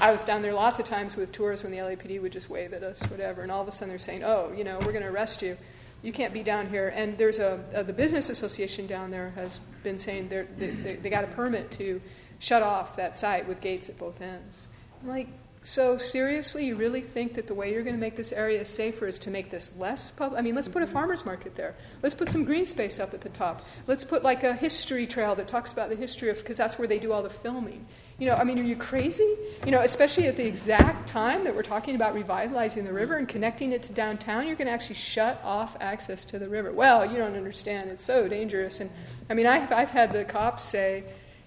I 0.00 0.10
was 0.10 0.24
down 0.24 0.42
there 0.42 0.52
lots 0.52 0.80
of 0.80 0.84
times 0.84 1.16
with 1.16 1.30
tours 1.30 1.62
when 1.62 1.70
the 1.70 1.78
LAPD 1.78 2.20
would 2.20 2.32
just 2.32 2.50
wave 2.50 2.72
at 2.72 2.82
us, 2.82 3.02
whatever, 3.04 3.42
and 3.42 3.52
all 3.52 3.62
of 3.62 3.68
a 3.68 3.72
sudden 3.72 3.90
they're 3.90 3.98
saying, 3.98 4.24
oh, 4.24 4.52
you 4.54 4.64
know, 4.64 4.78
we're 4.80 4.92
going 4.92 5.04
to 5.04 5.10
arrest 5.10 5.40
you. 5.40 5.56
You 6.02 6.12
can't 6.12 6.34
be 6.34 6.42
down 6.42 6.68
here. 6.68 6.92
And 6.94 7.16
there's 7.16 7.38
a, 7.38 7.64
uh, 7.74 7.84
the 7.84 7.92
business 7.92 8.28
association 8.28 8.86
down 8.86 9.10
there 9.10 9.30
has 9.36 9.60
been 9.82 9.96
saying 9.96 10.28
they, 10.28 10.42
they, 10.58 10.96
they 10.96 11.08
got 11.08 11.24
a 11.24 11.28
permit 11.28 11.70
to 11.72 12.00
shut 12.40 12.62
off 12.62 12.96
that 12.96 13.16
site 13.16 13.46
with 13.46 13.60
gates 13.60 13.88
at 13.88 13.96
both 13.96 14.20
ends. 14.20 14.68
I'm 15.00 15.08
like, 15.08 15.28
so 15.64 15.96
seriously, 15.96 16.66
you 16.66 16.76
really 16.76 17.00
think 17.00 17.32
that 17.34 17.46
the 17.46 17.54
way 17.54 17.72
you're 17.72 17.82
going 17.82 17.96
to 17.96 18.00
make 18.00 18.16
this 18.16 18.32
area 18.32 18.66
safer 18.66 19.06
is 19.06 19.18
to 19.20 19.30
make 19.30 19.48
this 19.48 19.74
less 19.78 20.10
public? 20.10 20.38
I 20.38 20.42
mean, 20.42 20.54
let's 20.54 20.68
put 20.68 20.82
a 20.82 20.84
mm-hmm. 20.84 20.92
farmer's 20.92 21.24
market 21.24 21.56
there. 21.56 21.74
Let's 22.02 22.14
put 22.14 22.30
some 22.30 22.44
green 22.44 22.66
space 22.66 23.00
up 23.00 23.14
at 23.14 23.22
the 23.22 23.30
top. 23.30 23.62
Let's 23.86 24.04
put 24.04 24.22
like 24.22 24.44
a 24.44 24.52
history 24.52 25.06
trail 25.06 25.34
that 25.36 25.48
talks 25.48 25.72
about 25.72 25.88
the 25.88 25.96
history 25.96 26.28
of, 26.28 26.36
because 26.36 26.58
that's 26.58 26.78
where 26.78 26.86
they 26.86 26.98
do 26.98 27.12
all 27.12 27.22
the 27.22 27.30
filming. 27.30 27.86
You 28.18 28.26
know, 28.26 28.34
I 28.34 28.44
mean, 28.44 28.58
are 28.58 28.62
you 28.62 28.76
crazy? 28.76 29.36
You 29.64 29.72
know, 29.72 29.80
especially 29.80 30.26
at 30.26 30.36
the 30.36 30.46
exact 30.46 31.08
time 31.08 31.44
that 31.44 31.56
we're 31.56 31.62
talking 31.62 31.96
about 31.96 32.14
revitalizing 32.14 32.84
the 32.84 32.92
river 32.92 33.16
and 33.16 33.26
connecting 33.26 33.72
it 33.72 33.82
to 33.84 33.94
downtown, 33.94 34.46
you're 34.46 34.56
going 34.56 34.68
to 34.68 34.72
actually 34.72 34.96
shut 34.96 35.40
off 35.42 35.78
access 35.80 36.26
to 36.26 36.38
the 36.38 36.46
river. 36.46 36.72
Well, 36.72 37.10
you 37.10 37.16
don't 37.16 37.36
understand. 37.36 37.84
It's 37.84 38.04
so 38.04 38.28
dangerous. 38.28 38.80
And 38.80 38.90
I 39.30 39.34
mean, 39.34 39.46
I've, 39.46 39.72
I've 39.72 39.90
had 39.90 40.12
the 40.12 40.24
cops 40.24 40.62
say, 40.62 41.04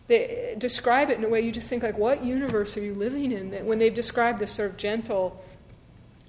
they 0.07 0.55
describe 0.57 1.09
it 1.09 1.17
in 1.17 1.23
a 1.23 1.29
way 1.29 1.41
you 1.41 1.51
just 1.51 1.69
think 1.69 1.84
like, 1.84 1.97
what 1.97 2.23
universe 2.23 2.77
are 2.77 2.84
you 2.84 2.93
living 2.93 3.31
in? 3.31 3.51
That 3.51 3.65
when 3.65 3.77
they've 3.79 3.93
described 3.93 4.39
this 4.39 4.53
sort 4.53 4.71
of 4.71 4.77
gentle, 4.77 5.43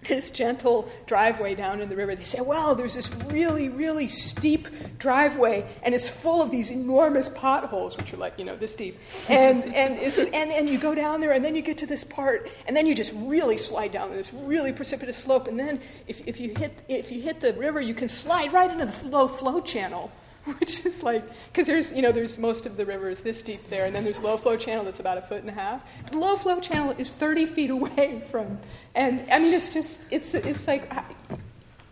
this 0.08 0.32
gentle 0.32 0.90
driveway 1.06 1.54
down 1.54 1.80
in 1.80 1.88
the 1.88 1.94
river, 1.94 2.16
they 2.16 2.24
say, 2.24 2.40
well, 2.40 2.74
there's 2.74 2.94
this 2.94 3.14
really, 3.26 3.68
really 3.68 4.08
steep 4.08 4.66
driveway, 4.98 5.64
and 5.84 5.94
it's 5.94 6.08
full 6.08 6.42
of 6.42 6.50
these 6.50 6.70
enormous 6.70 7.28
potholes, 7.28 7.96
which 7.96 8.12
are 8.12 8.16
like, 8.16 8.36
you 8.36 8.44
know, 8.44 8.56
this 8.56 8.74
deep. 8.74 8.98
And 9.28 9.62
and 9.74 9.96
it's 9.98 10.24
and, 10.24 10.50
and 10.50 10.68
you 10.68 10.78
go 10.78 10.96
down 10.96 11.20
there, 11.20 11.32
and 11.32 11.44
then 11.44 11.54
you 11.54 11.62
get 11.62 11.78
to 11.78 11.86
this 11.86 12.02
part, 12.02 12.50
and 12.66 12.76
then 12.76 12.84
you 12.84 12.96
just 12.96 13.12
really 13.14 13.58
slide 13.58 13.92
down 13.92 14.10
this 14.10 14.32
really 14.34 14.72
precipitous 14.72 15.18
slope, 15.18 15.46
and 15.46 15.58
then 15.58 15.80
if, 16.08 16.26
if 16.26 16.40
you 16.40 16.52
hit 16.56 16.76
if 16.88 17.12
you 17.12 17.20
hit 17.20 17.40
the 17.40 17.52
river, 17.52 17.80
you 17.80 17.94
can 17.94 18.08
slide 18.08 18.52
right 18.52 18.70
into 18.70 18.86
the 18.86 19.06
low 19.06 19.28
flow 19.28 19.60
channel 19.60 20.10
which 20.58 20.84
is 20.86 21.02
like 21.02 21.24
because 21.52 21.66
there's 21.66 21.92
you 21.92 22.02
know 22.02 22.12
there's 22.12 22.38
most 22.38 22.66
of 22.66 22.76
the 22.76 22.84
river 22.84 23.10
is 23.10 23.20
this 23.20 23.42
deep 23.42 23.68
there 23.68 23.86
and 23.86 23.94
then 23.94 24.04
there's 24.04 24.20
low 24.20 24.36
flow 24.36 24.56
channel 24.56 24.84
that's 24.84 25.00
about 25.00 25.18
a 25.18 25.22
foot 25.22 25.40
and 25.40 25.50
a 25.50 25.52
half. 25.52 25.84
The 26.10 26.18
low 26.18 26.36
flow 26.36 26.60
channel 26.60 26.94
is 26.98 27.12
30 27.12 27.46
feet 27.46 27.70
away 27.70 28.22
from 28.30 28.58
and 28.94 29.24
i 29.30 29.38
mean 29.38 29.52
it's 29.52 29.68
just 29.68 30.12
it's 30.12 30.34
it's 30.34 30.66
like 30.66 30.92
I, 30.92 31.04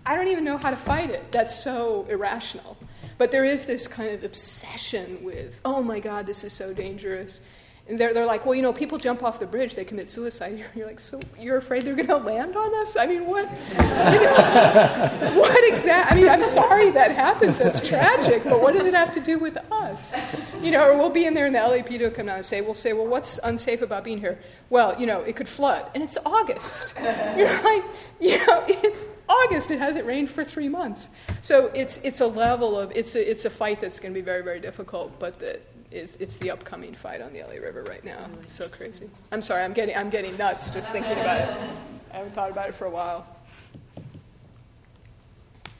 I 0.07 0.15
don't 0.15 0.29
even 0.29 0.45
know 0.45 0.57
how 0.57 0.71
to 0.71 0.77
fight 0.77 1.11
it. 1.11 1.33
That's 1.33 1.53
so 1.53 2.07
irrational. 2.09 2.77
But 3.19 3.33
there 3.33 3.45
is 3.45 3.67
this 3.67 3.89
kind 3.89 4.15
of 4.15 4.23
obsession 4.23 5.19
with 5.25 5.61
oh 5.65 5.83
my 5.83 6.01
god 6.01 6.27
this 6.27 6.45
is 6.45 6.53
so 6.53 6.73
dangerous 6.73 7.43
and 7.89 8.01
they're, 8.01 8.13
they're 8.13 8.27
like, 8.27 8.45
well, 8.45 8.55
you 8.57 8.63
know, 8.63 8.73
people 8.73 8.99
jump 8.99 9.23
off 9.23 9.39
the 9.39 9.47
bridge, 9.47 9.77
they 9.77 9.85
commit 9.85 10.11
suicide. 10.11 10.65
You're 10.75 10.87
like, 10.87 10.99
so 10.99 11.21
you're 11.39 11.57
afraid 11.57 11.85
they're 11.85 11.95
going 11.95 12.09
to 12.09 12.17
land 12.17 12.57
on 12.57 12.75
us? 12.81 12.97
I 12.97 13.07
mean, 13.07 13.27
what? 13.27 13.49
You 13.71 13.79
know, 13.79 15.33
what 15.39 15.69
exactly? 15.69 16.19
I 16.19 16.21
mean, 16.21 16.31
I'm 16.31 16.43
sorry 16.43 16.91
that 16.91 17.13
happens. 17.13 17.59
That's 17.59 17.87
tragic. 17.87 18.43
But 18.43 18.61
what 18.61 18.75
does 18.75 18.87
it 18.87 18.95
have 18.95 19.13
to 19.15 19.21
do 19.21 19.39
with 19.39 19.57
us? 19.71 20.17
You 20.61 20.73
know, 20.73 20.85
or 20.85 20.97
we'll 20.97 21.11
be 21.11 21.27
in 21.27 21.35
there 21.35 21.47
and 21.47 21.55
the 21.55 21.61
LAPD 21.61 22.01
will 22.01 22.11
come 22.11 22.27
down 22.27 22.37
and 22.37 22.45
say, 22.45 22.61
we'll 22.61 22.75
say, 22.75 22.93
well, 22.93 23.07
what's 23.07 23.39
unsafe 23.45 23.83
about 23.83 24.03
being 24.03 24.19
here? 24.19 24.39
Well, 24.69 24.99
you 25.01 25.07
know, 25.07 25.21
it 25.21 25.37
could 25.37 25.49
flood. 25.49 25.89
And 25.95 26.03
it's 26.03 26.19
August. 26.27 26.95
You're 27.37 27.63
like, 27.63 27.85
you 28.21 28.45
know, 28.47 28.65
it's 28.67 29.09
August. 29.29 29.71
It 29.71 29.79
hasn't 29.79 30.07
rained 30.07 30.31
for 30.31 30.43
three 30.43 30.69
months. 30.69 31.09
So 31.43 31.67
it's, 31.75 32.03
it's 32.03 32.21
a 32.21 32.27
level 32.27 32.79
of, 32.79 32.91
it's 32.97 33.15
a, 33.15 33.31
it's 33.31 33.45
a 33.45 33.51
fight 33.51 33.81
that's 33.81 34.01
going 34.01 34.13
to 34.13 34.19
be 34.19 34.25
very, 34.25 34.43
very 34.43 34.59
difficult, 34.59 35.21
but 35.21 35.39
that 35.39 35.63
is 35.91 36.17
it's 36.17 36.39
the 36.39 36.51
upcoming 36.51 36.95
fight 36.95 37.21
on 37.21 37.33
the 37.33 37.41
LA 37.43 37.55
River 37.55 37.83
right 37.85 38.05
now. 38.05 38.27
It's 38.43 38.53
so 38.53 38.69
crazy. 38.69 39.09
I'm 39.33 39.43
sorry, 39.43 39.63
I'm 39.63 39.73
getting 39.73 39.97
I'm 39.97 40.11
getting 40.11 40.37
nuts 40.37 40.71
just 40.71 40.93
thinking 40.93 41.13
about 41.13 41.41
it. 41.41 41.57
I 42.13 42.17
haven't 42.17 42.33
thought 42.35 42.51
about 42.51 42.69
it 42.69 42.75
for 42.75 42.87
a 42.87 42.91
while. 42.91 43.27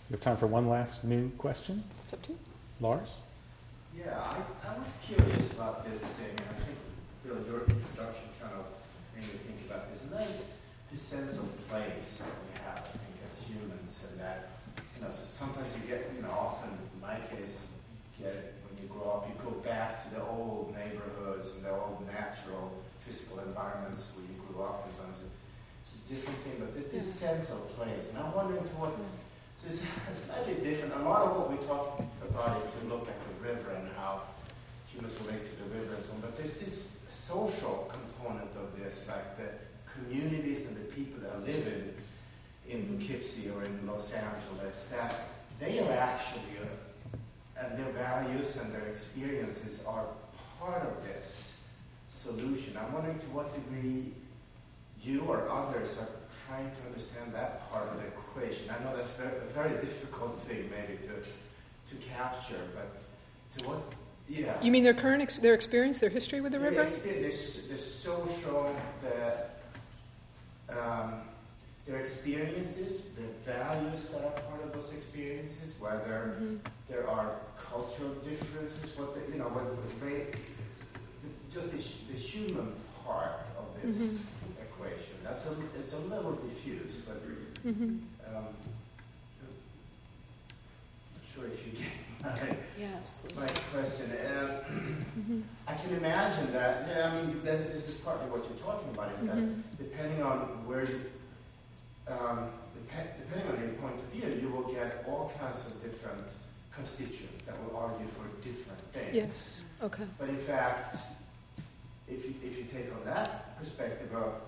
We 0.09 0.15
have 0.15 0.21
time 0.21 0.37
for 0.37 0.47
one 0.47 0.69
last 0.69 1.05
new 1.05 1.31
question. 1.31 1.83
It's 2.05 2.13
up 2.13 2.23
to 2.23 2.33
you. 2.33 2.39
Lars? 2.81 3.19
Yeah, 3.97 4.13
I, 4.13 4.71
I 4.71 4.79
was 4.79 4.95
curious 5.05 5.53
about 5.53 5.85
this 5.85 6.05
thing, 6.21 6.31
and 6.31 6.47
I 6.47 6.61
think, 6.63 6.79
Bill, 7.25 7.41
your 7.49 7.65
introduction 7.65 8.29
kind 8.39 8.53
of 8.55 8.67
made 9.17 9.25
me 9.25 9.41
think 9.41 9.67
about 9.67 9.91
this, 9.91 10.03
and 10.03 10.13
that 10.13 10.29
is 10.29 10.45
this 10.91 11.01
sense 11.01 11.39
of 11.39 11.49
place 11.69 12.23
that 12.23 12.37
we 12.45 12.61
have, 12.63 12.85
I 12.85 12.93
think, 12.93 13.17
as 13.25 13.43
humans, 13.49 14.07
and 14.11 14.21
that, 14.21 14.61
you 14.77 15.03
know, 15.03 15.11
sometimes 15.11 15.73
you 15.75 15.89
get, 15.89 16.13
you 16.15 16.23
know, 16.23 16.31
often, 16.31 16.71
in 16.71 17.01
my 17.01 17.17
case, 17.35 17.57
you 18.21 18.27
get 18.27 18.35
it 18.35 18.55
you 18.97 19.03
grow 19.03 19.13
up, 19.13 19.29
you 19.29 19.35
go 19.45 19.51
back 19.61 20.03
to 20.05 20.15
the 20.15 20.23
old 20.23 20.75
neighborhoods 20.75 21.55
and 21.57 21.65
the 21.65 21.71
old 21.71 22.07
natural 22.07 22.73
physical 23.01 23.41
environments 23.41 24.11
where 24.17 24.25
you 24.25 24.35
grew 24.49 24.63
up, 24.65 24.87
and 24.87 24.95
so 24.97 25.03
on. 25.03 25.11
It's 25.11 25.21
a 25.21 26.15
different 26.15 26.39
thing, 26.41 26.57
but 26.59 26.73
there's 26.73 26.89
this 26.89 27.07
sense 27.07 27.51
of 27.51 27.77
place, 27.77 28.09
and 28.09 28.19
I'm 28.19 28.33
wondering 28.33 28.65
to 28.65 28.75
what 28.77 28.93
so 29.57 29.69
it's 29.69 30.21
slightly 30.27 30.55
different. 30.55 30.95
A 30.95 31.09
lot 31.09 31.23
of 31.23 31.37
what 31.37 31.51
we 31.51 31.57
talk 31.67 32.01
about 32.29 32.63
is 32.63 32.69
to 32.71 32.87
look 32.87 33.09
at 33.09 33.17
the 33.25 33.49
river 33.49 33.73
and 33.73 33.89
how 33.97 34.23
humans 34.93 35.15
relate 35.25 35.45
to 35.45 35.57
the 35.65 35.81
river 35.81 35.95
and 35.95 36.05
so 36.05 36.13
on. 36.13 36.21
But 36.21 36.37
there's 36.37 36.55
this 36.55 37.01
social 37.09 37.89
component 37.89 38.51
of 38.57 38.79
this, 38.79 39.09
like 39.09 39.37
the 39.39 39.49
communities 39.91 40.67
and 40.67 40.77
the 40.77 40.93
people 40.93 41.21
that 41.21 41.41
live 41.47 41.67
in 41.67 41.95
in 42.69 42.99
Poughkeepsie 42.99 43.51
or 43.51 43.65
in 43.65 43.87
Los 43.87 44.13
Angeles 44.13 44.89
that 44.91 45.29
they 45.61 45.79
are 45.79 45.93
actually, 45.93 46.59
uh, 46.61 46.67
and 47.61 47.79
their 47.79 47.93
values 47.93 48.57
and 48.57 48.73
their 48.73 48.87
experiences 48.87 49.85
are 49.87 50.05
part 50.61 50.83
of 50.83 51.05
this 51.05 51.65
solution. 52.09 52.77
I'm 52.77 52.93
wondering 52.93 53.19
to 53.19 53.27
what 53.27 53.55
degree 53.55 54.13
you 55.03 55.21
or 55.23 55.49
others 55.51 55.99
are 55.99 56.09
trying 56.47 56.71
to 56.71 56.87
understand 56.87 57.33
that 57.33 57.71
part 57.71 57.89
of 57.89 58.01
the 58.01 58.07
equation. 58.07 58.69
I 58.71 58.83
know 58.83 58.97
that's 58.97 59.11
very, 59.11 59.37
a 59.37 59.53
very 59.53 59.71
difficult 59.81 60.41
thing 60.41 60.71
maybe 60.71 60.99
to, 61.03 61.15
to 61.91 62.07
capture, 62.07 62.61
but 62.75 63.03
to 63.59 63.69
what, 63.69 63.79
yeah. 64.29 64.55
You 64.61 64.73
mean 64.73 64.83
their 64.83 64.95
current 64.95 65.23
ex- 65.23 65.39
their 65.39 65.55
experience, 65.55 66.01
their 66.01 66.11
history 66.11 66.41
with 66.41 66.53
the 66.53 66.61
river? 66.61 66.85
The, 66.85 67.09
the, 67.09 67.21
the 67.23 67.33
social, 67.79 68.75
the, 69.03 70.77
um, 70.77 71.21
their 71.87 71.99
experiences, 71.99 73.11
their 73.15 73.55
values 73.55 74.09
that 74.09 74.25
are 74.25 74.41
part 74.43 74.63
of 74.65 74.73
those 74.73 74.93
experiences, 74.93 75.75
whether 75.79 76.37
mm-hmm. 76.41 76.57
there 76.89 77.09
are 77.09 77.37
cultural 77.57 78.11
differences, 78.15 78.97
what 78.99 79.15
the, 79.15 79.21
you 79.33 79.39
know, 79.39 79.49
what, 79.49 79.65
the, 80.01 80.27
just 81.53 81.71
the, 81.71 82.13
the 82.13 82.19
human 82.19 82.73
part 83.05 83.47
of 83.59 83.67
this. 83.83 83.97
Mm-hmm 83.97 84.37
that's 85.27 85.47
a, 85.47 85.55
it's 85.79 85.93
a 85.93 85.99
little 85.99 86.33
diffuse, 86.33 86.97
but 87.07 87.21
mm-hmm. 87.67 87.83
um, 87.83 88.47
not 91.13 91.25
sure 91.35 91.47
if 91.47 91.67
you 91.67 91.73
get 91.73 91.91
my, 92.23 92.57
yeah, 92.79 92.87
absolutely. 92.97 93.43
my 93.43 93.49
question. 93.73 94.13
Um, 94.13 94.49
mm-hmm. 94.49 95.41
I 95.67 95.75
can 95.75 95.97
imagine 95.97 96.53
that, 96.53 96.89
yeah, 96.89 97.11
I 97.11 97.23
mean, 97.23 97.43
that, 97.45 97.73
this 97.73 97.89
is 97.89 97.97
partly 97.97 98.31
what 98.31 98.45
you're 98.49 98.59
talking 98.65 98.89
about, 98.91 99.13
is 99.13 99.23
mm-hmm. 99.23 99.41
that 99.41 99.79
depending 99.79 100.23
on 100.23 100.65
where 100.67 100.85
you, 100.85 101.01
um, 102.09 102.51
dep- 102.91 103.19
depending 103.19 103.53
on 103.53 103.61
your 103.61 103.75
point 103.75 103.95
of 103.95 104.05
view, 104.13 104.41
you 104.41 104.49
will 104.49 104.73
get 104.73 105.05
all 105.09 105.33
kinds 105.39 105.67
of 105.67 105.83
different 105.83 106.23
constituents 106.75 107.43
that 107.43 107.55
will 107.65 107.77
argue 107.77 108.07
for 108.07 108.25
different 108.43 108.81
things. 108.93 109.15
Yes, 109.15 109.65
okay. 109.83 110.05
But 110.19 110.29
in 110.29 110.39
fact, 110.39 110.97
if 112.09 112.25
you, 112.25 112.35
if 112.45 112.59
you 112.59 112.65
take 112.65 112.93
on 112.93 113.05
that 113.05 113.59
perspective 113.59 114.15
of 114.15 114.43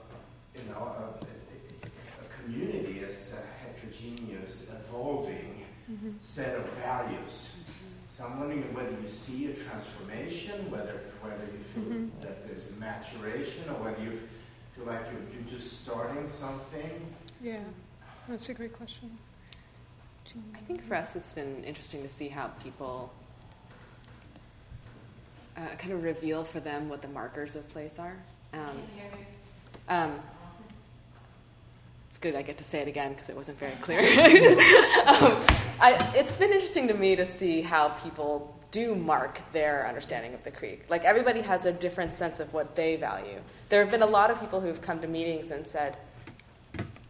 you 0.54 0.70
know, 0.70 0.80
a, 0.80 1.84
a 1.84 2.42
community 2.42 3.00
is 3.00 3.34
a 3.34 3.66
heterogeneous, 3.66 4.68
evolving 4.70 5.64
mm-hmm. 5.90 6.10
set 6.20 6.56
of 6.56 6.64
values. 6.84 7.56
So 8.10 8.24
I'm 8.24 8.40
wondering 8.40 8.74
whether 8.74 8.96
you 9.00 9.08
see 9.08 9.46
a 9.46 9.54
transformation, 9.54 10.70
whether 10.70 11.00
whether 11.22 11.44
you 11.44 11.62
feel 11.74 11.84
mm-hmm. 11.84 12.20
that 12.20 12.46
there's 12.46 12.70
a 12.70 12.80
maturation, 12.80 13.62
or 13.68 13.84
whether 13.84 14.02
you 14.02 14.20
feel 14.74 14.86
like 14.86 15.02
you're, 15.12 15.22
you're 15.32 15.58
just 15.58 15.84
starting 15.84 16.26
something. 16.26 17.14
Yeah, 17.42 17.60
that's 18.28 18.48
a 18.48 18.54
great 18.54 18.72
question. 18.72 19.10
I 20.54 20.58
think 20.58 20.82
for 20.82 20.94
us, 20.94 21.16
it's 21.16 21.32
been 21.32 21.64
interesting 21.64 22.02
to 22.02 22.08
see 22.08 22.28
how 22.28 22.48
people 22.62 23.10
uh, 25.56 25.60
kind 25.78 25.92
of 25.92 26.02
reveal 26.02 26.44
for 26.44 26.60
them 26.60 26.88
what 26.88 27.02
the 27.02 27.08
markers 27.08 27.56
of 27.56 27.68
place 27.70 27.98
are. 27.98 28.16
Um, 28.52 28.78
um, 29.88 30.20
it's 32.08 32.18
good 32.18 32.34
I 32.34 32.42
get 32.42 32.58
to 32.58 32.64
say 32.64 32.80
it 32.80 32.88
again 32.88 33.12
because 33.12 33.28
it 33.28 33.36
wasn't 33.36 33.58
very 33.58 33.72
clear. 33.80 34.00
um, 35.06 35.44
I, 35.80 36.12
it's 36.14 36.36
been 36.36 36.52
interesting 36.52 36.88
to 36.88 36.94
me 36.94 37.16
to 37.16 37.24
see 37.24 37.62
how 37.62 37.90
people 37.90 38.54
do 38.70 38.94
mark 38.94 39.40
their 39.52 39.86
understanding 39.88 40.34
of 40.34 40.44
the 40.44 40.50
creek. 40.50 40.84
Like 40.90 41.04
everybody 41.04 41.40
has 41.40 41.64
a 41.64 41.72
different 41.72 42.12
sense 42.12 42.40
of 42.40 42.52
what 42.52 42.76
they 42.76 42.96
value. 42.96 43.40
There 43.68 43.82
have 43.82 43.90
been 43.90 44.02
a 44.02 44.06
lot 44.06 44.30
of 44.30 44.40
people 44.40 44.60
who've 44.60 44.80
come 44.80 45.00
to 45.00 45.06
meetings 45.06 45.50
and 45.50 45.66
said, 45.66 45.96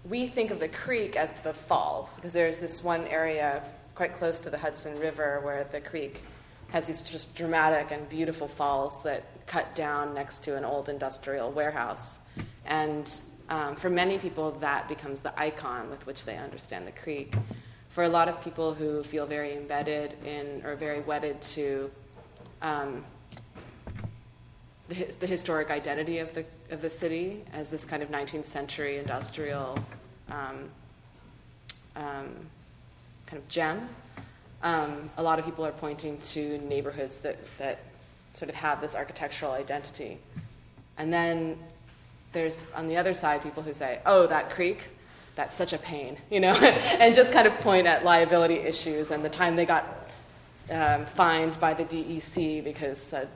we 0.09 0.27
think 0.27 0.51
of 0.51 0.61
the 0.61 0.69
creek 0.69 1.17
as 1.17 1.33
the 1.43 1.53
falls 1.53 2.17
because 2.17 2.33
there's 2.33 2.59
this 2.59 2.83
one 2.83 3.07
area 3.07 3.63
quite 3.95 4.13
close 4.15 4.41
to 4.41 4.51
the 4.51 4.59
Hudson 4.59 4.99
River 4.99 5.41
where 5.43 5.65
the 5.65 5.81
creek 5.81 6.23
has 6.69 6.87
these 6.87 7.03
just 7.03 7.35
dramatic 7.35 7.91
and 7.91 8.09
beautiful 8.09 8.49
falls 8.49 9.03
that 9.03 9.25
cut 9.47 9.75
down 9.75 10.15
next 10.15 10.39
to 10.45 10.57
an 10.57 10.65
old 10.65 10.89
industrial 10.89 11.51
warehouse. 11.51 12.21
And 12.67 13.11
um, 13.49 13.77
for 13.77 13.89
many 13.89 14.19
people, 14.19 14.53
that 14.53 14.89
becomes 14.89 15.21
the 15.21 15.39
icon 15.41 15.89
with 15.91 16.07
which 16.07 16.25
they 16.25 16.37
understand 16.37 16.87
the 16.87 16.93
creek. 16.93 17.35
For 17.89 18.05
a 18.05 18.09
lot 18.09 18.29
of 18.29 18.43
people 18.43 18.75
who 18.75 19.03
feel 19.03 19.27
very 19.27 19.57
embedded 19.57 20.15
in 20.25 20.63
or 20.65 20.77
very 20.77 21.01
wedded 21.01 21.41
to 21.43 21.91
um, 22.61 23.05
the, 24.89 25.07
the, 25.21 25.27
historic 25.27 25.71
identity 25.71 26.19
of 26.19 26.35
the, 26.35 26.45
of 26.71 26.83
the 26.83 26.91
city 26.91 27.45
as 27.53 27.69
this 27.69 27.85
kind 27.85 28.03
of 28.03 28.11
19th 28.11 28.45
century 28.45 28.99
industrial 28.99 29.79
um, 30.31 30.71
um, 31.97 32.29
kind 33.27 33.43
of 33.43 33.49
gem, 33.49 33.89
um, 34.63 35.11
a 35.17 35.23
lot 35.23 35.39
of 35.39 35.45
people 35.45 35.65
are 35.65 35.73
pointing 35.73 36.19
to 36.19 36.59
neighborhoods 36.59 37.21
that, 37.21 37.39
that 37.59 37.81
sort 38.35 38.49
of 38.49 38.55
have 38.55 38.81
this 38.81 38.95
architectural 38.95 39.53
identity. 39.53 40.19
And 40.97 41.13
then 41.13 41.59
there's 42.33 42.65
on 42.75 42.89
the 42.89 42.97
other 42.97 43.15
side 43.15 43.43
people 43.43 43.63
who 43.63 43.73
say, 43.73 44.01
oh, 44.07 44.27
that 44.27 44.51
creek, 44.51 44.89
that's 45.35 45.57
such 45.57 45.73
a 45.73 45.79
pain, 45.79 46.17
you 46.31 46.41
know, 46.41 46.55
and 46.55 47.15
just 47.15 47.33
kind 47.33 47.47
of 47.47 47.55
point 47.61 47.87
at 47.87 48.05
liability 48.05 48.57
issues 48.57 49.11
and 49.11 49.25
the 49.25 49.31
time 49.31 49.57
they 49.57 49.67
got 49.67 50.09
um, 50.71 51.07
fined 51.07 51.59
by 51.61 51.73
the 51.75 51.85
DEC 51.85 52.65
because 52.65 53.13
a 53.13 53.29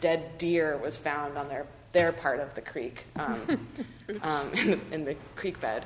dead 0.00 0.38
deer 0.38 0.76
was 0.76 0.96
found 0.96 1.36
on 1.36 1.48
their, 1.48 1.66
their 1.92 2.12
part 2.12 2.38
of 2.38 2.54
the 2.54 2.60
creek 2.60 3.04
um, 3.16 3.66
um, 4.22 4.52
in, 4.54 4.70
the, 4.70 4.80
in 4.92 5.04
the 5.04 5.16
creek 5.34 5.60
bed. 5.60 5.84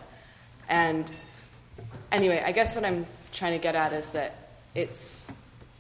And 0.73 1.13
anyway, 2.11 2.43
I 2.43 2.51
guess 2.51 2.75
what 2.75 2.83
I'm 2.83 3.05
trying 3.35 3.53
to 3.53 3.59
get 3.59 3.75
at 3.75 3.93
is 3.93 4.09
that 4.11 4.35
it's, 4.75 5.31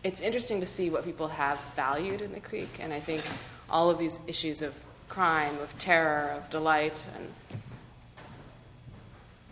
it's 0.04 0.20
interesting 0.20 0.60
to 0.60 0.66
see 0.66 0.90
what 0.90 1.06
people 1.06 1.28
have 1.28 1.58
valued 1.74 2.20
in 2.20 2.30
the 2.32 2.40
creek, 2.40 2.68
and 2.78 2.92
I 2.92 3.00
think 3.00 3.22
all 3.70 3.88
of 3.88 3.98
these 3.98 4.20
issues 4.26 4.60
of 4.60 4.78
crime, 5.08 5.58
of 5.60 5.76
terror, 5.78 6.32
of 6.36 6.50
delight, 6.50 7.06
and 7.16 7.62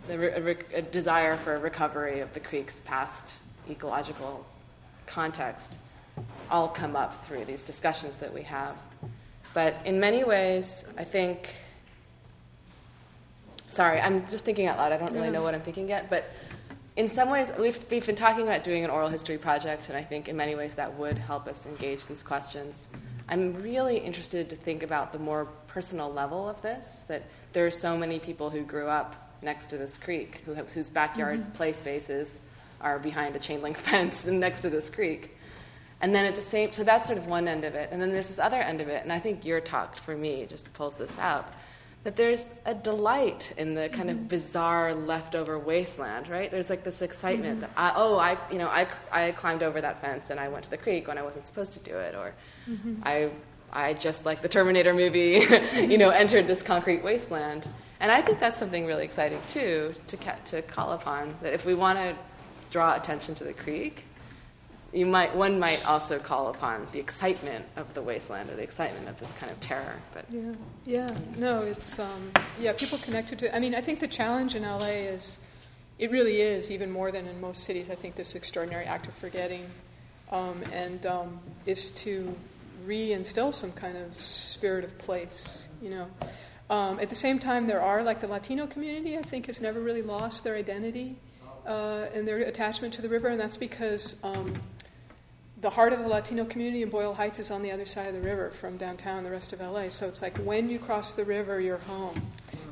the 0.07 0.19
re- 0.19 0.57
a 0.75 0.83
desire 0.83 1.35
for 1.37 1.55
a 1.55 1.59
recovery 1.59 2.19
of 2.19 2.31
the 2.35 2.39
creek's 2.39 2.77
past 2.77 3.35
ecological 3.67 4.45
context 5.07 5.79
all 6.51 6.67
come 6.67 6.95
up 6.95 7.25
through 7.25 7.45
these 7.45 7.63
discussions 7.63 8.17
that 8.17 8.31
we 8.31 8.43
have. 8.43 8.75
But 9.55 9.73
in 9.85 9.99
many 9.99 10.23
ways, 10.23 10.85
I 10.99 11.03
think. 11.03 11.49
Sorry, 13.71 14.01
I'm 14.01 14.27
just 14.27 14.43
thinking 14.43 14.67
out 14.67 14.77
loud. 14.77 14.91
I 14.91 14.97
don't 14.97 15.13
really 15.13 15.29
know 15.29 15.41
what 15.41 15.55
I'm 15.55 15.61
thinking 15.61 15.87
yet. 15.87 16.09
But 16.09 16.25
in 16.97 17.07
some 17.07 17.29
ways, 17.29 17.53
we've, 17.57 17.79
we've 17.89 18.05
been 18.05 18.17
talking 18.17 18.43
about 18.43 18.65
doing 18.65 18.83
an 18.83 18.89
oral 18.89 19.07
history 19.07 19.37
project, 19.37 19.87
and 19.87 19.97
I 19.97 20.01
think 20.01 20.27
in 20.27 20.35
many 20.35 20.55
ways 20.55 20.75
that 20.75 20.93
would 20.95 21.17
help 21.17 21.47
us 21.47 21.65
engage 21.65 22.05
these 22.05 22.21
questions. 22.21 22.89
I'm 23.29 23.63
really 23.63 23.97
interested 23.97 24.49
to 24.49 24.57
think 24.57 24.83
about 24.83 25.13
the 25.13 25.19
more 25.19 25.45
personal 25.67 26.11
level 26.11 26.49
of 26.49 26.61
this, 26.61 27.05
that 27.07 27.23
there 27.53 27.65
are 27.65 27.71
so 27.71 27.97
many 27.97 28.19
people 28.19 28.49
who 28.49 28.63
grew 28.63 28.87
up 28.87 29.37
next 29.41 29.67
to 29.67 29.77
this 29.77 29.97
creek, 29.97 30.43
who 30.45 30.53
have, 30.53 30.73
whose 30.73 30.89
backyard 30.89 31.39
mm-hmm. 31.39 31.51
play 31.51 31.71
spaces 31.71 32.39
are 32.81 32.99
behind 32.99 33.37
a 33.37 33.39
chain 33.39 33.61
link 33.61 33.77
fence 33.77 34.25
and 34.25 34.41
next 34.41 34.59
to 34.59 34.69
this 34.69 34.89
creek. 34.89 35.37
And 36.01 36.13
then 36.13 36.25
at 36.25 36.35
the 36.35 36.41
same, 36.41 36.73
so 36.73 36.83
that's 36.83 37.07
sort 37.07 37.17
of 37.17 37.27
one 37.27 37.47
end 37.47 37.63
of 37.63 37.73
it. 37.75 37.87
And 37.93 38.01
then 38.01 38.11
there's 38.11 38.27
this 38.27 38.39
other 38.39 38.59
end 38.61 38.81
of 38.81 38.89
it, 38.89 39.03
and 39.03 39.13
I 39.13 39.19
think 39.19 39.45
your 39.45 39.61
talk 39.61 39.95
for 39.95 40.17
me 40.17 40.45
just 40.45 40.73
pulls 40.73 40.95
this 40.95 41.17
out 41.17 41.53
that 42.03 42.15
there's 42.15 42.53
a 42.65 42.73
delight 42.73 43.53
in 43.57 43.75
the 43.75 43.87
kind 43.89 44.09
mm-hmm. 44.09 44.23
of 44.23 44.27
bizarre 44.27 44.93
leftover 44.93 45.59
wasteland, 45.59 46.27
right? 46.27 46.49
There's 46.49 46.69
like 46.69 46.83
this 46.83 47.01
excitement 47.01 47.61
mm-hmm. 47.61 47.61
that 47.61 47.71
I, 47.77 47.93
oh, 47.95 48.17
I, 48.17 48.37
you 48.51 48.57
know, 48.57 48.67
I, 48.67 48.87
I 49.11 49.31
climbed 49.33 49.61
over 49.61 49.79
that 49.81 50.01
fence 50.01 50.31
and 50.31 50.39
I 50.39 50.47
went 50.47 50.63
to 50.63 50.69
the 50.69 50.77
creek 50.77 51.07
when 51.07 51.17
I 51.19 51.21
wasn't 51.21 51.45
supposed 51.45 51.73
to 51.73 51.79
do 51.79 51.95
it, 51.95 52.15
or 52.15 52.33
mm-hmm. 52.67 53.01
I, 53.03 53.29
I 53.71 53.93
just 53.93 54.25
like 54.25 54.41
the 54.41 54.49
Terminator 54.49 54.93
movie, 54.93 55.43
you 55.75 55.97
know, 55.97 56.09
entered 56.09 56.47
this 56.47 56.63
concrete 56.63 57.03
wasteland. 57.03 57.67
And 57.99 58.11
I 58.11 58.21
think 58.21 58.39
that's 58.39 58.57
something 58.57 58.87
really 58.87 59.05
exciting 59.05 59.39
too 59.47 59.93
to 60.07 60.17
ca- 60.17 60.39
to 60.45 60.63
call 60.63 60.93
upon 60.93 61.35
that 61.43 61.53
if 61.53 61.65
we 61.65 61.75
want 61.75 61.99
to 61.99 62.15
draw 62.71 62.95
attention 62.95 63.35
to 63.35 63.43
the 63.43 63.53
creek, 63.53 64.05
you 64.93 65.05
might 65.05 65.33
one 65.35 65.57
might 65.57 65.85
also 65.87 66.19
call 66.19 66.49
upon 66.49 66.85
the 66.91 66.99
excitement 66.99 67.65
of 67.77 67.93
the 67.93 68.01
wasteland 68.01 68.49
or 68.49 68.55
the 68.55 68.63
excitement 68.63 69.07
of 69.07 69.19
this 69.19 69.33
kind 69.33 69.51
of 69.51 69.59
terror. 69.59 69.95
But 70.13 70.25
yeah, 70.29 70.53
yeah, 70.85 71.09
no, 71.37 71.61
it's 71.61 71.99
um, 71.99 72.31
yeah, 72.59 72.73
people 72.73 72.97
connected 72.97 73.39
to. 73.39 73.45
it. 73.45 73.53
I 73.53 73.59
mean, 73.59 73.73
I 73.73 73.81
think 73.81 73.99
the 73.99 74.07
challenge 74.07 74.55
in 74.55 74.63
LA 74.63 74.87
is 74.87 75.39
it 75.97 76.11
really 76.11 76.41
is 76.41 76.71
even 76.71 76.91
more 76.91 77.11
than 77.11 77.25
in 77.27 77.39
most 77.39 77.63
cities. 77.63 77.89
I 77.89 77.95
think 77.95 78.15
this 78.15 78.35
extraordinary 78.35 78.85
act 78.85 79.07
of 79.07 79.13
forgetting, 79.13 79.65
um, 80.31 80.61
and 80.73 81.05
um, 81.05 81.39
is 81.65 81.91
to 81.91 82.35
reinstill 82.85 83.53
some 83.53 83.71
kind 83.71 83.95
of 83.95 84.19
spirit 84.19 84.83
of 84.83 84.97
place. 84.97 85.67
You 85.81 85.91
know. 85.91 86.07
Um, 86.69 87.01
at 87.01 87.09
the 87.09 87.15
same 87.15 87.37
time, 87.37 87.67
there 87.67 87.81
are 87.81 88.01
like 88.01 88.21
the 88.21 88.27
Latino 88.27 88.65
community. 88.65 89.17
I 89.17 89.21
think 89.21 89.47
has 89.47 89.59
never 89.59 89.81
really 89.81 90.01
lost 90.01 90.45
their 90.45 90.55
identity 90.55 91.17
uh, 91.65 92.05
and 92.13 92.27
their 92.27 92.39
attachment 92.39 92.93
to 92.95 93.01
the 93.01 93.09
river, 93.09 93.27
and 93.27 93.39
that's 93.39 93.57
because 93.57 94.15
um, 94.23 94.53
the 95.61 95.69
heart 95.69 95.93
of 95.93 95.99
the 95.99 96.07
Latino 96.07 96.43
community 96.43 96.81
in 96.81 96.89
Boyle 96.89 97.13
Heights 97.13 97.37
is 97.37 97.51
on 97.51 97.61
the 97.61 97.71
other 97.71 97.85
side 97.85 98.07
of 98.07 98.15
the 98.15 98.21
river 98.21 98.49
from 98.49 98.77
downtown 98.77 99.23
the 99.23 99.29
rest 99.29 99.53
of 99.53 99.61
LA. 99.61 99.89
So 99.89 100.07
it's 100.07 100.21
like 100.21 100.35
when 100.39 100.69
you 100.69 100.79
cross 100.79 101.13
the 101.13 101.23
river, 101.23 101.61
you're 101.61 101.77
home. 101.77 102.19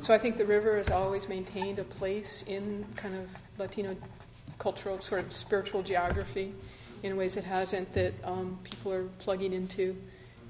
So 0.02 0.12
I 0.14 0.18
think 0.18 0.38
the 0.38 0.46
river 0.46 0.76
has 0.76 0.90
always 0.90 1.30
maintained 1.30 1.78
a 1.78 1.84
place 1.84 2.44
in 2.48 2.86
kind 2.96 3.16
of 3.16 3.30
Latino 3.60 3.96
cultural, 4.58 5.00
sort 5.02 5.22
of 5.22 5.36
spiritual 5.36 5.84
geography 5.84 6.52
in 7.04 7.16
ways 7.16 7.38
it 7.38 7.44
hasn't 7.44 7.94
that 7.94 8.14
um, 8.24 8.58
people 8.64 8.92
are 8.92 9.04
plugging 9.20 9.54
into 9.54 9.96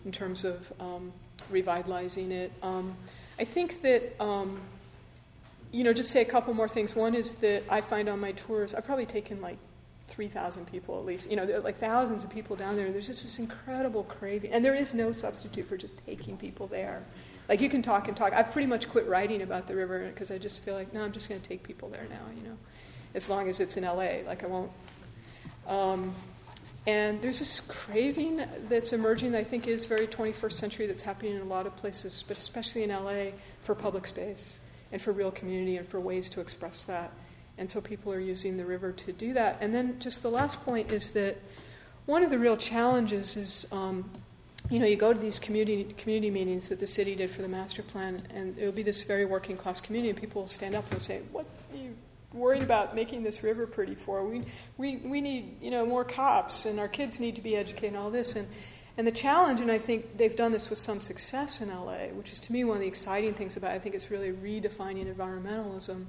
in 0.05 0.11
terms 0.11 0.45
of 0.45 0.71
um, 0.79 1.11
revitalizing 1.49 2.31
it. 2.31 2.53
Um, 2.63 2.95
I 3.37 3.43
think 3.43 3.81
that, 3.81 4.15
um, 4.23 4.61
you 5.73 5.83
know, 5.83 5.91
just 5.91 6.09
say 6.09 6.21
a 6.21 6.25
couple 6.25 6.53
more 6.53 6.69
things. 6.69 6.95
One 6.95 7.15
is 7.15 7.35
that 7.35 7.63
I 7.69 7.81
find 7.81 8.07
on 8.07 8.19
my 8.21 8.31
tours, 8.31 8.73
I've 8.73 8.85
probably 8.85 9.05
taken 9.05 9.41
like 9.41 9.57
3,000 10.09 10.65
people 10.65 10.97
at 10.99 11.05
least. 11.05 11.29
You 11.29 11.37
know, 11.37 11.61
like 11.63 11.77
thousands 11.77 12.23
of 12.23 12.29
people 12.29 12.55
down 12.55 12.75
there. 12.75 12.91
There's 12.91 13.07
just 13.07 13.23
this 13.23 13.39
incredible 13.39 14.03
craving. 14.03 14.51
And 14.51 14.63
there 14.63 14.75
is 14.75 14.93
no 14.93 15.11
substitute 15.11 15.67
for 15.67 15.77
just 15.77 15.97
taking 16.05 16.37
people 16.37 16.67
there. 16.67 17.03
Like 17.47 17.61
you 17.61 17.69
can 17.69 17.81
talk 17.81 18.07
and 18.07 18.15
talk. 18.15 18.33
I've 18.33 18.51
pretty 18.51 18.67
much 18.67 18.89
quit 18.89 19.07
writing 19.07 19.41
about 19.41 19.67
the 19.67 19.75
river 19.75 20.07
because 20.07 20.31
I 20.31 20.37
just 20.37 20.63
feel 20.63 20.75
like, 20.75 20.93
no, 20.93 21.01
I'm 21.01 21.11
just 21.11 21.29
going 21.29 21.39
to 21.41 21.47
take 21.47 21.63
people 21.63 21.89
there 21.89 22.05
now, 22.09 22.21
you 22.35 22.47
know, 22.47 22.57
as 23.15 23.29
long 23.29 23.49
as 23.49 23.59
it's 23.59 23.77
in 23.77 23.83
LA. 23.83 24.21
Like 24.25 24.43
I 24.43 24.47
won't. 24.47 24.71
Um, 25.67 26.15
and 26.87 27.21
there's 27.21 27.39
this 27.39 27.59
craving 27.61 28.43
that's 28.67 28.93
emerging 28.93 29.33
that 29.33 29.39
I 29.39 29.43
think 29.43 29.67
is 29.67 29.85
very 29.85 30.07
21st 30.07 30.53
century 30.53 30.87
that's 30.87 31.03
happening 31.03 31.35
in 31.35 31.41
a 31.41 31.45
lot 31.45 31.67
of 31.67 31.75
places, 31.75 32.23
but 32.27 32.37
especially 32.37 32.83
in 32.83 32.89
LA 32.89 33.31
for 33.61 33.75
public 33.75 34.07
space 34.07 34.59
and 34.91 35.01
for 35.01 35.11
real 35.11 35.31
community 35.31 35.77
and 35.77 35.87
for 35.87 35.99
ways 35.99 36.29
to 36.31 36.41
express 36.41 36.83
that. 36.85 37.11
And 37.59 37.69
so 37.69 37.81
people 37.81 38.13
are 38.13 38.19
using 38.19 38.55
the 38.55 38.65
river 38.65 38.93
to 38.93 39.11
do 39.11 39.33
that. 39.33 39.57
And 39.59 39.73
then 39.73 39.99
just 39.99 40.23
the 40.23 40.31
last 40.31 40.63
point 40.63 40.91
is 40.93 41.11
that 41.11 41.37
one 42.05 42.23
of 42.23 42.31
the 42.31 42.39
real 42.39 42.55
challenges 42.55 43.35
is, 43.35 43.67
um, 43.73 44.09
you 44.69 44.79
know, 44.79 44.85
you 44.85 44.95
go 44.95 45.11
to 45.13 45.19
these 45.19 45.39
community 45.39 45.93
community 45.97 46.31
meetings 46.31 46.69
that 46.69 46.79
the 46.79 46.87
city 46.87 47.15
did 47.15 47.29
for 47.29 47.41
the 47.41 47.47
master 47.47 47.83
plan, 47.83 48.17
and 48.33 48.57
it'll 48.57 48.71
be 48.71 48.81
this 48.81 49.01
very 49.03 49.25
working 49.25 49.57
class 49.57 49.81
community, 49.81 50.09
and 50.09 50.19
people 50.19 50.41
will 50.43 50.47
stand 50.47 50.73
up 50.73 50.89
and 50.91 51.01
say, 51.01 51.21
"What 51.31 51.45
are 51.71 51.77
you 51.77 51.95
worried 52.33 52.63
about 52.63 52.95
making 52.95 53.23
this 53.23 53.43
river 53.43 53.67
pretty 53.67 53.95
for? 53.95 54.23
We 54.23 54.43
we 54.77 54.97
we 54.97 55.21
need 55.21 55.61
you 55.61 55.71
know 55.71 55.85
more 55.85 56.05
cops, 56.05 56.65
and 56.65 56.79
our 56.79 56.87
kids 56.87 57.19
need 57.19 57.35
to 57.35 57.41
be 57.41 57.55
educated, 57.55 57.95
and 57.95 57.97
all 57.97 58.09
this." 58.09 58.35
And 58.35 58.47
and 58.97 59.05
the 59.05 59.11
challenge, 59.11 59.59
and 59.59 59.71
I 59.71 59.79
think 59.79 60.17
they've 60.17 60.35
done 60.35 60.51
this 60.51 60.69
with 60.69 60.79
some 60.79 61.01
success 61.01 61.61
in 61.61 61.69
LA, 61.69 62.07
which 62.13 62.31
is 62.31 62.39
to 62.41 62.53
me 62.53 62.63
one 62.63 62.77
of 62.77 62.81
the 62.81 62.87
exciting 62.87 63.33
things 63.33 63.57
about. 63.57 63.71
It, 63.71 63.75
I 63.75 63.79
think 63.79 63.95
it's 63.95 64.11
really 64.11 64.31
redefining 64.31 65.13
environmentalism 65.13 66.05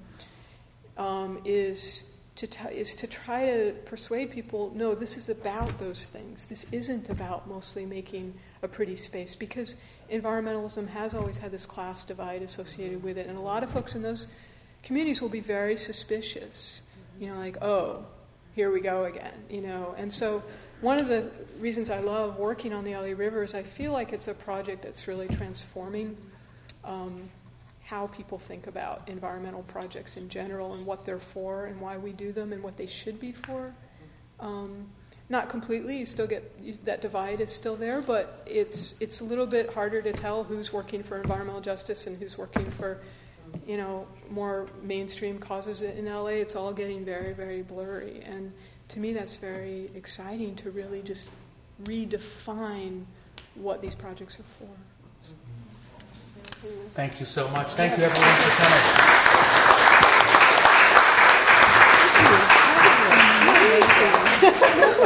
um, 1.00 1.40
is 1.46 2.04
to 2.36 2.46
t- 2.46 2.68
is 2.68 2.94
to 2.94 3.06
try 3.06 3.46
to 3.46 3.72
persuade 3.86 4.30
people 4.30 4.70
no 4.74 4.94
this 4.94 5.16
is 5.16 5.28
about 5.28 5.78
those 5.78 6.06
things. 6.06 6.44
This 6.44 6.66
isn't 6.70 7.08
about 7.08 7.48
mostly 7.48 7.86
making 7.86 8.34
a 8.62 8.68
pretty 8.68 8.96
space 8.96 9.34
because 9.34 9.76
environmentalism 10.12 10.88
has 10.88 11.14
always 11.14 11.38
had 11.38 11.50
this 11.52 11.64
class 11.64 12.04
divide 12.04 12.42
associated 12.42 13.02
with 13.02 13.16
it 13.16 13.26
and 13.26 13.38
a 13.38 13.40
lot 13.40 13.62
of 13.62 13.70
folks 13.70 13.94
in 13.94 14.02
those 14.02 14.28
communities 14.82 15.22
will 15.22 15.30
be 15.30 15.40
very 15.40 15.74
suspicious. 15.74 16.82
You 17.18 17.28
know 17.28 17.38
like 17.38 17.56
oh 17.62 18.04
here 18.54 18.70
we 18.70 18.80
go 18.80 19.04
again 19.04 19.44
you 19.48 19.62
know? 19.62 19.94
And 19.96 20.12
so 20.12 20.42
one 20.82 20.98
of 20.98 21.08
the 21.08 21.30
reasons 21.58 21.90
i 21.90 22.00
love 22.00 22.38
working 22.38 22.72
on 22.72 22.84
the 22.84 22.94
la 22.94 23.02
river 23.02 23.42
is 23.42 23.54
i 23.54 23.62
feel 23.62 23.92
like 23.92 24.14
it's 24.14 24.28
a 24.28 24.34
project 24.34 24.82
that's 24.82 25.06
really 25.06 25.28
transforming 25.28 26.16
um, 26.84 27.28
how 27.90 28.06
people 28.06 28.38
think 28.38 28.68
about 28.68 29.02
environmental 29.08 29.64
projects 29.64 30.16
in 30.16 30.28
general 30.28 30.74
and 30.74 30.86
what 30.86 31.04
they're 31.04 31.18
for 31.18 31.66
and 31.66 31.80
why 31.80 31.96
we 31.96 32.12
do 32.12 32.30
them 32.30 32.52
and 32.52 32.62
what 32.62 32.76
they 32.76 32.86
should 32.86 33.18
be 33.18 33.32
for. 33.32 33.74
Um, 34.38 34.86
not 35.28 35.48
completely, 35.48 35.98
you 35.98 36.06
still 36.06 36.28
get 36.28 36.84
that 36.84 37.02
divide 37.02 37.40
is 37.40 37.52
still 37.52 37.74
there, 37.74 38.00
but 38.00 38.44
it's 38.46 38.94
it's 39.00 39.20
a 39.20 39.24
little 39.24 39.46
bit 39.46 39.74
harder 39.74 40.00
to 40.02 40.12
tell 40.12 40.44
who's 40.44 40.72
working 40.72 41.02
for 41.02 41.20
environmental 41.20 41.60
justice 41.60 42.06
and 42.06 42.16
who's 42.16 42.38
working 42.38 42.70
for, 42.70 43.00
you 43.66 43.76
know, 43.76 44.06
more 44.30 44.68
mainstream 44.84 45.38
causes 45.38 45.82
in 45.82 46.06
LA. 46.06 46.38
It's 46.44 46.54
all 46.54 46.72
getting 46.72 47.04
very 47.04 47.32
very 47.32 47.62
blurry, 47.62 48.22
and 48.24 48.52
to 48.88 49.00
me 49.00 49.12
that's 49.12 49.34
very 49.34 49.90
exciting 49.96 50.54
to 50.56 50.70
really 50.70 51.02
just 51.02 51.28
redefine 51.84 53.04
what 53.56 53.82
these 53.82 53.96
projects 53.96 54.38
are 54.38 54.50
for. 54.58 54.89
Thank 56.60 57.20
you 57.20 57.26
so 57.26 57.48
much. 57.48 57.68
Thank 57.72 57.96
you, 57.96 58.04
everyone, 58.04 58.36
for 58.36 58.50
coming. 58.62 59.10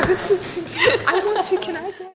this 0.06 0.30
is. 0.30 0.58
I 1.06 1.22
want 1.24 1.44
to. 1.46 1.56
Can 1.58 1.76
I? 1.76 2.10